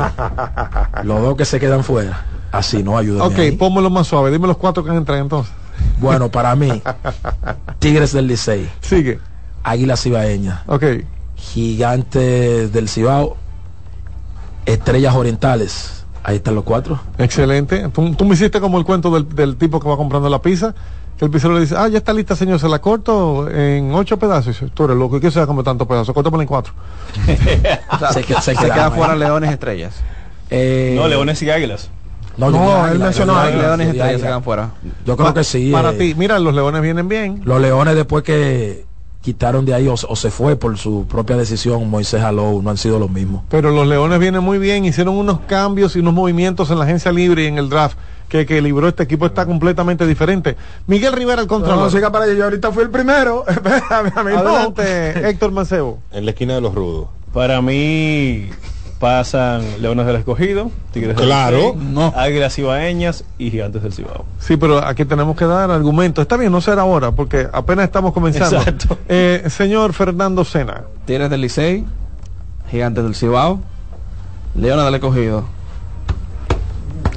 Los 1.04 1.20
dos 1.20 1.36
que 1.36 1.44
se 1.44 1.60
quedan 1.60 1.84
fuera. 1.84 2.24
Así 2.52 2.82
no 2.82 2.96
ayuda. 2.96 3.24
Ok, 3.24 3.38
pónmelo 3.58 3.90
más 3.90 4.06
suave. 4.06 4.30
Dime 4.30 4.48
los 4.48 4.56
cuatro 4.56 4.82
que 4.82 4.90
entran 4.90 5.20
entonces. 5.20 5.52
Bueno, 6.00 6.30
para 6.30 6.56
mí, 6.56 6.82
Tigres 7.78 8.12
del 8.12 8.26
Licey. 8.26 8.68
Sigue. 8.80 9.20
Águilas 9.62 10.02
Cibaeñas. 10.02 10.62
Ok. 10.66 10.84
Gigantes 11.36 12.72
del 12.72 12.88
Cibao. 12.88 13.36
Estrellas 14.66 15.14
Orientales. 15.14 15.99
Ahí 16.22 16.36
están 16.36 16.54
los 16.54 16.64
cuatro. 16.64 17.00
Excelente. 17.18 17.88
Tú, 17.88 18.14
tú 18.14 18.24
me 18.24 18.34
hiciste 18.34 18.60
como 18.60 18.78
el 18.78 18.84
cuento 18.84 19.10
del, 19.10 19.28
del 19.34 19.56
tipo 19.56 19.80
que 19.80 19.88
va 19.88 19.96
comprando 19.96 20.28
la 20.28 20.40
pizza. 20.42 20.74
Que 21.18 21.24
el 21.26 21.30
pizzero 21.30 21.52
le 21.54 21.60
dice, 21.60 21.74
ah, 21.76 21.86
ya 21.88 21.98
está 21.98 22.12
lista, 22.14 22.34
señor, 22.34 22.58
se 22.58 22.68
la 22.68 22.78
corto 22.78 23.48
en 23.50 23.92
ocho 23.94 24.18
pedazos. 24.18 24.46
Y 24.46 24.50
dice, 24.50 24.72
tú 24.74 24.84
eres 24.84 24.96
loco, 24.96 25.18
¿y 25.18 25.20
qué 25.20 25.30
se 25.30 25.38
da 25.38 25.46
como 25.46 25.62
tantos 25.62 25.86
pedazos? 25.86 26.14
Córtamela 26.14 26.42
en 26.42 26.48
cuatro. 26.48 26.72
se, 28.12 28.22
que- 28.24 28.40
se 28.40 28.54
quedan 28.54 28.92
fuera 28.92 29.14
leones 29.16 29.50
estrellas. 29.50 29.94
Eh, 30.50 30.94
No, 30.96 31.06
leones 31.08 31.42
y 31.42 31.50
águilas. 31.50 31.90
No, 32.36 32.50
No, 32.50 32.86
él 32.88 32.98
mencionó 32.98 33.36
águila. 33.36 33.62
leones 33.62 33.88
estrellas 33.88 34.20
se 34.20 34.26
quedan 34.26 34.42
fuera. 34.42 34.70
Yo 35.04 35.16
creo 35.16 35.34
que 35.34 35.44
sí. 35.44 35.70
Para 35.72 35.90
eh, 35.90 35.98
ti, 35.98 36.14
mira, 36.16 36.38
los 36.38 36.54
leones 36.54 36.80
vienen 36.80 37.08
bien. 37.08 37.42
Los 37.44 37.60
leones 37.60 37.94
después 37.96 38.24
que 38.24 38.86
quitaron 39.22 39.64
de 39.66 39.74
ahí 39.74 39.86
o, 39.88 39.94
o 39.94 40.16
se 40.16 40.30
fue 40.30 40.56
por 40.56 40.78
su 40.78 41.06
propia 41.06 41.36
decisión 41.36 41.88
Moisés 41.90 42.22
Alou 42.22 42.62
no 42.62 42.70
han 42.70 42.76
sido 42.78 42.98
los 42.98 43.10
mismos. 43.10 43.42
Pero 43.50 43.70
los 43.70 43.86
leones 43.86 44.18
vienen 44.18 44.42
muy 44.42 44.58
bien, 44.58 44.84
hicieron 44.84 45.16
unos 45.16 45.40
cambios 45.40 45.94
y 45.96 45.98
unos 46.00 46.14
movimientos 46.14 46.70
en 46.70 46.78
la 46.78 46.84
agencia 46.84 47.12
libre 47.12 47.44
y 47.44 47.46
en 47.46 47.58
el 47.58 47.68
draft 47.68 47.96
que 48.28 48.40
equilibró 48.42 48.86
este 48.88 49.02
equipo 49.02 49.26
está 49.26 49.44
completamente 49.44 50.06
diferente. 50.06 50.56
Miguel 50.86 51.12
Rivera, 51.12 51.42
el 51.42 51.48
No, 51.48 51.54
controlador. 51.54 51.90
siga 51.90 52.12
para 52.12 52.26
allá, 52.26 52.34
yo 52.34 52.44
ahorita 52.44 52.70
fui 52.70 52.84
el 52.84 52.90
primero. 52.90 53.44
Espérame, 53.48 54.12
a 54.14 54.22
mí 54.22 54.30
no. 54.32 54.38
Adelante, 54.38 55.28
Héctor 55.28 55.50
Mancebo. 55.50 55.98
En 56.12 56.24
la 56.24 56.30
esquina 56.30 56.54
de 56.54 56.60
los 56.60 56.72
rudos. 56.74 57.08
Para 57.34 57.60
mí 57.60 58.48
pasan 59.00 59.62
Leones 59.80 60.06
del 60.06 60.16
Escogido, 60.16 60.70
Tigres 60.92 61.16
del 61.16 61.24
Claro. 61.26 61.74
Licey, 61.74 62.12
Águilas 62.14 62.58
Ibaeñas 62.58 63.24
y 63.38 63.50
Gigantes 63.50 63.82
del 63.82 63.92
Cibao. 63.94 64.26
Sí, 64.38 64.56
pero 64.56 64.78
aquí 64.84 65.04
tenemos 65.06 65.36
que 65.36 65.46
dar 65.46 65.70
argumentos. 65.70 66.22
Está 66.22 66.36
bien, 66.36 66.52
no 66.52 66.60
será 66.60 66.82
ahora, 66.82 67.10
porque 67.10 67.48
apenas 67.52 67.86
estamos 67.86 68.12
comenzando. 68.12 68.58
Exacto. 68.58 68.96
Eh, 69.08 69.44
señor 69.48 69.92
Fernando 69.94 70.44
Sena. 70.44 70.82
Tigres 71.06 71.30
del 71.30 71.40
Licey, 71.40 71.84
Gigantes 72.70 73.02
del 73.02 73.14
Cibao, 73.16 73.60
Leones 74.54 74.84
del 74.84 74.94
Escogido 74.94 75.44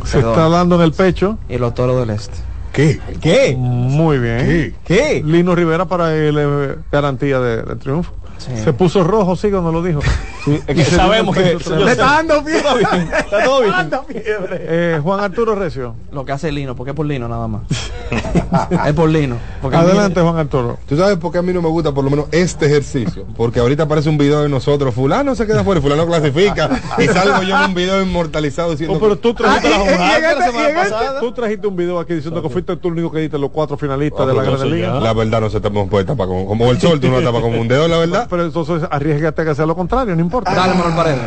Se 0.06 0.18
Perdón. 0.18 0.32
está 0.32 0.50
dando 0.50 0.76
en 0.78 0.82
el 0.82 0.94
pecho. 0.94 1.38
y 1.50 1.58
los 1.58 1.74
Toros 1.76 2.00
del 2.00 2.10
Este. 2.16 2.38
¿Qué? 2.72 3.00
¿Qué? 3.22 3.56
Muy 3.56 4.18
bien. 4.18 4.76
¿Qué? 4.86 5.22
Lino 5.24 5.54
Rivera 5.54 5.86
para 5.86 6.16
él 6.16 6.38
eh, 6.40 6.76
garantía 6.92 7.40
de, 7.40 7.62
de 7.62 7.76
triunfo. 7.76 8.14
Se 8.38 8.74
puso 8.74 9.04
rojo, 9.04 9.36
sí, 9.36 9.50
cuando 9.50 9.72
lo 9.72 9.82
dijo. 9.82 10.00
Es 10.68 10.76
que 10.76 10.84
sabemos 10.84 11.34
que 11.38 11.58
Le 11.76 11.92
está 11.92 12.06
dando 12.22 12.36
Está 12.46 12.62
todo 12.62 12.76
bien, 12.76 13.10
está 13.18 13.44
todo 13.46 13.60
bien. 13.62 13.72
Dando 13.72 14.04
fiebre. 14.04 14.58
Eh, 14.60 15.00
Juan 15.02 15.22
Arturo 15.22 15.56
Recio. 15.56 15.96
Lo 16.12 16.26
que 16.26 16.34
hace 16.34 16.52
Lino, 16.52 16.76
porque 16.76 16.90
es 16.92 16.96
por 16.98 17.06
Lino 17.06 17.30
nada 17.30 17.48
más. 17.48 17.62
es 18.86 18.94
por 18.94 19.10
Lino. 19.10 19.38
Porque 19.62 19.78
Adelante, 19.78 20.20
Juan 20.20 20.36
Arturo. 20.38 20.78
¿Tú 20.86 20.98
sabes 20.98 21.16
por 21.18 21.32
qué 21.32 21.38
a 21.38 21.42
mí 21.42 21.54
no 21.54 21.62
me 21.62 21.70
gusta 21.70 21.94
por 21.94 22.04
lo 22.04 22.10
menos 22.10 22.26
este 22.34 22.66
ejercicio? 22.66 23.26
Porque 23.38 23.62
ahorita 23.62 23.84
aparece 23.84 24.10
un 24.10 24.18
video 24.18 24.42
de 24.42 24.50
nosotros, 24.50 24.94
fulano 24.94 25.34
se 25.34 25.48
queda 25.48 25.64
fuera, 25.64 25.80
fulano 25.80 26.06
clasifica, 26.06 26.70
y 26.98 27.08
salgo 27.08 27.42
yo 27.44 27.56
en 27.58 27.70
un 27.70 27.74
video 27.74 28.02
inmortalizado 28.02 28.72
diciendo... 28.72 28.98
Oh, 28.98 29.00
pero 29.00 29.16
tú 29.18 29.34
trajiste, 29.34 29.70
Ah, 29.74 29.78
y- 29.78 29.88
y- 29.88 29.92
y 29.92 29.94
en 29.94 30.22
la 30.22 30.30
este- 30.32 30.44
semana 30.44 30.68
y 30.68 30.72
en 30.72 30.78
este- 30.78 30.90
pasada. 30.92 31.20
Tú 31.22 31.32
trajiste 31.32 31.68
un 31.68 31.76
video 31.78 32.00
aquí 32.00 32.14
diciendo 32.16 32.42
que 32.44 32.50
fuiste 32.50 32.76
tú 32.76 32.90
el 32.90 32.94
único 32.96 33.12
que 33.12 33.20
diste 33.20 33.38
los 33.38 33.50
cuatro 33.52 33.78
finalistas 33.78 34.20
Ah, 34.20 34.26
de 34.26 34.34
la 34.34 34.44
pero 34.44 34.58
Gran 34.58 34.72
Liga. 34.72 35.00
La 35.00 35.14
verdad 35.14 35.40
no 35.40 35.50
se 35.50 35.62
te 35.62 35.70
puede 35.72 36.04
tapar 36.04 36.28
como, 36.28 36.46
como 36.46 36.70
el 36.70 36.82
sol, 36.82 37.00
tú 37.00 37.08
no 37.08 37.22
tapas 37.22 37.42
como 37.42 37.62
un 37.62 37.68
dedo, 37.70 37.88
la 37.88 37.98
verdad. 37.98 38.28
Pero 38.34 38.46
entonces 38.46 38.82
arriesgate 38.90 39.44
a 39.44 39.46
que 39.46 39.54
sea 39.54 39.68
lo 39.68 39.76
contrario, 39.76 40.16
no 40.16 40.22
importa. 40.22 40.56
Dale, 40.56 40.74
Manuel 40.74 40.96
Paredes. 40.96 41.22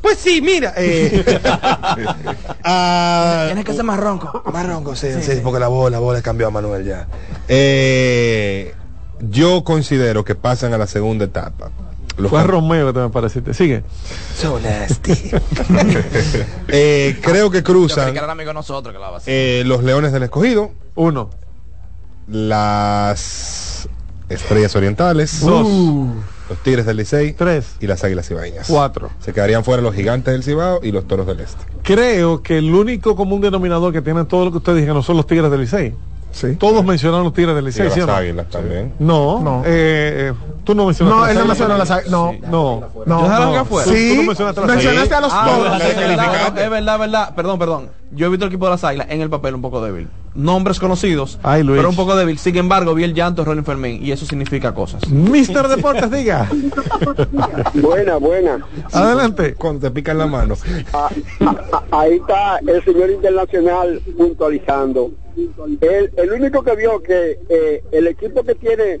Pues 0.00 0.16
sí, 0.16 0.40
mira. 0.40 0.72
eh, 0.76 1.24
ah, 2.64 3.44
Tienes 3.46 3.64
que 3.64 3.72
ser 3.74 3.82
más 3.82 3.98
ronco. 3.98 4.40
Más 4.52 4.64
ronco, 4.64 4.94
sí, 4.94 5.08
sí, 5.22 5.40
porque 5.42 5.58
la 5.58 5.66
bola, 5.66 5.96
la 5.96 5.98
bola 5.98 6.22
cambió 6.22 6.46
a 6.46 6.50
Manuel 6.52 6.84
ya. 6.84 7.08
Eh, 7.48 8.72
yo 9.18 9.64
considero 9.64 10.24
que 10.24 10.36
pasan 10.36 10.72
a 10.72 10.78
la 10.78 10.86
segunda 10.86 11.24
etapa. 11.24 11.70
Los 12.16 12.30
Fue 12.30 12.38
cam- 12.42 12.46
Romeo 12.46 12.86
que 12.86 12.92
te 12.92 13.00
me 13.00 13.08
pareciste. 13.10 13.52
Sigue. 13.52 13.82
So 14.36 14.60
nasty. 14.60 15.12
Eh, 16.68 17.18
creo 17.22 17.50
que 17.50 17.64
cruzan 17.64 18.12
que 18.12 18.18
era 18.18 18.30
amigo 18.30 18.50
de 18.50 18.54
nosotros 18.54 18.94
que 18.94 19.00
la 19.00 19.10
vacía. 19.10 19.34
eh, 19.34 19.64
los 19.66 19.82
Leones 19.82 20.12
del 20.12 20.22
Escogido, 20.22 20.70
Uno. 20.94 21.30
las 22.28 23.88
Estrellas 24.30 24.74
Orientales, 24.76 25.40
Dos. 25.40 25.66
los 26.48 26.58
Tigres 26.62 26.86
del 26.86 26.96
Licey 26.98 27.32
Tres. 27.34 27.74
y 27.80 27.86
las 27.86 28.02
Águilas 28.04 28.28
Cibaeñas. 28.28 28.66
Cuatro. 28.68 29.10
Se 29.20 29.32
quedarían 29.32 29.64
fuera 29.64 29.82
los 29.82 29.94
Gigantes 29.94 30.32
del 30.32 30.42
Cibao 30.44 30.80
y 30.82 30.92
los 30.92 31.06
Toros 31.06 31.26
del 31.26 31.40
Este. 31.40 31.62
Creo 31.82 32.42
que 32.42 32.58
el 32.58 32.72
único 32.72 33.16
común 33.16 33.40
denominador 33.40 33.92
que 33.92 34.00
tienen 34.02 34.26
todo 34.26 34.44
lo 34.46 34.50
que 34.52 34.58
ustedes 34.58 34.78
dijeron 34.78 35.02
son 35.02 35.16
los 35.16 35.26
Tigres 35.26 35.50
del 35.50 35.60
Licey. 35.60 35.94
Sí. 36.32 36.54
Todos 36.56 36.84
mencionaron 36.84 37.24
los 37.24 37.34
Tigres 37.34 37.54
del 37.54 37.64
Y 37.64 37.66
Licey, 37.68 37.84
las 37.86 37.94
¿sí 37.94 38.00
no? 38.00 38.12
Águilas 38.12 38.46
también. 38.50 38.92
No, 38.98 39.40
No. 39.40 39.62
eh, 39.66 40.30
eh, 40.30 40.32
tú 40.64 40.74
no 40.74 40.86
mencionaste 40.86 41.18
No, 41.20 41.26
él 41.26 41.38
no 41.38 41.44
mencionó 41.44 41.76
las 41.76 41.90
águilas. 41.90 42.10
No. 42.10 42.32
No, 42.48 42.80
No, 43.06 43.18
¿Yo 43.18 43.22
dejaron 43.24 43.46
no. 43.46 43.52
que 43.52 43.58
afuera? 43.58 43.84
Tú- 43.84 43.90
tú 43.90 43.96
Sí, 43.96 44.14
no 44.16 44.22
mencionaste 44.22 44.60
a 45.14 45.20
los 45.20 45.32
Ah, 45.34 45.46
toros. 45.46 45.80
es 45.82 45.96
verdad, 45.96 46.58
es 46.58 46.70
verdad, 46.70 46.94
es 46.94 47.00
verdad. 47.00 47.34
Perdón, 47.34 47.58
perdón. 47.58 47.88
Yo 48.12 48.26
he 48.26 48.28
visto 48.28 48.44
el 48.44 48.50
equipo 48.50 48.64
de 48.66 48.70
las 48.72 48.82
águilas 48.84 49.06
en 49.10 49.20
el 49.20 49.30
papel 49.30 49.54
un 49.54 49.62
poco 49.62 49.80
débil. 49.82 50.08
Nombres 50.34 50.78
conocidos, 50.78 51.38
Ay, 51.42 51.62
Luis. 51.64 51.78
pero 51.78 51.88
un 51.90 51.96
poco 51.96 52.14
débil. 52.16 52.38
Sin 52.38 52.56
embargo, 52.56 52.94
vi 52.94 53.02
el 53.04 53.14
llanto 53.14 53.42
de 53.42 53.46
Ronnie 53.46 53.64
Fermín 53.64 53.98
y 54.04 54.12
eso 54.12 54.24
significa 54.26 54.72
cosas. 54.74 55.08
Mister 55.08 55.66
Deportes, 55.68 56.10
diga. 56.10 56.48
Buena, 57.74 58.16
buena. 58.16 58.58
Adelante. 58.92 59.54
Cuando 59.54 59.80
te 59.80 59.90
pican 59.90 60.18
la 60.18 60.26
mano. 60.26 60.54
Ah, 60.92 61.08
ah, 61.40 61.54
ah, 61.72 61.82
ahí 61.92 62.14
está 62.14 62.58
el 62.58 62.84
señor 62.84 63.10
internacional 63.10 64.00
puntualizando. 64.16 65.10
El, 65.80 66.12
el 66.16 66.32
único 66.32 66.62
que 66.62 66.76
vio 66.76 67.02
que 67.02 67.38
eh, 67.48 67.82
el 67.92 68.06
equipo 68.06 68.42
que 68.42 68.54
tiene 68.54 69.00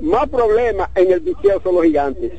más 0.00 0.28
problemas 0.28 0.88
en 0.94 1.12
el 1.12 1.22
picheo 1.22 1.60
son 1.62 1.76
los 1.76 1.84
gigantes. 1.84 2.32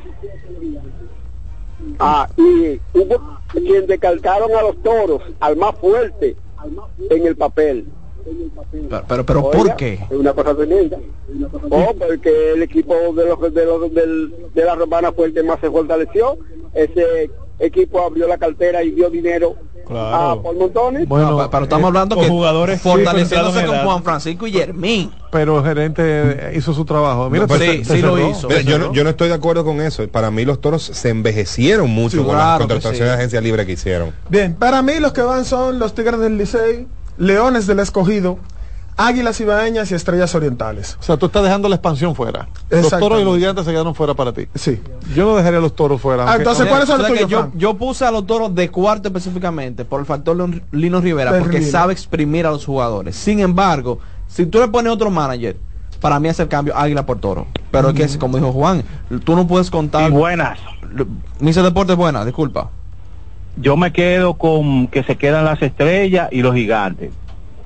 Ah, 2.00 2.28
y 2.38 2.80
hubo 2.94 3.40
quien 3.52 3.86
descartaron 3.88 4.52
a 4.56 4.62
los 4.62 4.82
toros, 4.82 5.22
al 5.40 5.56
más 5.56 5.76
fuerte 5.78 6.36
en 7.10 7.28
el 7.28 7.36
papel. 7.36 7.86
Pero, 8.72 9.06
pero, 9.08 9.26
pero 9.26 9.52
¿por 9.52 9.76
qué? 9.76 10.00
Una 10.10 10.34
cosa 10.34 10.56
tremenda. 10.56 10.98
Oh, 11.70 11.94
porque 11.94 12.54
el 12.54 12.64
equipo 12.64 12.96
de 13.14 13.26
los 13.26 13.54
de 13.54 13.66
los 13.66 13.94
del, 13.94 14.52
de 14.54 14.66
la 14.66 14.76
romana 14.76 15.12
fue 15.12 15.28
el 15.28 15.34
que 15.34 15.44
más 15.44 15.60
se 15.60 15.70
fortaleció. 15.70 16.38
Ese 16.74 17.30
equipo 17.60 18.02
abrió 18.02 18.28
la 18.28 18.38
cartera 18.38 18.84
y 18.84 18.92
dio 18.92 19.10
dinero 19.10 19.56
Claro. 19.86 20.32
a 20.32 20.42
por 20.42 20.56
montones. 20.56 21.08
Bueno, 21.08 21.32
No, 21.32 21.50
pero 21.52 21.64
estamos 21.64 21.84
eh, 21.86 21.88
hablando 21.88 22.16
con 22.16 22.26
que 22.26 22.30
jugadores 22.30 22.82
fortaleciéndose 22.82 23.66
con. 23.66 23.78
Juan 23.80 24.04
Francisco 24.04 24.48
y 24.48 24.52
Germín. 24.54 25.12
pero 25.32 25.60
el 25.60 25.66
gerente 25.66 26.02
eh, 26.06 26.54
hizo 26.58 26.74
su 26.74 26.86
trabajo. 26.86 27.30
Mira, 27.30 27.46
No, 27.48 27.56
sí, 27.58 27.84
sí 27.86 28.02
lo 28.02 28.30
hizo. 28.30 28.48
Mira, 28.48 28.62
yo, 28.62 28.80
no, 28.80 28.94
yo 28.94 29.04
no 29.04 29.10
estoy 29.12 29.30
de 29.30 29.36
acuerdo 29.36 29.64
con 29.64 29.82
eso. 29.82 30.08
Para 30.08 30.32
mí 30.32 30.46
los 30.46 30.60
toros 30.62 30.84
se 30.84 31.10
envejecieron 31.10 31.90
mucho 31.90 32.18
Sí, 32.18 32.24
con 32.24 32.34
claro 32.36 32.40
las 32.50 32.58
contrataciones 32.60 32.98
sí. 33.00 33.04
de 33.06 33.12
agencia 33.14 33.42
libre 33.42 33.66
que 33.66 33.74
hicieron. 33.74 34.12
Bien, 34.30 34.54
para 34.56 34.82
mí 34.82 35.00
los 35.00 35.14
que 35.14 35.22
van 35.22 35.46
son 35.46 35.80
los 35.80 35.94
Tigres 35.94 36.20
del 36.20 36.38
Licey, 36.38 36.88
Leones 37.18 37.68
del 37.68 37.80
Escogido, 37.80 38.38
Águilas 38.98 39.40
Ibaeñas 39.42 39.92
y 39.92 39.96
Estrellas 39.96 40.34
Orientales. 40.36 40.98
O 41.00 41.04
sea, 41.04 41.18
tú 41.18 41.26
estás 41.26 41.44
dejando 41.44 41.68
la 41.68 41.76
expansión 41.76 42.16
fuera. 42.16 42.48
Los 42.70 42.90
toros 42.90 43.20
y 43.22 43.26
los 43.26 43.36
gigantes 43.38 43.66
se 43.66 43.72
quedaron 43.72 43.94
fuera 43.94 44.14
para 44.14 44.32
ti. 44.32 44.48
Sí. 44.56 44.80
Yo 45.14 45.26
no 45.26 45.36
dejaría 45.36 45.60
a 45.60 45.62
los 45.62 45.76
toros 45.76 46.00
fuera. 46.00 46.24
Ah, 46.24 46.28
aunque- 46.28 46.44
entonces, 46.44 46.60
aunque- 46.62 46.70
¿cuáles 46.72 46.88
son 46.88 47.00
los 47.00 47.08
tuyos, 47.28 47.46
yo, 47.56 47.74
puse 47.78 48.06
a 48.06 48.12
los 48.12 48.26
toros 48.26 48.56
de 48.56 48.70
cuarto 48.70 49.10
específicamente 49.10 49.84
por 49.84 50.00
el 50.00 50.06
factor 50.06 50.38
Leon- 50.38 50.64
Lino 50.72 51.02
Rivera, 51.02 51.32
porque 51.40 51.62
sabe 51.62 51.92
exprimir 51.94 52.46
a 52.46 52.52
los 52.52 52.66
jugadores. 52.66 53.16
Sin 53.18 53.42
embargo, 53.42 54.00
si 54.28 54.46
tú 54.46 54.60
le 54.60 54.70
pones 54.70 54.94
otro 54.94 55.12
manager, 55.12 55.58
para 56.00 56.20
mí 56.20 56.30
es 56.30 56.40
el 56.40 56.48
cambio 56.48 56.76
águila 56.78 57.06
por 57.06 57.20
toro. 57.20 57.48
Pero 57.72 57.90
es 57.90 58.14
que, 58.14 58.18
como 58.20 58.38
dijo 58.38 58.54
Juan, 58.54 58.84
tú 59.26 59.36
no 59.36 59.46
puedes 59.46 59.70
contar. 59.70 60.10
buenas. 60.12 60.58
Misa 61.40 61.62
Deportes 61.64 61.98
buena, 61.98 62.24
disculpa. 62.24 62.70
Yo 63.58 63.76
me 63.76 63.92
quedo 63.92 64.36
con 64.36 64.88
que 64.88 65.04
se 65.04 65.18
quedan 65.18 65.44
las 65.46 65.62
estrellas 65.62 66.30
y 66.32 66.42
los 66.42 66.54
gigantes. 66.56 67.12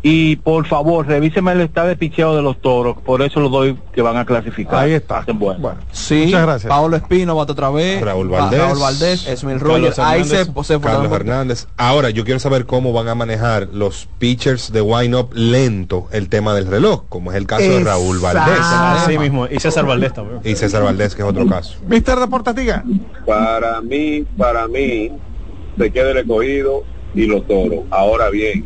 Y 0.02 0.38
por 0.38 0.66
favor, 0.66 1.06
revíseme 1.08 1.52
el 1.52 1.62
estado 1.62 1.88
de 1.90 1.98
picheo 1.98 2.36
de 2.36 2.42
los 2.42 2.62
toros. 2.62 2.98
Por 3.04 3.22
eso 3.22 3.42
los 3.42 3.52
doy 3.52 3.78
que 3.94 4.02
van 4.02 4.16
a 4.16 4.26
clasificar. 4.26 4.76
Ahí 4.86 4.94
está. 4.94 5.26
Bueno. 5.34 5.60
Bueno, 5.60 5.80
Sí, 5.92 6.24
muchas 6.28 6.42
gracias. 6.44 6.70
Paolo 6.70 6.96
Espino 6.96 7.36
bate 7.36 7.52
otra 7.52 7.70
vez. 7.70 8.02
Raúl 8.02 8.30
Valdés. 8.30 8.60
Raúl 8.62 8.80
Valdés, 8.80 9.28
Esmil 9.28 9.60
Rogers. 9.60 10.00
Ahí 10.00 10.24
se, 10.24 10.46
se 10.46 10.80
Carlos. 10.80 11.12
Hernández. 11.12 11.68
Ahora, 11.76 12.12
yo 12.12 12.24
quiero 12.24 12.40
saber 12.40 12.66
cómo 12.66 12.94
van 12.94 13.10
a 13.10 13.16
manejar 13.16 13.68
los 13.74 14.08
pitchers 14.20 14.72
de 14.72 14.82
wind-up 14.82 15.32
lento 15.34 16.08
el 16.12 16.30
tema 16.30 16.54
del 16.54 16.68
reloj, 16.68 17.04
como 17.10 17.32
es 17.32 17.38
el 17.38 17.46
caso 17.46 17.64
de 17.64 17.84
Raúl 17.84 18.20
Valdés 18.20 18.60
Así 18.60 19.18
mismo. 19.18 19.48
Y 19.48 19.60
César 19.60 19.86
Valdés 19.86 20.14
también. 20.14 20.40
y 20.46 20.56
César 20.56 20.84
Valdés, 20.84 21.14
que 21.14 21.24
es 21.24 21.28
otro 21.28 21.46
caso. 21.46 21.78
Mister 21.88 22.18
Deportes, 22.20 22.56
diga. 22.56 22.84
Para 23.26 23.82
mí, 23.82 24.24
para 24.38 24.68
mí, 24.68 25.12
se 25.78 25.92
queda 25.92 26.12
el 26.12 26.18
escogido 26.20 26.84
y 27.14 27.26
los 27.26 27.46
toros. 27.48 27.80
Ahora 27.90 28.30
bien, 28.30 28.64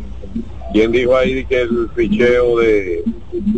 ¿quién 0.74 0.92
dijo 0.92 1.16
ahí 1.16 1.46
que 1.46 1.62
el 1.62 1.90
ficheo 1.96 2.58
de 2.58 3.04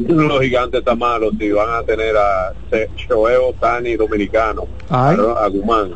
los 0.07 0.41
gigantes 0.41 0.79
está 0.79 0.95
malo? 0.95 1.31
Si 1.39 1.51
van 1.51 1.69
a 1.69 1.83
tener 1.83 2.15
a 2.15 2.53
Shohei 2.95 3.37
Tani 3.59 3.95
dominicano, 3.95 4.67
Ay. 4.89 5.17
a, 5.19 5.45
a 5.45 5.47
Guzmán. 5.47 5.93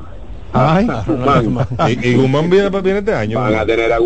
Ay. 0.52 0.88
A 0.90 1.04
Guzmán. 1.42 1.68
Y, 1.88 2.08
y 2.10 2.16
Guzmán 2.16 2.50
viene, 2.50 2.70
viene 2.82 3.00
este 3.00 3.14
año. 3.14 3.40
Van 3.40 3.56
a 3.56 3.66
tener 3.66 3.92
a 3.94 4.00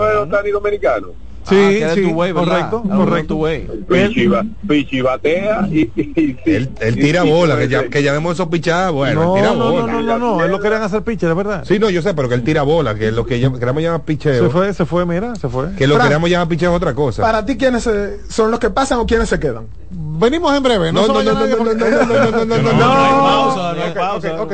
Verano. 0.00 0.22
Ohtani 0.22 0.50
dominicano. 0.50 1.08
Sí, 1.48 1.82
Ah, 1.82 1.92
sí, 1.94 2.04
way, 2.04 2.32
correcto, 2.32 2.82
correcto. 2.82 3.34
tu 3.34 3.40
way. 3.42 3.66
Pichi 3.88 4.26
ba- 4.26 4.44
Pichi 4.68 5.00
batea 5.00 5.66
y, 5.70 5.80
y- 5.80 5.92
y- 6.16 6.36
Él, 6.44 6.70
él 6.80 6.94
tira 6.96 7.24
y- 7.24 7.30
bola, 7.30 7.56
que, 7.56 7.66
ya, 7.68 7.88
que 7.88 8.02
llamemos 8.02 8.34
eso 8.34 8.50
pichada, 8.50 8.90
bueno, 8.90 9.22
no, 9.24 9.36
él 9.36 9.40
tira 9.42 9.54
no, 9.54 9.70
bola. 9.72 9.86
no, 9.86 10.02
no, 10.02 10.18
no, 10.18 10.18
no, 10.18 10.44
él 10.44 10.50
lo 10.50 10.60
querían 10.60 10.82
hacer 10.82 11.02
pitcher, 11.02 11.30
es 11.30 11.36
verdad. 11.36 11.64
Sí, 11.66 11.78
no, 11.78 11.88
yo 11.88 12.02
sé, 12.02 12.12
pero 12.14 12.28
que 12.28 12.34
él 12.34 12.44
tira 12.44 12.62
bola, 12.62 12.94
que 12.94 13.10
lo 13.10 13.24
que 13.24 13.40
queremos 13.40 13.82
llamar 13.82 14.02
picheo. 14.04 14.44
Se 14.44 14.50
fue, 14.50 14.74
se 14.74 14.84
fue, 14.84 15.06
mira, 15.06 15.34
se 15.36 15.48
fue. 15.48 15.74
Que 15.76 15.86
lo 15.86 15.96
llamar 15.98 16.48
picheo 16.48 16.70
es 16.70 16.76
otra 16.76 16.94
cosa. 16.94 17.22
Para 17.22 17.44
ti, 17.44 17.56
¿quiénes 17.56 17.86
eh, 17.86 18.18
son 18.28 18.50
los 18.50 18.60
que 18.60 18.68
pasan 18.70 18.98
o 18.98 19.06
quiénes 19.06 19.28
se 19.28 19.40
quedan? 19.40 19.66
Venimos 19.90 20.54
en 20.54 20.62
breve. 20.62 20.92
No, 20.92 21.06
No, 21.06 21.14
no, 21.14 21.22
no, 21.22 21.32
no, 21.32 21.46
no, 21.46 21.56
no, 21.56 21.74
no, 21.74 21.74
no, 21.74 22.30
no, 22.30 22.44
no, 22.44 22.44
no, 22.44 22.62
no, 22.62 22.72
No, 22.72 23.22
pausa, 23.24 23.72
no 23.72 23.82
hay 23.82 23.90
ok, 23.90 23.96
pausa. 23.96 24.42
ok, 24.42 24.52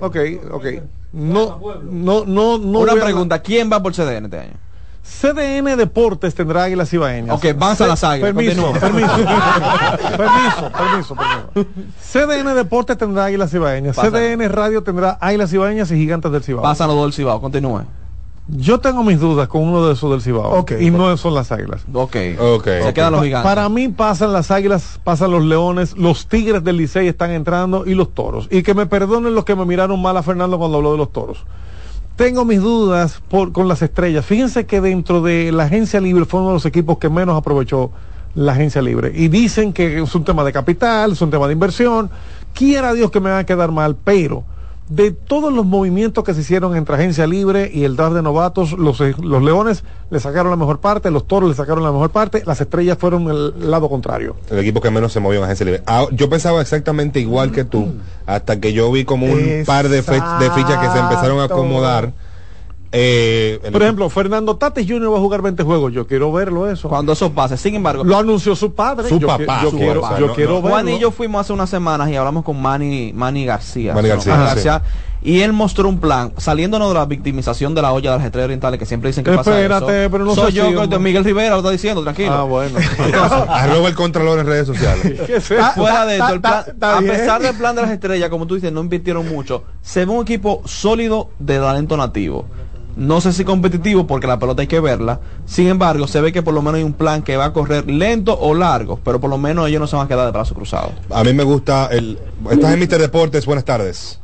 ok, 0.00 0.16
ok. 0.52 0.64
No, 1.12 1.58
no, 1.90 2.24
no, 2.26 2.58
no. 2.58 2.78
Una 2.80 2.94
pregunta, 2.94 3.40
¿quién 3.40 3.70
va 3.72 3.82
por 3.82 3.94
CDN 3.94 4.26
este 4.26 4.38
año? 4.38 4.52
CDN 5.08 5.76
Deportes 5.76 6.34
tendrá 6.34 6.64
Águilas 6.64 6.92
Ibaeñas. 6.92 7.34
Ok, 7.34 7.46
van 7.58 7.76
a 7.80 7.86
las 7.86 8.04
Águilas, 8.04 8.32
Permiso, 8.32 8.66
continúa. 8.66 8.80
permiso. 8.80 9.14
permiso, 10.16 10.70
permiso, 10.72 11.16
permiso. 11.16 11.70
CDN 12.00 12.54
Deportes 12.54 12.98
tendrá 12.98 13.24
Águilas 13.24 13.52
Ibaeñas. 13.52 13.96
CDN 13.96 14.48
Radio 14.48 14.82
tendrá 14.82 15.18
Águilas 15.20 15.52
Ibaeñas 15.52 15.90
y 15.90 15.96
Gigantes 15.96 16.30
del 16.30 16.44
Cibao. 16.44 16.62
Pasan 16.62 16.88
los 16.88 16.96
dos 16.96 17.06
del 17.06 17.12
Cibao, 17.14 17.40
continúe. 17.40 17.82
Yo 18.48 18.80
tengo 18.80 19.02
mis 19.02 19.18
dudas 19.20 19.48
con 19.48 19.62
uno 19.62 19.86
de 19.86 19.92
esos 19.94 20.10
del 20.10 20.22
Cibao. 20.22 20.52
Ok. 20.60 20.72
y 20.80 20.90
no 20.90 21.14
son 21.16 21.34
las 21.34 21.52
Águilas. 21.52 21.82
Ok. 21.92 22.16
Ok. 22.38 22.64
Se 22.64 22.94
quedan 22.94 23.12
los 23.12 23.22
gigantes. 23.22 23.48
Para 23.48 23.68
mí 23.68 23.88
pasan 23.88 24.32
las 24.32 24.50
águilas, 24.50 25.00
pasan 25.02 25.30
los 25.32 25.44
leones, 25.44 25.96
los 25.96 26.28
tigres 26.28 26.62
del 26.64 26.76
Licey 26.76 27.08
están 27.08 27.30
entrando 27.32 27.84
y 27.86 27.94
los 27.94 28.14
toros. 28.14 28.46
Y 28.50 28.62
que 28.62 28.72
me 28.74 28.86
perdonen 28.86 29.34
los 29.34 29.44
que 29.44 29.54
me 29.54 29.64
miraron 29.64 30.00
mal 30.00 30.16
a 30.16 30.22
Fernando 30.22 30.58
cuando 30.58 30.78
habló 30.78 30.92
de 30.92 30.98
los 30.98 31.12
toros. 31.12 31.44
Tengo 32.18 32.44
mis 32.44 32.60
dudas 32.60 33.22
con 33.30 33.68
las 33.68 33.80
estrellas. 33.80 34.26
Fíjense 34.26 34.66
que 34.66 34.80
dentro 34.80 35.22
de 35.22 35.52
la 35.52 35.62
agencia 35.62 36.00
libre 36.00 36.24
fue 36.24 36.40
uno 36.40 36.48
de 36.48 36.54
los 36.54 36.66
equipos 36.66 36.98
que 36.98 37.08
menos 37.08 37.38
aprovechó 37.38 37.92
la 38.34 38.54
agencia 38.54 38.82
libre. 38.82 39.12
Y 39.14 39.28
dicen 39.28 39.72
que 39.72 40.02
es 40.02 40.14
un 40.16 40.24
tema 40.24 40.42
de 40.42 40.52
capital, 40.52 41.12
es 41.12 41.22
un 41.22 41.30
tema 41.30 41.46
de 41.46 41.52
inversión. 41.52 42.10
Quiera 42.54 42.92
Dios 42.92 43.12
que 43.12 43.20
me 43.20 43.30
va 43.30 43.38
a 43.38 43.46
quedar 43.46 43.70
mal, 43.70 43.94
pero 44.02 44.42
de 44.88 45.10
todos 45.10 45.52
los 45.52 45.66
movimientos 45.66 46.24
que 46.24 46.34
se 46.34 46.40
hicieron 46.40 46.76
entre 46.76 46.94
agencia 46.94 47.26
libre 47.26 47.70
y 47.72 47.84
el 47.84 47.96
draft 47.96 48.14
de 48.14 48.22
novatos, 48.22 48.72
los, 48.72 49.00
eh, 49.00 49.14
los 49.22 49.42
leones 49.42 49.84
le 50.10 50.20
sacaron 50.20 50.50
la 50.50 50.56
mejor 50.56 50.80
parte, 50.80 51.10
los 51.10 51.26
toros 51.26 51.50
le 51.50 51.54
sacaron 51.54 51.84
la 51.84 51.92
mejor 51.92 52.10
parte, 52.10 52.42
las 52.46 52.60
estrellas 52.60 52.96
fueron 52.98 53.28
el 53.28 53.70
lado 53.70 53.88
contrario. 53.88 54.36
El 54.50 54.58
equipo 54.58 54.80
que 54.80 54.90
menos 54.90 55.12
se 55.12 55.20
movió 55.20 55.38
en 55.40 55.44
agencia 55.44 55.66
libre. 55.66 55.82
Ah, 55.86 56.06
yo 56.12 56.30
pensaba 56.30 56.60
exactamente 56.60 57.20
igual 57.20 57.52
que 57.52 57.64
tú, 57.64 57.92
hasta 58.26 58.60
que 58.60 58.72
yo 58.72 58.90
vi 58.90 59.04
como 59.04 59.26
un 59.26 59.64
par 59.66 59.88
de, 59.88 59.96
de 59.96 60.02
fichas 60.02 60.78
que 60.78 60.90
se 60.90 60.98
empezaron 60.98 61.40
a 61.40 61.44
acomodar. 61.44 62.12
Eh, 62.90 63.60
Por 63.70 63.82
ejemplo, 63.82 64.08
Fernando 64.08 64.56
Tatis 64.56 64.86
Jr. 64.88 65.12
va 65.12 65.18
a 65.18 65.20
jugar 65.20 65.42
20 65.42 65.62
juegos. 65.62 65.92
Yo 65.92 66.06
quiero 66.06 66.32
verlo 66.32 66.70
eso. 66.70 66.88
Cuando 66.88 67.12
eso 67.12 67.30
pase, 67.32 67.56
sin 67.56 67.74
embargo, 67.74 68.02
Lo 68.04 68.16
anunció 68.16 68.56
su 68.56 68.72
padre. 68.74 69.08
Su 69.08 69.18
yo 69.18 69.26
papá, 69.26 69.60
yo 69.62 69.70
su 69.70 69.76
quiero, 69.76 70.00
papá, 70.00 70.18
yo 70.18 70.28
no, 70.28 70.34
quiero 70.34 70.50
no. 70.52 70.56
verlo. 70.62 70.70
Juan 70.70 70.88
y 70.88 70.98
yo 70.98 71.10
fuimos 71.10 71.42
hace 71.42 71.52
unas 71.52 71.68
semanas 71.68 72.08
y 72.10 72.16
hablamos 72.16 72.44
con 72.44 72.60
Manny, 72.60 73.12
Manny 73.14 73.44
García. 73.44 73.92
Manny 73.94 74.08
García, 74.08 74.54
sí. 74.56 74.68
Y 75.20 75.40
él 75.40 75.52
mostró 75.52 75.88
un 75.88 75.98
plan, 75.98 76.32
saliéndonos 76.36 76.88
de 76.90 76.94
la 76.94 77.04
victimización 77.04 77.74
de 77.74 77.82
la 77.82 77.92
olla 77.92 78.12
de 78.12 78.18
las 78.18 78.24
estrellas 78.26 78.44
orientales, 78.44 78.78
que 78.78 78.86
siempre 78.86 79.08
dicen 79.10 79.24
que 79.24 79.32
pasa 79.32 79.50
Espérate, 79.60 80.02
eso. 80.04 80.10
pero 80.12 80.24
no 80.24 80.32
Soy 80.32 80.52
yo, 80.52 80.68
que 80.70 80.76
hombre. 80.76 80.98
Miguel 81.00 81.24
Rivera 81.24 81.50
lo 81.50 81.56
está 81.56 81.70
diciendo, 81.70 82.04
tranquilo. 82.04 82.32
Ah, 82.32 82.44
bueno. 82.44 82.78
Arroba 83.48 83.88
el 83.88 83.94
contralor 83.96 84.38
en 84.38 84.46
redes 84.46 84.68
sociales. 84.68 85.20
¿Qué 85.26 85.36
es 85.36 85.50
eso? 85.50 85.64
Fuera 85.74 86.06
de 86.06 86.18
esto, 86.18 86.34
el 86.34 86.40
plan, 86.40 86.64
ta- 86.66 86.72
ta 86.78 86.96
a 86.98 87.00
bien. 87.00 87.12
pesar 87.16 87.42
del 87.42 87.56
plan 87.56 87.74
de 87.74 87.82
las 87.82 87.90
estrellas, 87.90 88.30
como 88.30 88.46
tú 88.46 88.54
dices, 88.54 88.72
no 88.72 88.80
invirtieron 88.80 89.28
mucho. 89.28 89.64
Se 89.82 90.04
ve 90.04 90.12
un 90.12 90.22
equipo 90.22 90.62
sólido 90.66 91.30
de 91.40 91.58
talento 91.58 91.96
nativo. 91.96 92.46
No 92.98 93.20
sé 93.20 93.32
si 93.32 93.44
competitivo 93.44 94.08
porque 94.08 94.26
la 94.26 94.40
pelota 94.40 94.62
hay 94.62 94.66
que 94.66 94.80
verla. 94.80 95.20
Sin 95.46 95.68
embargo, 95.68 96.08
se 96.08 96.20
ve 96.20 96.32
que 96.32 96.42
por 96.42 96.52
lo 96.52 96.62
menos 96.62 96.78
hay 96.78 96.82
un 96.82 96.94
plan 96.94 97.22
que 97.22 97.36
va 97.36 97.44
a 97.44 97.52
correr 97.52 97.88
lento 97.88 98.36
o 98.36 98.54
largo, 98.54 98.98
pero 99.04 99.20
por 99.20 99.30
lo 99.30 99.38
menos 99.38 99.68
ellos 99.68 99.80
no 99.80 99.86
se 99.86 99.94
van 99.94 100.06
a 100.06 100.08
quedar 100.08 100.26
de 100.26 100.32
brazos 100.32 100.56
cruzados. 100.56 100.90
A 101.08 101.22
mí 101.22 101.32
me 101.32 101.44
gusta 101.44 101.86
el... 101.92 102.18
Estás 102.50 102.74
en 102.74 102.80
Mister 102.80 103.00
Deportes, 103.00 103.46
buenas 103.46 103.64
tardes. 103.64 104.18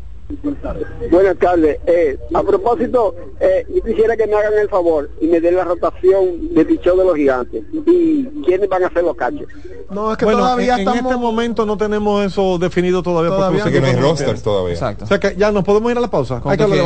Buenas 1.10 1.36
tardes. 1.38 1.78
Eh, 1.86 2.18
a 2.34 2.42
propósito, 2.42 3.14
eh, 3.40 3.66
yo 3.74 3.82
quisiera 3.82 4.16
que 4.16 4.26
me 4.26 4.34
hagan 4.34 4.54
el 4.54 4.68
favor 4.68 5.10
y 5.20 5.26
me 5.26 5.40
den 5.40 5.56
la 5.56 5.64
rotación 5.64 6.54
de 6.54 6.64
pichón 6.64 6.98
de 6.98 7.04
los 7.04 7.16
gigantes. 7.16 7.62
¿Y 7.86 8.24
quiénes 8.44 8.68
van 8.68 8.84
a 8.84 8.90
ser 8.90 9.04
los 9.04 9.16
cachos? 9.16 9.46
No, 9.90 10.12
es 10.12 10.18
que 10.18 10.24
Bueno, 10.24 10.40
todavía 10.40 10.76
en, 10.78 10.88
este 10.88 11.16
momento 11.16 11.66
no 11.66 11.76
tenemos 11.76 12.24
eso 12.24 12.58
definido 12.58 13.02
todavía. 13.02 13.30
porque 13.30 13.38
Todavía 13.40 13.58
los 13.58 13.66
Así 13.66 13.74
que 13.74 13.80
no 13.80 13.86
hay 13.86 13.96
rosters 13.96 14.42
todavía. 14.42 14.72
Exacto. 14.74 15.04
O 15.04 15.08
sea 15.08 15.20
que 15.20 15.34
ya 15.36 15.52
nos 15.52 15.64
podemos 15.64 15.90
ir 15.92 15.98
a 15.98 16.00
la 16.00 16.10
pausa. 16.10 16.40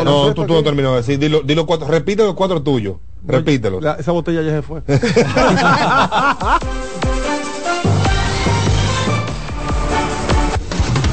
No, 0.05 0.35
tú, 0.35 0.45
tú 0.47 0.55
no 0.55 0.63
terminó 0.63 0.91
de 0.93 0.97
decir. 0.99 1.19
Dilo, 1.19 1.41
dilo 1.43 1.67
cuatro, 1.67 1.87
repite 1.89 2.25
los 2.25 2.35
cuatro 2.35 2.63
tuyos. 2.63 2.97
Repítelo. 3.27 3.81
La- 3.81 3.95
esa 3.95 4.13
botella 4.13 4.43
ya 4.43 4.51
se 4.53 4.63
fue. 4.63 4.81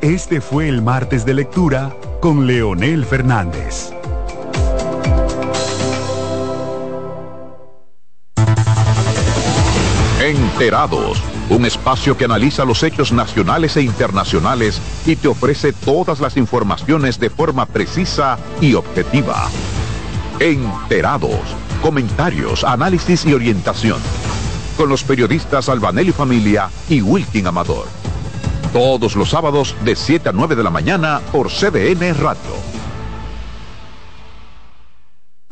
Este 0.00 0.40
fue 0.40 0.68
el 0.68 0.80
martes 0.80 1.26
de 1.26 1.34
lectura 1.34 1.92
con 2.20 2.46
Leonel 2.46 3.04
Fernández. 3.04 3.90
Enterados, 10.20 11.20
un 11.50 11.66
espacio 11.66 12.16
que 12.16 12.26
analiza 12.26 12.64
los 12.64 12.84
hechos 12.84 13.10
nacionales 13.10 13.76
e 13.76 13.82
internacionales 13.82 14.80
y 15.04 15.16
te 15.16 15.26
ofrece 15.26 15.72
todas 15.72 16.20
las 16.20 16.36
informaciones 16.36 17.18
de 17.18 17.30
forma 17.30 17.66
precisa 17.66 18.38
y 18.60 18.74
objetiva. 18.74 19.48
Enterados, 20.38 21.40
comentarios, 21.82 22.62
análisis 22.62 23.26
y 23.26 23.34
orientación. 23.34 23.98
Con 24.76 24.90
los 24.90 25.02
periodistas 25.02 25.68
Albanelli 25.68 26.12
Familia 26.12 26.70
y 26.88 27.02
Wilkin 27.02 27.48
Amador. 27.48 28.07
Todos 28.72 29.16
los 29.16 29.30
sábados 29.30 29.74
de 29.84 29.96
7 29.96 30.28
a 30.28 30.32
9 30.32 30.54
de 30.54 30.62
la 30.62 30.70
mañana 30.70 31.20
por 31.32 31.48
CDN 31.48 32.14
Radio. 32.20 32.78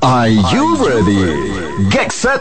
Are 0.03 0.31
you 0.31 0.77
ready? 0.87 1.91
Get 1.91 2.13
set. 2.13 2.41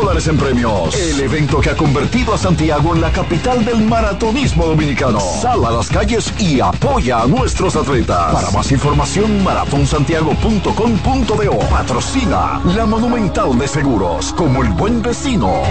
dólares 0.00 0.26
en 0.28 0.38
premios. 0.38 0.94
El 0.94 1.20
evento 1.20 1.60
que 1.60 1.68
ha 1.70 1.76
convertido 1.76 2.32
a 2.34 2.38
Santiago 2.38 2.94
en 2.94 3.00
la 3.00 3.10
capital 3.12 3.64
del 3.64 3.82
maratonismo 3.82 4.66
dominicano. 4.66 5.18
Sal 5.20 5.64
a 5.64 5.70
las 5.70 5.88
calles 5.88 6.32
y 6.38 6.60
apoya 6.60 7.22
a 7.22 7.26
nuestros 7.26 7.74
atletas. 7.76 8.32
Para 8.32 8.50
más 8.50 8.70
información, 8.72 9.42
maratonsantiago.com.do. 9.44 11.58
Patrocina 11.70 12.60
la 12.64 12.86
Monumental 12.86 13.56
de 13.58 13.68
Seguros. 13.68 14.32
Como 14.32 14.62
el 14.62 14.70
buen 14.70 15.02
vecino, 15.02 15.62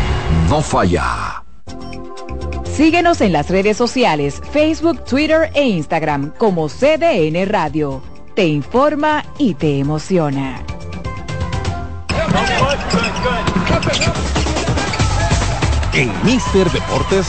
no 0.50 0.62
falla. 0.62 1.44
Síguenos 2.66 3.22
en 3.22 3.34
las 3.34 3.50
redes 3.50 3.78
sociales, 3.78 4.42
Facebook, 4.52 5.04
Twitter 5.04 5.52
e 5.54 5.64
Instagram 5.64 6.32
como 6.38 6.70
CDN 6.70 7.46
Radio. 7.48 8.02
Te 8.36 8.48
informa 8.48 9.26
y 9.38 9.56
te 9.56 9.80
emociona. 9.80 10.64
En 15.94 16.12
Mister 16.24 16.70
Deportes. 16.72 17.28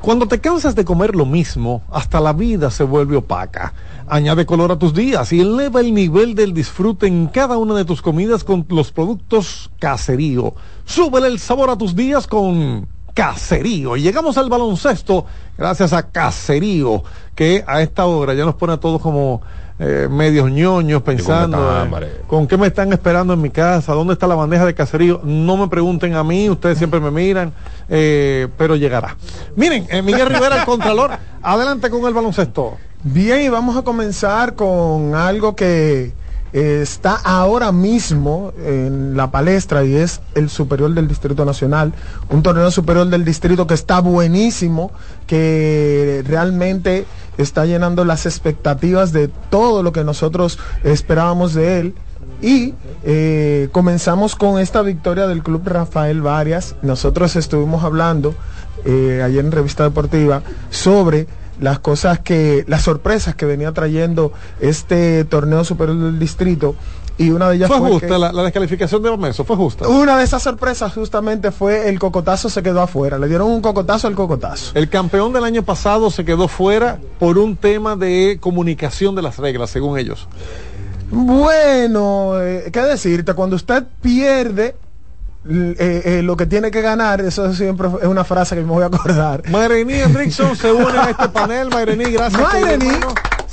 Cuando 0.00 0.28
te 0.28 0.38
cansas 0.38 0.74
de 0.74 0.84
comer 0.84 1.16
lo 1.16 1.24
mismo, 1.24 1.82
hasta 1.90 2.20
la 2.20 2.34
vida 2.34 2.70
se 2.70 2.84
vuelve 2.84 3.16
opaca. 3.16 3.72
Añade 4.06 4.44
color 4.44 4.70
a 4.70 4.78
tus 4.78 4.92
días 4.92 5.32
y 5.32 5.40
eleva 5.40 5.80
el 5.80 5.94
nivel 5.94 6.34
del 6.34 6.52
disfrute 6.52 7.06
en 7.06 7.26
cada 7.28 7.56
una 7.56 7.74
de 7.74 7.86
tus 7.86 8.02
comidas 8.02 8.44
con 8.44 8.66
los 8.68 8.92
productos 8.92 9.70
Caserío. 9.78 10.54
Súbele 10.84 11.28
el 11.28 11.38
sabor 11.38 11.70
a 11.70 11.78
tus 11.78 11.96
días 11.96 12.26
con 12.26 12.86
Caserío. 13.14 13.96
Y 13.96 14.02
llegamos 14.02 14.36
al 14.36 14.50
baloncesto 14.50 15.24
gracias 15.56 15.92
a 15.92 16.10
Caserío, 16.10 17.02
que 17.34 17.64
a 17.66 17.80
esta 17.80 18.06
hora 18.06 18.34
ya 18.34 18.44
nos 18.44 18.56
pone 18.56 18.74
a 18.74 18.76
todos 18.76 19.00
como 19.00 19.40
eh, 19.78 20.08
medios 20.10 20.50
ñoños 20.50 21.02
pensando 21.02 21.56
tanta 21.56 21.78
eh, 21.78 21.82
hambre. 21.82 22.20
con 22.26 22.46
qué 22.46 22.56
me 22.56 22.68
están 22.68 22.92
esperando 22.92 23.32
en 23.32 23.40
mi 23.40 23.50
casa, 23.50 23.92
dónde 23.92 24.12
está 24.12 24.26
la 24.26 24.34
bandeja 24.34 24.66
de 24.66 24.74
Caserío. 24.74 25.20
No 25.24 25.56
me 25.56 25.68
pregunten 25.68 26.14
a 26.14 26.24
mí, 26.24 26.50
ustedes 26.50 26.78
siempre 26.78 27.00
me 27.00 27.10
miran, 27.10 27.52
eh, 27.88 28.48
pero 28.58 28.76
llegará. 28.76 29.16
Miren, 29.56 29.86
eh, 29.90 30.02
Miguel 30.02 30.28
Rivera, 30.28 30.60
el 30.60 30.64
Contralor, 30.64 31.12
adelante 31.42 31.90
con 31.90 32.04
el 32.06 32.14
baloncesto. 32.14 32.76
Bien, 33.02 33.42
y 33.42 33.48
vamos 33.48 33.76
a 33.76 33.82
comenzar 33.82 34.54
con 34.54 35.14
algo 35.14 35.54
que 35.54 36.12
está 36.54 37.16
ahora 37.16 37.72
mismo 37.72 38.52
en 38.64 39.16
la 39.16 39.32
palestra 39.32 39.84
y 39.84 39.96
es 39.96 40.20
el 40.36 40.48
Superior 40.48 40.94
del 40.94 41.08
Distrito 41.08 41.44
Nacional, 41.44 41.92
un 42.30 42.44
torneo 42.44 42.70
superior 42.70 43.08
del 43.08 43.24
distrito 43.24 43.66
que 43.66 43.74
está 43.74 43.98
buenísimo, 43.98 44.92
que 45.26 46.22
realmente 46.28 47.06
está 47.38 47.66
llenando 47.66 48.04
las 48.04 48.24
expectativas 48.24 49.12
de 49.12 49.26
todo 49.50 49.82
lo 49.82 49.92
que 49.92 50.04
nosotros 50.04 50.60
esperábamos 50.84 51.54
de 51.54 51.80
él. 51.80 51.94
Y 52.40 52.74
eh, 53.02 53.68
comenzamos 53.72 54.36
con 54.36 54.60
esta 54.60 54.82
victoria 54.82 55.26
del 55.26 55.42
Club 55.42 55.62
Rafael 55.66 56.22
Varias. 56.22 56.76
Nosotros 56.82 57.34
estuvimos 57.34 57.82
hablando 57.82 58.34
eh, 58.84 59.22
ayer 59.24 59.44
en 59.44 59.50
Revista 59.50 59.82
Deportiva 59.82 60.42
sobre 60.70 61.26
las 61.60 61.78
cosas 61.78 62.18
que, 62.20 62.64
las 62.68 62.82
sorpresas 62.82 63.34
que 63.34 63.46
venía 63.46 63.72
trayendo 63.72 64.32
este 64.60 65.24
torneo 65.24 65.64
superior 65.64 65.96
del 65.98 66.18
distrito. 66.18 66.74
Y 67.16 67.30
una 67.30 67.48
de 67.48 67.54
ellas 67.56 67.68
Fue 67.68 67.78
fue 67.78 67.90
justa 67.90 68.06
que- 68.08 68.18
la, 68.18 68.32
la 68.32 68.42
descalificación 68.42 69.00
de 69.00 69.08
Omeso, 69.08 69.44
fue 69.44 69.54
justa. 69.54 69.86
una 69.86 70.18
de 70.18 70.24
esas 70.24 70.42
sorpresas 70.42 70.92
justamente 70.92 71.52
fue 71.52 71.88
el 71.88 72.00
cocotazo 72.00 72.50
se 72.50 72.60
quedó 72.60 72.80
afuera. 72.82 73.18
Le 73.18 73.28
dieron 73.28 73.52
un 73.52 73.60
cocotazo 73.60 74.08
al 74.08 74.16
cocotazo. 74.16 74.72
El 74.74 74.88
campeón 74.88 75.32
del 75.32 75.44
año 75.44 75.62
pasado 75.62 76.10
se 76.10 76.24
quedó 76.24 76.48
fuera 76.48 76.98
por 77.20 77.38
un 77.38 77.56
tema 77.56 77.94
de 77.94 78.38
comunicación 78.40 79.14
de 79.14 79.22
las 79.22 79.38
reglas, 79.38 79.70
según 79.70 79.96
ellos. 79.96 80.26
Bueno, 81.18 82.40
eh, 82.40 82.70
¿qué 82.72 82.80
decirte? 82.80 83.34
Cuando 83.34 83.54
usted 83.56 83.84
pierde 84.02 84.74
eh, 85.48 86.02
eh, 86.04 86.22
lo 86.22 86.36
que 86.36 86.46
tiene 86.46 86.70
que 86.70 86.80
ganar, 86.80 87.20
eso 87.20 87.52
siempre 87.52 87.88
es 88.00 88.06
una 88.06 88.24
frase 88.24 88.54
que 88.54 88.62
me 88.62 88.68
voy 88.68 88.82
a 88.82 88.86
acordar. 88.86 89.42
Mayrení 89.50 89.94
Hendrickson 89.94 90.56
se 90.56 90.72
une 90.72 90.98
a 90.98 91.10
este 91.10 91.28
panel. 91.28 91.68
Mayrení, 91.68 92.12
gracias. 92.12 92.40
Mayrení. 92.40 92.88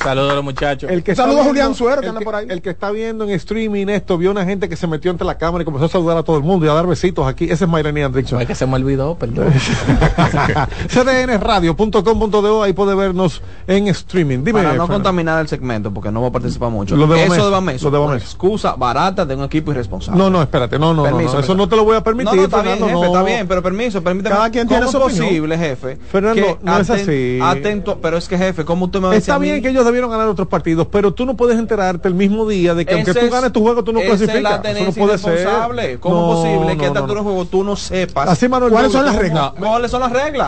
Saludos 0.04 0.32
a 0.32 0.36
los 0.36 0.44
muchachos. 0.44 0.90
El 0.90 1.04
que 1.04 1.12
Un 1.12 1.18
saludo 1.18 1.38
está 1.38 1.44
a 1.44 1.48
Julián 1.50 1.66
viendo- 1.68 1.78
Suero, 1.78 2.02
que 2.02 2.08
el 2.08 2.10
anda 2.10 2.22
por 2.22 2.36
ahí. 2.36 2.46
El 2.50 2.62
que 2.62 2.70
está 2.72 2.92
viendo 2.92 3.24
en 3.24 3.30
streaming 3.32 3.88
esto, 3.88 4.18
vio 4.18 4.32
una 4.32 4.44
gente 4.46 4.68
que 4.68 4.76
se 4.76 4.88
metió 4.88 5.12
ante 5.12 5.24
la 5.24 5.38
cámara 5.38 5.62
y 5.62 5.66
comenzó 5.66 5.86
a 5.86 5.90
saludar 5.90 6.18
a 6.18 6.24
todo 6.24 6.38
el 6.38 6.44
mundo 6.44 6.66
y 6.66 6.70
a 6.70 6.74
dar 6.74 6.88
besitos 6.88 7.28
aquí. 7.28 7.46
Ese 7.46 7.66
es 7.66 7.70
Mayrení 7.70 8.02
Hendrickson. 8.02 8.42
Es 8.42 8.48
que 8.48 8.56
se 8.56 8.66
me 8.66 8.76
olvidó, 8.76 9.16
perdón. 9.16 9.52
cdnradio.com.do, 10.90 12.64
ahí 12.64 12.74
puede 12.74 12.96
vernos 12.96 13.42
en 13.68 13.88
streaming. 13.90 14.40
Dime, 14.44 14.54
Para 14.54 14.64
no 14.64 14.70
Fernando. 14.72 14.94
contaminar 14.94 15.42
el 15.42 15.48
segmento, 15.48 15.92
porque 15.94 16.12
no 16.12 16.22
va 16.22 16.28
a 16.30 16.32
participar 16.32 16.70
mucho. 16.70 16.96
Lo 16.96 17.08
de 17.08 17.24
Eso 17.26 17.46
de 17.46 17.52
Bameso. 17.52 17.86
lo 17.86 17.92
de 17.92 17.98
una 17.98 18.08
Bameso. 18.08 18.26
excusa 18.26 18.76
barata 18.76 19.26
de 19.26 19.36
un 19.36 19.44
equipo 19.44 19.72
irresponsable. 19.72 20.18
No, 20.18 20.30
no, 20.30 20.42
espérate, 20.42 20.78
no, 20.80 20.94
no, 20.94 21.04
no, 21.04 21.16
Permiso, 21.16 21.34
no, 21.36 21.40
eso 21.40 21.56
no 21.56 21.68
te 21.70 21.76
lo 21.76 21.84
voy 21.86 21.96
a 21.98 22.04
permitir, 22.04 22.32
No, 22.34 22.36
no, 22.36 22.44
está 22.44 22.62
bien, 22.62 22.78
jefe, 22.80 22.92
no. 22.92 23.04
está 23.06 23.24
bien, 23.24 23.48
pero 23.48 23.62
permiso, 23.62 24.02
permítame. 24.04 24.36
Cada 24.36 24.50
quien 24.50 24.68
tiene 24.68 24.86
¿Cómo 24.86 24.92
su 24.92 25.04
opinión. 25.06 25.26
posible, 25.28 25.58
jefe? 25.58 25.98
Fernando, 26.12 26.60
no 26.62 26.78
es 26.80 26.90
así. 26.90 27.40
Atento, 27.42 28.00
pero 28.02 28.18
es 28.18 28.28
que, 28.28 28.38
jefe, 28.38 28.66
¿cómo 28.66 28.86
usted 28.86 29.00
me 29.00 29.06
va 29.08 29.12
a 29.12 29.16
decir 29.16 29.24
Está 29.30 29.36
a 29.36 29.40
mí? 29.40 29.48
bien 29.50 29.62
que 29.62 29.70
ellos 29.70 29.86
debieron 29.92 30.10
ganar 30.12 30.28
otros 30.28 30.48
partidos, 30.48 30.88
pero 30.92 31.14
tú 31.14 31.26
no 31.26 31.36
puedes 31.36 31.58
enterarte 31.60 32.08
el 32.08 32.14
mismo 32.16 32.48
día 32.48 32.74
de 32.74 32.86
que 32.86 32.94
aunque 32.96 33.14
tú 33.14 33.20
es- 33.20 33.32
ganes 33.32 33.52
tu 33.54 33.62
juego, 33.62 33.84
tú 33.84 33.94
no 33.94 34.00
clasificas. 34.02 34.42
la 34.42 34.56
Eso 34.72 34.86
no 34.86 34.92
puede 34.94 35.18
ser. 35.18 36.00
¿Cómo 36.00 36.16
No, 36.16 36.32
es 36.32 36.38
posible 36.38 36.78
que 36.78 36.88
no, 36.88 36.94
no, 36.94 37.00
altura 37.00 37.20
no. 37.20 37.24
juego 37.24 37.46
tú 37.46 37.64
no 37.64 37.76
sepas 37.76 38.28
Así, 38.30 38.48
Manuel, 38.50 38.72
¿Cuáles 38.72 38.92
son 38.92 39.06
las 39.06 39.16
reglas? 39.16 39.52
cuáles 39.58 39.92
son 39.92 40.02
las 40.02 40.12
reglas? 40.12 40.42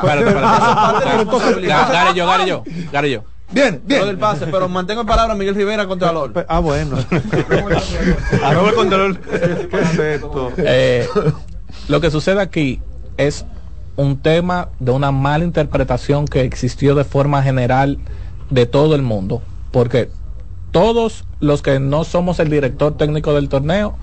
Gare 1.92 2.14
yo, 2.16 2.26
gare 2.28 2.48
yo, 2.48 2.64
gare 2.92 3.10
yo. 3.12 3.24
Bien, 3.52 3.84
Lo 3.88 4.06
del 4.08 4.18
pase, 4.18 4.48
pero 4.48 4.68
mantengo 4.68 5.02
en 5.02 5.08
palabra 5.08 5.34
a 5.34 5.38
Miguel 5.38 5.54
Rivera 5.54 5.86
contra 5.86 6.12
Lord. 6.12 6.46
Ah, 6.48 6.58
bueno. 6.60 6.98
Arroba 8.44 8.70
el 8.70 8.76
control. 8.76 9.20
¿Qué 9.20 9.80
es 9.82 10.00
esto? 10.00 10.52
Eh, 10.58 11.08
lo 11.88 12.02
que 12.02 12.10
sucede 12.10 12.42
aquí 12.42 12.82
es 13.18 13.46
un 13.96 14.18
tema 14.22 14.70
de 14.80 14.92
una 14.92 15.12
mala 15.12 15.44
interpretación 15.44 16.26
que 16.26 16.42
existió 16.42 16.96
de 16.96 17.04
forma 17.04 17.44
general 17.44 18.00
de 18.54 18.66
todo 18.66 18.96
el 18.96 19.02
mundo. 19.02 19.42
Porque 19.72 20.10
todos 20.72 21.26
los 21.40 21.62
que 21.62 21.80
no 21.80 22.04
somos 22.04 22.40
el 22.40 22.50
director 22.50 22.96
técnico 22.98 23.34
del 23.34 23.50
torneo 23.50 23.96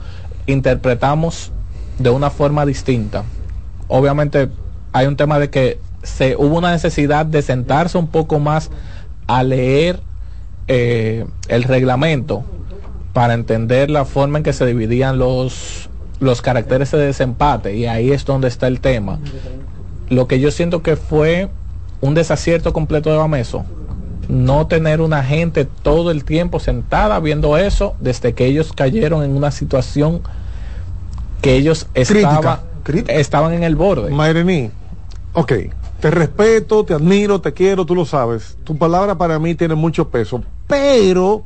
interpretamos 0.46 1.52
de 1.98 2.10
una 2.10 2.30
forma 2.30 2.66
distinta. 2.66 3.24
Obviamente 3.88 4.48
hay 4.92 5.06
un 5.06 5.16
tema 5.16 5.38
de 5.38 5.50
que 5.50 5.78
se 6.02 6.36
hubo 6.36 6.58
una 6.58 6.70
necesidad 6.70 7.26
de 7.26 7.42
sentarse 7.42 7.98
un 7.98 8.08
poco 8.08 8.38
más 8.38 8.70
a 9.26 9.42
leer 9.42 10.00
eh, 10.68 11.26
el 11.48 11.64
reglamento 11.64 12.44
para 13.12 13.34
entender 13.34 13.90
la 13.90 14.04
forma 14.04 14.38
en 14.38 14.44
que 14.44 14.52
se 14.52 14.64
dividían 14.66 15.18
los, 15.18 15.88
los 16.20 16.42
caracteres 16.42 16.90
de 16.92 16.98
desempate 16.98 17.76
y 17.76 17.86
ahí 17.86 18.12
es 18.12 18.24
donde 18.24 18.48
está 18.48 18.66
el 18.66 18.80
tema. 18.80 19.18
Lo 20.08 20.26
que 20.26 20.40
yo 20.40 20.50
siento 20.50 20.82
que 20.82 20.96
fue 20.96 21.48
un 22.00 22.14
desacierto 22.14 22.72
completo 22.72 23.10
de 23.10 23.18
Bameso, 23.18 23.64
no 24.30 24.66
tener 24.66 25.00
una 25.00 25.22
gente 25.24 25.64
todo 25.64 26.10
el 26.10 26.24
tiempo 26.24 26.60
sentada 26.60 27.18
viendo 27.20 27.56
eso 27.56 27.94
desde 28.00 28.32
que 28.32 28.46
ellos 28.46 28.72
cayeron 28.72 29.24
en 29.24 29.36
una 29.36 29.50
situación 29.50 30.22
que 31.42 31.56
ellos 31.56 31.86
estaban, 31.94 32.60
estaban 33.08 33.52
en 33.52 33.64
el 33.64 33.76
borde. 33.76 34.10
Mayrení, 34.10 34.70
ok, 35.32 35.52
te 36.00 36.10
respeto, 36.10 36.84
te 36.84 36.94
admiro, 36.94 37.40
te 37.40 37.52
quiero, 37.52 37.84
tú 37.84 37.94
lo 37.94 38.04
sabes. 38.04 38.56
Tu 38.64 38.76
palabra 38.76 39.16
para 39.16 39.38
mí 39.38 39.54
tiene 39.54 39.74
mucho 39.74 40.08
peso, 40.08 40.42
pero 40.66 41.44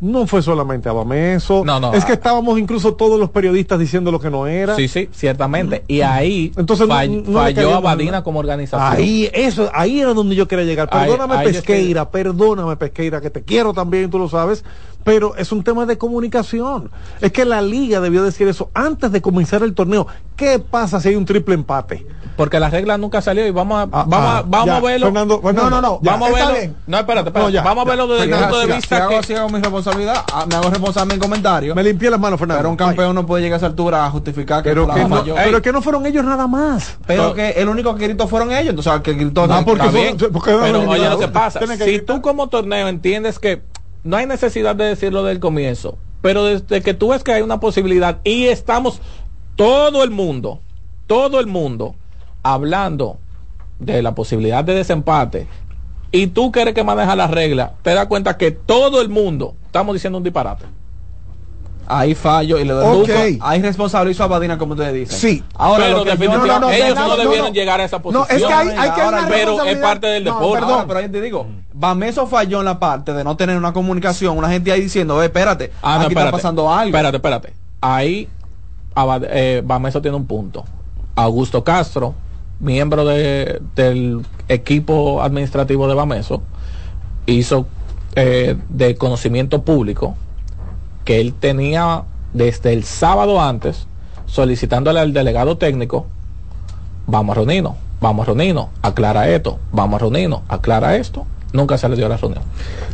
no 0.00 0.26
fue 0.26 0.42
solamente 0.42 0.88
Abameso. 0.88 1.64
No, 1.64 1.80
no, 1.80 1.94
es 1.94 2.04
que 2.04 2.12
ah. 2.12 2.16
estábamos 2.16 2.58
incluso 2.58 2.94
todos 2.94 3.18
los 3.18 3.30
periodistas 3.30 3.78
diciendo 3.78 4.12
lo 4.12 4.20
que 4.20 4.30
no 4.30 4.46
era. 4.46 4.76
Sí, 4.76 4.88
sí, 4.88 5.08
ciertamente. 5.12 5.84
Y 5.88 6.02
ahí 6.02 6.52
Entonces, 6.56 6.86
no- 6.86 6.94
fall- 6.94 7.24
no 7.26 7.44
le 7.44 7.54
falló 7.54 7.74
Abadina 7.74 8.22
como 8.22 8.40
organización. 8.40 8.98
Ahí, 9.00 9.30
eso, 9.32 9.70
ahí 9.72 10.00
era 10.00 10.12
donde 10.12 10.34
yo 10.34 10.46
quería 10.46 10.64
llegar. 10.64 10.90
Perdóname, 10.90 11.34
ahí 11.36 11.46
Pesqueira, 11.46 12.10
perdóname, 12.10 12.76
Pesqueira, 12.76 13.20
que 13.20 13.30
te 13.30 13.42
quiero 13.42 13.72
también, 13.72 14.10
tú 14.10 14.18
lo 14.18 14.28
sabes, 14.28 14.64
pero 15.02 15.36
es 15.36 15.50
un 15.52 15.62
tema 15.62 15.86
de 15.86 15.96
comunicación. 15.96 16.90
Es 17.20 17.32
que 17.32 17.44
la 17.44 17.62
liga 17.62 18.00
debió 18.00 18.22
decir 18.22 18.48
eso 18.48 18.70
antes 18.74 19.12
de 19.12 19.22
comenzar 19.22 19.62
el 19.62 19.74
torneo. 19.74 20.06
¿Qué 20.36 20.58
pasa 20.58 21.00
si 21.00 21.08
hay 21.08 21.16
un 21.16 21.24
triple 21.24 21.54
empate? 21.54 22.06
Porque 22.36 22.60
la 22.60 22.68
regla 22.70 22.98
nunca 22.98 23.20
salió 23.22 23.46
y 23.46 23.50
vamos 23.50 23.78
a, 23.78 23.82
Ah, 23.82 24.04
vamos 24.06 24.18
a, 24.18 24.38
ah, 24.38 24.42
vamos 24.46 24.66
ya, 24.66 24.76
a 24.76 24.80
verlo. 24.80 25.06
Fernando, 25.06 25.40
Fernando, 25.40 25.70
No, 25.70 25.70
no, 25.70 25.82
no, 25.82 25.98
vamos 26.02 26.28
a 26.28 26.32
verlo. 26.32 26.52
bien. 26.52 26.76
No, 26.86 26.98
espérate, 26.98 27.28
espérate. 27.28 27.46
No, 27.46 27.50
ya, 27.50 27.62
vamos 27.62 27.86
a 27.86 27.88
verlo 27.88 28.06
desde 28.08 28.24
el 28.24 28.30
punto 28.38 28.58
de 28.60 28.66
vista 28.66 28.96
si 28.96 29.02
hago, 29.02 29.10
que 29.10 29.22
si 29.22 29.34
hago 29.34 29.48
mi 29.48 29.60
responsabilidad, 29.60 30.24
ah, 30.32 30.46
me 30.48 30.54
hago 30.56 30.70
responsable 30.70 31.14
en 31.14 31.18
mi 31.18 31.22
comentario. 31.22 31.74
Me 31.74 31.82
limpié 31.82 32.10
las 32.10 32.20
manos, 32.20 32.38
Fernando. 32.38 32.58
Pero 32.60 32.70
un 32.70 32.76
campeón 32.76 33.14
no 33.14 33.26
puede 33.26 33.42
llegar 33.42 33.56
a 33.56 33.58
esa 33.58 33.66
altura 33.66 34.04
a 34.06 34.10
justificar 34.10 34.62
que 34.62 34.70
Pero 34.70 34.86
que, 34.86 35.04
no, 35.04 35.24
pero 35.34 35.62
que 35.62 35.72
no 35.72 35.82
fueron 35.82 36.06
ellos 36.06 36.24
nada 36.24 36.46
más. 36.46 36.98
Pero 37.06 37.34
que 37.34 37.50
el 37.50 37.68
único 37.68 37.94
que 37.94 38.04
gritó 38.04 38.28
fueron 38.28 38.52
ellos, 38.52 38.70
entonces 38.70 38.92
el 38.92 39.02
que 39.02 39.14
gritó 39.14 39.46
Ah, 39.48 39.62
porque 39.64 39.88
bien. 39.88 40.16
porque 40.32 40.52
no 40.52 40.60
Pero 40.60 40.90
oye 40.90 41.08
lo 41.08 41.18
que 41.18 41.28
pasa, 41.28 41.60
que 41.60 41.76
si 41.78 42.00
tú 42.00 42.20
como 42.20 42.48
torneo 42.48 42.88
entiendes 42.88 43.38
que 43.38 43.62
no 44.04 44.16
hay 44.16 44.26
necesidad 44.26 44.76
de 44.76 44.84
decirlo 44.84 45.24
del 45.24 45.40
comienzo, 45.40 45.98
pero 46.22 46.44
desde 46.44 46.82
que 46.82 46.94
tú 46.94 47.08
ves 47.08 47.24
que 47.24 47.32
hay 47.32 47.42
una 47.42 47.60
posibilidad 47.60 48.18
y 48.24 48.44
estamos 48.46 49.00
todo 49.56 50.04
el 50.04 50.10
mundo, 50.10 50.60
todo 51.06 51.40
el 51.40 51.46
mundo 51.46 51.94
hablando 52.52 53.18
de 53.78 54.02
la 54.02 54.14
posibilidad 54.14 54.64
de 54.64 54.74
desempate 54.74 55.46
y 56.12 56.28
tú 56.28 56.50
que 56.52 56.62
eres 56.62 56.74
que 56.74 56.84
maneja 56.84 57.14
la 57.16 57.26
regla, 57.26 57.74
te 57.82 57.92
das 57.94 58.06
cuenta 58.06 58.36
que 58.38 58.50
todo 58.50 59.00
el 59.00 59.08
mundo 59.08 59.54
estamos 59.66 59.94
diciendo 59.94 60.18
un 60.18 60.24
disparate. 60.24 60.64
Ahí 61.88 62.16
fallo 62.16 62.58
y 62.58 62.64
le 62.64 62.72
doy 62.72 62.84
Ok. 63.02 63.06
Duco. 63.08 63.46
Ahí 63.46 63.62
responsable 63.62 64.10
hizo 64.10 64.24
a 64.24 64.26
Badina, 64.26 64.58
como 64.58 64.72
ustedes 64.72 64.92
dicen. 64.92 65.16
Sí. 65.18 65.44
Ahora 65.54 65.84
pero 65.84 65.98
lo 65.98 66.04
que 66.04 66.10
definitivamente 66.10 66.54
no, 66.54 66.60
no, 66.66 66.70
ellos 66.72 66.94
no 66.96 67.08
no, 67.08 67.16
debieron 67.16 67.46
no. 67.48 67.52
llegar 67.52 67.80
a 67.80 67.84
esa 67.84 67.98
No, 67.98 68.02
posición. 68.02 68.28
es 68.40 68.44
que 68.44 68.52
hay, 68.52 68.68
hay 68.70 68.90
que 68.90 69.00
Ahora, 69.02 69.26
pero 69.28 69.64
es 69.64 69.76
parte 69.78 70.06
del 70.08 70.24
No, 70.24 70.34
deporte. 70.34 70.54
perdón. 70.58 70.70
Ahora, 70.72 70.86
pero 70.88 71.00
yo 71.02 71.10
te 71.12 71.20
digo, 71.20 71.46
Bameso 71.72 72.26
falló 72.26 72.58
en 72.58 72.64
la 72.64 72.80
parte 72.80 73.12
de 73.12 73.22
no 73.22 73.36
tener 73.36 73.56
una 73.56 73.72
comunicación, 73.72 74.36
una 74.36 74.48
gente 74.48 74.72
ahí 74.72 74.80
diciendo, 74.80 75.22
eh, 75.22 75.26
espérate, 75.26 75.70
Ah, 75.80 75.90
no, 75.90 75.94
aquí 76.06 76.14
está 76.14 76.20
espérate. 76.22 76.32
pasando 76.32 76.72
algo. 76.74 76.88
Espérate, 76.96 77.16
espérate. 77.18 77.52
Ahí 77.80 78.28
eh, 79.30 79.62
Bameso 79.64 80.02
tiene 80.02 80.16
un 80.16 80.26
punto. 80.26 80.64
Augusto 81.14 81.62
Castro, 81.62 82.14
miembro 82.60 83.04
de- 83.04 83.60
del 83.74 84.24
equipo 84.48 85.22
administrativo 85.22 85.88
de 85.88 85.94
Bameso, 85.94 86.42
hizo 87.26 87.66
eh, 88.14 88.56
de 88.70 88.94
conocimiento 88.96 89.62
público 89.62 90.14
que 91.04 91.20
él 91.20 91.34
tenía 91.34 92.04
desde 92.32 92.72
el 92.72 92.84
sábado 92.84 93.40
antes 93.42 93.86
solicitándole 94.26 95.00
al 95.00 95.12
delegado 95.12 95.56
técnico, 95.58 96.06
vamos 97.06 97.34
a 97.34 97.36
reunirnos, 97.36 97.74
vamos 98.00 98.24
a 98.24 98.26
reunirnos, 98.26 98.68
aclara 98.82 99.28
esto, 99.28 99.58
vamos 99.70 99.96
a 99.96 99.98
reunirnos, 100.00 100.40
aclara 100.48 100.96
esto. 100.96 101.26
Nunca 101.52 101.78
se 101.78 101.88
le 101.88 101.96
dio 101.96 102.08
la 102.08 102.16
reunión. 102.16 102.42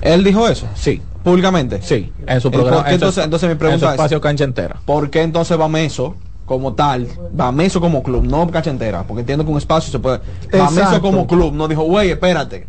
Él 0.03 0.23
dijo 0.25 0.47
eso, 0.49 0.67
Sí, 0.75 1.01
públicamente. 1.25 1.81
sí, 1.83 2.13
en 2.27 2.41
su 2.41 2.51
programa. 2.51 2.79
¿por 2.79 2.85
qué 2.87 2.93
en 2.95 2.99
su- 3.01 3.05
entonces- 3.07 3.25
entonces 3.25 3.49
mi 3.49 3.53
en 3.53 3.57
su 3.59 3.59
pregunta 3.87 4.05
es- 4.15 4.21
cancha 4.21 4.45
entera. 4.45 4.77
¿Por 4.85 5.11
qué 5.11 5.23
entonces 5.23 5.57
Bameso 5.57 6.17
como 6.59 6.75
tal, 6.75 7.09
Bameso 7.33 7.81
como 7.81 8.03
club, 8.03 8.25
no 8.25 8.51
cancha 8.51 8.71
entera? 8.71 9.05
Porque 9.05 9.21
entiendo 9.21 9.45
que 9.45 9.51
un 9.51 9.59
espacio 9.59 9.91
se 9.91 9.99
puede. 9.99 10.21
Bameso 10.53 10.81
Exacto. 10.81 11.03
como 11.03 11.27
club 11.27 11.53
no 11.55 11.67
dijo, 11.69 11.83
güey, 11.85 12.11
espérate, 12.11 12.67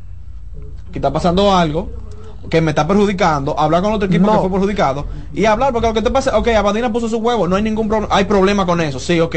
que 0.91 0.97
está 0.99 1.11
pasando 1.11 1.53
algo 1.55 1.89
que 2.49 2.60
me 2.61 2.72
está 2.72 2.85
perjudicando, 2.85 3.57
hablar 3.57 3.81
con 3.81 3.93
otro 3.93 4.07
equipo 4.07 4.26
No. 4.27 4.34
que 4.34 4.39
fue 4.39 4.51
perjudicado 4.51 5.05
y 5.34 5.45
hablar, 5.45 5.72
porque 5.72 5.88
lo 5.88 5.93
que 5.93 6.01
te 6.01 6.11
pasa, 6.11 6.38
ok, 6.38 6.49
Abadina 6.49 6.91
puso 6.91 7.07
su 7.07 7.18
huevo, 7.18 7.47
no 7.47 7.55
hay 7.55 7.64
ningún 7.64 7.88
problema, 7.88 8.14
hay 8.14 8.26
problema 8.26 8.65
con 8.65 8.81
eso, 8.81 8.99
sí, 8.99 9.19
ok. 9.19 9.35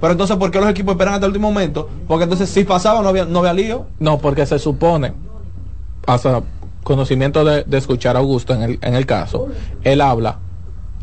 Pero 0.00 0.12
entonces, 0.12 0.36
¿por 0.36 0.50
qué 0.50 0.60
los 0.60 0.70
equipos 0.70 0.92
esperan 0.92 1.14
hasta 1.14 1.26
el 1.26 1.30
último 1.32 1.48
momento? 1.52 1.88
Porque 2.06 2.24
entonces 2.24 2.48
si 2.48 2.62
pasaba 2.64 3.02
no 3.02 3.08
había, 3.08 3.24
no 3.24 3.40
había 3.40 3.52
lío. 3.52 3.86
No, 3.98 4.18
porque 4.18 4.46
se 4.46 4.58
supone, 4.60 5.12
hasta 6.06 6.42
conocimiento 6.84 7.44
de, 7.44 7.64
de 7.64 7.78
escuchar 7.78 8.14
a 8.16 8.20
Augusto 8.20 8.54
en 8.54 8.62
el, 8.62 8.78
en 8.82 8.94
el 8.94 9.04
caso, 9.06 9.48
él 9.82 10.00
habla 10.00 10.38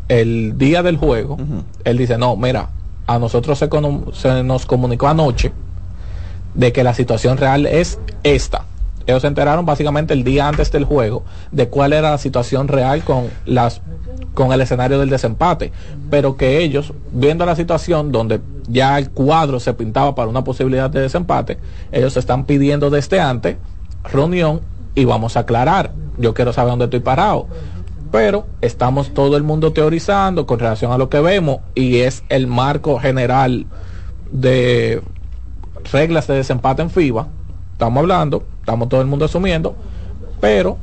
el 0.08 0.56
día 0.58 0.82
del 0.82 0.96
juego, 0.96 1.36
él 1.84 1.98
dice, 1.98 2.16
no, 2.18 2.34
mira, 2.36 2.70
a 3.06 3.18
nosotros 3.18 3.58
se, 3.58 4.42
nos 4.42 4.66
comunicó 4.66 5.08
anoche 5.08 5.52
de 6.54 6.72
que 6.72 6.84
la 6.84 6.94
situación 6.94 7.38
real 7.38 7.66
es 7.66 7.98
esta. 8.22 8.64
Ellos 9.06 9.22
se 9.22 9.28
enteraron 9.28 9.66
básicamente 9.66 10.14
el 10.14 10.22
día 10.22 10.46
antes 10.46 10.70
del 10.70 10.84
juego 10.84 11.24
de 11.50 11.68
cuál 11.68 11.92
era 11.92 12.12
la 12.12 12.18
situación 12.18 12.68
real 12.68 13.02
con 13.02 13.30
las 13.46 13.80
con 14.34 14.52
el 14.52 14.60
escenario 14.62 14.98
del 14.98 15.10
desempate, 15.10 15.72
pero 16.08 16.36
que 16.36 16.62
ellos 16.62 16.94
viendo 17.10 17.44
la 17.44 17.54
situación 17.54 18.12
donde 18.12 18.40
ya 18.66 18.98
el 18.98 19.10
cuadro 19.10 19.60
se 19.60 19.74
pintaba 19.74 20.14
para 20.14 20.28
una 20.28 20.44
posibilidad 20.44 20.88
de 20.88 21.00
desempate, 21.00 21.58
ellos 21.90 22.16
están 22.16 22.44
pidiendo 22.44 22.88
desde 22.88 23.20
antes 23.20 23.56
reunión 24.04 24.60
y 24.94 25.04
vamos 25.04 25.36
a 25.36 25.40
aclarar. 25.40 25.92
Yo 26.18 26.34
quiero 26.34 26.52
saber 26.52 26.70
dónde 26.70 26.84
estoy 26.86 27.00
parado. 27.00 27.46
Pero 28.12 28.46
estamos 28.60 29.14
todo 29.14 29.36
el 29.38 29.42
mundo 29.42 29.72
teorizando 29.72 30.46
con 30.46 30.58
relación 30.58 30.92
a 30.92 30.98
lo 30.98 31.08
que 31.08 31.20
vemos 31.20 31.60
y 31.74 32.00
es 32.00 32.22
el 32.28 32.46
marco 32.46 33.00
general 33.00 33.66
de 34.30 35.02
reglas 35.90 36.26
de 36.26 36.34
desempate 36.34 36.82
en 36.82 36.90
FIBA. 36.90 37.26
Estamos 37.72 38.02
hablando, 38.02 38.44
estamos 38.60 38.90
todo 38.90 39.00
el 39.00 39.06
mundo 39.06 39.24
asumiendo, 39.24 39.74
pero 40.40 40.76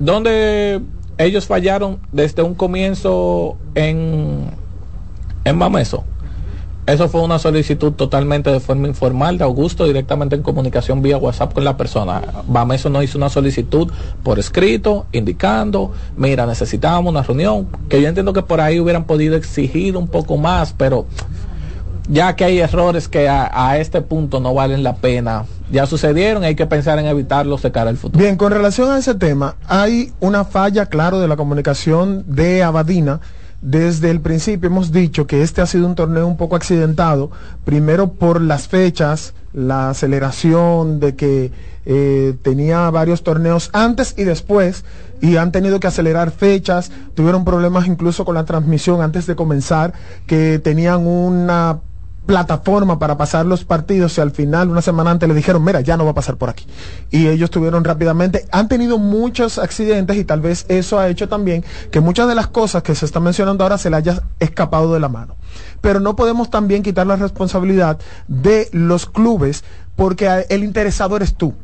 donde 0.00 0.82
ellos 1.18 1.46
fallaron 1.46 2.00
desde 2.12 2.42
un 2.42 2.54
comienzo 2.54 3.56
en 3.74 4.50
en 5.44 5.58
Bameso. 5.60 6.04
Eso 6.86 7.08
fue 7.08 7.20
una 7.22 7.40
solicitud 7.40 7.94
totalmente 7.94 8.50
de 8.50 8.60
forma 8.60 8.86
informal 8.86 9.38
de 9.38 9.44
Augusto, 9.44 9.86
directamente 9.86 10.36
en 10.36 10.42
comunicación 10.42 11.02
vía 11.02 11.16
WhatsApp 11.16 11.52
con 11.52 11.64
la 11.64 11.76
persona. 11.76 12.22
Bameso 12.46 12.88
no 12.90 13.02
hizo 13.02 13.18
una 13.18 13.28
solicitud 13.28 13.90
por 14.22 14.38
escrito, 14.38 15.06
indicando, 15.10 15.92
mira, 16.16 16.46
necesitamos 16.46 17.10
una 17.10 17.22
reunión, 17.22 17.66
que 17.88 18.00
yo 18.00 18.06
entiendo 18.06 18.32
que 18.32 18.42
por 18.42 18.60
ahí 18.60 18.78
hubieran 18.78 19.02
podido 19.02 19.34
exigir 19.34 19.96
un 19.96 20.06
poco 20.06 20.36
más, 20.36 20.74
pero 20.74 21.06
ya 22.08 22.36
que 22.36 22.44
hay 22.44 22.60
errores 22.60 23.08
que 23.08 23.28
a, 23.28 23.78
este 23.78 24.00
punto 24.00 24.38
no 24.38 24.54
valen 24.54 24.84
la 24.84 24.94
pena, 24.94 25.44
ya 25.72 25.86
sucedieron, 25.86 26.44
hay 26.44 26.54
que 26.54 26.66
pensar 26.66 27.00
en 27.00 27.06
evitarlos 27.06 27.62
de 27.62 27.72
cara 27.72 27.90
al 27.90 27.96
futuro. 27.96 28.22
Bien, 28.22 28.36
con 28.36 28.52
relación 28.52 28.90
a 28.90 28.98
ese 28.98 29.16
tema, 29.16 29.56
hay 29.66 30.12
una 30.20 30.44
falla, 30.44 30.86
claro, 30.86 31.18
de 31.18 31.26
la 31.26 31.36
comunicación 31.36 32.22
de 32.28 32.62
Abadina. 32.62 33.20
Desde 33.62 34.10
el 34.10 34.20
principio 34.20 34.68
hemos 34.68 34.92
dicho 34.92 35.26
que 35.26 35.42
este 35.42 35.62
ha 35.62 35.66
sido 35.66 35.86
un 35.86 35.94
torneo 35.94 36.26
un 36.26 36.36
poco 36.36 36.56
accidentado, 36.56 37.30
primero 37.64 38.12
por 38.12 38.40
las 38.40 38.68
fechas, 38.68 39.34
la 39.52 39.90
aceleración 39.90 41.00
de 41.00 41.16
que 41.16 41.52
eh, 41.86 42.34
tenía 42.42 42.90
varios 42.90 43.22
torneos 43.22 43.70
antes 43.72 44.14
y 44.18 44.24
después 44.24 44.84
y 45.22 45.36
han 45.36 45.52
tenido 45.52 45.80
que 45.80 45.86
acelerar 45.86 46.30
fechas, 46.30 46.92
tuvieron 47.14 47.44
problemas 47.44 47.86
incluso 47.86 48.24
con 48.26 48.34
la 48.34 48.44
transmisión 48.44 49.00
antes 49.00 49.26
de 49.26 49.36
comenzar, 49.36 49.94
que 50.26 50.58
tenían 50.58 51.06
una 51.06 51.78
plataforma 52.26 52.98
para 52.98 53.16
pasar 53.16 53.46
los 53.46 53.64
partidos 53.64 54.18
y 54.18 54.20
al 54.20 54.32
final 54.32 54.68
una 54.68 54.82
semana 54.82 55.12
antes 55.12 55.28
le 55.28 55.34
dijeron 55.34 55.64
mira 55.64 55.80
ya 55.80 55.96
no 55.96 56.04
va 56.04 56.10
a 56.10 56.14
pasar 56.14 56.36
por 56.36 56.50
aquí 56.50 56.66
y 57.10 57.28
ellos 57.28 57.50
tuvieron 57.50 57.84
rápidamente 57.84 58.46
han 58.50 58.68
tenido 58.68 58.98
muchos 58.98 59.58
accidentes 59.58 60.16
y 60.16 60.24
tal 60.24 60.40
vez 60.40 60.66
eso 60.68 60.98
ha 60.98 61.08
hecho 61.08 61.28
también 61.28 61.64
que 61.90 62.00
muchas 62.00 62.28
de 62.28 62.34
las 62.34 62.48
cosas 62.48 62.82
que 62.82 62.94
se 62.94 63.06
están 63.06 63.22
mencionando 63.22 63.64
ahora 63.64 63.78
se 63.78 63.90
le 63.90 63.96
haya 63.96 64.22
escapado 64.40 64.92
de 64.92 65.00
la 65.00 65.08
mano. 65.08 65.36
Pero 65.80 66.00
no 66.00 66.16
podemos 66.16 66.50
también 66.50 66.82
quitar 66.82 67.06
la 67.06 67.16
responsabilidad 67.16 67.98
de 68.28 68.68
los 68.72 69.06
clubes 69.06 69.64
porque 69.94 70.46
el 70.48 70.64
interesado 70.64 71.16
eres 71.16 71.34
tú. 71.34 71.54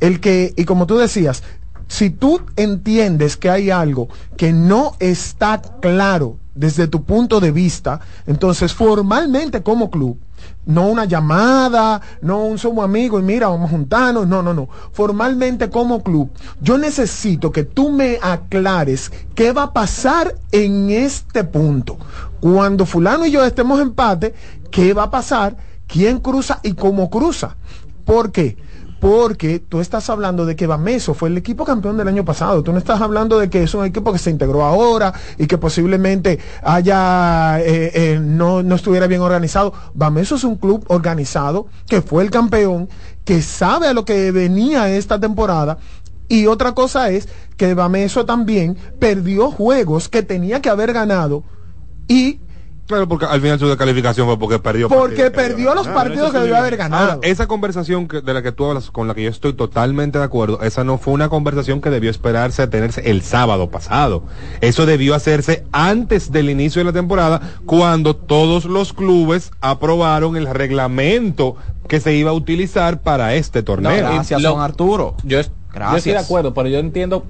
El 0.00 0.20
que 0.20 0.54
y 0.56 0.64
como 0.64 0.86
tú 0.86 0.96
decías 0.96 1.42
si 1.88 2.10
tú 2.10 2.42
entiendes 2.56 3.36
que 3.36 3.50
hay 3.50 3.70
algo 3.70 4.08
que 4.36 4.52
no 4.52 4.92
está 5.00 5.60
claro 5.80 6.36
desde 6.54 6.86
tu 6.86 7.02
punto 7.02 7.40
de 7.40 7.50
vista, 7.50 8.00
entonces 8.26 8.72
formalmente 8.74 9.62
como 9.62 9.90
club, 9.90 10.18
no 10.66 10.86
una 10.88 11.06
llamada, 11.06 12.00
no 12.20 12.44
un 12.44 12.58
somos 12.58 12.84
amigos 12.84 13.22
y 13.22 13.24
mira, 13.24 13.48
vamos 13.48 13.68
a 13.68 13.72
juntarnos, 13.72 14.26
no, 14.26 14.42
no, 14.42 14.52
no. 14.52 14.68
Formalmente 14.92 15.70
como 15.70 16.02
club, 16.02 16.30
yo 16.60 16.76
necesito 16.76 17.50
que 17.50 17.64
tú 17.64 17.90
me 17.90 18.18
aclares 18.22 19.10
qué 19.34 19.52
va 19.52 19.64
a 19.64 19.72
pasar 19.72 20.34
en 20.52 20.90
este 20.90 21.44
punto. 21.44 21.96
Cuando 22.40 22.86
fulano 22.86 23.24
y 23.26 23.30
yo 23.30 23.44
estemos 23.44 23.80
en 23.80 23.88
empate, 23.88 24.34
¿qué 24.70 24.92
va 24.92 25.04
a 25.04 25.10
pasar? 25.10 25.56
¿Quién 25.86 26.20
cruza 26.20 26.60
y 26.62 26.74
cómo 26.74 27.08
cruza? 27.08 27.56
¿Por 28.04 28.30
qué? 28.30 28.56
Porque 29.00 29.60
tú 29.60 29.80
estás 29.80 30.10
hablando 30.10 30.44
de 30.44 30.56
que 30.56 30.66
Bameso 30.66 31.14
fue 31.14 31.28
el 31.28 31.36
equipo 31.36 31.64
campeón 31.64 31.96
del 31.96 32.08
año 32.08 32.24
pasado. 32.24 32.62
Tú 32.62 32.72
no 32.72 32.78
estás 32.78 33.00
hablando 33.00 33.38
de 33.38 33.48
que 33.48 33.62
es 33.62 33.74
un 33.74 33.84
equipo 33.84 34.12
que 34.12 34.18
se 34.18 34.30
integró 34.30 34.64
ahora 34.64 35.12
y 35.38 35.46
que 35.46 35.56
posiblemente 35.56 36.38
haya 36.62 37.60
eh, 37.60 37.92
eh, 37.94 38.20
no, 38.20 38.62
no 38.62 38.74
estuviera 38.74 39.06
bien 39.06 39.20
organizado. 39.20 39.72
Bameso 39.94 40.34
es 40.34 40.44
un 40.44 40.56
club 40.56 40.84
organizado 40.88 41.66
que 41.86 42.02
fue 42.02 42.24
el 42.24 42.30
campeón, 42.30 42.88
que 43.24 43.40
sabe 43.42 43.86
a 43.86 43.92
lo 43.92 44.04
que 44.04 44.32
venía 44.32 44.90
esta 44.90 45.20
temporada. 45.20 45.78
Y 46.28 46.46
otra 46.46 46.72
cosa 46.72 47.10
es 47.10 47.28
que 47.56 47.74
Bameso 47.74 48.26
también 48.26 48.76
perdió 48.98 49.50
juegos 49.50 50.08
que 50.08 50.22
tenía 50.22 50.60
que 50.60 50.68
haber 50.68 50.92
ganado 50.92 51.44
y 52.08 52.40
Claro, 52.88 53.06
porque 53.06 53.26
al 53.26 53.38
final 53.42 53.58
su 53.58 53.68
descalificación 53.68 54.26
fue 54.26 54.38
porque 54.38 54.58
perdió. 54.58 54.88
Porque 54.88 55.24
partidos 55.30 55.32
perdió 55.32 55.74
los 55.74 55.84
debió 55.84 55.94
partidos 55.98 56.32
que 56.32 56.38
debió 56.38 56.56
haber 56.56 56.76
ganado. 56.78 57.02
Ahora, 57.12 57.18
esa 57.22 57.46
conversación 57.46 58.08
que- 58.08 58.22
de 58.22 58.32
la 58.32 58.42
que 58.42 58.50
tú 58.50 58.64
hablas, 58.64 58.90
con 58.90 59.06
la 59.06 59.14
que 59.14 59.24
yo 59.24 59.28
estoy 59.30 59.52
totalmente 59.52 60.18
de 60.18 60.24
acuerdo, 60.24 60.62
esa 60.62 60.84
no 60.84 60.96
fue 60.96 61.12
una 61.12 61.28
conversación 61.28 61.82
que 61.82 61.90
debió 61.90 62.10
esperarse 62.10 62.62
a 62.62 62.70
tenerse 62.70 63.10
el 63.10 63.20
sábado 63.20 63.68
pasado. 63.70 64.22
Eso 64.62 64.86
debió 64.86 65.14
hacerse 65.14 65.64
antes 65.70 66.32
del 66.32 66.48
inicio 66.48 66.80
de 66.80 66.86
la 66.86 66.94
temporada, 66.94 67.42
cuando 67.66 68.16
todos 68.16 68.64
los 68.64 68.94
clubes 68.94 69.50
aprobaron 69.60 70.36
el 70.36 70.46
reglamento 70.48 71.56
que 71.88 72.00
se 72.00 72.14
iba 72.14 72.30
a 72.30 72.34
utilizar 72.34 73.02
para 73.02 73.34
este 73.34 73.62
torneo. 73.62 73.92
Y 73.92 74.40
lo- 74.42 74.60
Arturo. 74.62 75.14
Yo, 75.24 75.38
es- 75.40 75.48
yo 75.48 75.52
Gracias. 75.74 75.98
estoy 75.98 76.12
de 76.14 76.18
acuerdo, 76.20 76.54
pero 76.54 76.68
yo 76.70 76.78
entiendo, 76.78 77.26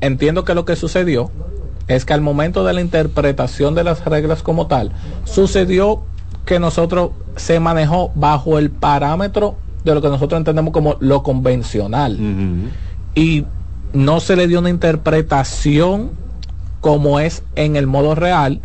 entiendo 0.00 0.44
que 0.46 0.54
lo 0.54 0.64
que 0.64 0.76
sucedió 0.76 1.30
es 1.88 2.04
que 2.04 2.12
al 2.12 2.20
momento 2.20 2.64
de 2.64 2.74
la 2.74 2.80
interpretación 2.80 3.74
de 3.74 3.84
las 3.84 4.04
reglas 4.04 4.42
como 4.42 4.66
tal, 4.66 4.92
sucedió 5.24 6.02
que 6.44 6.58
nosotros 6.58 7.10
se 7.36 7.60
manejó 7.60 8.12
bajo 8.14 8.58
el 8.58 8.70
parámetro 8.70 9.56
de 9.84 9.94
lo 9.94 10.02
que 10.02 10.08
nosotros 10.08 10.38
entendemos 10.38 10.72
como 10.72 10.96
lo 11.00 11.22
convencional. 11.22 12.18
Y 13.14 13.46
no 13.92 14.20
se 14.20 14.36
le 14.36 14.46
dio 14.46 14.58
una 14.58 14.70
interpretación 14.70 16.10
como 16.80 17.20
es 17.20 17.42
en 17.56 17.76
el 17.76 17.86
modo 17.86 18.14
real. 18.14 18.60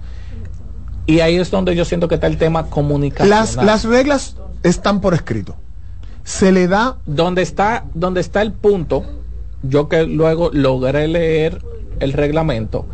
Y 1.06 1.20
ahí 1.20 1.38
es 1.38 1.52
donde 1.52 1.76
yo 1.76 1.86
siento 1.86 2.08
que 2.08 2.16
está 2.16 2.28
el 2.28 2.38
tema 2.38 2.68
comunicacional. 2.68 3.40
Las, 3.40 3.56
las 3.56 3.84
reglas 3.86 4.38
están 4.64 5.02
por 5.02 5.14
escrito. 5.14 5.56
Se 6.24 6.52
le 6.52 6.68
da 6.68 6.98
donde 7.06 7.41
está 7.41 7.86
donde 7.94 8.22
está 8.22 8.41
el 8.41 8.54
punto 8.54 9.04
yo 9.62 9.90
que 9.90 10.04
luego 10.04 10.52
logré 10.54 11.08
leer 11.08 11.62
el 12.00 12.14
reglamento 12.14 12.86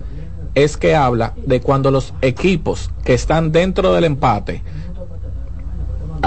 es 0.55 0.77
que 0.77 0.95
habla 0.95 1.33
de 1.45 1.61
cuando 1.61 1.91
los 1.91 2.13
equipos 2.21 2.89
que 3.03 3.13
están 3.13 3.51
dentro 3.51 3.93
del 3.93 4.03
empate 4.03 4.63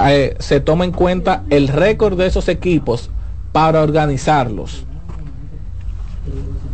eh, 0.07 0.35
se 0.39 0.59
toma 0.59 0.85
en 0.85 0.91
cuenta 0.91 1.43
el 1.49 1.67
récord 1.67 2.17
de 2.17 2.25
esos 2.27 2.47
equipos 2.47 3.09
para 3.51 3.81
organizarlos 3.81 4.85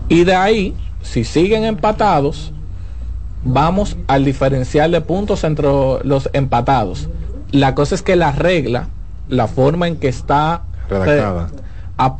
y 0.08 0.24
de 0.24 0.36
ahí 0.36 0.76
si 1.02 1.24
siguen 1.24 1.64
empatados 1.66 2.52
vamos 3.44 3.98
al 4.08 4.26
diferencial 4.26 4.92
de 4.92 5.02
puntos 5.02 5.44
entre 5.44 5.68
los 6.04 6.30
empatados 6.34 7.10
la 7.52 7.76
cosa 7.76 7.96
es 7.96 8.02
que 8.02 8.16
la 8.16 8.32
regla 8.32 8.88
la 9.28 9.48
forma 9.48 9.88
en 9.88 9.98
que 9.98 10.08
está 10.08 10.64
Redactada. 10.90 11.48
re- 11.48 11.54
a- 11.98 12.16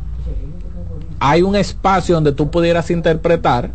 hay 1.20 1.42
un 1.42 1.56
espacio 1.56 2.14
donde 2.14 2.32
tú 2.32 2.50
pudieras 2.50 2.90
interpretar 2.90 3.72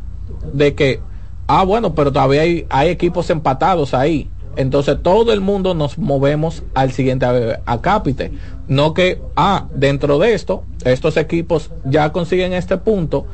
de 0.54 0.74
que, 0.76 1.02
ah, 1.48 1.64
bueno, 1.64 1.96
pero 1.96 2.12
todavía 2.12 2.42
hay, 2.42 2.66
hay 2.70 2.90
equipos 2.90 3.30
empatados 3.30 3.94
ahí. 3.94 4.30
Entonces 4.56 4.98
todo 5.02 5.34
el 5.34 5.42
mundo 5.42 5.74
nos 5.74 5.98
movemos 5.98 6.64
al 6.74 6.92
siguiente 6.92 7.26
acápite. 7.66 8.32
No 8.68 8.94
que, 8.94 9.22
ah, 9.36 9.68
dentro 9.76 10.18
de 10.18 10.34
esto, 10.34 10.64
estos 10.86 11.18
equipos 11.18 11.72
ya 11.84 12.12
consiguen 12.12 12.54
este 12.54 12.78
punto. 12.78 13.26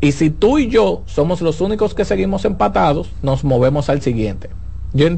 Y 0.00 0.12
si 0.12 0.28
tú 0.30 0.58
y 0.58 0.68
yo 0.68 1.02
somos 1.06 1.40
los 1.40 1.60
únicos 1.60 1.94
que 1.94 2.04
seguimos 2.04 2.44
empatados, 2.44 3.08
nos 3.22 3.44
movemos 3.44 3.88
al 3.88 4.02
siguiente. 4.02 4.50
Yo 4.92 5.08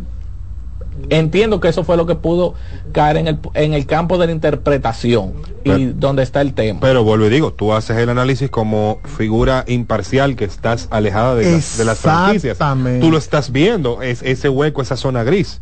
entiendo 1.10 1.60
que 1.60 1.68
eso 1.68 1.84
fue 1.84 1.96
lo 1.96 2.06
que 2.06 2.14
pudo 2.14 2.54
caer 2.92 3.16
en 3.18 3.28
el, 3.28 3.38
en 3.54 3.72
el 3.74 3.86
campo 3.86 4.18
de 4.18 4.26
la 4.26 4.32
interpretación 4.32 5.34
y 5.64 5.70
Pero- 5.70 5.92
donde 5.96 6.22
está 6.22 6.40
el 6.40 6.54
tema. 6.54 6.80
Pero 6.80 7.04
vuelvo 7.04 7.26
y 7.26 7.30
digo, 7.30 7.52
tú 7.52 7.72
haces 7.72 7.96
el 7.98 8.08
análisis 8.08 8.50
como 8.50 9.00
figura 9.16 9.64
imparcial 9.68 10.36
que 10.36 10.44
estás 10.44 10.88
alejada 10.90 11.34
de, 11.34 11.52
las- 11.52 11.78
de 11.78 11.84
las 11.84 11.98
franquicias. 11.98 12.52
Exactamente. 12.52 13.00
Tú 13.00 13.10
lo 13.10 13.18
estás 13.18 13.52
viendo, 13.52 14.02
es 14.02 14.22
ese 14.22 14.48
hueco, 14.48 14.82
esa 14.82 14.96
zona 14.96 15.22
gris. 15.24 15.60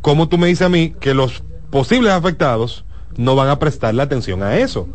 ¿Cómo 0.00 0.28
tú 0.28 0.36
me 0.38 0.46
dices 0.48 0.66
a 0.66 0.68
mí 0.68 0.94
que 1.00 1.14
los 1.14 1.42
posibles 1.70 2.12
afectados 2.12 2.84
no 3.16 3.34
van 3.36 3.48
a 3.48 3.58
prestarle 3.58 4.02
atención 4.02 4.42
a 4.42 4.58
eso? 4.58 4.88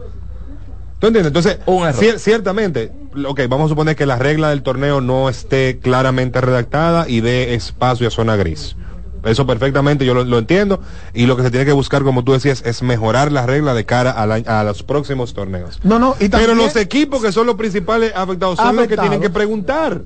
¿Tú 0.99 1.07
entiendes? 1.07 1.27
Entonces, 1.29 1.59
cier- 1.65 2.17
ciertamente, 2.19 2.91
ok, 3.25 3.41
vamos 3.49 3.67
a 3.67 3.69
suponer 3.69 3.95
que 3.95 4.05
la 4.05 4.17
regla 4.17 4.49
del 4.49 4.61
torneo 4.63 4.99
no 4.99 5.29
esté 5.29 5.79
claramente 5.79 6.41
redactada 6.41 7.07
y 7.07 7.21
dé 7.21 7.53
espacio 7.55 8.07
a 8.07 8.11
zona 8.11 8.35
gris. 8.35 8.75
Eso 9.23 9.45
perfectamente 9.45 10.05
yo 10.05 10.13
lo, 10.13 10.23
lo 10.23 10.37
entiendo 10.39 10.79
y 11.13 11.25
lo 11.25 11.35
que 11.35 11.43
se 11.43 11.51
tiene 11.51 11.65
que 11.65 11.71
buscar, 11.73 12.03
como 12.03 12.23
tú 12.23 12.31
decías, 12.33 12.61
es 12.65 12.81
mejorar 12.83 13.31
la 13.31 13.45
regla 13.45 13.73
de 13.73 13.85
cara 13.85 14.11
a, 14.11 14.25
la- 14.25 14.35
a 14.59 14.63
los 14.63 14.83
próximos 14.83 15.33
torneos. 15.33 15.79
No, 15.83 15.99
no, 15.99 16.15
y 16.19 16.29
Pero 16.29 16.47
también- 16.47 16.57
los 16.57 16.75
equipos 16.75 17.21
que 17.21 17.31
son 17.31 17.45
los 17.47 17.55
principales 17.55 18.13
afectados 18.15 18.57
son 18.57 18.75
los 18.75 18.87
que 18.87 18.95
tienen 18.97 19.19
que 19.21 19.29
preguntar. 19.29 20.03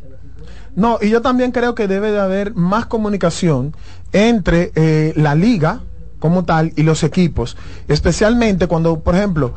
No, 0.76 0.98
y 1.02 1.10
yo 1.10 1.22
también 1.22 1.52
creo 1.52 1.76
que 1.76 1.88
debe 1.88 2.12
de 2.12 2.20
haber 2.20 2.56
más 2.56 2.88
comunicación 2.88 3.76
entre 4.12 4.72
eh, 4.74 5.14
la 5.16 5.36
liga 5.36 5.82
como 6.20 6.46
tal 6.46 6.74
y 6.76 6.82
los 6.84 7.04
equipos, 7.04 7.58
especialmente 7.88 8.66
cuando, 8.68 9.00
por 9.02 9.14
ejemplo, 9.16 9.54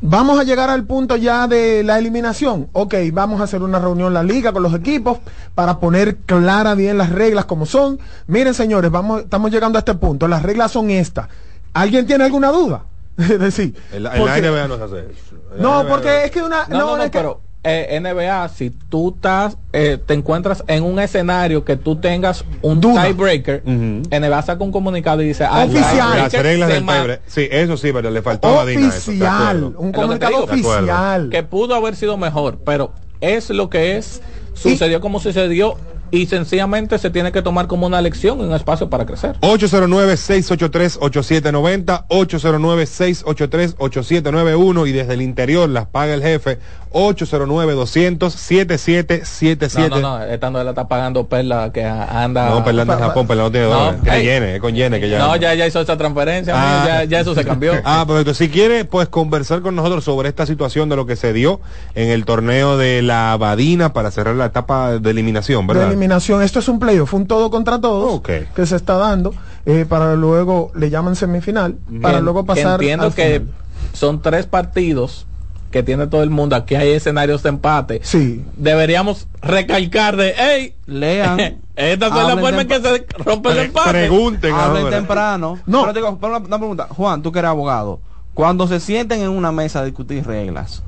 vamos 0.00 0.38
a 0.38 0.44
llegar 0.44 0.70
al 0.70 0.84
punto 0.84 1.16
ya 1.16 1.46
de 1.48 1.82
la 1.82 1.98
eliminación. 1.98 2.68
Ok, 2.72 2.94
vamos 3.12 3.40
a 3.40 3.44
hacer 3.44 3.62
una 3.62 3.78
reunión 3.78 4.12
la 4.14 4.22
liga 4.22 4.52
con 4.52 4.62
los 4.62 4.74
equipos 4.74 5.18
para 5.54 5.78
poner 5.80 6.16
clara 6.18 6.74
bien 6.74 6.98
las 6.98 7.10
reglas 7.10 7.44
como 7.46 7.66
son. 7.66 7.98
Miren, 8.26 8.54
señores, 8.54 8.90
vamos, 8.90 9.22
estamos 9.22 9.50
llegando 9.50 9.78
a 9.78 9.80
este 9.80 9.94
punto. 9.94 10.28
Las 10.28 10.42
reglas 10.42 10.72
son 10.72 10.90
estas. 10.90 11.28
¿Alguien 11.72 12.06
tiene 12.06 12.24
alguna 12.24 12.50
duda? 12.50 12.84
Es 13.18 13.38
decir, 13.38 13.74
En 13.92 14.02
la, 14.02 14.14
en 14.14 14.20
porque- 14.22 14.42
no 14.68 14.76
se 14.76 14.84
hace 14.84 14.98
eso. 15.10 15.36
En 15.52 15.56
la 15.56 15.62
no, 15.62 15.82
NBA 15.82 15.88
porque 15.88 16.24
es 16.24 16.30
que 16.30 16.42
una, 16.42 16.66
No, 16.68 16.78
no, 16.78 16.96
no, 16.98 17.02
es 17.02 17.10
que- 17.10 17.18
pero 17.18 17.40
eh, 17.68 17.98
NBA, 18.00 18.48
si 18.50 18.70
tú 18.70 19.12
estás, 19.16 19.56
eh, 19.72 19.98
te 20.04 20.14
encuentras 20.14 20.62
en 20.68 20.84
un 20.84 21.00
escenario 21.00 21.64
que 21.64 21.76
tú 21.76 21.96
tengas 21.96 22.44
un 22.62 22.80
tiebreaker, 22.80 23.62
NBA 23.66 24.42
saca 24.42 24.62
un 24.62 24.70
comunicado 24.70 25.20
y 25.22 25.26
dice, 25.28 25.44
ah, 25.44 25.64
el 25.64 25.70
tiebreaker 25.72 26.16
Las 26.22 26.32
reglas 26.32 26.68
del 26.68 26.84
ma- 26.84 26.92
tiebreak. 26.94 27.22
Sí, 27.26 27.48
eso 27.50 27.76
sí, 27.76 27.90
pero 27.92 28.10
le 28.10 28.22
faltaba 28.22 28.62
a 28.62 28.64
Dina 28.66 28.88
eso, 28.88 29.10
acuerdo. 29.10 29.74
un 29.78 29.92
comunicado 29.92 30.46
digo. 30.52 30.70
oficial. 30.70 31.28
Que 31.30 31.42
pudo 31.42 31.74
haber 31.74 31.96
sido 31.96 32.16
mejor, 32.16 32.58
pero 32.64 32.92
es 33.20 33.50
lo 33.50 33.68
que 33.68 33.96
es, 33.96 34.22
sucedió 34.54 35.00
como 35.00 35.18
sucedió 35.20 35.76
y 36.10 36.26
sencillamente 36.26 36.98
se 36.98 37.10
tiene 37.10 37.32
que 37.32 37.42
tomar 37.42 37.66
como 37.66 37.86
una 37.86 38.00
lección 38.00 38.40
y 38.40 38.44
un 38.44 38.54
espacio 38.54 38.88
para 38.90 39.04
crecer. 39.06 39.36
809-683-8790, 39.40 42.06
809-683-8791 42.08 44.88
y 44.88 44.92
desde 44.92 45.14
el 45.14 45.22
interior 45.22 45.68
las 45.68 45.86
paga 45.86 46.14
el 46.14 46.22
jefe, 46.22 46.58
809-200-7777. 46.92 49.88
No, 49.90 50.00
no, 50.00 50.18
no, 50.18 50.22
esta 50.24 50.50
no 50.50 50.62
la 50.62 50.70
está 50.70 50.88
pagando 50.88 51.26
Perla 51.26 51.70
que 51.72 51.84
anda. 51.84 52.50
No, 52.50 52.64
Perla 52.64 52.82
anda 52.82 52.94
en 52.94 53.00
Japón, 53.00 53.26
Perla 53.26 53.44
no 53.44 53.50
tiene 53.50 53.66
dólares. 53.66 54.00
Ey. 54.06 54.22
yenes, 54.24 54.54
es 54.56 54.60
con 54.60 54.74
yenes 54.74 55.00
que 55.00 55.08
ya- 55.08 55.18
No, 55.18 55.36
ya, 55.36 55.54
ya 55.54 55.66
hizo 55.66 55.80
esa 55.80 55.96
transferencia, 55.96 56.54
Ah. 56.56 56.84
ya, 56.86 57.04
ya 57.04 57.20
eso 57.20 57.34
se 57.34 57.44
cambió. 57.44 57.72
Ah, 57.84 58.04
perfecto. 58.06 58.34
Si 58.34 58.48
quiere, 58.48 58.84
pues 58.84 59.08
conversar 59.08 59.60
con 59.62 59.74
nosotros 59.76 60.04
sobre 60.04 60.28
esta 60.28 60.46
situación 60.46 60.88
de 60.88 60.96
lo 60.96 61.06
que 61.06 61.16
se 61.16 61.32
dio 61.32 61.60
en 61.94 62.10
el 62.10 62.24
torneo 62.24 62.76
de 62.76 63.02
la 63.02 63.32
Abadina 63.32 63.92
para 63.92 64.10
cerrar 64.10 64.34
la 64.36 64.46
etapa 64.46 64.98
de 64.98 65.10
eliminación, 65.10 65.66
¿verdad? 65.66 65.88
Eliminación. 65.96 66.42
Esto 66.42 66.58
es 66.58 66.68
un 66.68 66.78
playoff, 66.78 67.12
un 67.14 67.26
todo 67.26 67.50
contra 67.50 67.80
todos 67.80 68.20
que 68.20 68.66
se 68.66 68.76
está 68.76 68.96
dando 68.96 69.34
eh, 69.64 69.86
para 69.88 70.14
luego 70.14 70.70
le 70.74 70.90
llaman 70.90 71.16
semifinal 71.16 71.76
para 72.02 72.20
luego 72.20 72.42
que 72.42 72.48
pasar. 72.48 72.80
entiendo 72.80 73.06
al 73.06 73.14
que 73.14 73.40
final. 73.40 73.54
son 73.92 74.22
tres 74.22 74.46
partidos 74.46 75.26
que 75.70 75.82
tiene 75.82 76.06
todo 76.06 76.22
el 76.22 76.30
mundo. 76.30 76.54
Aquí 76.54 76.74
hay 76.74 76.90
escenarios 76.90 77.42
de 77.42 77.48
empate. 77.48 78.00
Sí. 78.04 78.44
Deberíamos 78.56 79.26
recalcar 79.42 80.16
de, 80.16 80.34
hey, 80.36 80.74
lean. 80.86 81.38
Esta 81.76 82.06
es 82.06 82.12
la 82.14 82.36
forma 82.38 82.62
en 82.62 82.68
que 82.68 82.80
se 82.80 83.06
rompe 83.18 83.50
el 83.50 83.58
empate. 83.58 84.08
Hablen 84.50 84.90
temprano. 84.90 85.58
No. 85.66 85.80
Pero 85.82 85.92
te 85.92 85.98
digo, 85.98 86.18
pero 86.18 86.36
una, 86.36 86.46
una 86.46 86.58
pregunta. 86.58 86.88
Juan, 86.90 87.22
tú 87.22 87.32
que 87.32 87.40
eres 87.40 87.50
abogado. 87.50 88.00
Cuando 88.32 88.68
se 88.68 88.80
sienten 88.80 89.20
en 89.20 89.30
una 89.30 89.50
mesa 89.50 89.80
a 89.80 89.84
discutir 89.84 90.26
reglas, 90.26 90.82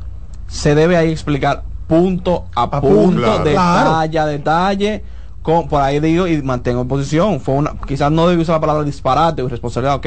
se 0.47 0.75
debe 0.75 0.97
ahí 0.97 1.11
explicar 1.11 1.65
punto 1.89 2.45
a, 2.55 2.63
A 2.65 2.81
punto, 2.81 2.97
punto, 2.97 3.43
claro. 3.43 3.91
detalle 3.91 4.19
a 4.19 4.27
detalle. 4.27 5.05
Con, 5.43 5.67
por 5.69 5.81
ahí 5.81 5.99
digo 5.99 6.27
y 6.27 6.43
mantengo 6.43 6.83
en 6.83 6.89
posición. 6.89 7.41
Fue 7.41 7.55
una, 7.55 7.75
quizás 7.87 8.13
no 8.13 8.29
debí 8.29 8.43
usar 8.43 8.57
la 8.57 8.61
palabra 8.61 8.85
disparate 8.85 9.43
o 9.43 9.47
irresponsabilidad, 9.47 9.97
ok. 9.97 10.07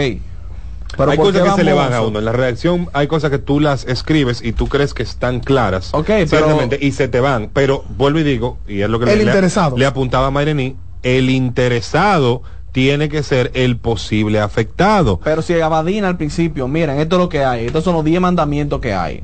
Pero 0.98 1.10
hay 1.12 1.18
¿por 1.18 1.28
cosas 1.32 1.42
que 1.50 1.56
se 1.56 1.64
le 1.64 1.74
van 1.74 1.94
a 1.94 2.02
uno. 2.02 2.20
En 2.20 2.26
la 2.26 2.34
redacción 2.34 2.90
hay 2.94 3.08
cosas 3.08 3.32
que 3.32 3.40
tú 3.40 3.60
las 3.62 3.86
escribes 3.86 4.42
y 4.44 4.52
tú 4.52 4.68
crees 4.68 4.94
que 4.94 5.04
están 5.04 5.40
claras. 5.40 5.94
Ok, 5.94 6.06
pero- 6.08 6.28
ciertamente, 6.28 6.78
y 6.82 6.92
se 6.92 7.08
te 7.08 7.20
van. 7.22 7.50
Pero 7.54 7.84
vuelvo 7.98 8.20
y 8.20 8.24
digo, 8.24 8.58
y 8.68 8.82
es 8.82 8.90
lo 8.90 9.00
que 9.00 9.06
El 9.06 9.12
le, 9.20 9.24
le- 9.26 9.32
interesado. 9.32 9.78
le 9.78 9.86
apuntaba 9.86 10.28
a 10.28 10.32
Mayrení, 10.32 10.76
el 11.02 11.30
interesado 11.30 12.44
tiene 12.74 13.10
que 13.10 13.24
ser 13.24 13.52
el 13.54 13.78
posible 13.78 14.40
afectado. 14.40 15.20
Pero 15.24 15.42
si 15.42 15.60
Abadina 15.60 16.08
al 16.10 16.18
principio, 16.18 16.68
miren, 16.68 17.00
esto 17.00 17.16
es 17.16 17.20
lo 17.22 17.30
que 17.30 17.44
hay. 17.44 17.66
Estos 17.66 17.84
son 17.84 17.96
los 17.96 18.04
10 18.06 18.22
mandamientos 18.22 18.80
que 18.82 18.94
hay. 18.94 19.24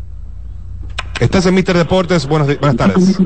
Estás 1.20 1.46
en 1.48 1.56
Mister 1.56 1.76
Deportes, 1.76 2.28
buenas, 2.28 2.48
buenas 2.60 2.78
tardes. 2.78 3.18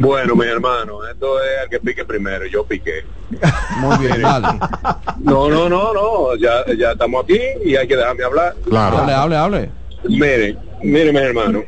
Bueno, 0.00 0.34
mi 0.34 0.46
hermano, 0.46 1.06
esto 1.06 1.38
es 1.40 1.64
el 1.64 1.70
que 1.70 1.80
pique 1.80 2.04
primero, 2.04 2.46
yo 2.46 2.64
piqué. 2.64 3.04
Muy 3.78 3.98
bien. 3.98 4.22
No, 5.20 5.48
no, 5.48 5.68
no, 5.68 5.92
no, 5.92 6.36
ya, 6.36 6.64
ya 6.76 6.92
estamos 6.92 7.24
aquí 7.24 7.38
y 7.64 7.76
hay 7.76 7.86
que 7.86 7.96
dejarme 7.96 8.24
hablar. 8.24 8.54
Claro. 8.68 8.98
Hable, 8.98 9.12
hable, 9.12 9.36
hable. 9.36 9.70
Miren, 10.08 10.58
miren, 10.82 11.14
mi 11.14 11.20
hermano, 11.20 11.64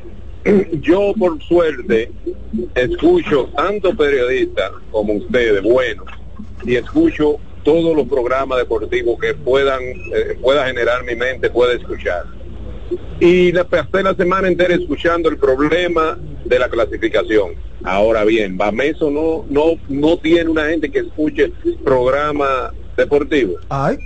yo 0.80 1.12
por 1.18 1.42
suerte 1.42 2.10
escucho 2.74 3.48
tanto 3.56 3.94
periodistas 3.94 4.72
como 4.90 5.14
ustedes, 5.14 5.62
buenos, 5.62 6.06
y 6.64 6.76
escucho 6.76 7.36
todos 7.62 7.96
los 7.96 8.06
programas 8.08 8.58
deportivos 8.58 9.18
que 9.20 9.34
puedan 9.34 9.82
eh, 9.82 10.38
pueda 10.40 10.66
generar 10.66 11.04
mi 11.04 11.14
mente, 11.14 11.50
pueda 11.50 11.74
escuchar. 11.74 12.24
Y 13.20 13.52
la 13.52 13.64
pasé 13.64 14.02
la 14.02 14.14
semana 14.14 14.48
entera 14.48 14.74
escuchando 14.74 15.28
el 15.28 15.38
problema 15.38 16.18
de 16.44 16.58
la 16.58 16.68
clasificación. 16.68 17.52
Ahora 17.82 18.24
bien, 18.24 18.56
Bameso 18.56 19.10
no 19.10 19.44
no 19.48 19.78
no 19.88 20.16
tiene 20.18 20.50
una 20.50 20.66
gente 20.66 20.90
que 20.90 21.00
escuche 21.00 21.52
programa 21.84 22.72
deportivo. 22.96 23.54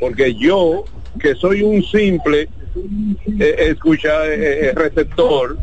Porque 0.01 0.35
yo, 0.35 0.85
que 1.19 1.35
soy 1.35 1.63
un 1.63 1.83
simple 1.83 2.49
eh, 3.39 3.57
escucha 3.71 4.27
eh, 4.27 4.69
eh, 4.69 4.73
receptor, 4.75 5.57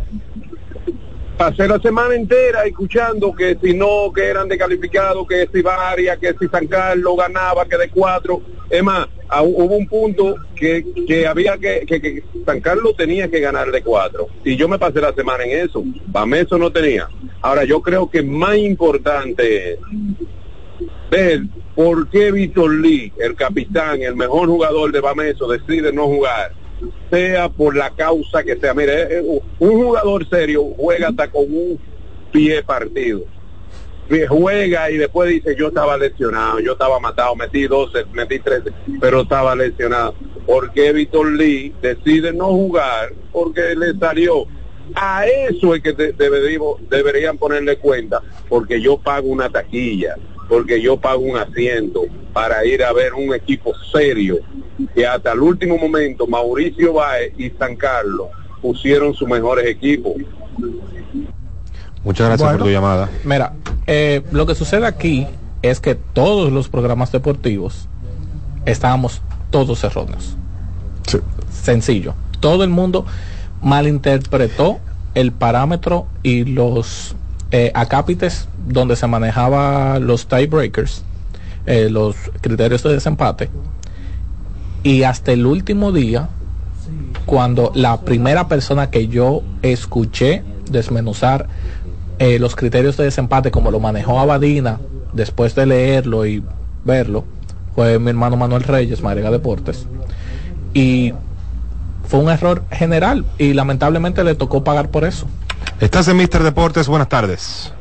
pasé 1.38 1.68
la 1.68 1.80
semana 1.80 2.15
entera 2.15 2.65
escuchando 2.65 3.34
que 3.34 3.57
si 3.61 3.73
no, 3.73 4.11
que 4.14 4.26
eran 4.26 4.47
descalificados, 4.47 5.27
que 5.27 5.47
si 5.53 5.61
Varia, 5.61 6.18
que 6.18 6.34
si 6.39 6.47
San 6.47 6.68
Carlos 6.68 7.15
ganaba, 7.18 7.65
que 7.65 7.77
de 7.77 7.89
cuatro. 7.89 8.41
Es 8.69 8.84
más, 8.84 9.07
hubo 9.43 9.76
un 9.76 9.88
punto 9.88 10.35
que, 10.55 10.84
que 11.07 11.27
había 11.27 11.57
que, 11.57 11.85
que, 11.85 12.01
que 12.01 12.23
San 12.45 12.59
Carlos 12.59 12.95
tenía 12.97 13.30
que 13.30 13.39
ganar 13.39 13.72
de 13.72 13.81
cuatro. 13.81 14.27
Y 14.43 14.55
yo 14.55 14.68
me 14.68 14.80
pasé 14.80 14.99
la 14.99 15.14
semana 15.14 15.43
en 15.43 15.65
eso. 15.65 15.84
Bameso 16.07 16.57
no 16.57 16.72
tenía. 16.72 17.07
Ahora, 17.41 17.64
yo 17.64 17.81
creo 17.81 18.09
que 18.09 18.23
más 18.23 18.57
importante 18.57 19.73
es 19.73 19.80
ver 21.09 21.41
por 21.76 22.09
qué 22.09 22.31
Víctor 22.31 22.73
Lee, 22.73 23.14
el 23.19 23.35
capitán, 23.35 24.01
el 24.01 24.15
mejor 24.15 24.47
jugador 24.47 24.91
de 24.91 24.99
Bameso, 24.99 25.47
decide 25.47 25.93
no 25.93 26.07
jugar, 26.07 26.51
sea 27.10 27.49
por 27.49 27.76
la 27.76 27.90
causa 27.91 28.44
que 28.44 28.56
sea. 28.58 28.74
Mire, 28.74 29.02
eh, 29.04 29.08
eh, 29.20 29.41
un 29.60 29.84
jugador 29.84 30.28
serio 30.30 30.64
juega 30.78 31.10
hasta 31.10 31.30
con 31.30 31.44
un 31.44 31.80
pie 32.32 32.64
partido. 32.64 33.22
Juega 34.30 34.90
y 34.90 34.95
después 34.98 35.30
dice 35.30 35.54
yo 35.58 35.68
estaba 35.68 35.98
lesionado, 35.98 36.62
yo 36.62 36.72
estaba 36.74 36.98
matado, 36.98 37.36
metí 37.36 37.68
12, 37.68 38.06
metí 38.14 38.40
13, 38.40 38.72
pero 39.02 39.22
estaba 39.22 39.54
lesionado. 39.54 40.16
¿Por 40.45 40.72
qué 40.72 40.94
Víctor 40.94 41.34
Lee 41.34 41.74
decide 41.82 42.32
no 42.32 42.45
jugar? 42.48 43.10
Porque 43.34 43.76
le 43.76 43.94
salió. 43.99 44.45
A 44.95 45.26
eso 45.28 45.76
es 45.76 45.84
que 45.84 45.91
de- 45.91 46.14
deberíamos- 46.14 46.78
deberían 46.90 47.38
ponerle 47.38 47.76
cuenta, 47.78 48.22
porque 48.48 48.80
yo 48.80 48.98
pago 48.98 49.28
una 49.28 49.49
taquilla, 49.49 50.16
porque 50.48 50.80
yo 50.82 50.95
pago 50.95 51.20
un 51.24 51.36
asiento 51.36 52.04
para 52.32 52.66
ir 52.66 52.84
a 52.84 52.94
ver 52.94 53.14
un 53.14 53.36
equipo 53.36 53.74
serio, 53.91 54.38
que 54.94 55.06
hasta 55.06 55.32
el 55.32 55.40
último 55.40 55.78
momento 55.78 56.28
Mauricio 56.28 56.94
Baez 56.94 57.34
y 57.38 57.49
San 57.52 57.76
Carlos 57.76 58.28
pusieron 58.62 59.14
sus 59.14 59.28
mejores 59.28 59.66
equipos. 59.68 60.14
Muchas 62.04 62.28
gracias 62.28 62.52
por 62.52 62.64
tu 62.64 62.70
llamada. 62.70 63.10
Mira, 63.24 63.54
eh, 63.86 64.22
lo 64.32 64.45
que 64.45 64.56
sucede 64.56 64.86
aquí 64.86 65.28
es 65.62 65.80
que 65.80 65.95
todos 65.95 66.52
los 66.52 66.70
programas 66.70 67.12
deportivos 67.12 67.88
estábamos 68.66 69.22
todos 69.49 69.84
erróneos. 69.84 70.36
Sencillo. 71.52 72.14
Todo 72.40 72.64
el 72.64 72.70
mundo 72.70 73.06
malinterpretó 73.62 74.80
el 75.16 75.32
parámetro 75.32 76.08
y 76.22 76.45
los 76.45 77.16
eh, 77.52 77.72
acápites 77.74 78.48
donde 78.68 78.95
se 78.95 79.08
manejaba 79.08 79.99
los 79.99 80.28
tiebreakers, 80.28 81.04
eh, 81.66 81.90
los 81.90 82.16
criterios 82.41 82.84
de 82.84 82.94
desempate. 82.94 83.49
Y 84.88 85.03
hasta 85.03 85.34
el 85.34 85.45
último 85.45 85.91
día, 85.91 86.30
cuando 87.26 87.73
la 87.76 87.99
primera 87.99 88.47
persona 88.47 88.89
que 88.89 89.09
yo 89.09 89.43
escuché 89.61 90.45
desmenuzar 90.72 91.47
eh, 92.19 92.39
los 92.39 92.55
criterios 92.55 92.95
de 92.95 93.03
desempate 93.03 93.51
como 93.51 93.69
lo 93.69 93.81
manejó 93.81 94.18
Abadina 94.18 94.80
después 95.11 95.55
de 95.55 95.65
leerlo 95.65 96.26
y 96.26 96.41
verlo 96.85 97.26
fue 97.76 97.99
mi 97.99 98.11
hermano 98.11 98.38
Manuel 98.38 98.64
Reyes, 98.64 99.01
Marega 99.01 99.30
Deportes. 99.30 99.85
Y 100.73 101.14
fue 102.07 102.22
un 102.22 102.30
error 102.30 102.64
general 102.72 103.26
y 103.38 103.51
lamentablemente 103.51 104.23
le 104.23 104.35
tocó 104.35 104.64
pagar 104.64 104.89
por 104.89 105.03
eso. 105.03 105.27
Estás 105.81 106.07
en 106.07 106.15
Mister 106.15 106.43
Deportes, 106.43 106.88
buenas 106.88 107.09
tardes. 107.09 107.73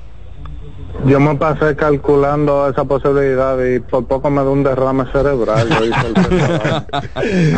Yo 1.05 1.21
me 1.21 1.35
pasé 1.37 1.77
calculando 1.77 2.69
esa 2.69 2.85
posibilidad 2.85 3.57
y 3.63 3.81
por 3.81 4.07
poco 4.07 4.31
me 4.31 4.43
da 4.43 4.51
un 4.51 4.65
derrame 4.65 5.05
cerebral. 5.13 5.69
lo 5.69 5.85
hice 5.85 6.07
el 6.07 6.15
preparador. 6.15 6.85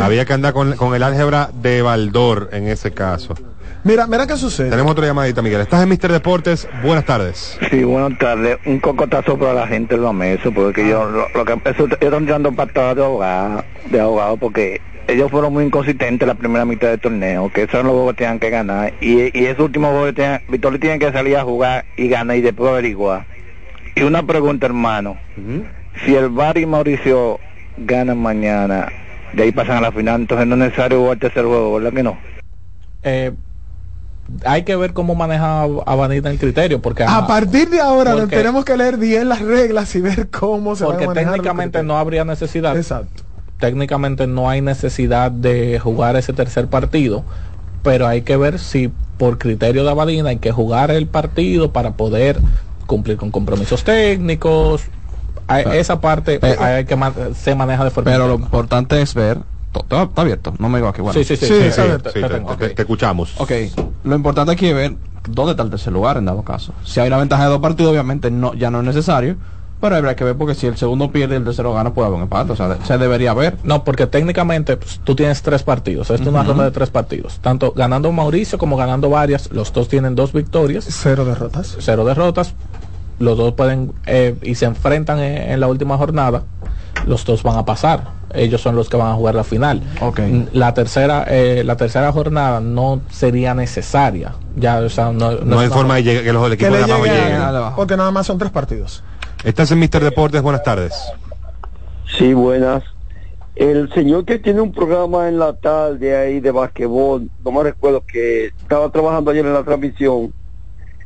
Había 0.01 0.25
que 0.25 0.33
andar 0.33 0.53
con, 0.53 0.75
con 0.75 0.93
el 0.93 1.03
álgebra 1.03 1.49
de 1.53 1.81
Baldor 1.81 2.49
en 2.51 2.67
ese 2.67 2.91
caso. 2.91 3.33
Mira, 3.83 4.07
mira 4.07 4.27
qué 4.27 4.35
sucede. 4.35 4.69
Tenemos 4.69 4.91
otra 4.91 5.05
llamadita, 5.05 5.41
Miguel. 5.41 5.61
Estás 5.61 5.81
en 5.81 5.89
Mister 5.89 6.11
Deportes, 6.11 6.67
buenas 6.83 7.05
tardes. 7.05 7.57
Sí, 7.71 7.83
buenas 7.83 8.19
tardes. 8.19 8.57
Un 8.65 8.79
cocotazo 8.81 9.37
para 9.37 9.53
la 9.53 9.67
gente 9.67 9.95
de 9.95 10.01
los 10.01 10.13
meses, 10.13 10.51
porque 10.53 10.87
yo, 10.87 11.09
lo, 11.09 11.29
lo 11.33 11.45
que, 11.45 11.53
eso, 11.69 11.87
están 11.99 12.25
tirando 12.25 12.51
patadas 12.51 12.97
de 12.97 13.03
ahogado, 13.05 13.63
de 13.89 13.99
ahogado, 13.99 14.37
porque 14.37 14.81
ellos 15.09 15.31
fueron 15.31 15.53
muy 15.53 15.63
inconsistentes 15.65 16.27
la 16.27 16.35
primera 16.35 16.65
mitad 16.65 16.89
del 16.89 16.99
torneo, 16.99 17.51
que 17.51 17.63
esos 17.63 17.71
son 17.71 17.87
los 17.87 17.93
juegos 17.93 18.13
que 18.13 18.17
tenían 18.19 18.39
que 18.39 18.49
ganar, 18.49 18.93
y, 19.01 19.37
y 19.37 19.45
ese 19.45 19.61
último 19.61 19.89
juego 19.89 20.13
tenían, 20.13 20.41
Victoria 20.47 20.79
tiene 20.79 20.99
que 20.99 21.11
salir 21.11 21.37
a 21.37 21.43
jugar 21.43 21.85
y 21.97 22.07
ganar 22.07 22.37
y 22.37 22.41
después 22.41 22.69
averiguar. 22.71 23.25
Y 23.95 24.03
una 24.03 24.23
pregunta, 24.23 24.65
hermano. 24.67 25.17
Si 26.05 26.15
el 26.15 26.29
Bar 26.29 26.57
y 26.57 26.65
Mauricio 26.65 27.39
ganan 27.77 28.17
mañana, 28.19 28.87
de 29.33 29.43
ahí 29.43 29.51
pasan 29.51 29.77
a 29.77 29.81
la 29.81 29.91
final, 29.91 30.21
entonces 30.21 30.47
no 30.47 30.55
es 30.55 30.59
necesario 30.59 30.99
jugar 30.99 31.13
el 31.15 31.19
tercer 31.19 31.45
juego, 31.45 31.73
¿verdad 31.75 31.93
que 31.93 32.03
no? 32.03 32.17
Eh, 33.03 33.31
hay 34.45 34.63
que 34.63 34.75
ver 34.75 34.93
cómo 34.93 35.15
maneja 35.15 35.63
Abadina 35.63 36.29
el 36.29 36.37
criterio, 36.37 36.81
porque 36.81 37.03
A 37.03 37.25
partir 37.25 37.69
de 37.69 37.79
ahora 37.81 38.13
Porque- 38.13 38.35
tenemos 38.35 38.63
que 38.63 38.77
leer 38.77 38.97
bien 38.97 39.27
las 39.27 39.41
reglas 39.41 39.93
y 39.95 40.01
ver 40.01 40.29
cómo 40.29 40.75
se 40.75 40.85
porque 40.85 41.05
a 41.05 41.07
manejar 41.07 41.33
técnicamente 41.33 41.83
no 41.83 41.97
habría 41.97 42.23
necesidad. 42.25 42.77
Exacto. 42.77 43.23
Técnicamente 43.59 44.25
no 44.25 44.49
hay 44.49 44.61
necesidad 44.61 45.31
de 45.31 45.79
jugar 45.79 46.15
ese 46.15 46.31
tercer 46.31 46.67
partido, 46.67 47.25
pero 47.83 48.07
hay 48.07 48.21
que 48.21 48.37
ver 48.37 48.57
si 48.57 48.89
por 49.17 49.37
criterio 49.37 49.83
de 49.83 49.91
Abadina 49.91 50.29
hay 50.29 50.37
que 50.37 50.53
jugar 50.53 50.91
el 50.91 51.07
partido 51.07 51.73
para 51.73 51.91
poder 51.91 52.39
cumplir 52.87 53.17
con 53.17 53.31
compromisos 53.31 53.83
técnicos. 53.83 54.83
Hay- 55.47 55.65
esa 55.73 55.99
parte 55.99 56.39
Eh, 56.41 56.55
hay 56.57 56.85
que 56.85 56.95
man- 56.95 57.13
se 57.35 57.53
maneja 57.53 57.83
de 57.83 57.89
forma 57.89 58.11
Pero 58.11 58.27
lo 58.29 58.35
importante 58.35 59.01
es 59.01 59.13
ver. 59.13 59.39
Está 59.75 60.09
abierto, 60.15 60.53
no 60.57 60.69
me 60.69 60.77
digo 60.79 60.87
aquí. 60.87 61.01
Bueno. 61.01 61.19
Sí, 61.19 61.25
sí, 61.25 61.35
sí, 61.35 61.45
Sí, 61.47 61.53
sí, 61.53 61.63
sí, 61.63 61.81
sí, 61.81 61.81
te- 62.01 62.11
te 62.57 62.69
te 62.75 62.81
escuchamos. 62.81 63.33
Ok, 63.39 63.51
lo 64.03 64.15
importante 64.15 64.53
aquí 64.53 64.67
es 64.67 64.73
ver 64.75 64.95
dónde 65.27 65.51
está 65.51 65.63
el 65.63 65.69
tercer 65.69 65.91
lugar 65.91 66.15
en 66.17 66.25
dado 66.25 66.43
caso. 66.43 66.73
Si 66.85 66.99
hay 67.01 67.07
una 67.07 67.17
ventaja 67.17 67.43
de 67.43 67.49
dos 67.49 67.59
partidos, 67.59 67.91
obviamente 67.91 68.31
no, 68.31 68.53
ya 68.53 68.71
no 68.71 68.79
es 68.79 68.85
necesario. 68.85 69.35
Pero 69.81 69.95
habrá 69.95 70.15
que 70.15 70.23
ver 70.25 70.35
porque 70.35 70.55
si 70.55 70.67
el 70.67 70.75
segundo 70.75 71.09
pierde 71.11 71.35
y 71.35 71.37
el 71.37 71.43
tercero 71.45 71.73
gana, 71.73 71.93
puede 71.93 72.07
haber 72.07 72.17
un 72.17 72.23
empate. 72.23 72.51
O 72.51 72.55
sea, 72.55 72.77
se 72.83 72.97
debería 72.97 73.33
ver. 73.33 73.57
No, 73.63 73.83
porque 73.85 74.07
técnicamente 74.07 74.75
pues, 74.75 74.99
tú 75.03 75.15
tienes 75.15 75.41
tres 75.41 75.63
partidos. 75.63 76.09
Esto 76.09 76.23
es 76.23 76.27
una 76.29 76.43
ronda 76.43 76.65
de 76.65 76.71
tres 76.71 76.89
partidos. 76.89 77.39
Tanto 77.39 77.71
ganando 77.71 78.11
Mauricio 78.11 78.57
como 78.57 78.75
ganando 78.75 79.09
varias. 79.09 79.49
Los 79.51 79.71
dos 79.71 79.87
tienen 79.87 80.15
dos 80.15 80.33
victorias. 80.33 80.85
Cero 80.89 81.23
derrotas. 81.23 81.77
Cero 81.79 82.03
derrotas. 82.03 82.55
Los 83.19 83.37
dos 83.37 83.53
pueden 83.53 83.93
eh, 84.05 84.35
y 84.41 84.55
se 84.55 84.65
enfrentan 84.65 85.19
en, 85.19 85.51
en 85.51 85.59
la 85.59 85.67
última 85.67 85.97
jornada. 85.97 86.43
Los 87.05 87.23
dos 87.25 87.43
van 87.43 87.57
a 87.57 87.63
pasar. 87.65 88.19
Ellos 88.33 88.61
son 88.61 88.75
los 88.75 88.89
que 88.89 88.97
van 88.97 89.07
a 89.07 89.13
jugar 89.15 89.33
la 89.35 89.43
final. 89.43 89.81
La 90.53 90.73
tercera, 90.73 91.25
eh, 91.27 91.63
la 91.65 91.77
tercera 91.77 92.11
jornada 92.11 92.59
no 92.59 93.01
sería 93.09 93.53
necesaria. 93.55 94.33
Ya, 94.55 94.79
o 94.79 94.89
sea, 94.89 95.11
no, 95.11 95.31
No 95.31 95.59
hay 95.59 95.69
forma 95.69 95.95
de 95.95 96.03
llegar- 96.03 96.23
que 96.23 96.33
los 96.33 96.51
equipos 96.51 96.77
de 96.77 96.83
abajo 96.83 97.05
llegue 97.05 97.15
lleguen. 97.17 97.41
porque 97.75 97.97
nada 97.97 98.11
más 98.11 98.27
son 98.27 98.37
tres 98.37 98.51
partidos. 98.51 99.03
Estás 99.43 99.71
en 99.71 99.79
Mister 99.79 100.03
Deportes, 100.03 100.41
buenas 100.41 100.63
tardes. 100.63 100.93
Sí, 102.17 102.33
buenas. 102.33 102.83
El 103.55 103.91
señor 103.93 104.25
que 104.25 104.39
tiene 104.39 104.61
un 104.61 104.71
programa 104.71 105.27
en 105.27 105.37
la 105.39 105.53
tarde 105.53 106.15
ahí 106.15 106.39
de 106.39 106.51
basquetbol, 106.51 107.29
no 107.43 107.51
me 107.51 107.63
recuerdo 107.63 108.03
que 108.05 108.47
estaba 108.47 108.89
trabajando 108.89 109.31
ayer 109.31 109.45
en 109.45 109.53
la 109.53 109.63
transmisión, 109.63 110.33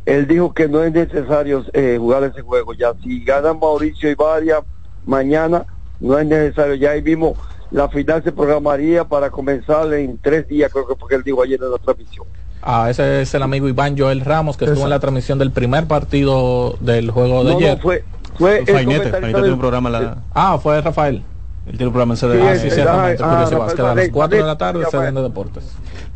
él 0.06 0.28
dijo 0.28 0.54
que 0.54 0.68
no 0.68 0.84
es 0.84 0.92
necesario 0.94 1.64
eh, 1.74 1.98
jugar 2.00 2.24
ese 2.24 2.42
juego. 2.42 2.74
Ya 2.74 2.94
si 3.04 3.24
ganan 3.24 3.60
Mauricio 3.60 4.10
y 4.10 4.16
Varia 4.16 4.60
mañana, 5.06 5.66
no 6.00 6.18
es 6.20 6.26
necesario. 6.28 6.76
Ya 6.76 6.92
ahí 6.92 7.02
mismo 7.02 7.36
la 7.72 7.90
final 7.90 8.24
se 8.24 8.32
programaría 8.32 9.04
para 9.04 9.30
comenzar 9.32 9.92
en 9.94 10.18
tres 10.20 10.48
días, 10.48 10.72
creo 10.72 10.88
que 10.88 10.96
fue 10.96 11.10
que 11.10 11.16
él 11.16 11.24
dijo 11.24 11.42
ayer 11.42 11.60
en 11.62 11.72
la 11.72 11.78
transmisión. 11.78 12.26
Ah, 12.62 12.88
ese 12.90 13.22
es 13.24 13.34
el 13.34 13.44
amigo 13.44 13.68
Iván 13.68 13.98
Joel 13.98 14.22
Ramos 14.22 14.58
que 14.58 14.66
estuvo 14.66 14.84
en 14.84 14.90
la 14.90 15.00
transmisión 15.00 15.38
del 15.40 15.52
primer 15.52 15.86
partido 15.88 16.78
del 16.82 17.10
juego 17.12 17.44
de 17.44 17.52
No, 17.54 17.60
no, 17.60 17.66
ayer. 17.66 17.80
fue- 17.82 18.04
fue 18.38 18.60
el 18.60 18.66
Fainete, 18.68 19.10
Fainete 19.10 19.26
del- 19.28 19.34
tiene 19.34 19.54
un 19.54 19.60
programa 19.60 19.90
la- 19.90 20.18
Ah, 20.34 20.58
fue 20.62 20.80
Rafael. 20.82 21.24
Él 21.66 21.72
tiene 21.78 21.86
un 21.88 21.94
programa 21.94 22.14
en 22.14 22.18
Sí, 22.18 22.26
CDN. 22.26 22.48
ah, 22.50 22.56
sí, 22.56 22.70
ciertamente, 22.70 23.24
ah, 23.24 23.38
a 23.38 23.42
las 23.42 23.52
Rafael 23.78 24.12
4 24.12 24.38
de 24.38 24.44
la 24.44 24.58
tarde 24.58 24.86
de 25.14 25.22
deportes. 25.22 25.64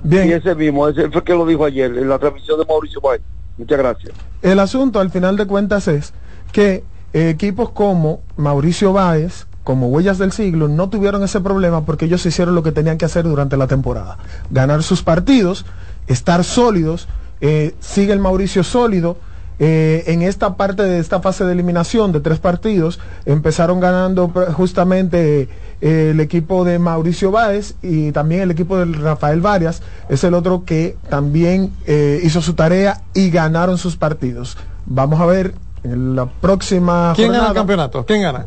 Bien. 0.04 0.28
Y 0.28 0.34
ese 0.34 0.54
mismo, 0.56 0.88
ese 0.88 1.10
fue 1.10 1.24
que 1.24 1.34
lo 1.34 1.46
dijo 1.46 1.64
ayer 1.66 1.98
en 1.98 2.10
la 2.10 2.20
transmisión 2.20 2.60
de 2.60 2.66
Mauricio 2.66 3.00
Valle. 3.02 3.24
Muchas 3.58 3.78
gracias. 3.78 4.14
El 4.42 4.60
asunto, 4.60 5.00
al 5.00 5.10
final 5.10 5.38
de 5.38 5.48
cuentas, 5.48 5.88
es 5.88 6.14
que 6.52 6.84
eh, 7.14 7.30
equipos 7.30 7.70
como 7.72 8.22
Mauricio 8.36 8.92
Báez, 8.94 9.48
como 9.64 9.88
Huellas 9.88 10.18
del 10.18 10.32
Siglo, 10.34 10.68
no 10.68 10.90
tuvieron 10.90 11.24
ese 11.24 11.40
problema 11.42 11.86
porque 11.86 12.06
ellos 12.06 12.26
hicieron 12.26 12.54
lo 12.54 12.62
que 12.64 12.72
tenían 12.74 12.98
que 12.98 13.06
hacer 13.06 13.24
durante 13.24 13.56
la 13.58 13.68
temporada. 13.68 14.18
Ganar 14.52 14.84
sus 14.84 15.02
partidos, 15.04 15.66
estar 16.08 16.44
sólidos, 16.44 17.08
eh, 17.42 17.74
sigue 17.80 18.12
el 18.14 18.20
Mauricio 18.20 18.64
sólido, 18.64 19.18
eh, 19.60 20.04
en 20.08 20.22
esta 20.22 20.56
parte 20.56 20.84
de 20.84 21.00
esta 21.00 21.22
fase 21.22 21.44
de 21.44 21.54
eliminación 21.54 22.12
de 22.12 22.20
tres 22.20 22.40
partidos, 22.40 23.00
empezaron 23.26 23.80
ganando 23.80 24.32
justamente 24.54 25.50
eh, 25.82 26.10
el 26.12 26.20
equipo 26.20 26.64
de 26.66 26.80
Mauricio 26.80 27.32
Báez 27.32 27.76
y 27.82 28.12
también 28.12 28.42
el 28.42 28.52
equipo 28.52 28.78
de 28.78 28.86
Rafael 28.86 29.42
Varias, 29.42 29.82
es 30.10 30.24
el 30.24 30.34
otro 30.34 30.64
que 30.66 30.98
también 31.10 31.72
eh, 31.86 32.20
hizo 32.24 32.42
su 32.42 32.54
tarea 32.54 33.02
y 33.14 33.30
ganaron 33.30 33.78
sus 33.78 33.96
partidos. 33.96 34.58
Vamos 34.86 35.20
a 35.20 35.26
ver 35.26 35.54
en 35.84 36.16
la 36.16 36.26
próxima 36.26 37.14
¿Quién 37.16 37.32
gana 37.32 37.50
el 37.50 37.54
campeonato? 37.54 38.06
¿Quién 38.06 38.22
gana? 38.22 38.46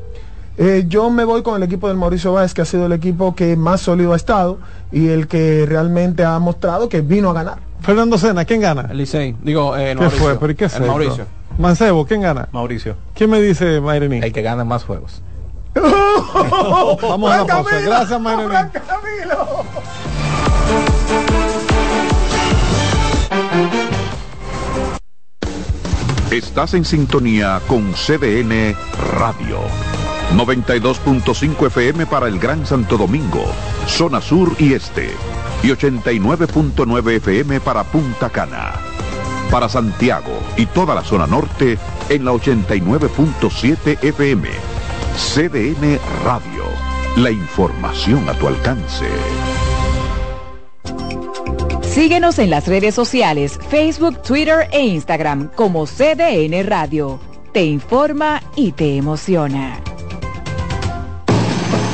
Eh, 0.58 0.84
yo 0.88 1.08
me 1.08 1.24
voy 1.24 1.42
con 1.42 1.56
el 1.56 1.62
equipo 1.62 1.88
del 1.88 1.96
Mauricio 1.96 2.32
Báez, 2.32 2.52
que 2.52 2.62
ha 2.62 2.66
sido 2.66 2.86
el 2.86 2.92
equipo 2.92 3.34
que 3.34 3.56
más 3.56 3.80
sólido 3.80 4.12
ha 4.12 4.16
estado 4.16 4.58
y 4.92 5.08
el 5.08 5.26
que 5.26 5.64
realmente 5.66 6.24
ha 6.24 6.38
mostrado 6.38 6.88
que 6.88 7.00
vino 7.00 7.30
a 7.30 7.32
ganar. 7.32 7.69
Fernando 7.82 8.18
Sena, 8.18 8.44
¿quién 8.44 8.60
gana? 8.60 8.88
El 8.90 8.98
Licey. 8.98 9.36
Digo, 9.42 9.76
eh, 9.76 9.92
el 9.92 9.98
¿Qué 9.98 10.04
Mauricio. 10.04 10.24
fue? 10.24 10.38
¿Pero 10.38 10.56
qué 10.56 10.64
es 10.66 10.74
El 10.74 10.82
esto? 10.82 10.92
Mauricio. 10.92 11.26
Mancebo, 11.58 12.06
¿quién 12.06 12.20
gana? 12.22 12.48
Mauricio. 12.52 12.96
¿Quién 13.14 13.30
me 13.30 13.40
dice 13.40 13.80
Mayrení? 13.80 14.18
El 14.18 14.32
que 14.32 14.42
gane 14.42 14.64
más 14.64 14.84
juegos. 14.84 15.22
Vamos 15.74 17.30
a 17.32 17.38
la 17.38 17.46
pausa. 17.46 17.80
Gracias, 17.80 18.20
Mayrení. 18.20 18.54
Estás 26.30 26.74
en 26.74 26.84
sintonía 26.84 27.60
con 27.66 27.92
CDN 27.92 28.76
Radio. 29.18 29.58
92.5 30.36 31.66
FM 31.66 32.06
para 32.06 32.28
el 32.28 32.38
Gran 32.38 32.64
Santo 32.64 32.96
Domingo, 32.96 33.44
zona 33.88 34.20
sur 34.20 34.54
y 34.58 34.74
este. 34.74 35.10
Y 35.62 35.68
89.9 35.68 37.16
FM 37.16 37.60
para 37.60 37.84
Punta 37.84 38.30
Cana. 38.30 38.72
Para 39.50 39.68
Santiago 39.68 40.38
y 40.56 40.66
toda 40.66 40.94
la 40.94 41.02
zona 41.02 41.26
norte 41.26 41.78
en 42.08 42.24
la 42.24 42.32
89.7 42.32 44.02
FM. 44.02 44.48
CDN 45.16 45.98
Radio. 46.24 46.64
La 47.16 47.30
información 47.30 48.28
a 48.28 48.34
tu 48.34 48.48
alcance. 48.48 49.06
Síguenos 51.82 52.38
en 52.38 52.50
las 52.50 52.68
redes 52.68 52.94
sociales, 52.94 53.58
Facebook, 53.68 54.22
Twitter 54.22 54.68
e 54.70 54.86
Instagram 54.86 55.50
como 55.56 55.86
CDN 55.86 56.64
Radio. 56.66 57.18
Te 57.52 57.64
informa 57.64 58.40
y 58.54 58.72
te 58.72 58.96
emociona. 58.96 59.89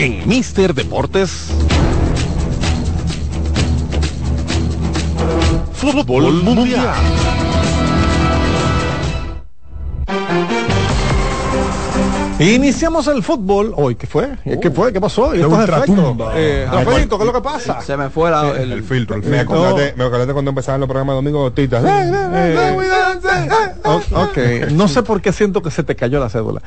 En 0.00 0.26
Mister 0.26 0.72
Deportes. 0.72 1.48
Fútbol 5.74 6.42
Mundial. 6.42 6.88
Iniciamos 12.40 13.06
el 13.08 13.22
fútbol. 13.22 13.74
Hoy, 13.76 13.94
¿qué 13.96 14.06
fue? 14.06 14.30
¿Qué 14.60 14.70
fue? 14.70 14.92
¿Qué 14.92 15.00
pasó? 15.00 15.34
Eh, 16.34 16.66
Rafaelito, 16.70 17.18
¿qué 17.18 17.24
es 17.24 17.26
lo 17.26 17.32
que 17.34 17.40
pasa? 17.42 17.80
Se 17.82 17.96
me 17.96 18.08
fue 18.10 18.30
la- 18.30 18.50
el, 18.56 18.72
El 18.72 18.82
filtro. 18.82 19.18
Me 19.18 19.40
acordaste, 19.40 19.94
me 19.96 20.04
acordaste 20.04 20.32
cuando 20.32 20.48
empezaban 20.50 20.80
los 20.80 20.88
programas 20.88 21.12
de 21.12 21.16
Domingo 21.16 21.40
Gotitas. 21.40 21.84
Eh, 21.84 22.66
O- 23.84 24.22
ok, 24.22 24.38
no 24.72 24.88
sé 24.88 25.02
por 25.02 25.20
qué 25.20 25.32
siento 25.32 25.62
que 25.62 25.70
se 25.70 25.82
te 25.82 25.94
cayó 25.96 26.18
la 26.20 26.28
cédula. 26.30 26.62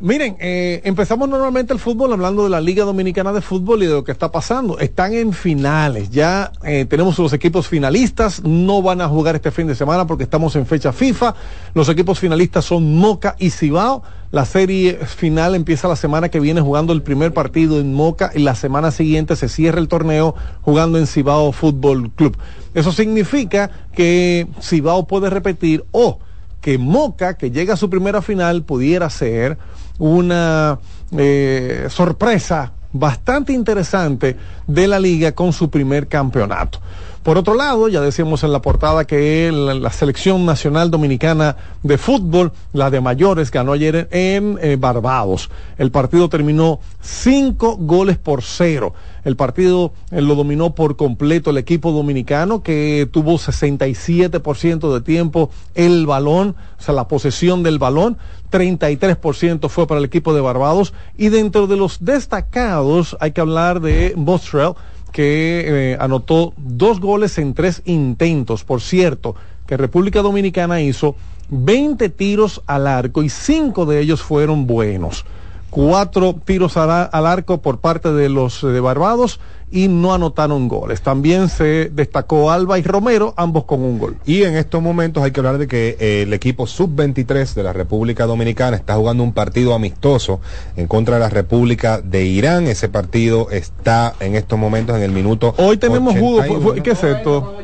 Miren, 0.00 0.36
eh, 0.40 0.80
empezamos 0.84 1.28
normalmente 1.28 1.72
el 1.74 1.78
fútbol 1.78 2.12
hablando 2.12 2.44
de 2.44 2.50
la 2.50 2.60
Liga 2.60 2.84
Dominicana 2.84 3.32
de 3.32 3.42
Fútbol 3.42 3.82
y 3.82 3.86
de 3.86 3.92
lo 3.92 4.04
que 4.04 4.12
está 4.12 4.32
pasando. 4.32 4.78
Están 4.78 5.12
en 5.12 5.32
finales, 5.34 6.10
ya 6.10 6.52
eh, 6.64 6.86
tenemos 6.88 7.18
los 7.18 7.32
equipos 7.34 7.68
finalistas, 7.68 8.42
no 8.44 8.80
van 8.80 9.00
a 9.02 9.08
jugar 9.08 9.34
este 9.36 9.50
fin 9.50 9.66
de 9.66 9.74
semana 9.74 10.06
porque 10.06 10.24
estamos 10.24 10.56
en 10.56 10.64
fecha 10.66 10.92
FIFA. 10.92 11.34
Los 11.74 11.88
equipos 11.90 12.18
finalistas 12.18 12.64
son 12.64 12.96
Moca 12.96 13.36
y 13.38 13.50
Cibao. 13.50 14.02
La 14.30 14.44
serie 14.44 14.94
final 14.94 15.56
empieza 15.56 15.88
la 15.88 15.96
semana 15.96 16.28
que 16.28 16.38
viene 16.38 16.60
jugando 16.60 16.92
el 16.92 17.02
primer 17.02 17.34
partido 17.34 17.80
en 17.80 17.92
Moca 17.92 18.30
y 18.32 18.38
la 18.38 18.54
semana 18.54 18.92
siguiente 18.92 19.34
se 19.34 19.48
cierra 19.48 19.80
el 19.80 19.88
torneo 19.88 20.36
jugando 20.62 20.98
en 20.98 21.08
Cibao 21.08 21.50
Fútbol 21.50 22.12
Club. 22.12 22.36
Eso 22.72 22.92
significa 22.92 23.70
que 23.92 24.46
Cibao 24.62 25.08
puede 25.08 25.30
repetir 25.30 25.84
o 25.90 26.20
que 26.60 26.78
Moca, 26.78 27.34
que 27.34 27.50
llega 27.50 27.74
a 27.74 27.76
su 27.76 27.90
primera 27.90 28.22
final, 28.22 28.62
pudiera 28.62 29.10
ser 29.10 29.58
una 29.98 30.78
eh, 31.16 31.88
sorpresa 31.90 32.72
bastante 32.92 33.52
interesante 33.52 34.36
de 34.66 34.86
la 34.86 35.00
liga 35.00 35.32
con 35.32 35.52
su 35.52 35.70
primer 35.70 36.06
campeonato. 36.06 36.80
Por 37.22 37.36
otro 37.36 37.54
lado, 37.54 37.88
ya 37.88 38.00
decíamos 38.00 38.44
en 38.44 38.52
la 38.52 38.62
portada 38.62 39.04
que 39.04 39.52
la, 39.52 39.90
selección 39.90 40.46
nacional 40.46 40.90
dominicana 40.90 41.54
de 41.82 41.98
fútbol, 41.98 42.52
la 42.72 42.88
de 42.88 43.02
mayores, 43.02 43.50
ganó 43.50 43.72
ayer 43.72 44.08
en, 44.10 44.58
eh, 44.62 44.76
Barbados. 44.80 45.50
El 45.76 45.90
partido 45.90 46.30
terminó 46.30 46.80
cinco 47.02 47.76
goles 47.76 48.16
por 48.16 48.42
cero. 48.42 48.94
El 49.22 49.36
partido 49.36 49.92
eh, 50.10 50.22
lo 50.22 50.34
dominó 50.34 50.74
por 50.74 50.96
completo 50.96 51.50
el 51.50 51.58
equipo 51.58 51.92
dominicano 51.92 52.62
que 52.62 53.06
tuvo 53.12 53.34
67% 53.34 54.94
de 54.94 55.00
tiempo 55.02 55.50
el 55.74 56.06
balón, 56.06 56.56
o 56.78 56.82
sea, 56.82 56.94
la 56.94 57.06
posesión 57.06 57.62
del 57.62 57.78
balón. 57.78 58.16
33% 58.50 59.68
fue 59.68 59.86
para 59.86 59.98
el 59.98 60.06
equipo 60.06 60.32
de 60.32 60.40
Barbados. 60.40 60.94
Y 61.18 61.28
dentro 61.28 61.66
de 61.66 61.76
los 61.76 62.02
destacados 62.02 63.16
hay 63.20 63.32
que 63.32 63.42
hablar 63.42 63.80
de 63.80 64.14
Bostrel, 64.16 64.72
que 65.12 65.92
eh, 65.92 65.96
anotó 66.00 66.52
dos 66.56 67.00
goles 67.00 67.38
en 67.38 67.54
tres 67.54 67.82
intentos. 67.84 68.64
Por 68.64 68.80
cierto, 68.80 69.34
que 69.66 69.76
República 69.76 70.22
Dominicana 70.22 70.80
hizo 70.80 71.16
20 71.50 72.08
tiros 72.10 72.62
al 72.66 72.86
arco 72.86 73.22
y 73.22 73.28
cinco 73.28 73.86
de 73.86 74.00
ellos 74.00 74.22
fueron 74.22 74.66
buenos. 74.66 75.24
Cuatro 75.70 76.34
tiros 76.44 76.76
al, 76.76 76.90
ar- 76.90 77.10
al 77.12 77.26
arco 77.26 77.60
por 77.62 77.78
parte 77.78 78.12
de 78.12 78.28
los 78.28 78.62
eh, 78.64 78.68
de 78.68 78.80
Barbados 78.80 79.38
y 79.72 79.88
no 79.88 80.12
anotaron 80.14 80.66
goles. 80.68 81.00
También 81.00 81.48
se 81.48 81.90
destacó 81.92 82.50
Alba 82.50 82.78
y 82.78 82.82
Romero, 82.82 83.34
ambos 83.36 83.64
con 83.64 83.82
un 83.82 83.98
gol. 83.98 84.16
Y 84.26 84.42
en 84.42 84.56
estos 84.56 84.82
momentos 84.82 85.22
hay 85.22 85.30
que 85.30 85.40
hablar 85.40 85.58
de 85.58 85.68
que 85.68 85.96
eh, 86.00 86.22
el 86.22 86.32
equipo 86.32 86.66
sub-23 86.66 87.54
de 87.54 87.62
la 87.62 87.72
República 87.72 88.26
Dominicana 88.26 88.76
está 88.76 88.94
jugando 88.96 89.22
un 89.22 89.32
partido 89.32 89.74
amistoso 89.74 90.40
en 90.76 90.86
contra 90.88 91.14
de 91.14 91.20
la 91.20 91.28
República 91.28 92.00
de 92.00 92.24
Irán. 92.24 92.66
Ese 92.66 92.88
partido 92.88 93.48
está 93.50 94.14
en 94.20 94.34
estos 94.34 94.58
momentos 94.58 94.96
en 94.96 95.02
el 95.02 95.12
minuto. 95.12 95.54
Hoy 95.58 95.76
tenemos 95.76 96.14
jugo. 96.18 96.38
81. 96.40 96.60
fu- 96.62 96.74
fu- 96.74 96.82
¿Qué 96.82 96.90
es 96.90 97.04
esto? 97.04 97.56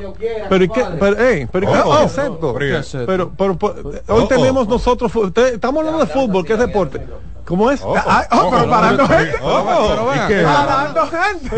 Pero, 0.49 0.65
¿y 0.65 0.69
qué, 0.69 0.85
pero, 0.99 1.19
ey, 1.21 1.47
pero, 1.51 1.67
¿y 1.69 1.73
qué- 1.73 1.81
Oh, 1.85 1.99
qué 1.99 2.05
es 2.05 2.19
esto? 2.19 2.55
¿Qué 2.55 2.79
es 2.79 2.87
esto? 2.87 3.07
Pero, 3.07 3.33
pero, 3.37 3.59
pero, 3.59 3.75
hoy 4.09 4.23
Oh, 4.25 4.29
tenemos 4.29 4.69
nosotros, 4.69 5.13
estamos 5.53 5.81
hablando 5.81 6.05
de 6.07 6.13
fútbol, 6.13 6.45
¿qué 6.47 6.53
es 6.55 6.59
deporte? 6.59 7.01
¿Cómo 7.45 7.71
es? 7.71 7.81
Ah, 7.85 8.27
oh, 8.33 8.51
pero 8.51 8.69
parando 8.69 9.07
gente. 9.07 9.33
Parando 10.43 11.03
gente. 11.07 11.49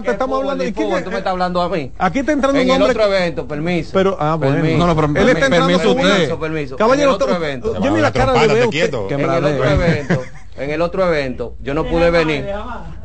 Pero 0.00 0.12
espérate, 0.12 0.12
estamos 0.12 0.38
hablando 0.40 0.64
de 0.64 0.72
Tú 0.72 1.10
me 1.10 1.18
estás 1.18 1.30
hablando 1.32 1.62
a 1.62 1.68
mí. 1.68 1.92
Aquí 1.98 2.18
está 2.20 2.32
entrando 2.32 2.58
en 2.58 2.70
un 2.70 2.76
el 2.76 2.82
hombre. 2.82 3.02
otro 3.02 3.14
evento, 3.14 3.48
permiso. 3.48 3.90
Pero, 3.92 4.16
ah, 4.20 4.36
bueno. 4.36 4.54
Permiso. 4.54 4.78
No, 4.78 4.86
no, 4.86 4.94
pero 4.96 5.22
él 5.22 5.28
está 5.28 5.46
entrando 5.46 5.78
permiso. 5.78 6.38
Permiso. 6.38 6.76
Caballero, 6.76 7.10
en 7.10 7.16
el 7.16 7.22
otro 7.22 7.36
evento. 7.36 7.80
yo 7.82 7.90
ni 7.90 8.00
la 8.00 8.12
cara 8.12 8.32
le 8.46 8.54
veo. 8.54 8.70
En 8.72 9.20
el 9.20 9.44
otro 9.44 9.64
evento. 9.64 10.22
En 10.56 10.70
el 10.70 10.82
otro 10.82 11.06
evento. 11.06 11.56
Yo 11.60 11.74
no 11.74 11.84
pude 11.84 12.10
venir. 12.10 12.46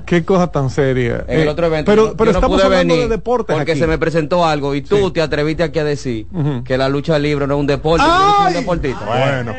Qué 0.05 0.23
cosa 0.25 0.47
tan 0.47 0.69
seria. 0.69 1.23
En 1.27 1.39
el 1.41 1.47
Eh, 1.47 1.49
otro 1.49 1.65
evento. 1.67 1.89
Pero, 1.91 2.07
yo 2.09 2.17
pero 2.17 2.31
no 2.31 2.37
estamos 2.37 2.57
pude 2.57 2.65
hablando 2.65 2.93
venir 2.93 3.09
de 3.09 3.15
deportes 3.15 3.55
porque 3.55 3.71
aquí. 3.71 3.79
se 3.79 3.87
me 3.87 3.97
presentó 3.97 4.45
algo 4.45 4.75
y 4.75 4.81
tú 4.81 5.11
te 5.11 5.21
atreviste 5.21 5.63
aquí 5.63 5.79
a 5.79 5.83
decir 5.83 6.27
que 6.65 6.77
la 6.77 6.89
lucha 6.89 7.17
libre 7.19 7.47
no 7.47 7.55
es 7.55 7.59
un 7.61 7.67
deporte. 7.67 8.05
No 8.05 8.35
soy 8.37 8.47
un 8.47 8.53
deportista. 8.53 9.05
Bueno, 9.05 9.53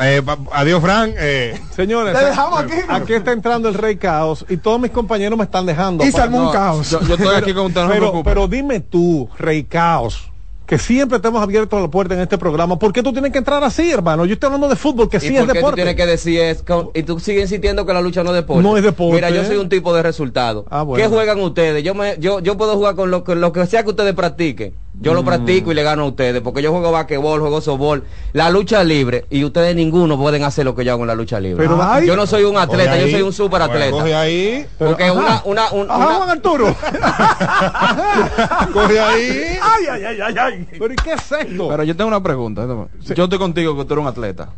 eh, 0.00 0.22
adiós, 0.52 0.80
Frank. 0.80 1.14
Eh, 1.18 1.60
Señores, 1.74 2.16
Te 2.18 2.24
dejamos 2.24 2.60
aquí, 2.60 2.74
¿no? 2.86 2.94
aquí 2.94 3.12
está 3.14 3.32
entrando 3.32 3.68
el 3.68 3.74
rey 3.74 3.96
caos 3.96 4.44
y 4.48 4.56
todos 4.56 4.80
mis 4.80 4.90
compañeros 4.90 5.36
me 5.38 5.44
están 5.44 5.66
dejando. 5.66 6.04
Y 6.04 6.12
se 6.12 6.20
armó 6.20 6.46
un 6.46 6.52
caos. 6.52 6.90
Yo, 6.90 7.00
yo 7.02 7.14
estoy 7.14 7.34
aquí 7.36 7.52
con 7.52 7.72
se 7.72 7.80
pero, 7.88 8.22
pero 8.22 8.48
dime 8.48 8.80
tú, 8.80 9.28
rey 9.38 9.64
caos, 9.64 10.30
que 10.70 10.78
siempre 10.78 11.18
te 11.18 11.26
hemos 11.26 11.42
abierto 11.42 11.80
la 11.80 11.88
puerta 11.88 12.14
en 12.14 12.20
este 12.20 12.38
programa. 12.38 12.78
¿Por 12.78 12.92
qué 12.92 13.02
tú 13.02 13.12
tienes 13.12 13.32
que 13.32 13.38
entrar 13.38 13.64
así, 13.64 13.90
hermano? 13.90 14.24
Yo 14.24 14.34
estoy 14.34 14.46
hablando 14.46 14.68
de 14.68 14.76
fútbol, 14.76 15.08
que 15.08 15.16
¿Y 15.16 15.20
sí 15.20 15.30
por 15.30 15.34
es 15.38 15.40
qué 15.40 15.48
tú 15.48 15.54
deporte. 15.54 15.74
tienes 15.74 15.96
que 15.96 16.06
decir 16.06 16.40
es 16.42 16.62
con- 16.62 16.90
y 16.94 17.02
tú 17.02 17.18
sigues 17.18 17.42
insistiendo 17.42 17.84
que 17.84 17.92
la 17.92 18.00
lucha 18.00 18.22
no 18.22 18.30
es 18.30 18.36
deporte? 18.36 18.62
No 18.62 18.76
es 18.76 18.84
deporte. 18.84 19.16
Mira, 19.16 19.30
yo 19.30 19.44
soy 19.44 19.56
un 19.56 19.68
tipo 19.68 19.92
de 19.92 20.04
resultado. 20.04 20.66
Ah, 20.70 20.82
bueno. 20.84 21.02
¿Qué 21.02 21.10
juegan 21.12 21.40
ustedes? 21.40 21.82
Yo 21.82 21.96
me 21.96 22.14
yo 22.20 22.38
yo 22.38 22.56
puedo 22.56 22.76
jugar 22.76 22.94
con 22.94 23.10
lo 23.10 23.24
que 23.24 23.34
lo 23.34 23.52
que 23.52 23.66
sea 23.66 23.82
que 23.82 23.90
ustedes 23.90 24.14
practiquen. 24.14 24.74
Yo 25.02 25.12
Mm. 25.12 25.14
lo 25.14 25.24
practico 25.24 25.72
y 25.72 25.74
le 25.74 25.82
gano 25.82 26.02
a 26.02 26.06
ustedes 26.06 26.42
porque 26.42 26.60
yo 26.60 26.70
juego 26.72 26.92
basquetbol, 26.92 27.40
juego 27.40 27.60
softball, 27.62 28.04
la 28.34 28.50
lucha 28.50 28.84
libre 28.84 29.24
y 29.30 29.44
ustedes 29.44 29.74
ninguno 29.74 30.18
pueden 30.18 30.44
hacer 30.44 30.66
lo 30.66 30.74
que 30.74 30.84
yo 30.84 30.92
hago 30.92 31.02
en 31.04 31.06
la 31.08 31.14
lucha 31.14 31.40
libre. 31.40 31.62
Pero, 31.66 31.82
ay. 31.82 32.06
yo 32.06 32.16
no 32.16 32.26
soy 32.26 32.44
un 32.44 32.58
atleta, 32.58 32.98
yo 32.98 33.08
soy 33.10 33.22
un 33.22 33.32
superatleta. 33.32 33.90
Coge 33.92 34.14
ahí. 34.14 34.66
Porque 34.78 35.04
Pero, 35.04 35.14
una 35.14 35.26
ajá. 35.36 35.42
una 35.46 35.70
un- 35.72 35.90
Ajá, 35.90 36.06
una- 36.06 36.14
Juan 36.16 36.30
Arturo. 36.30 36.76
Coge 38.72 39.00
ahí. 39.00 39.58
ay, 39.62 39.84
ay, 39.90 40.04
ay, 40.04 40.20
ay, 40.20 40.34
ay. 40.38 40.68
Pero 40.78 40.92
¿y 40.92 40.96
qué 40.96 41.12
es 41.14 41.32
esto? 41.32 41.68
Pero 41.68 41.82
yo 41.84 41.96
tengo 41.96 42.08
una 42.08 42.22
pregunta. 42.22 42.66
Yo 43.14 43.24
estoy 43.24 43.38
contigo 43.38 43.76
que 43.76 43.84
tú 43.84 43.94
eres 43.94 44.02
un 44.02 44.08
atleta. 44.08 44.50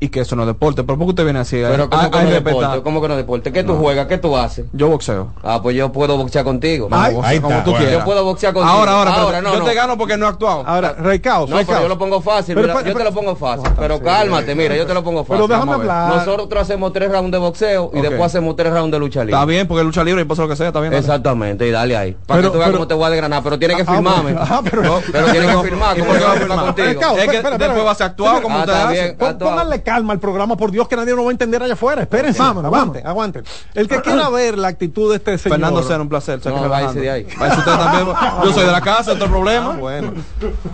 Y 0.00 0.08
que 0.08 0.20
eso 0.20 0.36
no 0.36 0.42
es 0.42 0.48
deporte. 0.48 0.82
¿Pero 0.84 0.98
por 0.98 1.06
qué 1.06 1.10
usted 1.10 1.24
viene 1.24 1.38
así? 1.38 1.56
pero 1.56 1.88
¿cómo 1.88 2.02
a- 2.02 2.10
que 2.10 2.22
no 2.24 2.30
deporte? 2.30 2.82
¿Cómo 2.82 3.00
que 3.02 3.08
no 3.08 3.14
es 3.14 3.18
deporte? 3.18 3.52
¿Qué 3.52 3.64
tú 3.64 3.76
juegas? 3.76 4.06
¿Qué 4.06 4.18
tú 4.18 4.36
haces? 4.36 4.66
Yo 4.72 4.88
boxeo. 4.88 5.32
Ah, 5.42 5.60
pues 5.62 5.76
yo 5.76 5.90
puedo 5.92 6.16
boxear 6.16 6.44
contigo. 6.44 6.88
Ay, 6.90 7.16
ahí 7.22 7.40
como 7.40 7.52
está. 7.52 7.64
tú 7.64 7.70
Bueno. 7.70 7.84
quieras. 7.86 8.00
Yo 8.00 8.04
puedo 8.04 8.24
boxear 8.24 8.52
contigo. 8.52 8.72
Ahora, 8.74 8.92
ahora, 8.92 9.12
pero 9.14 9.42
no, 9.42 9.52
yo 9.54 9.58
no. 9.60 9.64
te 9.64 9.74
gano 9.74 9.96
porque 9.98 10.16
no 10.16 10.26
he 10.26 10.28
actuado. 10.28 10.62
Ahora, 10.66 10.92
Rey 10.92 11.20
Caos, 11.20 11.48
No, 11.48 11.56
Rey 11.56 11.64
pero 11.64 11.82
yo 11.82 11.88
lo 11.88 11.98
pongo 11.98 12.20
fácil, 12.20 12.54
Pero, 12.54 12.66
mira, 12.68 12.78
pero, 12.80 12.90
yo 12.92 12.98
te 12.98 13.04
lo 13.04 13.12
pongo 13.12 13.36
fácil. 13.36 13.70
Pero 13.78 14.00
cálmate, 14.00 14.54
mira, 14.54 14.76
yo 14.76 14.86
te 14.86 14.94
lo 14.94 15.02
pongo 15.04 15.24
fácil. 15.24 15.44
Pero 15.46 15.48
déjame 15.48 15.72
hablar. 15.72 16.16
Nosotros 16.16 16.62
hacemos 16.62 16.92
tres 16.92 17.10
rounds 17.10 17.32
de 17.32 17.38
boxeo 17.38 17.90
y 17.94 18.00
después 18.00 18.22
hacemos 18.22 18.56
tres 18.56 18.72
rounds 18.72 18.92
de 18.92 18.98
lucha 18.98 19.20
libre. 19.20 19.34
Está 19.34 19.44
bien, 19.46 19.66
porque 19.66 19.84
lucha 19.84 20.04
libre 20.04 20.22
y 20.22 20.24
pasa 20.24 20.42
lo 20.42 20.48
que 20.48 20.56
sea, 20.56 20.66
está 20.68 20.80
bien. 20.80 20.92
dale. 20.92 21.00
Exactamente, 21.00 21.66
y 21.66 21.70
dale 21.70 21.96
ahí. 21.96 22.16
Para 22.26 22.42
que 22.42 22.48
tú 22.50 22.58
veas 22.58 22.70
cómo 22.70 22.86
te 22.86 22.94
voy 22.94 23.04
a 23.06 23.10
desgranar, 23.10 23.42
pero 23.42 23.58
tienes 23.58 23.76
que 23.78 23.82
Ah, 23.84 23.94
firmarme. 23.94 24.34
Ah, 24.54 24.60
pero- 24.62 24.82
No, 24.82 24.98
tienes 25.00 25.32
que 25.32 25.62
firmar, 25.62 25.96
¿Y 25.96 26.00
¿cómo 26.00 26.12
que 26.12 26.20
va 26.24 26.32
a 26.32 26.36
firmar 26.36 26.58
contigo? 26.60 26.88
Es 27.16 27.28
que 27.28 27.42
después 27.42 27.84
vas 27.84 28.00
a 28.00 28.04
actuar 28.06 28.42
como 28.42 28.58
Ah, 28.58 28.62
actuado. 28.62 29.38
Pónganle 29.38 29.82
calma 29.84 30.12
al 30.12 30.18
programa, 30.18 30.56
por 30.56 30.72
Dios, 30.72 30.88
que 30.88 30.96
nadie 30.96 31.14
lo 31.14 31.24
va 31.24 31.30
a 31.30 31.32
entender 31.32 31.62
allá 31.62 31.74
afuera. 31.74 32.02
Espérense, 32.02 32.38
Vámonos, 32.40 32.72
aguanten, 32.72 33.06
aguanten. 33.06 33.44
El 33.74 33.86
que 33.86 34.00
quiera 34.00 34.28
ver 34.30 34.58
la 34.58 34.68
actitud 34.68 35.10
de 35.10 35.16
este 35.16 35.38
señor. 35.38 35.58
Fernando 35.58 35.82
Sena, 35.82 36.02
un 36.02 36.08
placer. 36.08 36.40
No, 36.44 36.68
váyase 36.68 37.00
de 37.00 37.10
ahí. 37.10 37.26
Váyase 37.38 37.58
usted 37.60 37.72
también. 37.72 38.06
Yo 38.44 38.52
soy 38.52 38.66
de 38.66 38.72
la 38.72 38.80
casa, 38.80 39.12
otro 39.12 39.28
problema. 39.28 39.74
Ah, 39.74 39.78
bueno. 39.78 40.12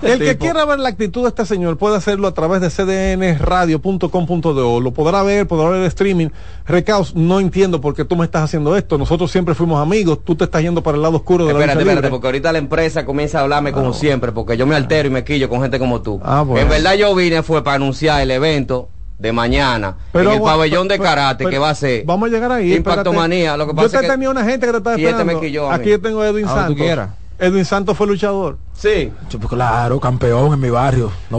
El 0.02 0.18
que 0.18 0.38
quiera 0.38 0.64
ver 0.64 0.78
la 0.78 0.88
actitud 0.88 1.22
de 1.22 1.28
este 1.28 1.44
señor 1.44 1.76
puede 1.76 1.96
hacerlo 1.96 2.28
a 2.28 2.32
través 2.32 2.60
de 2.60 2.70
cdnradio.com.do. 2.70 4.80
Lo 4.80 4.90
podrá 4.92 5.22
ver, 5.22 5.46
podrá 5.46 5.70
ver 5.70 5.80
el 5.80 5.86
streaming. 5.86 6.28
Recaos, 6.66 7.14
no 7.14 7.40
entiendo 7.40 7.80
por 7.80 7.94
qué 7.94 8.04
tú 8.04 8.16
me 8.16 8.24
estás 8.24 8.44
haciendo 8.44 8.76
esto. 8.76 8.98
Nosotros 8.98 9.30
siempre 9.30 9.54
fuimos 9.54 9.82
amigos. 9.82 10.20
Tú 10.24 10.34
te 10.34 10.44
estás 10.44 10.62
yendo 10.62 10.82
para 10.82 10.96
el 10.96 11.02
lado 11.02 11.16
oscuro 11.16 11.46
de 11.46 11.52
la 11.52 11.60
Espérate, 11.60 11.80
lucha 11.80 11.90
espérate, 11.90 12.06
libre. 12.06 12.10
porque 12.10 12.26
ahorita 12.28 12.52
la 12.52 12.58
empresa 12.58 13.04
comienza 13.04 13.38
a 13.38 13.42
hablarme 13.42 13.72
como 13.72 13.92
siempre, 13.92 14.32
porque 14.32 14.56
yo 14.56 14.66
me 14.66 14.76
altero 14.76 15.08
y 15.08 15.10
me 15.10 15.24
quillo 15.24 15.48
con 15.48 15.62
gente 15.62 15.78
como 15.78 16.00
tú. 16.02 16.20
Ah, 16.22 16.42
bueno. 16.42 16.62
En 16.62 16.68
verdad 16.68 16.94
yo 16.94 17.14
vine 17.14 17.42
fue 17.42 17.62
para 17.64 17.76
anunciar 17.76 18.20
el 18.20 18.30
evento 18.30 18.88
de 19.20 19.32
mañana 19.32 19.96
Pero 20.12 20.30
en 20.30 20.36
el 20.38 20.42
pabellón 20.42 20.88
de 20.88 20.98
karate 20.98 21.44
pero- 21.44 21.50
que 21.50 21.58
va 21.58 21.70
a 21.70 21.74
ser 21.74 22.04
Vamos 22.06 22.28
a 22.30 22.32
llegar 22.32 22.50
ahí. 22.52 22.72
Impacto 22.74 23.00
espérate. 23.00 23.16
Manía. 23.18 23.56
Lo 23.56 23.66
que 23.66 23.72
Yo 23.72 23.76
pasa 23.76 23.88
te 23.90 23.96
es 23.96 24.02
que 24.02 24.08
tenía 24.08 24.30
una 24.30 24.44
gente 24.44 24.66
que 24.66 24.72
te 24.72 24.78
estaba 24.78 24.96
este 24.96 25.08
esperando. 25.10 25.40
me. 25.40 25.74
Aquí 25.74 25.90
yo 25.90 26.00
tengo 26.00 26.20
a 26.22 26.28
Edwin 26.28 26.46
Ahora 26.46 26.54
tú 26.62 26.68
Santos. 26.68 26.82
quieras. 26.84 27.10
Edwin 27.38 27.64
Santos 27.64 27.96
fue 27.96 28.06
luchador. 28.06 28.58
Sí, 28.74 29.10
Yo, 29.30 29.38
pues, 29.38 29.48
Claro, 29.50 29.98
campeón 29.98 30.52
en 30.54 30.60
mi 30.60 30.68
barrio. 30.68 31.10
No 31.30 31.38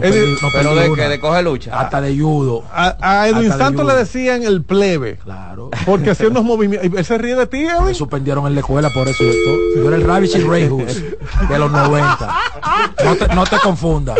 pero 0.52 0.74
de 0.74 0.92
que 0.94 1.08
de 1.08 1.20
coge 1.20 1.42
lucha. 1.44 1.78
Hasta 1.78 2.00
de 2.00 2.16
judo. 2.18 2.64
A, 2.72 2.96
a 3.00 3.28
Edwin 3.28 3.48
de 3.50 3.56
Santos 3.56 3.86
le 3.86 3.94
decían 3.94 4.42
el 4.42 4.62
plebe. 4.62 5.16
Claro. 5.22 5.70
Porque 5.86 6.10
hacía 6.10 6.28
unos 6.28 6.42
movimientos. 6.44 6.90
y 6.92 6.96
Él 6.96 7.04
se 7.04 7.18
ríe 7.18 7.34
de 7.36 7.46
ti, 7.46 7.58
Me 7.58 7.72
Edwin. 7.72 7.94
suspendieron 7.94 8.46
en 8.48 8.54
la 8.54 8.60
escuela 8.60 8.90
por 8.90 9.06
eso. 9.08 9.22
Yo, 9.24 9.80
yo 9.82 9.88
era 9.88 9.96
el 9.96 10.02
Ravish 10.04 10.36
y 10.36 10.40
Reyhus 10.42 11.02
de 11.48 11.58
los 11.58 11.70
90. 11.70 12.34
No 13.04 13.16
te, 13.16 13.34
no 13.34 13.44
te 13.44 13.58
confundas. 13.58 14.18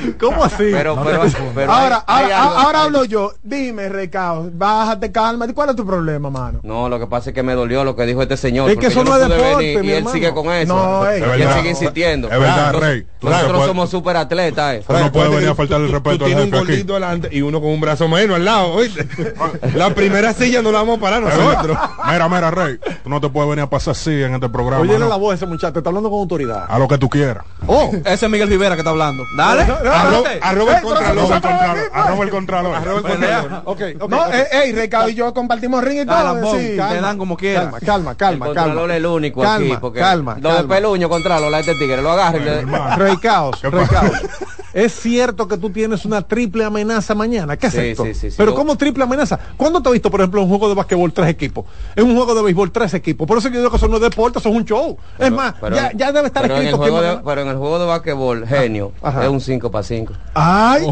¿Cómo 0.20 0.44
así? 0.44 0.56
Pero, 0.72 0.96
No 0.96 1.04
pero, 1.04 1.72
ahora, 1.72 2.04
hay- 2.06 2.24
hay 2.26 2.32
ahora, 2.32 2.42
algo- 2.42 2.58
ahora 2.58 2.78
hay- 2.80 2.84
hablo 2.86 3.04
yo. 3.04 3.32
Dime, 3.42 3.88
Recao, 3.88 4.48
bájate, 4.52 5.10
calma. 5.12 5.46
¿Cuál 5.54 5.70
es 5.70 5.76
tu 5.76 5.86
problema, 5.86 6.30
mano? 6.30 6.60
No, 6.62 6.88
lo 6.88 6.98
que 6.98 7.06
pasa 7.06 7.30
es 7.30 7.34
que 7.34 7.42
me 7.42 7.54
dolió 7.54 7.84
lo 7.84 7.96
que 7.96 8.04
dijo 8.06 8.22
este 8.22 8.36
señor. 8.36 8.70
Es 8.70 8.76
que 8.78 8.86
eso 8.86 9.04
no 9.04 9.14
es 9.16 9.28
deporte, 9.28 9.56
venir 9.76 9.80
mi 9.80 9.86
Y 9.86 9.90
él 9.90 9.96
hermano. 9.98 10.12
sigue 10.14 10.34
con 10.34 10.50
eso. 10.52 10.74
No, 10.76 11.08
ey. 11.08 11.20
y 11.20 11.22
Es 11.24 11.30
él 11.32 11.38
verdad. 11.38 11.56
sigue 11.56 11.70
insistiendo. 11.70 12.28
Es 12.30 12.38
verdad, 12.40 12.72
Nos- 12.72 12.80
Rey. 12.82 13.06
Tú 13.20 13.28
Nosotros 13.28 13.52
puedes- 13.52 13.66
somos 13.68 13.90
super 13.90 14.16
atletas, 14.16 14.74
eh. 14.74 14.84
no 14.88 15.12
puede 15.12 15.28
venir 15.30 15.48
a 15.48 15.54
faltar 15.54 15.80
el 15.80 15.90
respeto 15.90 16.18
Tú 16.18 16.24
al 16.24 16.28
tienes 16.28 16.44
un 16.44 16.50
jefe 16.50 16.56
aquí. 16.62 16.66
gordito 16.72 16.94
delante 16.94 17.28
y 17.32 17.42
uno 17.42 17.60
con 17.60 17.70
un 17.70 17.80
brazo 17.80 18.08
menos 18.08 18.36
al 18.36 18.44
lado, 18.44 18.72
¿oíste? 18.74 19.06
La 19.74 19.94
primera 19.94 20.32
silla 20.32 20.62
no 20.62 20.70
la 20.72 20.78
vamos 20.78 20.98
a 20.98 21.00
parar 21.00 21.22
nosotros. 21.22 21.76
Mira, 22.10 22.28
mira, 22.28 22.50
Rey, 22.50 22.78
tú 23.02 23.08
no 23.10 23.20
te 23.20 23.28
puedes 23.28 23.48
venir 23.50 23.64
a 23.64 23.70
pasar 23.70 23.92
así 23.92 24.22
en 24.22 24.34
este 24.34 24.48
programa. 24.48 24.82
Oye, 24.82 24.98
¿no? 24.98 25.08
la 25.08 25.16
voz 25.16 25.30
de 25.30 25.36
ese 25.36 25.46
muchacho. 25.46 25.72
Te 25.72 25.78
está 25.80 25.90
hablando 25.90 26.10
con 26.10 26.20
autoridad. 26.20 26.66
A 26.68 26.78
lo 26.78 26.86
que 26.86 26.98
tú 26.98 27.08
quieras. 27.08 27.44
Oh, 27.66 27.90
Ese 28.04 28.26
es 28.26 28.30
Miguel 28.30 28.48
Rivera 28.48 28.74
que 28.76 28.80
está 28.82 28.90
hablando. 28.90 29.24
Dale. 29.36 29.66
Arroba, 29.92 30.28
arroba 30.42 30.76
el 30.76 30.82
contralor. 30.82 31.32
Arroba 31.32 31.34
el 31.36 31.40
contralor. 31.40 31.90
Arroba 31.92 32.24
el 32.24 32.30
contralor. 32.30 32.74
Arroba 32.76 32.96
el 32.98 33.04
contralor. 33.04 33.62
ok, 33.64 33.80
ok. 34.00 34.10
No, 34.10 34.32
eh, 34.32 34.46
ey, 34.52 34.72
Recao 34.72 35.08
y 35.08 35.14
yo 35.14 35.32
compartimos 35.34 35.82
ring 35.84 36.02
y 36.02 36.06
todo. 36.06 36.22
Lambón, 36.22 36.58
sí. 36.58 36.66
te 36.68 36.76
dan 36.76 37.18
como 37.18 37.36
quiera. 37.36 37.60
Calma, 37.62 37.80
calma, 37.80 38.10
El 38.12 38.16
calma, 38.16 38.46
Contralor 38.46 38.74
calma. 38.76 38.92
es 38.94 38.96
el 38.98 39.06
único 39.06 39.42
calma, 39.42 39.66
aquí. 39.66 39.76
Porque 39.80 39.98
calma, 40.00 40.36
Lo 40.40 40.48
de 40.50 40.56
calma. 40.56 40.74
peluño, 40.74 41.08
Contralor, 41.08 41.50
la 41.50 41.56
de 41.58 41.60
este 41.62 41.74
tigre, 41.74 42.02
lo 42.02 42.10
agarra 42.12 42.38
y 42.38 42.40
le- 42.42 42.96
Rey 42.96 43.16
Caos, 43.18 43.60
Es 44.76 44.92
cierto 45.00 45.48
que 45.48 45.56
tú 45.56 45.70
tienes 45.70 46.04
una 46.04 46.20
triple 46.20 46.62
amenaza 46.62 47.14
mañana. 47.14 47.56
¿Qué 47.56 47.68
es 47.68 47.72
Sí, 47.72 47.78
esto? 47.78 48.04
sí, 48.04 48.12
sí, 48.12 48.30
sí. 48.30 48.36
Pero 48.36 48.54
¿cómo 48.54 48.76
triple 48.76 49.04
amenaza? 49.04 49.38
¿Cuándo 49.56 49.80
te 49.80 49.88
has 49.88 49.94
visto, 49.94 50.10
por 50.10 50.20
ejemplo, 50.20 50.40
en 50.42 50.44
un 50.44 50.50
juego 50.50 50.68
de 50.68 50.74
basquetbol 50.74 51.14
tres 51.14 51.28
equipos? 51.30 51.64
En 51.96 52.04
un 52.04 52.14
juego 52.14 52.34
de 52.34 52.42
béisbol 52.42 52.70
tres 52.70 52.92
equipos. 52.92 53.26
Por 53.26 53.38
eso 53.38 53.48
yo 53.48 53.56
digo 53.58 53.70
que 53.70 53.78
eso 53.78 53.88
no 53.88 53.96
es 53.96 54.02
deporte, 54.02 54.38
eso 54.38 54.50
es 54.50 54.54
un 54.54 54.66
show. 54.66 54.98
es 55.18 55.32
más, 55.32 55.54
Pero- 55.58 55.76
ya, 55.76 55.92
ya 55.94 56.12
debe 56.12 56.26
estar 56.26 56.42
pero 56.42 56.56
en 56.56 56.60
el 56.60 56.66
escrito 56.66 56.82
juego 56.82 57.00
de. 57.00 57.18
Pero 57.24 57.40
en 57.40 57.48
el 57.48 57.56
juego 57.56 57.78
de 57.78 57.86
basquetbol, 57.86 58.46
genio, 58.46 58.92
Ajá. 59.00 59.22
es 59.24 59.30
un 59.30 59.40
5 59.40 59.70
para 59.70 59.82
5. 59.82 60.12
¡Ay! 60.34 60.86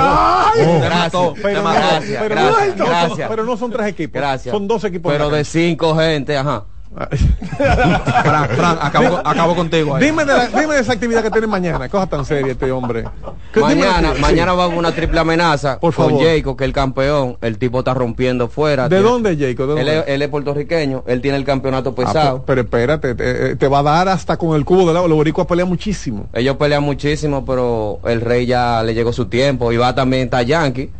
¡Ay! 0.00 0.80
Mató, 0.90 1.32
te 1.34 1.40
Pero, 1.42 1.62
mató. 1.62 1.78
Gracias, 1.80 2.22
pero 2.22 2.34
gracias, 2.34 2.76
no, 2.76 2.86
gracias. 2.86 3.28
pero 3.28 3.44
no 3.44 3.56
son 3.56 3.70
tres 3.70 3.86
equipos. 3.86 4.20
Son 4.50 4.66
dos 4.66 4.82
equipos. 4.82 5.12
Pero 5.12 5.30
de 5.30 5.44
5 5.44 5.94
gente, 5.96 6.36
ajá. 6.36 6.64
Fran, 7.56 8.48
Fran, 8.50 8.78
acabo, 8.80 9.18
acabo 9.24 9.54
contigo 9.56 9.94
ahí. 9.94 10.04
Dime 10.04 10.24
de, 10.24 10.32
la- 10.32 10.46
dime 10.48 10.74
de 10.74 10.80
esa 10.80 10.92
actividad 10.92 11.22
que 11.22 11.30
tienen 11.30 11.50
mañana. 11.50 11.88
Cosa 11.88 12.06
tan 12.06 12.24
seria 12.24 12.52
este 12.52 12.70
hombre. 12.72 13.04
¿Qué- 13.52 13.60
dime 13.60 13.74
Mañana, 13.86 14.14
mañana 14.20 14.52
va 14.54 14.62
a 14.64 14.66
haber 14.66 14.78
una 14.78 14.92
triple 14.92 15.20
amenaza 15.20 15.78
Por 15.80 15.94
con 15.94 16.08
favor. 16.10 16.24
Jacob, 16.24 16.56
que 16.56 16.64
es 16.64 16.68
el 16.68 16.72
campeón. 16.74 17.36
El 17.40 17.58
tipo 17.58 17.80
está 17.80 17.94
rompiendo 17.94 18.48
fuera. 18.48 18.88
¿De 18.88 18.96
Tiene- 18.96 19.10
dónde, 19.10 19.36
Jacob? 19.36 19.74
¿De 19.74 19.80
Él 19.80 19.88
es, 19.88 20.04
él 20.08 20.22
es 20.22 20.28
puertorriqueño, 20.28 21.04
él 21.06 21.20
tiene 21.20 21.36
el 21.38 21.44
campeonato 21.44 21.90
Ah, 21.90 21.94
pesado. 21.94 22.44
pero, 22.46 22.62
pero 22.66 22.84
espérate, 22.88 23.14
te, 23.14 23.56
te 23.56 23.68
va 23.68 23.80
a 23.80 23.82
dar 23.82 24.08
hasta 24.08 24.36
con 24.36 24.56
el 24.56 24.64
cubo 24.64 24.86
de 24.88 24.94
lado. 24.94 25.08
Los 25.08 25.16
boricuas 25.16 25.46
pelean 25.46 25.68
muchísimo. 25.68 26.26
Ellos 26.32 26.56
pelean 26.56 26.82
muchísimo, 26.82 27.44
pero 27.44 28.00
el 28.04 28.20
rey 28.20 28.46
ya 28.46 28.82
le 28.82 28.94
llegó 28.94 29.12
su 29.12 29.26
tiempo. 29.26 29.72
Y 29.72 29.76
va 29.76 29.94
también 29.94 30.24
está 30.24 30.42
Yankee, 30.42 30.90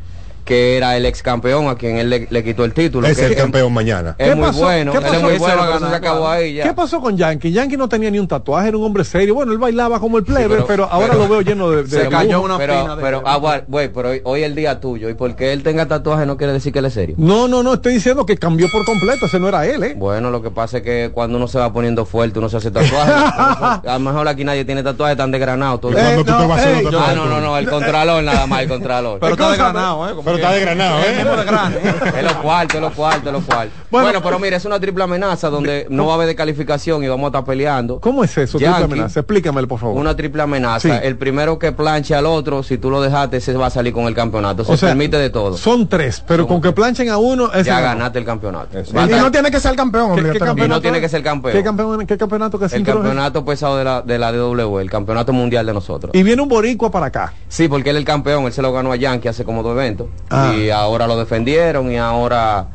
que 0.49 0.79
era 0.79 0.97
el 0.97 1.05
ex 1.05 1.23
campeón 1.23 1.69
a 1.69 1.75
quien 1.75 1.99
él 1.99 2.09
le, 2.09 2.27
le 2.31 2.43
quitó 2.43 2.65
el 2.65 2.73
título. 2.73 3.07
Es 3.07 3.19
que 3.19 3.27
el 3.27 3.37
campeón 3.37 3.70
mañana. 3.70 4.15
Es 4.16 4.31
¿Qué 4.31 4.35
muy 4.35 4.47
pasó? 4.47 4.61
bueno, 4.61 4.93
¿Qué 4.93 4.99
él 4.99 5.05
es 5.05 5.11
pasó? 5.11 5.23
muy 5.23 5.37
bueno, 5.39 5.57
va 5.57 5.62
a 5.62 5.66
pero 5.66 5.77
eso 5.77 5.79
se 5.79 5.85
ganar. 5.93 6.01
acabó 6.11 6.29
ahí 6.29 6.55
ya. 6.55 6.65
¿Qué 6.65 6.73
pasó 6.73 7.01
con 7.03 7.19
Yankee? 7.19 7.53
Yankee 7.53 7.77
no 7.77 7.87
tenía 7.87 8.11
ni 8.11 8.19
un 8.19 8.27
tatuaje, 8.27 8.69
era 8.69 8.79
un 8.79 8.85
hombre 8.85 9.05
serio. 9.05 9.35
Bueno, 9.35 9.53
él 9.53 9.59
bailaba 9.59 10.01
como 10.01 10.16
el 10.16 10.25
plebe, 10.25 10.49
pero- 10.49 10.66
pero, 10.66 10.85
ahora 10.91 11.09
pero- 11.11 11.19
lo 11.25 11.29
veo 11.29 11.41
lleno 11.43 11.70
de... 11.70 11.83
de 11.83 11.89
Se 12.05 12.09
cayó 12.09 12.41
una 12.41 12.57
pero, 12.57 12.97
de- 12.97 13.03
pero, 13.03 13.23
ah, 13.27 13.37
bueno, 13.37 13.65
pero 13.95 14.09
hoy, 14.09 14.20
hoy 14.25 14.41
es 14.41 14.47
el 14.47 14.55
día 14.55 14.81
tuyo. 14.81 15.11
Y 15.11 15.15
porque 15.15 15.53
él 15.53 15.62
tenga 15.62 15.87
tatuaje 15.87 16.25
no 16.25 16.39
quiere 16.39 16.55
decir 16.55 16.73
que 16.73 16.79
él 16.79 16.87
es 16.87 16.95
serio. 16.95 17.15
No, 17.19 17.47
no, 17.47 17.62
no, 17.62 17.75
estoy 17.75 17.93
diciendo 17.93 18.25
que 18.25 18.39
cambió 18.39 18.70
por 18.70 18.87
completo. 18.87 19.27
Ese 19.27 19.39
no 19.39 19.49
era 19.49 19.66
él, 19.66 19.83
¿eh? 19.83 19.95
Bueno, 19.99 20.31
lo 20.31 20.41
que 20.41 20.51
pasa 20.51 20.79
es 20.79 20.83
que 20.83 21.11
cuando 21.12 21.37
uno 21.37 21.47
se 21.47 21.59
va 21.59 21.70
poniendo 21.75 22.07
fuerte, 22.07 22.39
uno 22.39 22.49
se 22.49 22.57
hace 22.57 22.70
tatuaje. 22.70 23.12
a 23.12 23.81
lo 23.85 23.99
mejor 24.01 24.27
aquí 24.29 24.45
nadie 24.45 24.65
tiene 24.65 24.83
tatuaje 24.83 25.15
tan 25.15 25.31
desgranado. 25.31 25.79
Todo 25.79 25.93
¿Y 25.93 25.97
cuando 25.97 26.25
tú 26.25 26.31
no, 26.33 26.39
tatuaje, 26.39 26.85
Ah, 26.99 27.12
no, 27.15 27.27
no, 27.27 27.41
no, 27.43 27.59
el 27.59 27.69
contralor 27.69 28.23
nada 28.25 28.47
más, 28.47 28.62
el 28.62 28.69
contralor. 28.69 29.19
Pero 29.20 29.33
está 29.33 29.51
desgranado, 29.51 30.09
¿eh? 30.09 30.12
Está 30.39 30.52
desgranado, 30.52 30.98
El 31.05 31.16
mismo 31.16 31.32
¿eh? 31.32 31.81
¿eh? 31.85 32.12
Es 32.19 32.24
lo 32.24 32.43
cuarto, 32.43 32.77
es 32.77 32.81
lo 32.82 32.93
cuarto, 32.93 33.28
es 33.28 33.32
lo 33.32 33.40
cuarto. 33.40 33.73
Bueno, 33.90 34.06
Bueno, 34.09 34.23
pero 34.23 34.39
mira, 34.39 34.56
es 34.56 34.65
una 34.65 34.78
triple 34.81 35.05
amenaza 35.05 35.48
donde 35.51 35.86
no 35.90 36.06
va 36.06 36.12
a 36.12 36.15
haber 36.16 36.27
descalificación 36.28 37.02
y 37.05 37.09
vamos 37.09 37.24
a 37.24 37.28
estar 37.28 37.44
peleando. 37.44 38.01
¿Cómo 38.01 38.24
es 38.24 38.36
eso? 38.39 38.59
Yankee. 38.59 38.78
Triple 38.78 38.94
amenaza. 38.97 39.20
Explícamelo, 39.20 39.69
por 39.69 39.81
favor. 39.81 39.97
Una 39.98 40.16
triple 40.16 40.43
amenaza. 40.43 40.81
Sí. 40.81 40.90
El 41.06 41.16
primero 41.16 41.59
que 41.59 41.73
planche 41.73 42.15
al 42.15 42.27
otro, 42.27 42.62
si 42.62 42.78
tú 42.78 42.90
lo 42.90 43.01
dejaste, 43.01 43.40
se 43.40 43.52
va 43.55 43.66
a 43.66 43.70
salir 43.70 43.93
con 43.93 44.05
el 44.06 44.15
campeonato. 44.15 44.65
Se 44.65 44.73
O 44.73 44.77
sea, 44.77 44.90
permite 44.90 45.16
de 45.19 45.31
todo. 45.31 45.56
Son 45.56 45.89
tres, 45.89 46.23
pero 46.27 46.47
con 46.47 46.60
que 46.60 46.73
planchen 46.73 47.09
a 47.09 47.19
uno, 47.19 47.52
ese 47.52 47.65
Ya 47.65 47.81
ganaste 47.81 48.19
el 48.19 48.24
campeonato. 48.24 48.78
Y 48.78 48.93
no 48.93 49.31
tiene 49.31 49.51
que 49.51 49.60
ser 49.60 49.74
campeón, 49.77 50.15
¿Qué- 50.15 50.20
hombre. 50.20 50.32
qué 50.32 50.39
también. 50.39 50.66
y 50.66 50.70
no 50.70 50.81
tiene 50.81 51.01
que 51.01 51.09
ser 51.09 51.23
campeón. 51.23 51.52
¿Qué, 51.55 51.62
campeón, 51.62 52.06
¿Qué 52.06 52.16
campeonato 52.19 52.59
que 52.59 52.66
es 52.66 52.73
el 52.73 52.85
campeonato 52.85 53.44
pesado 53.44 53.77
de 53.77 53.85
la, 53.85 54.02
de 54.02 54.19
la 54.19 54.32
DW, 54.32 54.78
el 54.81 54.90
campeonato 54.90 55.32
mundial 55.32 55.66
de 55.66 55.73
nosotros. 55.74 56.12
Y 56.15 56.23
viene 56.23 56.43
un 56.43 56.48
boricua 56.48 56.90
para 56.90 57.06
acá. 57.06 57.32
Sí, 57.48 57.69
porque 57.69 57.90
él 57.90 57.97
es 57.97 58.01
el 58.01 58.06
campeón, 58.06 58.44
él 58.44 58.52
se 58.52 58.62
lo 58.62 58.73
ganó 58.73 58.93
a 58.93 58.97
Yankee 58.97 59.28
hace 59.28 59.44
como 59.44 59.62
dos 59.62 59.73
eventos. 59.73 60.09
Ah. 60.30 60.55
Y 60.55 60.70
ahora 60.70 61.06
lo 61.06 61.16
defendieron 61.16 61.90
y 61.90 61.96
ahora 61.98 62.66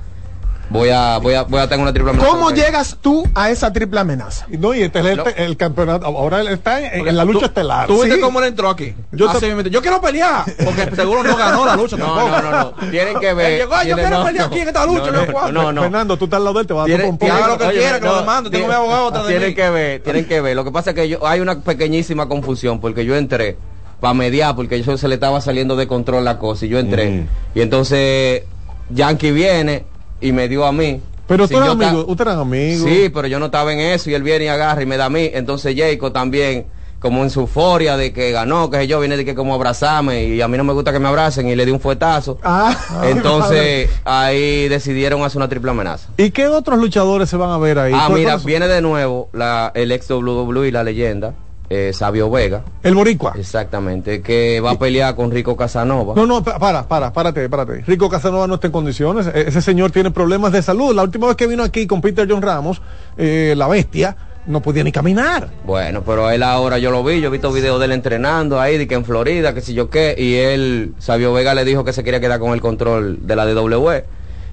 Voy 0.69 0.89
a, 0.89 1.19
voy 1.19 1.35
a, 1.35 1.43
voy 1.43 1.59
a 1.59 1.67
tener 1.67 1.84
una 1.84 1.93
triple 1.93 2.11
amenaza. 2.13 2.31
¿Cómo 2.31 2.49
llegas 2.49 2.97
tú 2.99 3.27
a 3.35 3.51
esa 3.51 3.71
triple 3.71 3.99
amenaza? 3.99 4.47
No, 4.49 4.73
y 4.73 4.81
este 4.81 5.01
es 5.01 5.05
el, 5.05 5.21
el 5.35 5.57
campeonato. 5.57 6.05
Ahora 6.07 6.39
él 6.41 6.47
está 6.47 6.80
en, 6.81 7.07
en 7.09 7.15
la 7.15 7.25
lucha 7.25 7.45
estelar. 7.47 7.85
¿Tú 7.85 8.01
viste 8.01 8.15
Sí. 8.15 8.21
cómo 8.21 8.39
él 8.39 8.45
entró 8.47 8.69
aquí? 8.69 8.95
Yo 9.11 9.30
Así 9.30 9.41
te- 9.41 9.53
mismo. 9.53 9.69
yo 9.69 9.81
quiero 9.84 10.01
pelear. 10.01 10.45
Porque 10.65 10.89
seguro 10.95 11.21
no 11.21 11.35
ganó 11.35 11.63
la 11.65 11.75
lucha 11.75 11.95
No, 11.97 12.05
tampoco. 12.05 12.41
no, 12.41 12.41
no, 12.41 12.73
no. 12.81 12.89
Tienen 12.89 13.19
que 13.19 13.34
ver. 13.35 13.51
Él 13.51 13.57
llegó, 13.59 13.75
"Ay, 13.75 13.89
yo 13.89 13.95
quiero 13.97 14.17
no, 14.19 14.25
pelear 14.25 14.45
aquí 14.47 14.59
en 14.61 14.67
esta 14.69 14.85
lucha. 14.88 15.11
no, 15.11 15.11
no, 15.11 15.25
no, 15.25 15.51
no, 15.51 15.71
no. 15.73 15.81
Fernando, 15.81 16.17
tú 16.17 16.25
estás 16.25 16.38
al 16.38 16.43
lado 16.45 16.53
de 16.55 16.61
él, 16.61 16.67
te 16.67 16.73
vas 16.73 16.89
a 16.89 16.91
dar 16.91 17.05
un 17.05 17.17
poco. 17.19 17.34
haga 17.34 17.47
lo 17.49 17.57
que 17.59 17.69
quiera, 17.69 17.99
que 17.99 18.05
lo 18.07 18.19
demando, 18.19 18.49
tengo 18.49 18.67
mi 18.67 18.73
abogado 18.73 19.11
Tienen 19.27 19.53
que 19.53 19.69
ver, 19.69 20.01
tienen 20.01 20.25
que 20.25 20.41
ver. 20.41 20.55
Lo 20.55 20.63
que 20.63 20.71
pasa 20.71 20.91
es 20.91 20.95
que 20.95 21.07
yo, 21.07 21.27
hay 21.27 21.39
una 21.41 21.59
pequeñísima 21.59 22.27
confusión 22.27 22.80
porque 22.80 23.05
yo 23.05 23.15
entré 23.15 23.57
para 24.03 24.13
mediar 24.13 24.53
porque 24.53 24.84
yo 24.84 24.97
se 24.97 25.07
le 25.07 25.13
estaba 25.15 25.39
saliendo 25.39 25.77
de 25.77 25.88
control 25.88 26.25
la 26.25 26.38
cosa 26.38 26.65
y 26.65 26.67
yo 26.67 26.77
entré. 26.77 27.25
Y 27.55 27.61
entonces 27.61 28.41
Yankee 28.89 29.31
viene 29.31 29.85
y 30.19 30.34
me 30.34 30.49
dio 30.49 30.65
a 30.65 30.73
mí. 30.73 30.99
Pero 31.25 31.47
Si 31.47 31.53
tú 31.53 31.61
ta- 31.61 31.71
amigo, 31.71 32.01
ustedes 32.05 32.27
eran 32.27 32.39
amigos. 32.39 32.84
Sí, 32.85 33.09
pero 33.13 33.30
yo 33.30 33.39
no 33.39 33.45
estaba 33.45 33.71
en 33.71 33.80
eso 33.80 34.09
y 34.09 34.13
él 34.13 34.21
viene 34.21 34.43
y 34.43 34.47
agarra 34.49 34.84
y 34.84 34.85
me 34.85 34.97
da 34.97 35.05
a 35.05 35.09
mí. 35.09 35.31
Entonces 35.34 35.73
Jacob 35.77 36.11
también, 36.11 36.65
como 36.99 37.23
en 37.23 37.30
su 37.30 37.39
euforia 37.39 37.95
de 37.95 38.11
que 38.11 38.34
ganó, 38.34 38.69
que 38.69 38.75
sé 38.80 38.88
yo, 38.88 38.99
viene 38.99 39.15
de 39.15 39.23
que 39.23 39.35
como 39.35 39.53
abrazarme 39.55 40.25
y 40.25 40.41
a 40.41 40.49
mí 40.49 40.57
no 40.57 40.65
me 40.65 40.73
gusta 40.73 40.91
que 40.91 40.99
me 40.99 41.07
abracen 41.07 41.47
y 41.47 41.55
le 41.55 41.65
di 41.65 41.71
un 41.71 41.80
fuetazo. 41.80 42.39
Ah, 42.43 42.75
Entonces 43.05 43.89
ahí 44.03 44.67
decidieron 44.67 45.23
hacer 45.23 45.38
una 45.38 45.47
triple 45.47 45.71
amenaza. 45.71 46.09
¿Y 46.17 46.31
qué 46.31 46.49
otros 46.49 46.77
luchadores 46.77 47.30
se 47.30 47.38
van 47.38 47.51
a 47.51 47.57
ver 47.57 47.80
ahí? 47.80 47.93
Ah, 47.95 48.07
¿Cuál- 48.09 48.19
mira, 48.19 48.35
viene 48.35 48.67
de 48.67 48.81
nuevo 48.81 49.30
la, 49.31 49.71
el 49.75 49.93
ex 49.93 50.09
WWE, 50.11 50.73
la 50.73 50.84
leyenda, 50.84 51.34
eh, 51.74 51.91
Sabio 51.94 52.30
Vega. 52.30 52.62
El 52.84 52.94
Boricua. 52.95 53.34
Exactamente, 53.36 54.22
que 54.22 54.60
va 54.60 54.72
a 54.72 54.80
pelear 54.80 55.16
con 55.16 55.32
Rico 55.32 55.56
Casanova. 55.58 56.14
No, 56.16 56.26
no, 56.26 56.44
pa- 56.44 56.60
para, 56.60 56.88
para, 56.88 57.12
párate, 57.12 57.50
párate. 57.50 57.84
Rico 57.88 58.10
Casanova 58.10 58.45
no 58.48 58.56
está 58.56 58.68
en 58.68 58.74
condiciones. 58.74 59.28
E- 59.28 59.45
Ese 59.48 59.62
señor 59.62 59.91
tiene 59.91 60.12
problemas 60.12 60.52
de 60.52 60.62
salud. 60.62 60.94
La 60.95 61.04
última 61.04 61.28
vez 61.28 61.36
que 61.36 61.48
vino 61.48 61.64
aquí 61.64 61.88
con 61.88 62.02
Peter 62.02 62.28
John 62.30 62.41
Ramos, 62.41 62.82
eh, 63.18 63.54
la 63.58 63.68
bestia, 63.68 64.16
no 64.45 64.62
podía 64.62 64.84
ni 64.84 64.91
caminar. 64.91 65.50
Bueno, 65.66 66.04
pero 66.06 66.30
él 66.30 66.44
ahora 66.44 66.78
yo 66.78 66.91
lo 66.91 67.04
vi, 67.04 67.22
yo 67.22 67.30
he 67.30 67.32
visto 67.32 67.52
videos 67.54 67.80
de 67.80 67.86
él 67.86 67.91
entrenando 67.94 68.60
ahí, 68.60 68.78
de 68.78 68.88
que 68.88 68.95
en 68.95 69.06
Florida, 69.06 69.54
que 69.54 69.62
si 69.62 69.74
yo 69.74 69.90
qué, 69.90 70.16
y 70.18 70.36
él, 70.36 70.94
Sabio 71.00 71.32
Vega 71.34 71.54
le 71.56 71.64
dijo 71.66 71.84
que 71.86 71.94
se 71.94 72.04
quería 72.04 72.20
quedar 72.20 72.40
con 72.40 72.52
el 72.54 72.60
control 72.62 73.20
de 73.26 73.36
la 73.36 73.45
DW. 73.45 73.90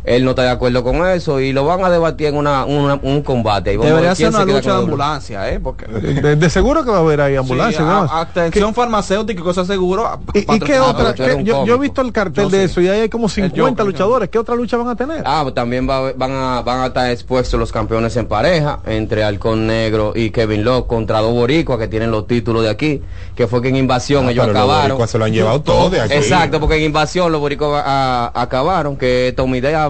Él 0.05 0.25
no 0.25 0.31
está 0.31 0.43
de 0.43 0.51
acuerdo 0.51 0.83
con 0.83 1.07
eso 1.07 1.41
y 1.41 1.53
lo 1.53 1.65
van 1.65 1.85
a 1.85 1.91
debatir 1.91 2.29
en 2.29 2.37
una, 2.37 2.65
una- 2.65 2.99
un 3.03 3.23
combate. 3.23 3.73
Y 3.75 3.77
vamos 3.77 3.91
a 3.93 3.95
Debería 3.97 4.15
ser 4.15 4.29
una 4.31 4.45
lucha 4.45 4.73
de 4.75 4.79
ambulancia, 4.79 5.51
¿eh? 5.51 5.61
Porque... 5.61 5.87
De, 5.87 6.37
de 6.37 6.51
seguro 6.51 6.85
que 6.85 6.91
va 6.91 6.99
a 6.99 7.01
haber 7.01 7.21
ahí 7.21 7.37
ambulancia. 7.37 7.79
Sí, 7.79 7.85
demás. 7.85 8.11
a- 8.11 8.21
atención 8.21 8.75
farmacéutica 8.75 9.41
y 9.41 9.45
cosas 9.45 9.67
seguro. 9.67 10.09
¿Y, 10.35 10.39
y 10.41 10.61
qué 10.61 10.77
Ah, 10.77 10.85
otra? 10.91 11.15
qué- 11.15 11.43
yo, 11.45 11.67
yo 11.67 11.75
he 11.75 11.79
visto 11.79 12.01
el 12.01 12.13
cartel 12.13 12.45
Yo 12.45 12.51
de 12.51 12.59
sí. 12.61 12.65
eso 12.73 12.81
y 12.81 12.89
ahí 12.89 13.01
hay 13.01 13.09
como 13.09 13.29
50 13.29 13.61
Joker, 13.63 13.85
luchadores. 13.87 14.29
¿Qué 14.31 14.39
otra 14.39 14.55
lucha 14.55 14.77
van 14.77 14.89
a 14.89 14.97
tener? 14.97 15.23
Ah, 15.27 15.41
pues 15.43 15.55
también 15.55 15.89
va- 15.89 16.13
van, 16.13 16.33
a, 16.33 16.63
van 16.63 16.81
a 16.81 16.87
estar 16.87 17.11
expuestos 17.11 17.61
los 17.61 17.71
campeones 17.71 18.17
en 18.17 18.27
pareja 18.27 18.81
entre 18.87 19.23
Halcón 19.25 19.67
Negro 19.67 20.13
y 20.15 20.31
Kevin 20.31 20.65
Love 20.65 20.87
contra 20.87 21.21
dos 21.21 21.33
boricuas 21.35 21.79
que 21.79 21.89
tienen 21.89 22.11
los 22.11 22.27
títulos 22.27 22.63
de 22.63 22.71
aquí, 22.71 23.03
que 23.37 23.47
fue 23.47 23.61
que 23.61 23.69
en 23.69 23.77
Invasión 23.77 24.27
Ah, 24.27 24.31
ellos 24.33 24.47
pero 24.47 24.53
los 24.55 24.63
acabaron. 24.63 24.89
boricuas 24.93 25.11
se 25.11 25.19
lo 25.19 25.25
han 25.27 25.33
llevado 25.33 25.61
todo 25.61 25.91
de 25.91 26.01
aquí. 26.01 26.15
Exacto, 26.15 26.59
porque 26.61 26.77
en 26.77 26.85
Invasión 26.85 27.31
los 27.31 27.41
boricuas 27.41 27.83
acabaron, 28.35 28.97
que 28.97 29.29
es 29.29 29.37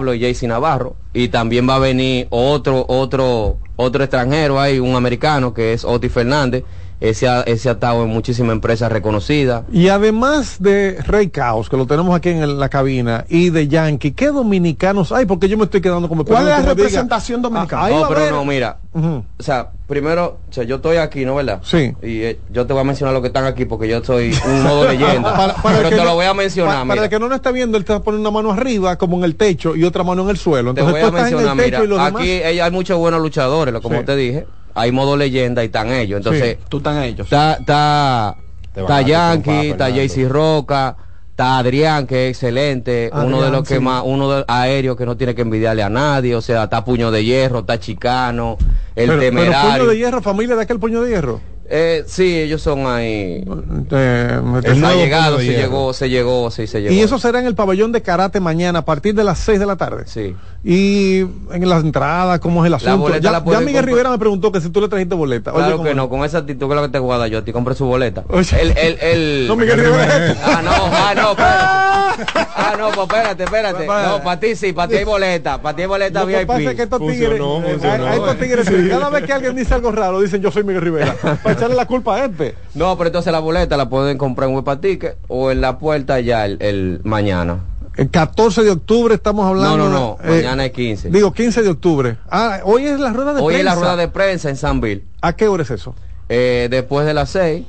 Diablo 0.01 0.13
y 0.15 0.21
Jaycee 0.21 0.47
Navarro. 0.47 0.95
Y 1.13 1.27
también 1.27 1.69
va 1.69 1.75
a 1.75 1.79
venir 1.79 2.27
otro, 2.31 2.85
otro, 2.87 3.57
otro 3.75 4.03
extranjero 4.03 4.59
ahí, 4.59 4.79
un 4.79 4.95
americano, 4.95 5.53
que 5.53 5.73
es 5.73 5.85
Oti 5.85 6.09
Fernández. 6.09 6.63
Ese 7.01 7.27
ese 7.47 7.67
ha 7.69 7.71
estado 7.71 8.03
en 8.03 8.09
muchísimas 8.09 8.53
empresas 8.53 8.91
reconocidas. 8.91 9.63
Y 9.73 9.87
además 9.87 10.57
de 10.59 10.97
Rey 11.05 11.29
Caos, 11.29 11.67
que 11.67 11.75
lo 11.75 11.87
tenemos 11.87 12.15
aquí 12.15 12.29
en 12.29 12.59
la 12.59 12.69
cabina, 12.69 13.25
y 13.27 13.49
de 13.49 13.67
Yankee, 13.67 14.11
¿qué 14.11 14.27
dominicanos 14.27 15.11
hay? 15.11 15.25
Porque 15.25 15.49
yo 15.49 15.57
me 15.57 15.63
estoy 15.63 15.81
quedando 15.81 16.07
como... 16.07 16.23
¿Cuál 16.23 16.43
es 16.43 16.49
la 16.49 16.57
diga, 16.59 16.69
representación 16.69 17.41
dominicana? 17.41 17.85
ah, 17.85 17.89
va 17.89 17.99
no, 18.01 18.07
pero 18.07 18.29
no, 18.31 18.45
mira. 18.45 18.77
O 18.93 19.23
sea, 19.39 19.71
primero, 19.87 20.37
o 20.47 20.53
sea, 20.53 20.63
yo 20.63 20.75
estoy 20.75 20.97
aquí, 20.97 21.25
¿no, 21.25 21.33
verdad? 21.35 21.61
Sí. 21.63 21.91
Y 22.03 22.21
eh, 22.21 22.39
yo 22.51 22.67
te 22.67 22.73
voy 22.73 22.81
a 22.81 22.85
mencionar 22.85 23.13
los 23.13 23.21
que 23.23 23.27
están 23.29 23.45
aquí 23.45 23.65
porque 23.65 23.87
yo 23.87 24.03
soy 24.03 24.37
un 24.45 24.61
modo 24.63 24.87
leyenda. 24.87 25.35
Para- 25.35 25.55
para 25.55 25.77
pero 25.77 25.89
que 25.89 25.95
te 25.95 26.01
no- 26.01 26.07
lo 26.07 26.15
voy 26.15 26.25
a 26.27 26.33
mencionar, 26.35 26.71
pa- 26.73 26.79
Para, 26.81 26.85
mira. 26.93 27.03
el 27.05 27.09
que 27.09 27.19
no 27.19 27.27
lo 27.29 27.35
está 27.35 27.51
viendo, 27.51 27.77
él 27.79 27.85
te 27.85 27.93
va 27.93 27.99
a 27.99 28.03
poner 28.03 28.19
una 28.19 28.29
mano 28.31 28.51
arriba, 28.51 28.97
como 28.97 29.17
en 29.17 29.23
el 29.23 29.35
techo, 29.35 29.75
y 29.75 29.83
otra 29.85 30.03
mano 30.03 30.21
en 30.21 30.29
el 30.29 30.37
suelo. 30.37 30.73
Te 30.75 30.81
Entonces 30.81 31.01
voy 31.03 31.11
tú 31.11 31.17
a 31.17 31.21
mencionar, 31.21 31.55
mira, 31.55 31.79
aquí 31.79 31.87
demás... 31.87 32.21
eh, 32.53 32.61
hay 32.61 32.71
muchos 32.71 32.95
buenos 32.99 33.21
luchadores, 33.21 33.73
lo- 33.73 33.81
como 33.81 33.97
Sí. 34.01 34.05
te 34.05 34.15
dije. 34.15 34.45
Hay 34.75 34.91
modo 34.91 35.17
leyenda 35.17 35.63
y 35.63 35.67
están 35.67 35.91
ellos. 35.91 36.17
Entonces, 36.17 36.57
Tú 36.69 36.77
están 36.77 37.03
ellos. 37.03 37.25
está, 37.27 37.53
está, 37.53 38.35
está 38.75 39.01
Yankee, 39.01 39.69
está. 39.71 39.89
JC 39.89 40.27
Roca, 40.29 40.95
está 41.31 41.57
Adrián, 41.57 42.07
que 42.07 42.27
es 42.29 42.37
excelente, 42.37 43.09
uno 43.13 43.41
de 43.41 43.49
los 43.49 43.67
que 43.67 43.75
sí. 43.75 43.79
más, 43.79 44.03
uno 44.05 44.31
de 44.31 44.45
aéreo 44.47 44.95
que 44.95 45.05
no 45.05 45.17
tiene 45.17 45.33
que 45.35 45.41
envidiarle 45.41 45.83
a 45.83 45.89
nadie, 45.89 46.35
o 46.35 46.41
sea, 46.41 46.65
está 46.65 46.83
Puño 46.85 47.09
de 47.11 47.23
Hierro, 47.23 47.59
está 47.59 47.79
Chicano, 47.79 48.57
el 48.95 49.07
pero, 49.07 49.19
pero 49.19 49.19
Temerario. 49.19 49.71
puño 49.79 49.89
de 49.91 49.97
hierro, 49.97 50.21
familia 50.21 50.55
de 50.55 50.61
aquel 50.61 50.79
puño 50.79 51.01
de 51.01 51.09
hierro. 51.09 51.41
Eh, 51.73 52.03
sí, 52.05 52.37
ellos 52.37 52.61
son 52.61 52.85
ahí. 52.85 53.45
Eh, 53.91 54.29
ha 54.33 54.41
nuevo 54.41 55.01
llegado, 55.01 55.39
se 55.39 55.45
llegó, 55.45 55.93
se 55.93 56.09
llegó, 56.09 56.51
sí, 56.51 56.67
se 56.67 56.81
llegó. 56.81 56.93
y 56.93 56.99
eso 56.99 57.17
será 57.17 57.39
en 57.39 57.45
el 57.45 57.55
pabellón 57.55 57.93
de 57.93 58.01
karate 58.01 58.41
mañana 58.41 58.79
a 58.79 58.85
partir 58.85 59.15
de 59.15 59.23
las 59.23 59.39
6 59.39 59.57
de 59.57 59.65
la 59.65 59.77
tarde. 59.77 60.03
Sí. 60.05 60.35
Y 60.65 61.19
en 61.19 61.69
las 61.69 61.85
entradas, 61.85 62.41
¿cómo 62.41 62.65
es 62.65 62.67
el 62.67 62.73
asunto? 62.73 62.97
boleta 62.97 63.23
ya 63.23 63.31
la 63.31 63.45
ya 63.45 63.61
Miguel. 63.61 63.85
Rivera 63.85 64.09
me 64.09 64.19
preguntó 64.19 64.51
que 64.51 64.59
si 64.59 64.69
tú 64.69 64.81
le 64.81 64.89
trajiste 64.89 65.15
boleta. 65.15 65.53
Claro 65.53 65.77
¿cómo 65.77 65.85
que 65.85 65.95
no, 65.95 66.09
con 66.09 66.25
esa 66.25 66.39
actitud 66.39 66.67
que 66.67 66.73
es 66.73 66.75
lo 66.75 66.85
que 66.87 66.91
te 66.91 66.99
guarda 66.99 67.29
yo, 67.29 67.37
a 67.37 67.45
ti 67.45 67.53
compré 67.53 67.73
su 67.73 67.85
boleta. 67.85 68.25
Oye. 68.27 68.61
El, 68.61 68.77
el, 68.77 68.99
el... 68.99 69.47
No, 69.51 69.55
Miguel 69.55 69.79
Rivera. 69.79 70.35
Ah, 70.43 70.61
no, 70.61 70.71
ah, 70.73 71.13
no, 71.15 71.31
espérate. 71.31 72.10
Ah, 72.35 72.75
no, 72.77 72.89
pues 72.91 73.07
espérate, 73.07 73.43
espérate. 73.43 73.87
No, 73.87 74.21
para 74.23 74.39
ti 74.39 74.55
sí, 74.55 74.73
para 74.73 74.87
ti 74.87 74.95
hay 74.97 75.03
boleta, 75.03 75.61
para 75.61 75.75
ti 75.75 75.81
hay 75.83 75.87
boleta 75.87 76.21
Lo 76.21 76.27
que 76.27 76.45
pasa 76.45 76.61
es 76.71 76.75
que 76.75 76.83
estos 76.83 76.99
tigres, 76.99 77.39
Funcionó, 77.39 77.65
eh, 77.67 77.71
funcionó. 77.73 78.05
a 78.05 78.15
estos 78.15 78.37
tigres, 78.39 78.69
cada 78.89 79.09
vez 79.09 79.23
que 79.23 79.33
alguien 79.33 79.55
dice 79.55 79.73
algo 79.73 79.91
raro, 79.91 80.21
dicen 80.21 80.41
yo 80.41 80.51
soy 80.51 80.63
Miguel 80.63 80.81
Rivera, 80.81 81.15
para 81.43 81.53
echarle 81.55 81.75
la 81.75 81.85
culpa 81.85 82.15
a 82.17 82.25
este. 82.25 82.55
No, 82.75 82.97
pero 82.97 83.07
entonces 83.07 83.31
la 83.31 83.39
boleta 83.39 83.77
la 83.77 83.89
pueden 83.89 84.17
comprar 84.17 84.49
en 84.49 84.55
Huepa 84.55 84.79
Ticket 84.79 85.17
o 85.27 85.51
en 85.51 85.61
la 85.61 85.77
puerta 85.79 86.19
ya 86.19 86.45
el, 86.45 86.57
el 86.61 87.01
mañana. 87.03 87.59
El 87.97 88.09
14 88.09 88.63
de 88.63 88.71
octubre 88.71 89.13
estamos 89.15 89.45
hablando. 89.45 89.77
No, 89.77 89.89
no, 89.89 90.17
no, 90.17 90.17
eh, 90.23 90.37
mañana 90.41 90.65
es 90.65 90.71
15. 90.71 91.09
Digo, 91.09 91.33
15 91.33 91.61
de 91.61 91.69
octubre. 91.69 92.17
Ah, 92.29 92.59
hoy 92.63 92.85
es 92.85 92.97
la 92.99 93.11
rueda 93.11 93.33
de 93.33 93.41
Hoy 93.41 93.55
es 93.55 93.59
prensa. 93.61 93.75
la 93.75 93.79
rueda 93.81 93.95
de 93.97 94.07
prensa 94.07 94.49
en 94.49 94.55
Sanville. 94.55 95.03
¿A 95.21 95.33
qué 95.33 95.47
hora 95.49 95.63
es 95.63 95.71
eso? 95.71 95.93
Eh, 96.29 96.67
después 96.71 97.05
de 97.05 97.13
las 97.13 97.29
6, 97.31 97.63
Eh, 97.63 97.65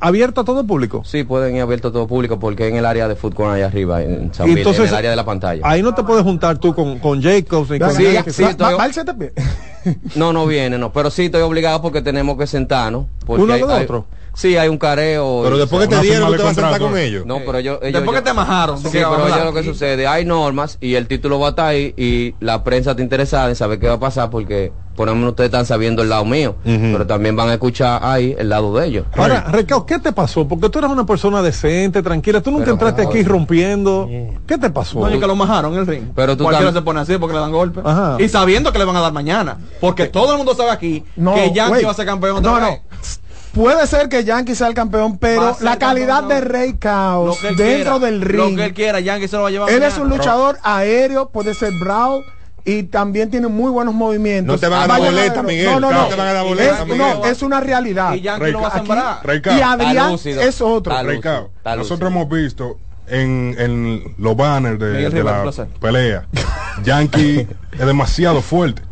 ¿Abierto 0.00 0.40
a 0.40 0.44
todo 0.44 0.66
público? 0.66 1.02
sí 1.04 1.24
pueden 1.24 1.56
ir 1.56 1.62
abierto 1.62 1.88
a 1.88 1.92
todo 1.92 2.06
público 2.06 2.38
porque 2.38 2.68
en 2.68 2.76
el 2.76 2.86
área 2.86 3.06
de 3.08 3.16
fútbol 3.16 3.52
allá 3.52 3.66
arriba, 3.66 4.02
en 4.02 4.32
Sanville, 4.34 4.58
entonces, 4.60 4.82
en 4.84 4.88
el 4.88 4.94
área 4.94 5.10
de 5.10 5.16
la 5.16 5.24
pantalla. 5.24 5.62
Ahí 5.64 5.82
no 5.82 5.94
te 5.94 6.02
puedes 6.02 6.22
juntar 6.24 6.58
tú 6.58 6.74
con, 6.74 6.98
con 6.98 7.22
Jacobs 7.22 7.70
ni 7.70 7.78
con 7.78 7.94
Sí, 7.94 8.04
sí, 8.28 8.42
Va- 8.42 8.50
estoy- 8.50 8.72
va- 8.72 8.76
va 8.76 8.86
el 8.86 8.92
CTP. 8.92 9.32
No, 10.16 10.32
no 10.32 10.46
viene, 10.46 10.78
no. 10.78 10.92
Pero 10.92 11.10
sí 11.10 11.26
estoy 11.26 11.42
obligado 11.42 11.80
porque 11.80 12.02
tenemos 12.02 12.36
que 12.36 12.46
sentarnos. 12.48 13.06
porque 13.24 13.44
¿Uno 13.44 13.52
hay- 13.54 13.62
al 13.62 13.70
hay- 13.70 13.84
otro? 13.84 14.06
Sí, 14.34 14.56
hay 14.56 14.68
un 14.68 14.76
careo. 14.78 15.40
Pero 15.44 15.56
después 15.56 15.88
que 15.88 15.94
te 15.96 16.02
dieron, 16.02 16.30
de 16.30 16.36
te 16.36 16.42
vas 16.42 16.52
a 16.52 16.60
sentar 16.60 16.78
con 16.80 16.98
ellos. 16.98 17.24
No, 17.24 17.38
pero 17.46 17.58
yo... 17.60 17.78
ellos- 17.80 17.92
Después 17.94 18.18
que 18.18 18.24
te 18.24 18.32
majaron. 18.34 18.78
Sí, 18.78 18.88
pero 18.92 19.28
yo 19.28 19.44
lo 19.44 19.54
que 19.54 19.62
sucede, 19.62 20.06
hay 20.06 20.24
normas 20.26 20.76
y 20.80 20.94
el 20.96 21.06
título 21.06 21.38
va 21.38 21.46
a 21.46 21.50
estar 21.50 21.66
ahí 21.68 21.94
y 21.96 22.34
la 22.40 22.62
prensa 22.64 22.90
está 22.90 23.02
interesada 23.02 23.48
en 23.48 23.56
saber 23.56 23.78
qué 23.78 23.86
va 23.86 23.94
a 23.94 24.00
pasar 24.00 24.28
porque 24.28 24.72
por 24.96 25.06
lo 25.08 25.14
menos 25.14 25.30
ustedes 25.30 25.48
están 25.48 25.66
sabiendo 25.66 26.02
el 26.02 26.08
lado 26.08 26.24
mío, 26.24 26.56
pero 26.64 27.06
también 27.06 27.36
van 27.36 27.48
a 27.50 27.52
escuchar 27.54 28.00
ahí 28.02 28.34
el 28.38 28.48
lado 28.48 28.74
de 28.76 28.86
ellos. 28.86 29.06
Ahora, 29.16 29.42
Recao, 29.50 29.84
¿qué 29.86 29.98
te 29.98 30.12
pasó? 30.12 30.48
Porque 30.48 30.68
tú 30.70 30.78
eres 30.78 30.90
una 30.90 31.04
persona 31.06 31.42
decente, 31.42 32.02
tranquila. 32.02 32.40
Tú 32.40 32.50
nunca 32.50 32.64
Pero, 32.64 32.72
entraste 32.74 32.96
pero, 33.02 33.10
aquí 33.10 33.18
oye. 33.20 33.28
rompiendo. 33.28 34.08
¿Qué 34.46 34.58
te 34.58 34.70
pasó? 34.70 35.00
No, 35.00 35.14
y 35.14 35.20
que 35.20 35.26
lo 35.26 35.36
majaron 35.36 35.74
en 35.74 35.80
el 35.80 35.86
ring. 35.86 36.04
Pero 36.14 36.36
tú 36.36 36.44
Cualquiera 36.44 36.70
tam- 36.72 36.74
se 36.74 36.82
pone 36.82 37.00
así 37.00 37.18
porque 37.18 37.34
le 37.34 37.40
dan 37.40 37.52
golpes. 37.52 37.84
Ajá. 37.86 38.16
Y 38.18 38.28
sabiendo 38.28 38.72
que 38.72 38.78
le 38.78 38.84
van 38.84 38.96
a 38.96 39.00
dar 39.00 39.12
mañana. 39.12 39.58
Porque 39.80 40.06
todo 40.06 40.32
el 40.32 40.38
mundo 40.38 40.54
sabe 40.54 40.70
aquí 40.70 41.04
No, 41.14 41.34
que 41.34 41.52
Yankee 41.52 41.72
wait. 41.74 41.86
va 41.86 41.90
a 41.90 41.94
ser 41.94 42.06
campeón 42.06 42.36
otra 42.38 42.50
No, 42.52 42.60
no. 42.60 42.78
Puede 43.52 43.86
ser 43.86 44.10
que 44.10 44.22
Yankee 44.22 44.54
sea 44.54 44.68
el 44.68 44.74
campeón, 44.74 45.16
pero 45.16 45.56
la 45.60 45.78
calidad 45.78 46.20
campeón, 46.20 46.40
de. 46.42 46.46
Rey 46.48 46.72
Lo 46.72 46.78
Caos 46.78 47.42
dentro 47.42 47.64
quiera, 47.64 47.98
del 47.98 48.20
Lo 48.20 48.26
ring. 48.46 48.56
que 48.56 48.64
él 48.66 48.74
quiera, 48.74 49.00
Yankee 49.00 49.28
se 49.28 49.36
lo 49.36 49.42
va 49.42 49.48
a 49.48 49.50
llevar. 49.50 49.70
Él 49.70 49.82
es 49.82 49.96
un 49.96 50.10
luchador 50.10 50.58
aéreo, 50.62 51.30
puede 51.30 51.54
ser 51.54 51.72
brawl 51.80 52.22
y 52.66 52.82
también 52.82 53.30
tiene 53.30 53.46
muy 53.46 53.70
buenos 53.70 53.94
movimientos. 53.94 54.56
No 54.56 54.58
te 54.60 54.66
van 54.66 54.82
a 54.82 54.86
dar 54.88 55.00
boleta. 55.00 55.42
Miguel. 55.44 55.66
No, 55.66 55.80
no, 55.80 55.90
No 55.92 56.02
no. 56.02 56.08
te 56.08 56.16
van 56.16 56.26
a 56.26 56.32
dar 56.32 56.44
Es- 56.44 56.48
boleta, 56.50 56.78
no, 56.80 56.86
Miguel. 56.86 57.10
es 57.30 57.42
una 57.42 57.60
realidad. 57.60 58.14
Y 58.14 58.20
Yankee 58.22 58.50
lo 58.50 58.60
va 58.60 58.68
a. 58.68 59.20
Rey 59.22 59.40
Y 59.44 59.60
Adrián 59.60 60.10
lúcido. 60.10 60.42
es 60.42 60.60
otro. 60.60 61.00
Lúcido, 61.02 61.50
nosotros 61.76 62.10
hemos 62.10 62.28
visto 62.28 62.78
en, 63.06 63.54
en 63.56 64.14
los 64.18 64.36
banners 64.36 64.80
de, 64.80 65.22
la 65.22 65.44
pelea. 65.80 66.26
Yankee 66.82 67.46
es 67.72 67.86
demasiado 67.86 68.42
fuerte. 68.42 68.82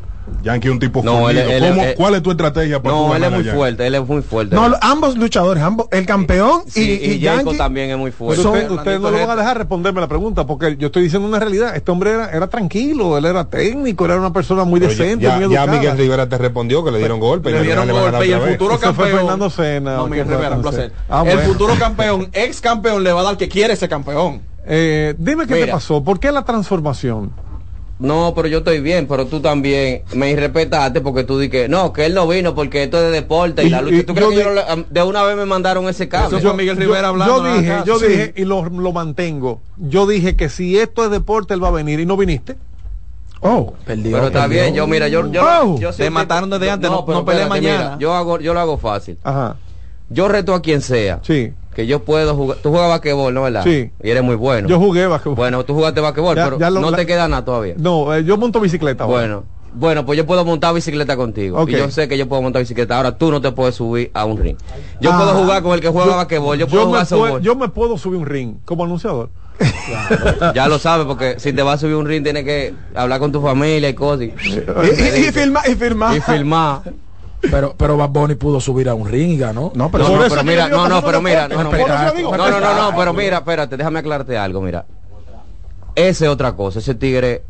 Yankee 0.43 0.69
es 0.69 0.73
un 0.73 0.79
tipo 0.79 1.03
No, 1.03 1.29
él- 1.29 1.39
él- 1.39 1.61
¿Cómo- 1.69 1.83
él- 1.83 1.95
¿Cuál 1.97 2.15
es 2.15 2.23
tu 2.23 2.31
estrategia 2.31 2.83
para 2.83 2.95
No, 2.95 3.15
él 3.15 3.25
es 3.25 3.31
muy 3.31 3.45
fuerte, 3.45 3.87
él 3.87 3.95
es 3.95 4.07
muy 4.07 4.23
fuerte. 4.23 4.55
No, 4.55 4.71
ambos 4.81 5.17
luchadores, 5.17 5.63
ambos, 5.63 5.87
el 5.91 6.07
campeón 6.07 6.63
y, 6.67 6.71
Sí, 6.71 7.01
y, 7.03 7.11
y 7.13 7.19
Yankee. 7.19 7.57
también 7.59 7.91
es 7.91 7.97
muy 7.99 8.11
Pero 8.11 8.19
fuerte. 8.19 8.43
usted- 8.47 8.67
Son- 8.69 8.79
ustedes 8.79 9.01
no 9.01 9.11
lo 9.11 9.19
van 9.19 9.31
a 9.31 9.37
dejar 9.37 9.59
responderme 9.59 10.01
la 10.01 10.09
pregunta, 10.09 10.47
porque 10.47 10.77
yo 10.79 10.87
estoy 10.87 11.03
diciendo 11.05 11.29
una 11.29 11.39
realidad. 11.39 11.77
Este 11.77 11.91
hombre 11.91 12.13
era, 12.13 12.31
era 12.31 12.47
tranquilo, 12.49 13.17
él 13.19 13.25
era 13.27 13.45
técnico, 13.49 14.05
era 14.07 14.17
una 14.17 14.33
persona 14.33 14.65
muy 14.65 14.81
Pero 14.81 14.91
decente, 14.91 15.25
ya, 15.25 15.37
muy 15.39 15.55
ya. 15.55 15.67
Miguel 15.67 15.97
Rivera 15.99 16.29
te 16.29 16.39
respondió 16.39 16.85
que 16.85 16.91
le 16.91 16.99
dieron 16.99 17.21
golpe. 17.21 17.51
Le 17.51 17.63
dieron 17.63 17.89
golpe 17.91 18.27
y 18.27 18.33
el 18.33 18.41
futuro 18.41 18.79
fue 18.79 18.81
campeón. 18.81 19.11
Fernando 19.51 19.51
No, 19.97 20.05
¿o 20.05 20.09
Miguel? 20.09 20.27
Rivera, 20.29 20.57
un 20.57 20.63
placer. 20.63 20.93
Ah, 21.09 21.25
el 21.27 21.39
futuro 21.41 21.75
campeón, 21.79 22.29
ex 22.33 22.61
campeón, 22.61 23.05
le 23.05 23.13
va 23.13 23.21
a 23.21 23.25
dar 23.25 23.37
que 23.37 23.49
quiere 23.49 23.75
ese 23.75 23.89
campeón. 23.89 24.43
Eh, 24.67 25.15
dime 25.19 25.47
qué 25.47 25.55
te 25.57 25.67
pasó. 25.67 26.03
¿Por 26.03 26.19
qué 26.19 26.33
la 26.33 26.43
transformación? 26.45 27.31
No, 27.99 28.33
pero 28.35 28.49
yo 28.49 28.59
estoy 28.59 28.81
bien, 28.81 29.07
pero 29.07 29.27
tú 29.27 29.41
también 29.41 30.03
me 30.15 30.31
irrespetaste 30.31 31.01
porque 31.01 31.23
tú 31.23 31.39
dijiste, 31.39 31.69
no, 31.69 31.93
que 31.93 32.05
él 32.07 32.15
no 32.15 32.27
vino 32.27 32.53
porque 32.55 32.83
esto 32.83 32.97
es 32.99 33.05
de 33.05 33.11
deporte 33.11 33.63
y, 33.63 33.67
Y- 33.69 33.71
la 33.71 33.83
lucha. 33.83 33.97
y 33.97 34.03
¿Tú 34.03 34.15
crees 34.15 34.31
yo 34.31 34.37
que 34.37 34.43
yo 34.45 34.51
no 34.77 34.85
de 34.91 35.03
una 35.05 35.23
vez 35.23 35.37
me 35.37 35.45
mandaron 35.47 35.89
ese 35.89 36.09
cable? 36.09 36.31
Yo- 37.27 37.43
dije, 37.55 37.83
yo 37.87 37.99
dije, 38.01 38.33
y 38.37 38.45
lo, 38.45 38.65
lo 38.69 38.93
mantengo. 38.93 39.61
Yo 39.77 40.07
dije 40.09 40.35
que 40.35 40.49
si 40.49 40.77
esto 40.79 41.05
es 41.05 41.11
deporte, 41.13 41.55
él 41.55 41.63
va 41.63 41.69
a 41.69 41.73
venir 41.73 42.01
y 42.01 42.07
no 42.07 42.17
viniste. 42.17 42.57
Oh, 43.41 43.75
Pero 43.85 44.27
está 44.29 44.47
bien, 44.49 44.75
yo 44.75 44.87
mira, 44.87 45.07
yo, 45.09 45.31
yo, 45.31 45.43
Oh. 45.45 45.79
yo 45.79 45.93
Te 45.93 46.09
mataron 46.11 46.49
desde 46.51 46.71
antes, 46.71 46.91
no- 46.91 47.05
no 47.07 47.25
peleé 47.25 47.47
mañana. 47.47 47.79
mira, 47.85 47.97
yo 48.01 48.15
hago, 48.15 48.41
yo 48.41 48.55
lo 48.55 48.61
hago 48.61 48.79
fácil. 48.79 49.19
Ajá. 49.23 49.57
Yo 50.09 50.29
reto 50.29 50.55
a 50.55 50.63
quien 50.63 50.81
sea. 50.81 51.21
Sí. 51.23 51.53
Que 51.75 51.87
yo 51.87 52.05
puedo 52.05 52.35
jugar. 52.35 52.59
Tú 52.63 52.71
juegas 52.71 52.89
basquetbol, 52.89 53.35
¿no 53.35 53.43
verdad? 53.43 53.65
Sí. 53.65 53.91
Y 54.03 54.11
eres 54.11 54.23
muy 54.23 54.37
bueno. 54.37 54.69
Yo 54.69 54.79
jugué 54.79 55.07
basquetbol. 55.07 55.37
Bueno, 55.37 55.65
tú 55.65 55.75
jugaste 55.75 56.01
basquetbol, 56.01 56.37
Ya- 56.37 56.45
pero 56.45 56.59
ya 56.59 56.71
lo- 56.71 56.81
no 56.81 56.91
la- 56.91 56.97
te 56.97 57.07
queda 57.07 57.27
nada 57.29 57.45
todavía. 57.45 57.75
No, 57.77 58.15
eh, 58.15 58.25
yo 58.25 58.37
monto 58.37 58.61
bicicleta. 58.61 59.05
ahora. 59.05 59.17
Bueno, 59.19 59.45
bueno, 59.77 60.07
pues 60.07 60.17
yo 60.17 60.25
puedo 60.25 60.45
montar 60.45 60.73
bicicleta 60.73 61.17
contigo. 61.17 61.61
Ok. 61.61 61.71
Y 61.71 61.73
yo 61.73 61.91
sé 61.91 62.07
que 62.07 62.17
yo 62.17 62.29
puedo 62.29 62.41
montar 62.43 62.63
bicicleta. 62.63 62.97
Ahora 62.97 63.19
tú 63.19 63.31
no 63.33 63.41
te 63.41 63.51
puedes 63.51 63.75
subir 63.75 64.11
a 64.15 64.25
un 64.25 64.39
ring. 64.39 64.57
Yo 65.01 65.11
Ah. 65.13 65.19
puedo 65.19 65.35
jugar 65.35 65.63
con 65.65 65.73
el 65.75 65.81
que 65.81 65.89
juega 65.89 66.11
Yo- 66.13 66.17
basquetbol. 66.17 66.57
Yo 66.59 66.67
yo 66.67 66.71
puedo 66.71 66.85
me 66.85 67.05
jugar 67.05 67.07
puedo- 67.09 67.39
yo 67.41 67.57
me 67.57 67.69
puedo 67.69 67.99
subir 67.99 68.19
un 68.21 68.27
ring 68.27 68.55
como 68.65 68.85
anunciador. 68.85 69.31
Ya 70.55 70.67
lo 70.69 70.79
sabes, 70.79 71.07
porque 71.07 71.37
si 71.39 71.53
te 71.53 71.63
vas 71.63 71.77
a 71.77 71.79
subir 71.79 71.95
un 71.97 72.07
ring 72.07 72.23
tienes 72.23 72.45
que 72.45 72.75
hablar 72.95 73.19
con 73.21 73.33
tu 73.33 73.41
familia 73.41 73.89
y 73.89 73.95
cosas. 73.95 74.27
Y, 74.27 74.33
Y, 75.23 75.27
y 75.29 75.33
firma, 75.33 75.61
y 75.69 75.75
firma. 75.75 76.17
y 76.17 76.21
filmar. 76.21 76.83
Pero, 77.51 77.75
pero 77.77 77.97
Bad 77.97 78.11
Bunny 78.11 78.35
pudo 78.35 78.61
subir 78.61 78.89
a 78.89 78.95
un 78.95 79.09
ring 79.09 79.33
y 79.33 79.39
ganó. 79.39 79.73
No, 79.75 79.91
pero 79.91 80.09
mira, 80.45 80.69
no, 80.69 80.89
no, 80.89 81.03
pero 81.03 81.21
mira, 81.21 81.49
no, 81.49 81.63
no, 81.65 81.71
Por 81.71 81.79
eso 81.81 82.13
mira. 82.15 82.37
no, 82.37 82.37
no, 82.37 82.61
no, 82.61 82.75
no, 82.91 82.97
pero 82.97 83.13
mira, 83.13 83.39
espérate, 83.39 83.77
déjame 83.77 84.01
aclararte 84.01 84.37
algo, 84.37 84.61
mira. 84.61 84.85
Ese 85.95 86.25
es 86.25 86.31
otra 86.31 86.53
cosa, 86.55 86.81
ese 86.81 86.95
tigre, 86.95 87.45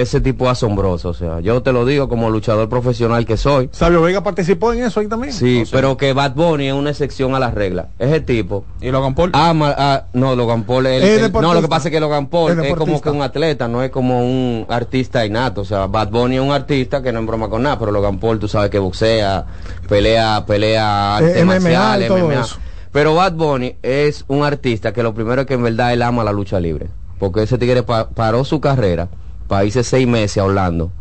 ese 0.00 0.20
tipo 0.20 0.48
asombroso, 0.48 1.10
o 1.10 1.14
sea, 1.14 1.40
yo 1.40 1.62
te 1.62 1.72
lo 1.72 1.84
digo 1.84 2.08
como 2.08 2.30
luchador 2.30 2.68
profesional 2.68 3.26
que 3.26 3.36
soy. 3.36 3.68
Sabio 3.72 4.00
Vega 4.02 4.22
participó 4.22 4.72
en 4.72 4.84
eso 4.84 5.00
ahí 5.00 5.06
también. 5.06 5.32
Sí, 5.32 5.64
pero 5.70 5.96
que 5.96 6.12
Bad 6.12 6.34
Bunny 6.34 6.68
es 6.68 6.72
una 6.74 6.90
excepción 6.90 7.34
a 7.34 7.38
la 7.38 7.50
regla. 7.50 7.88
Ese 7.98 8.20
tipo. 8.20 8.64
¿Y 8.80 8.90
Logan 8.90 9.14
Paul? 9.14 9.30
Ama, 9.34 9.74
ah, 9.76 10.04
no, 10.12 10.34
Logan 10.36 10.64
Paul 10.64 10.86
es 10.86 11.02
el- 11.02 11.24
el- 11.24 11.32
no, 11.32 11.54
lo 11.54 11.60
que 11.62 11.68
pasa 11.68 11.88
es 11.88 11.92
que 11.92 12.00
Logan 12.00 12.26
Paul 12.28 12.58
Es 12.64 12.74
como 12.74 13.00
que 13.00 13.10
un 13.10 13.22
atleta, 13.22 13.68
no 13.68 13.82
es 13.82 13.90
como 13.90 14.20
un 14.22 14.66
artista 14.68 15.24
innato. 15.26 15.62
O 15.62 15.64
sea, 15.64 15.86
Bad 15.86 16.10
Bunny 16.10 16.36
es 16.36 16.42
un 16.42 16.52
artista 16.52 17.02
que 17.02 17.12
no 17.12 17.20
es 17.20 17.26
broma 17.26 17.48
con 17.48 17.62
nada, 17.62 17.78
pero 17.78 17.90
Logan 17.92 18.18
Paul 18.18 18.38
tú 18.38 18.48
sabes 18.48 18.70
que 18.70 18.78
boxea, 18.78 19.44
pelea, 19.88 20.44
pelea 20.46 21.16
artes 21.16 21.36
Eh, 21.36 21.44
MMA 21.44 21.98
MMA. 22.08 22.46
Pero 22.92 23.14
Bad 23.14 23.32
Bunny 23.34 23.76
es 23.82 24.24
un 24.28 24.42
artista 24.44 24.92
que 24.92 25.02
lo 25.02 25.12
primero 25.14 25.42
es 25.42 25.46
que 25.46 25.54
en 25.54 25.62
verdad 25.62 25.92
él 25.92 26.02
ama 26.02 26.24
la 26.24 26.32
lucha 26.32 26.58
libre. 26.58 26.88
Porque 27.18 27.42
ese 27.42 27.58
tigre 27.58 27.82
pa- 27.82 28.08
paró 28.10 28.44
su 28.44 28.60
carrera 28.60 29.08
para 29.48 29.68
seis 29.70 30.06
meses 30.06 30.38
a 30.38 30.44
Orlando 30.44 30.92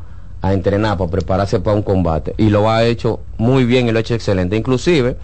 a 0.41 0.53
entrenar, 0.53 0.97
para 0.97 1.09
prepararse 1.11 1.59
para 1.59 1.75
un 1.75 1.83
combate. 1.83 2.33
Y 2.37 2.49
lo 2.49 2.69
ha 2.69 2.83
hecho 2.85 3.19
muy 3.37 3.65
bien 3.65 3.87
y 3.87 3.91
lo 3.91 3.97
ha 3.97 4.01
hecho 4.01 4.13
excelente. 4.15 4.55
Inclusive, 4.55 5.17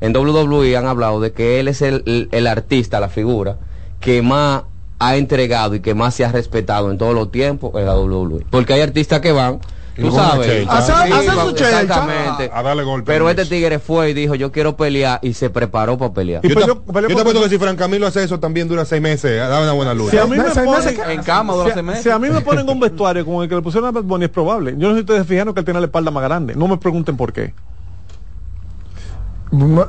en 0.00 0.16
WWE 0.16 0.76
han 0.76 0.86
hablado 0.86 1.20
de 1.20 1.32
que 1.32 1.60
él 1.60 1.68
es 1.68 1.82
el, 1.82 2.28
el- 2.32 2.46
artista, 2.46 3.00
la 3.00 3.08
figura, 3.08 3.56
que 4.00 4.22
más 4.22 4.62
ha 4.98 5.16
entregado 5.16 5.74
y 5.74 5.80
que 5.80 5.94
más 5.94 6.14
se 6.14 6.24
ha 6.24 6.32
respetado 6.32 6.90
en 6.90 6.98
todos 6.98 7.14
los 7.14 7.30
tiempos 7.32 7.72
en 7.74 7.86
la 7.86 7.96
WWE. 7.98 8.46
Porque 8.50 8.72
hay 8.74 8.80
artistas 8.80 9.20
que 9.20 9.32
van, 9.32 9.60
tú 10.00 10.08
con 10.10 10.16
sabes, 10.16 10.66
su 10.66 11.50
exactamente. 11.50 12.50
A 12.52 12.62
darle 12.62 12.82
golpe. 12.84 13.12
Pero 13.12 13.28
este 13.28 13.46
tigre 13.46 13.78
fue 13.78 14.10
y 14.10 14.14
dijo, 14.14 14.34
yo 14.34 14.52
quiero 14.52 14.76
pelear 14.76 15.18
y 15.22 15.34
se 15.34 15.50
preparó 15.50 15.98
para 15.98 16.12
pelear. 16.12 16.44
Y 16.44 16.48
Yo, 16.48 16.60
yo 16.60 16.82
te 16.82 17.20
apuesto 17.20 17.42
que 17.42 17.48
si 17.48 17.58
Fran 17.58 17.76
Camilo 17.76 18.06
hace 18.06 18.22
eso 18.22 18.38
también 18.40 18.68
dura 18.68 18.84
seis 18.84 19.02
meses, 19.02 19.38
da 19.38 19.60
una 19.60 19.72
buena 19.72 19.94
lucha. 19.94 20.10
Si 20.10 20.18
a 20.18 20.26
mí 20.26 20.36
me 20.36 20.50
Seis 20.50 20.68
meses 20.68 20.98
ponen, 20.98 21.10
En 21.18 21.22
cama 21.22 21.54
dura 21.54 21.68
si, 21.68 21.74
seis 21.74 21.84
meses. 21.84 22.02
si 22.02 22.10
a 22.10 22.18
mí 22.18 22.28
me 22.28 22.40
ponen 22.40 22.68
un 22.68 22.80
vestuario 22.80 23.24
como 23.24 23.42
el 23.42 23.48
que 23.48 23.54
le 23.54 23.62
pusieron 23.62 23.88
a 23.88 23.92
Bad 23.92 24.04
Bunny 24.04 24.24
es 24.24 24.30
probable. 24.30 24.72
Yo 24.76 24.88
no 24.88 24.90
sé 24.90 24.94
si 24.96 25.00
ustedes 25.00 25.26
fijaron 25.26 25.54
que 25.54 25.60
él 25.60 25.64
tiene 25.64 25.80
la 25.80 25.86
espalda 25.86 26.10
más 26.10 26.22
grande. 26.22 26.54
No 26.54 26.68
me 26.68 26.76
pregunten 26.76 27.16
por 27.16 27.32
qué. 27.32 27.52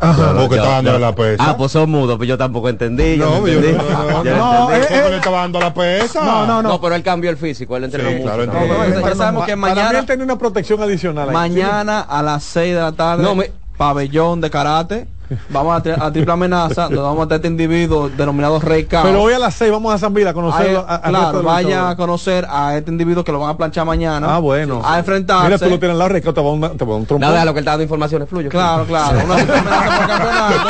Ajá. 0.02 0.34
Porque 0.38 0.56
está 0.56 0.70
dándole 0.70 1.00
la 1.00 1.14
pesa. 1.14 1.44
Ah, 1.50 1.56
pues 1.58 1.72
son 1.72 1.90
mudos, 1.92 2.18
pues 2.18 2.28
yo 2.28 2.38
tampoco 2.38 2.70
entendí. 2.70 3.18
yo 3.18 3.26
no, 3.26 3.42
no 3.42 3.48
yo 3.48 3.60
entendí. 3.60 3.78
no, 3.78 3.84
no, 3.94 4.72
entendí. 4.72 4.94
eh, 4.96 4.98
porque 5.00 5.10
le 5.12 5.16
estaba 5.18 5.38
dando 5.42 5.60
la 5.60 5.74
pesa. 5.74 6.24
No, 6.26 6.46
no, 6.48 6.62
No, 6.64 6.70
no. 6.70 6.82
pero 6.82 6.96
él 6.96 7.04
cambió 7.04 7.30
el 7.30 7.38
físico, 7.38 7.78
él 7.78 7.84
entrenó 7.84 8.10
Sí, 8.10 8.16
mucho. 8.16 8.26
claro, 8.26 8.48
también. 8.52 9.02
ya 9.04 9.16
sabemos 9.16 9.46
que 9.46 9.52
Para 9.58 9.74
mí 9.74 9.76
mañana, 9.82 10.00
él 10.00 10.06
tenía 10.06 10.26
una 10.26 10.38
protección 10.38 10.82
adicional 10.82 11.30
ahí. 11.30 11.34
mañana 11.34 12.02
a 12.02 12.24
las 12.24 12.44
6 12.44 12.74
de 12.76 12.82
la 12.82 12.92
tarde, 12.92 13.24
No, 13.24 13.36
me- 13.36 13.52
pabellón 13.86 14.42
de 14.42 14.50
karate, 14.52 15.08
vamos 15.50 15.76
a, 15.76 15.82
tri- 15.82 16.00
a 16.00 16.12
triple 16.12 16.32
amenaza, 16.34 16.84
donde 16.84 16.98
vamos 17.02 17.22
a 17.26 17.28
tener 17.28 17.38
este 17.38 17.48
individuo 17.48 18.10
denominado 18.10 18.60
Rey 18.60 18.86
Caos. 18.86 19.08
Pero 19.08 19.24
hoy 19.24 19.34
a 19.34 19.40
las 19.40 19.56
6 19.56 19.72
vamos 19.72 19.92
a 19.92 19.98
San 19.98 20.14
Vila 20.14 20.30
a 20.30 20.30
Ahí, 20.30 20.36
conocerlo. 20.36 20.86
a- 20.88 20.98
resto 20.98 21.10
claro, 21.10 21.28
de 21.30 21.34
los 21.34 21.44
vaya 21.46 21.90
a 21.90 21.96
conocer 21.96 22.46
a 22.48 22.78
este 22.78 22.92
individuo 22.92 23.24
que 23.24 23.32
lo 23.32 23.40
van 23.40 23.50
a 23.50 23.58
planchar 23.58 23.84
mañana. 23.88 24.36
Ah, 24.36 24.38
bueno. 24.38 24.82
A 24.86 25.00
enfrentarse. 25.00 25.46
Mira, 25.46 25.58
tú 25.58 25.66
lo 25.68 25.80
tienes 25.80 25.96
en 25.96 26.00
la 26.00 26.08
recta, 26.10 26.32
te 26.32 26.42
va 26.42 26.48
a 26.48 26.52
un, 26.52 26.78
te 26.78 26.86
va 26.86 26.94
a 26.94 26.98
un. 26.98 27.08
Nada, 27.20 27.44
lo 27.44 27.54
que 27.54 27.60
él 27.60 27.64
está 27.64 27.72
dando 27.72 27.84
informaciones 27.84 28.30
fluye. 28.30 28.50
Claro, 28.50 28.86
claro. 28.86 29.20
Una 29.26 29.36
triple 29.38 29.56
amenaza 29.58 29.98
por 29.98 30.08
campeonato. 30.08 30.70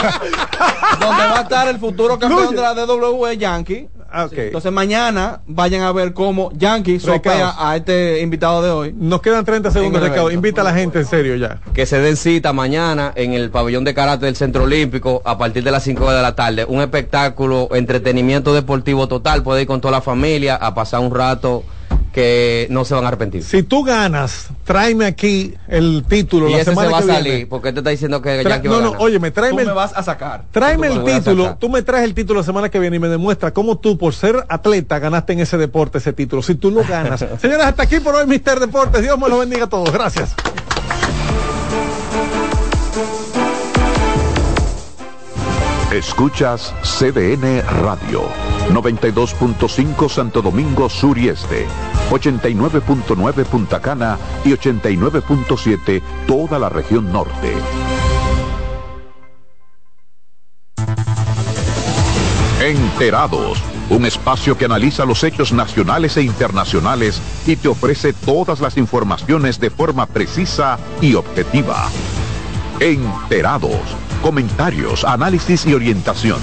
donde 1.02 1.24
va 1.26 1.38
a 1.38 1.42
estar 1.42 1.68
el 1.68 1.80
futuro 1.80 2.18
campeón 2.18 2.56
de 2.56 2.62
la 2.62 2.74
DWE 2.74 3.38
Yankee. 3.38 3.90
Ah, 4.12 4.26
ok. 4.26 4.34
Entonces 4.34 4.72
mañana 4.72 5.42
vayan 5.48 5.84
a 5.84 5.92
ver 5.92 6.14
cómo 6.14 6.52
Yankee 6.54 7.00
sopea 7.00 7.56
a 7.58 7.78
este 7.78 8.22
invitado 8.22 8.62
de 8.62 8.70
hoy. 8.70 8.96
Nos 8.98 9.22
quedan 9.22 9.46
30 9.46 9.72
segundos, 9.72 10.04
Ricardo. 10.04 10.32
Invita 10.32 10.62
a 10.62 10.64
la 10.66 10.74
gente 10.74 11.00
en 11.00 11.06
serio 11.06 11.36
ya. 11.38 11.60
Que 11.74 11.86
se 11.86 12.00
den 12.00 12.18
cita 12.18 12.52
mañana 12.52 13.14
en 13.16 13.34
el 13.34 13.50
pabellón 13.50 13.86
de 13.86 13.94
karate 13.94 14.26
del 14.26 14.36
Centro 14.36 14.64
Olímpico 14.64 15.22
a 15.24 15.38
partir 15.38 15.64
de 15.64 15.72
las 15.72 15.84
5 15.84 16.12
de 16.12 16.22
la 16.22 16.36
tarde. 16.36 16.66
Un 16.66 16.82
espectáculo, 16.82 17.70
entretenimiento 17.74 18.54
deportivo 18.54 19.08
total. 19.08 19.44
Puede 19.44 19.62
ir 19.62 19.68
con 19.68 19.80
toda 19.80 19.94
la 19.94 20.02
familia 20.02 20.56
a 20.56 20.74
pasar 20.74 21.00
un 21.00 21.16
rato 21.16 21.64
que 22.12 22.68
no 22.70 22.84
se 22.86 22.94
van 22.94 23.06
a 23.06 23.08
arrepentir. 23.08 23.44
Si 23.44 23.64
tú 23.64 23.84
ganas, 23.84 24.50
tráeme 24.66 25.06
aquí 25.06 25.54
el 25.68 26.04
título 26.08 26.50
y 26.50 26.52
la 26.52 26.58
ese 26.58 26.66
se 26.66 26.72
semana 26.72 26.90
va 26.92 26.98
a 26.98 27.02
que 27.02 27.08
salir, 27.08 27.32
viene. 27.34 27.46
porque 27.48 27.72
te 27.72 27.80
está 27.80 27.90
diciendo 27.90 28.22
que 28.22 28.44
Tra- 28.44 28.62
no, 28.64 28.76
a 28.78 28.82
no, 28.82 28.92
óyeme, 29.00 29.32
Tú 29.32 29.36
tráeme 29.36 29.64
me 29.64 29.70
el, 29.70 29.76
vas 29.76 29.94
a 29.96 30.04
sacar. 30.04 30.44
tráeme 30.52 30.90
Tú 30.90 30.96
me 30.96 31.02
el 31.02 31.16
a 31.16 31.20
título. 31.20 31.58
Tú 31.60 31.70
me 31.70 31.82
traes 31.82 32.04
el 32.06 32.14
título 32.14 32.40
la 32.42 32.46
semana 32.46 32.70
que 32.70 32.80
viene 32.80 32.98
y 32.98 33.00
me 33.00 33.08
demuestras 33.08 33.54
cómo 33.54 33.78
tú, 33.78 33.98
por 33.98 34.14
ser 34.14 34.46
atleta, 34.50 35.00
ganaste 35.00 35.34
en 35.34 35.40
ese 35.40 35.58
deporte 35.58 36.00
ese 36.00 36.14
título. 36.14 36.42
Si 36.42 36.56
tú 36.56 36.70
lo 36.72 36.84
ganas. 36.84 37.20
Señores, 37.42 37.66
hasta 37.66 37.84
aquí 37.84 38.00
por 38.00 38.16
hoy, 38.16 38.28
Mister 38.28 38.60
Deportes. 38.60 39.02
Dios 39.02 39.18
me 39.18 39.30
lo 39.30 39.40
bendiga 39.40 39.66
a 39.66 39.70
todos. 39.70 39.92
Gracias. 39.92 40.36
Escuchas 45.92 46.74
CDN 46.84 47.62
Radio, 47.84 48.24
92.5 48.74 50.10
Santo 50.10 50.42
Domingo 50.42 50.90
Sur 50.90 51.18
y 51.18 51.30
Este, 51.30 51.68
89.9 52.10 53.46
Punta 53.46 53.82
Cana 53.82 54.18
y 54.44 54.50
89.7 54.50 56.02
toda 56.28 56.60
la 56.60 56.70
región 56.70 57.12
norte. 57.12 57.54
Enterados, 62.62 63.58
un 63.90 64.06
espacio 64.06 64.56
que 64.56 64.66
analiza 64.66 65.04
los 65.04 65.24
hechos 65.24 65.52
nacionales 65.52 66.16
e 66.18 66.22
internacionales 66.22 67.20
y 67.48 67.56
te 67.56 67.68
ofrece 67.68 68.14
todas 68.14 68.60
las 68.60 68.78
informaciones 68.78 69.60
de 69.60 69.72
forma 69.72 70.06
precisa 70.06 70.78
y 71.02 71.16
objetiva. 71.16 71.90
Enterados, 72.80 73.82
comentarios, 74.22 75.04
análisis 75.04 75.66
y 75.66 75.74
orientación. 75.74 76.40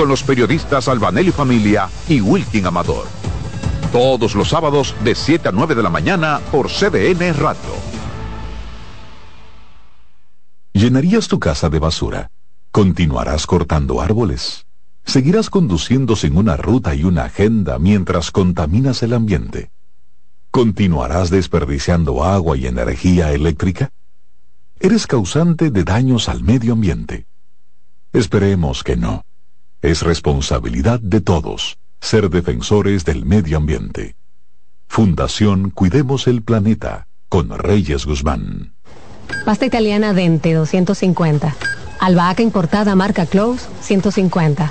Con 0.00 0.08
los 0.08 0.22
periodistas 0.22 0.88
Albanelli 0.88 1.30
Familia 1.30 1.90
y 2.08 2.22
Wilkin 2.22 2.64
Amador. 2.64 3.06
Todos 3.92 4.34
los 4.34 4.48
sábados 4.48 4.96
de 5.04 5.14
7 5.14 5.50
a 5.50 5.52
9 5.52 5.74
de 5.74 5.82
la 5.82 5.90
mañana 5.90 6.40
por 6.50 6.70
CDN 6.70 7.34
Radio. 7.34 7.74
¿Llenarías 10.72 11.28
tu 11.28 11.38
casa 11.38 11.68
de 11.68 11.80
basura? 11.80 12.30
¿Continuarás 12.70 13.46
cortando 13.46 14.00
árboles? 14.00 14.64
¿Seguirás 15.04 15.50
conduciendo 15.50 16.16
sin 16.16 16.38
una 16.38 16.56
ruta 16.56 16.94
y 16.94 17.04
una 17.04 17.24
agenda 17.24 17.78
mientras 17.78 18.30
contaminas 18.30 19.02
el 19.02 19.12
ambiente? 19.12 19.70
¿Continuarás 20.50 21.28
desperdiciando 21.28 22.24
agua 22.24 22.56
y 22.56 22.66
energía 22.66 23.34
eléctrica? 23.34 23.90
¿Eres 24.78 25.06
causante 25.06 25.70
de 25.70 25.84
daños 25.84 26.30
al 26.30 26.42
medio 26.42 26.72
ambiente? 26.72 27.26
Esperemos 28.14 28.82
que 28.82 28.96
no. 28.96 29.26
Es 29.82 30.02
responsabilidad 30.02 31.00
de 31.00 31.22
todos 31.22 31.78
ser 32.02 32.28
defensores 32.28 33.06
del 33.06 33.24
medio 33.24 33.56
ambiente. 33.56 34.14
Fundación 34.88 35.70
Cuidemos 35.70 36.26
el 36.26 36.42
Planeta 36.42 37.06
con 37.30 37.48
Reyes 37.56 38.04
Guzmán. 38.04 38.74
Pasta 39.46 39.64
italiana 39.64 40.12
Dente 40.12 40.52
250. 40.52 41.56
Albahaca 41.98 42.42
importada 42.42 42.94
marca 42.94 43.24
Close 43.24 43.68
150. 43.80 44.70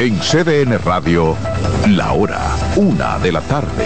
En 0.00 0.18
CDN 0.18 0.78
Radio, 0.82 1.36
la 1.88 2.14
hora, 2.14 2.40
una 2.76 3.18
de 3.18 3.32
la 3.32 3.42
tarde. 3.42 3.84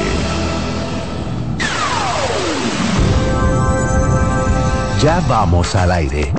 Ya 5.03 5.21
vamos 5.29 5.75
al 5.75 5.91
aire. 5.91 6.33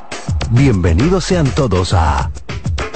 Bienvenidos 0.52 1.26
sean 1.26 1.46
todos 1.48 1.94
a 1.94 2.32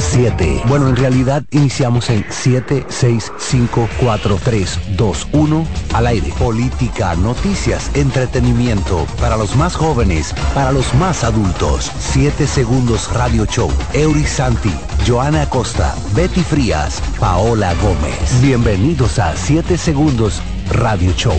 7. 0.10 0.64
Bueno, 0.68 0.90
en 0.90 0.95
realidad 0.95 1.44
iniciamos 1.52 2.10
en 2.10 2.26
7, 2.30 2.86
6, 2.90 3.31
5, 3.38 3.90
4, 3.99 4.40
3, 4.44 4.80
2, 4.98 5.27
1 5.34 5.68
al 5.94 6.07
aire. 6.07 6.34
Política, 6.40 7.15
noticias, 7.15 7.91
entretenimiento 7.94 9.06
para 9.19 9.38
los 9.38 9.56
más 9.56 9.76
jóvenes, 9.76 10.34
para 10.56 10.72
los 10.72 10.94
más 10.95 11.23
adultos. 11.23 11.91
7 11.99 12.48
segundos 12.48 13.14
Radio 13.14 13.45
Show. 13.45 13.72
Eury 13.94 14.26
Santi, 14.26 14.73
Joana 15.07 15.48
Costa, 15.48 15.95
Betty 16.15 16.41
Frías, 16.41 17.02
Paola 17.19 17.73
Gómez. 17.76 18.41
Bienvenidos 18.41 19.19
a 19.19 19.36
7 19.36 19.77
segundos 19.77 20.41
Radio 20.72 21.14
Show. 21.14 21.38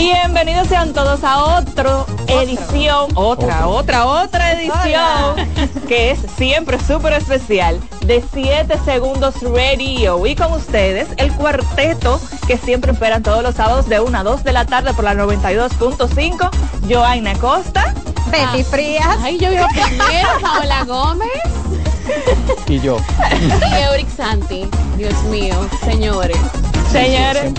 Bienvenidos 0.00 0.68
sean 0.68 0.94
todos 0.94 1.22
a 1.24 1.58
otra 1.58 2.06
edición, 2.26 3.10
otra, 3.16 3.68
otra, 3.68 4.06
otra 4.06 4.52
edición, 4.52 5.36
que 5.88 6.12
es 6.12 6.20
siempre 6.38 6.80
súper 6.80 7.12
especial, 7.12 7.78
de 8.06 8.24
7 8.32 8.78
segundos 8.86 9.34
radio. 9.42 10.26
Y 10.26 10.34
con 10.34 10.54
ustedes, 10.54 11.06
el 11.18 11.30
cuarteto 11.34 12.18
que 12.46 12.56
siempre 12.56 12.92
esperan 12.92 13.22
todos 13.22 13.42
los 13.42 13.56
sábados 13.56 13.90
de 13.90 14.00
1 14.00 14.18
a 14.18 14.22
2 14.22 14.42
de 14.42 14.52
la 14.54 14.64
tarde 14.64 14.94
por 14.94 15.04
la 15.04 15.12
92.5, 15.12 16.48
Joaina 16.88 17.34
Costa. 17.34 17.94
Betty 18.30 18.64
Frías. 18.64 19.18
Ay, 19.20 19.36
yo 19.36 19.50
vivo 19.50 19.66
primero, 19.68 20.28
Paola 20.40 20.84
Gómez. 20.86 21.28
Y 22.68 22.80
yo. 22.80 22.96
Y 23.70 23.82
Euric 23.82 24.08
Santi. 24.08 24.66
Dios 24.96 25.22
mío, 25.24 25.54
señores. 25.84 26.38
Señores, 26.90 27.52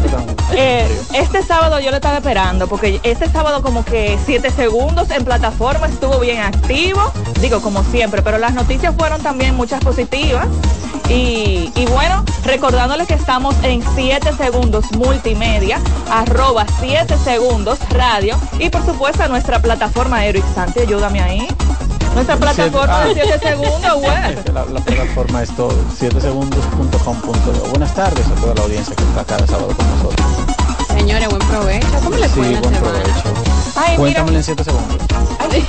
eh, 0.53 1.01
este 1.13 1.41
sábado 1.41 1.79
yo 1.79 1.89
lo 1.89 1.95
estaba 1.95 2.17
esperando 2.17 2.67
porque 2.67 2.99
este 3.03 3.29
sábado 3.29 3.61
como 3.61 3.85
que 3.85 4.19
7 4.25 4.51
segundos 4.51 5.09
en 5.09 5.23
plataforma 5.23 5.87
estuvo 5.87 6.19
bien 6.19 6.41
activo, 6.41 6.99
digo 7.39 7.61
como 7.61 7.83
siempre, 7.85 8.21
pero 8.21 8.37
las 8.37 8.53
noticias 8.53 8.93
fueron 8.97 9.21
también 9.21 9.55
muchas 9.55 9.81
positivas. 9.81 10.47
Y, 11.07 11.71
y 11.75 11.85
bueno, 11.87 12.23
recordándoles 12.43 13.07
que 13.07 13.13
estamos 13.13 13.55
en 13.63 13.81
7 13.95 14.33
segundos 14.33 14.91
multimedia, 14.91 15.79
arroba 16.09 16.65
7 16.79 17.17
segundos 17.17 17.79
radio 17.89 18.37
y 18.59 18.69
por 18.69 18.85
supuesto 18.85 19.23
a 19.23 19.27
nuestra 19.29 19.61
plataforma 19.61 20.25
Eric 20.25 20.43
Santi, 20.53 20.81
ayúdame 20.81 21.21
ahí. 21.21 21.47
Nuestra 22.13 22.35
plataforma 22.37 23.05
de 23.05 23.13
7 23.13 23.39
segundos, 23.39 23.95
web. 24.01 24.43
La, 24.53 24.65
la 24.65 24.79
plataforma 24.81 25.43
es 25.43 25.55
todo, 25.55 25.73
7segundos.com.do. 25.99 27.69
Buenas 27.69 27.93
tardes 27.95 28.27
a 28.27 28.35
toda 28.41 28.53
la 28.55 28.61
audiencia 28.63 28.95
que 28.95 29.03
está 29.03 29.23
cada 29.23 29.47
sábado 29.47 29.69
con 29.75 29.87
nosotros. 29.89 30.27
Señores, 30.89 31.29
buen 31.29 31.41
provecho. 31.47 31.87
¿Cómo 32.03 32.17
le 32.17 32.27
fue 32.29 32.47
Sí, 32.47 32.51
buen 32.55 32.63
semana? 32.75 32.79
provecho. 32.79 33.33
Ay, 33.75 33.89
mira. 33.91 33.97
Cuéntamelo 33.97 34.37
en 34.37 34.43
7 34.43 34.63
segundos. 34.63 34.97
Ay, 35.39 35.65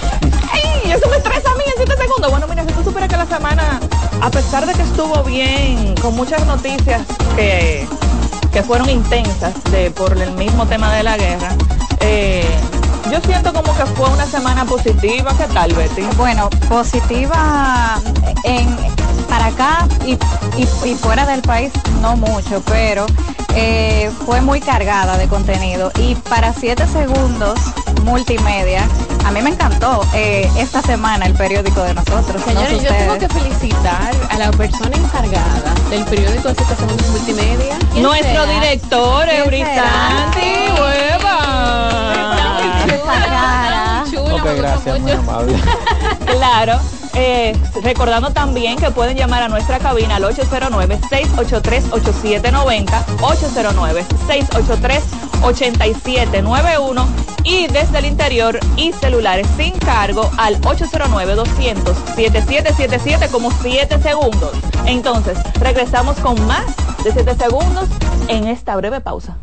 ay, 0.52 0.90
eso 0.93 1.09
me 1.09 1.16
estresa 1.16 1.51
a 1.51 1.55
mí 1.55 1.62
en 1.66 1.73
7 1.77 1.97
segundos. 1.97 2.31
Bueno, 2.31 2.47
mira, 2.48 2.64
si 2.66 2.73
tú 2.73 2.82
supieras 2.82 3.09
que 3.09 3.16
la 3.16 3.27
semana, 3.27 3.81
a 4.20 4.31
pesar 4.31 4.66
de 4.66 4.73
que 4.74 4.82
estuvo 4.82 5.23
bien, 5.23 5.94
con 6.02 6.16
muchas 6.16 6.44
noticias 6.47 7.02
que, 7.36 7.86
que 8.52 8.62
fueron 8.64 8.90
intensas 8.90 9.55
de, 9.70 9.90
por 9.93 10.16
el 10.20 10.32
mismo 10.32 10.66
tema 10.66 10.93
de 10.93 11.02
la 11.05 11.16
guerra, 11.16 11.55
eh, 12.01 12.44
yo 13.10 13.20
siento 13.26 13.52
como 13.52 13.74
que 13.76 13.84
fue 13.86 14.08
una 14.10 14.26
semana 14.26 14.64
positiva. 14.64 15.32
¿Qué 15.36 15.44
tal, 15.52 15.72
Betty? 15.74 16.02
Bueno, 16.16 16.48
positiva 16.68 18.00
en 18.44 18.76
para 19.28 19.46
acá 19.46 19.86
y, 20.04 20.12
y- 20.60 20.68
y 20.90 20.94
fuera 20.94 21.24
del 21.24 21.40
país 21.42 21.72
no 22.02 22.16
mucho, 22.16 22.62
pero 22.66 23.06
eh, 23.54 24.10
fue 24.26 24.40
muy 24.42 24.60
cargada 24.60 25.16
de 25.16 25.26
contenido. 25.26 25.90
Y 25.98 26.14
para 26.14 26.52
7 26.52 26.86
segundos 26.86 27.58
multimedia, 28.02 28.86
a 29.24 29.30
mí 29.30 29.40
me 29.42 29.50
encantó 29.50 30.04
eh, 30.12 30.50
esta 30.58 30.82
semana 30.82 31.24
el 31.26 31.34
periódico 31.34 31.82
de 31.82 31.94
nosotros. 31.94 32.42
no 32.46 32.52
Señores, 32.52 32.82
yo 32.82 32.88
tengo 32.90 33.18
que 33.18 33.28
felicitar 33.28 34.10
a 34.30 34.38
la 34.38 34.50
persona 34.50 34.96
encargada 34.96 35.72
del 35.88 36.04
periódico 36.04 36.48
de 36.48 36.54
7 36.56 36.74
segundos 36.76 37.08
multimedia. 37.10 37.78
¿Quién 37.92 38.02
Nuestro 38.02 38.42
será? 38.44 38.52
director, 38.60 39.24
¿Quién 39.28 39.42
Ok, 44.43 44.56
gracias, 44.56 45.01
muy 45.01 45.12
amable. 45.12 45.55
Claro. 46.27 46.78
eh, 47.14 47.55
recordando 47.82 48.31
también 48.32 48.77
que 48.78 48.90
pueden 48.90 49.16
llamar 49.16 49.43
a 49.43 49.48
nuestra 49.48 49.78
cabina 49.78 50.16
al 50.16 50.24
809-683-8790, 50.24 53.05
809-683-8791 55.43 57.06
y 57.44 57.66
desde 57.66 57.98
el 57.98 58.06
interior 58.06 58.59
y 58.77 58.93
celulares 58.93 59.47
sin 59.56 59.77
cargo 59.78 60.31
al 60.39 60.60
809-200-7777 60.62 63.28
como 63.31 63.51
7 63.51 64.01
segundos. 64.01 64.52
Entonces, 64.86 65.36
regresamos 65.60 66.16
con 66.19 66.40
más 66.47 66.64
de 67.05 67.12
7 67.12 67.35
segundos 67.36 67.89
en 68.28 68.47
esta 68.48 68.77
breve 68.77 69.01
pausa. 69.01 69.36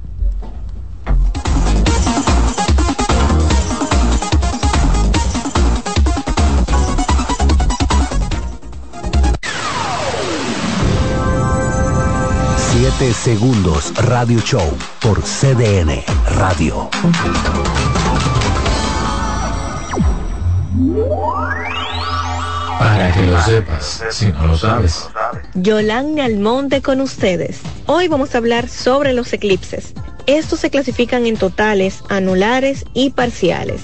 Siete 12.80 13.14
segundos 13.14 13.94
Radio 14.06 14.40
Show 14.40 14.64
por 15.02 15.22
CDN 15.22 16.02
Radio. 16.38 16.90
Para 22.80 23.12
que 23.12 23.28
lo 23.28 23.42
sepas, 23.42 24.06
si 24.12 24.28
no 24.32 24.48
lo 24.48 24.58
sabes. 24.58 25.10
Yolanda 25.56 26.24
Almonte 26.24 26.82
con 26.82 27.02
ustedes. 27.02 27.60
Hoy 27.86 28.08
vamos 28.08 28.34
a 28.34 28.38
hablar 28.38 28.70
sobre 28.70 29.12
los 29.12 29.34
eclipses. 29.34 29.94
Estos 30.26 30.62
se 30.62 30.70
clasifican 30.70 31.26
en 31.26 31.36
totales, 31.36 32.02
anulares 32.08 32.86
y 32.94 33.10
parciales. 33.10 33.82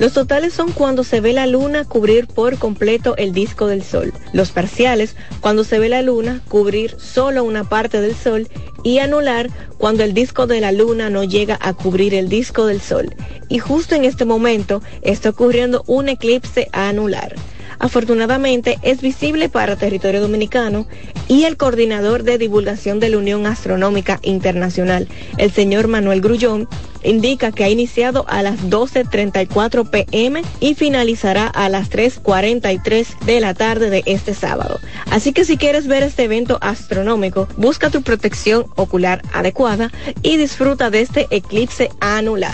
Los 0.00 0.14
totales 0.14 0.54
son 0.54 0.72
cuando 0.72 1.04
se 1.04 1.20
ve 1.20 1.34
la 1.34 1.46
luna 1.46 1.84
cubrir 1.84 2.26
por 2.26 2.56
completo 2.56 3.18
el 3.18 3.34
disco 3.34 3.66
del 3.66 3.82
sol. 3.82 4.14
Los 4.32 4.50
parciales, 4.50 5.14
cuando 5.42 5.62
se 5.62 5.78
ve 5.78 5.90
la 5.90 6.00
luna 6.00 6.40
cubrir 6.48 6.96
solo 6.98 7.44
una 7.44 7.68
parte 7.68 8.00
del 8.00 8.16
sol. 8.16 8.48
Y 8.82 9.00
anular, 9.00 9.50
cuando 9.76 10.02
el 10.02 10.14
disco 10.14 10.46
de 10.46 10.62
la 10.62 10.72
luna 10.72 11.10
no 11.10 11.22
llega 11.22 11.58
a 11.60 11.74
cubrir 11.74 12.14
el 12.14 12.30
disco 12.30 12.64
del 12.64 12.80
sol. 12.80 13.14
Y 13.50 13.58
justo 13.58 13.94
en 13.94 14.06
este 14.06 14.24
momento 14.24 14.80
está 15.02 15.28
ocurriendo 15.28 15.84
un 15.86 16.08
eclipse 16.08 16.70
anular. 16.72 17.34
Afortunadamente 17.80 18.78
es 18.82 19.00
visible 19.00 19.48
para 19.48 19.74
territorio 19.74 20.20
dominicano 20.20 20.86
y 21.28 21.44
el 21.44 21.56
coordinador 21.56 22.24
de 22.24 22.36
divulgación 22.36 23.00
de 23.00 23.08
la 23.08 23.16
Unión 23.16 23.46
Astronómica 23.46 24.20
Internacional, 24.22 25.08
el 25.38 25.50
señor 25.50 25.88
Manuel 25.88 26.20
Grullón, 26.20 26.68
indica 27.02 27.52
que 27.52 27.64
ha 27.64 27.70
iniciado 27.70 28.26
a 28.28 28.42
las 28.42 28.60
12.34 28.60 29.88
pm 29.88 30.42
y 30.60 30.74
finalizará 30.74 31.46
a 31.46 31.70
las 31.70 31.90
3.43 31.90 33.18
de 33.20 33.40
la 33.40 33.54
tarde 33.54 33.88
de 33.88 34.02
este 34.04 34.34
sábado. 34.34 34.78
Así 35.10 35.32
que 35.32 35.46
si 35.46 35.56
quieres 35.56 35.86
ver 35.86 36.02
este 36.02 36.24
evento 36.24 36.58
astronómico, 36.60 37.48
busca 37.56 37.88
tu 37.88 38.02
protección 38.02 38.66
ocular 38.76 39.22
adecuada 39.32 39.90
y 40.22 40.36
disfruta 40.36 40.90
de 40.90 41.00
este 41.00 41.26
eclipse 41.30 41.88
anular. 42.00 42.52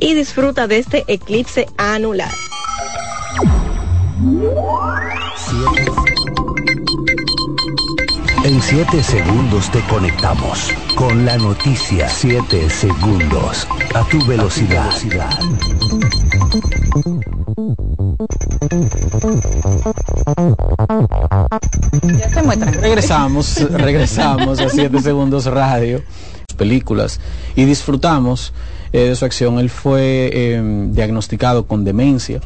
Y 0.00 0.14
disfruta 0.14 0.66
de 0.66 0.78
este 0.78 1.04
eclipse 1.08 1.66
anular. 1.76 2.30
En 8.44 8.62
7 8.62 9.02
segundos 9.02 9.70
te 9.70 9.80
conectamos 9.82 10.72
con 10.94 11.24
la 11.26 11.36
noticia. 11.36 12.08
7 12.08 12.70
segundos 12.70 13.66
a 13.94 14.04
tu 14.08 14.24
velocidad. 14.26 14.90
Regresamos, 22.80 23.70
regresamos 23.70 24.60
a 24.60 24.68
7 24.68 25.00
segundos 25.00 25.44
radio, 25.46 26.02
películas, 26.56 27.20
y 27.54 27.64
disfrutamos 27.64 28.52
eh, 28.92 29.00
de 29.00 29.16
su 29.16 29.24
acción. 29.24 29.58
Él 29.58 29.70
fue 29.70 30.30
eh, 30.32 30.62
diagnosticado 30.90 31.66
con 31.66 31.84
demencia 31.84 32.40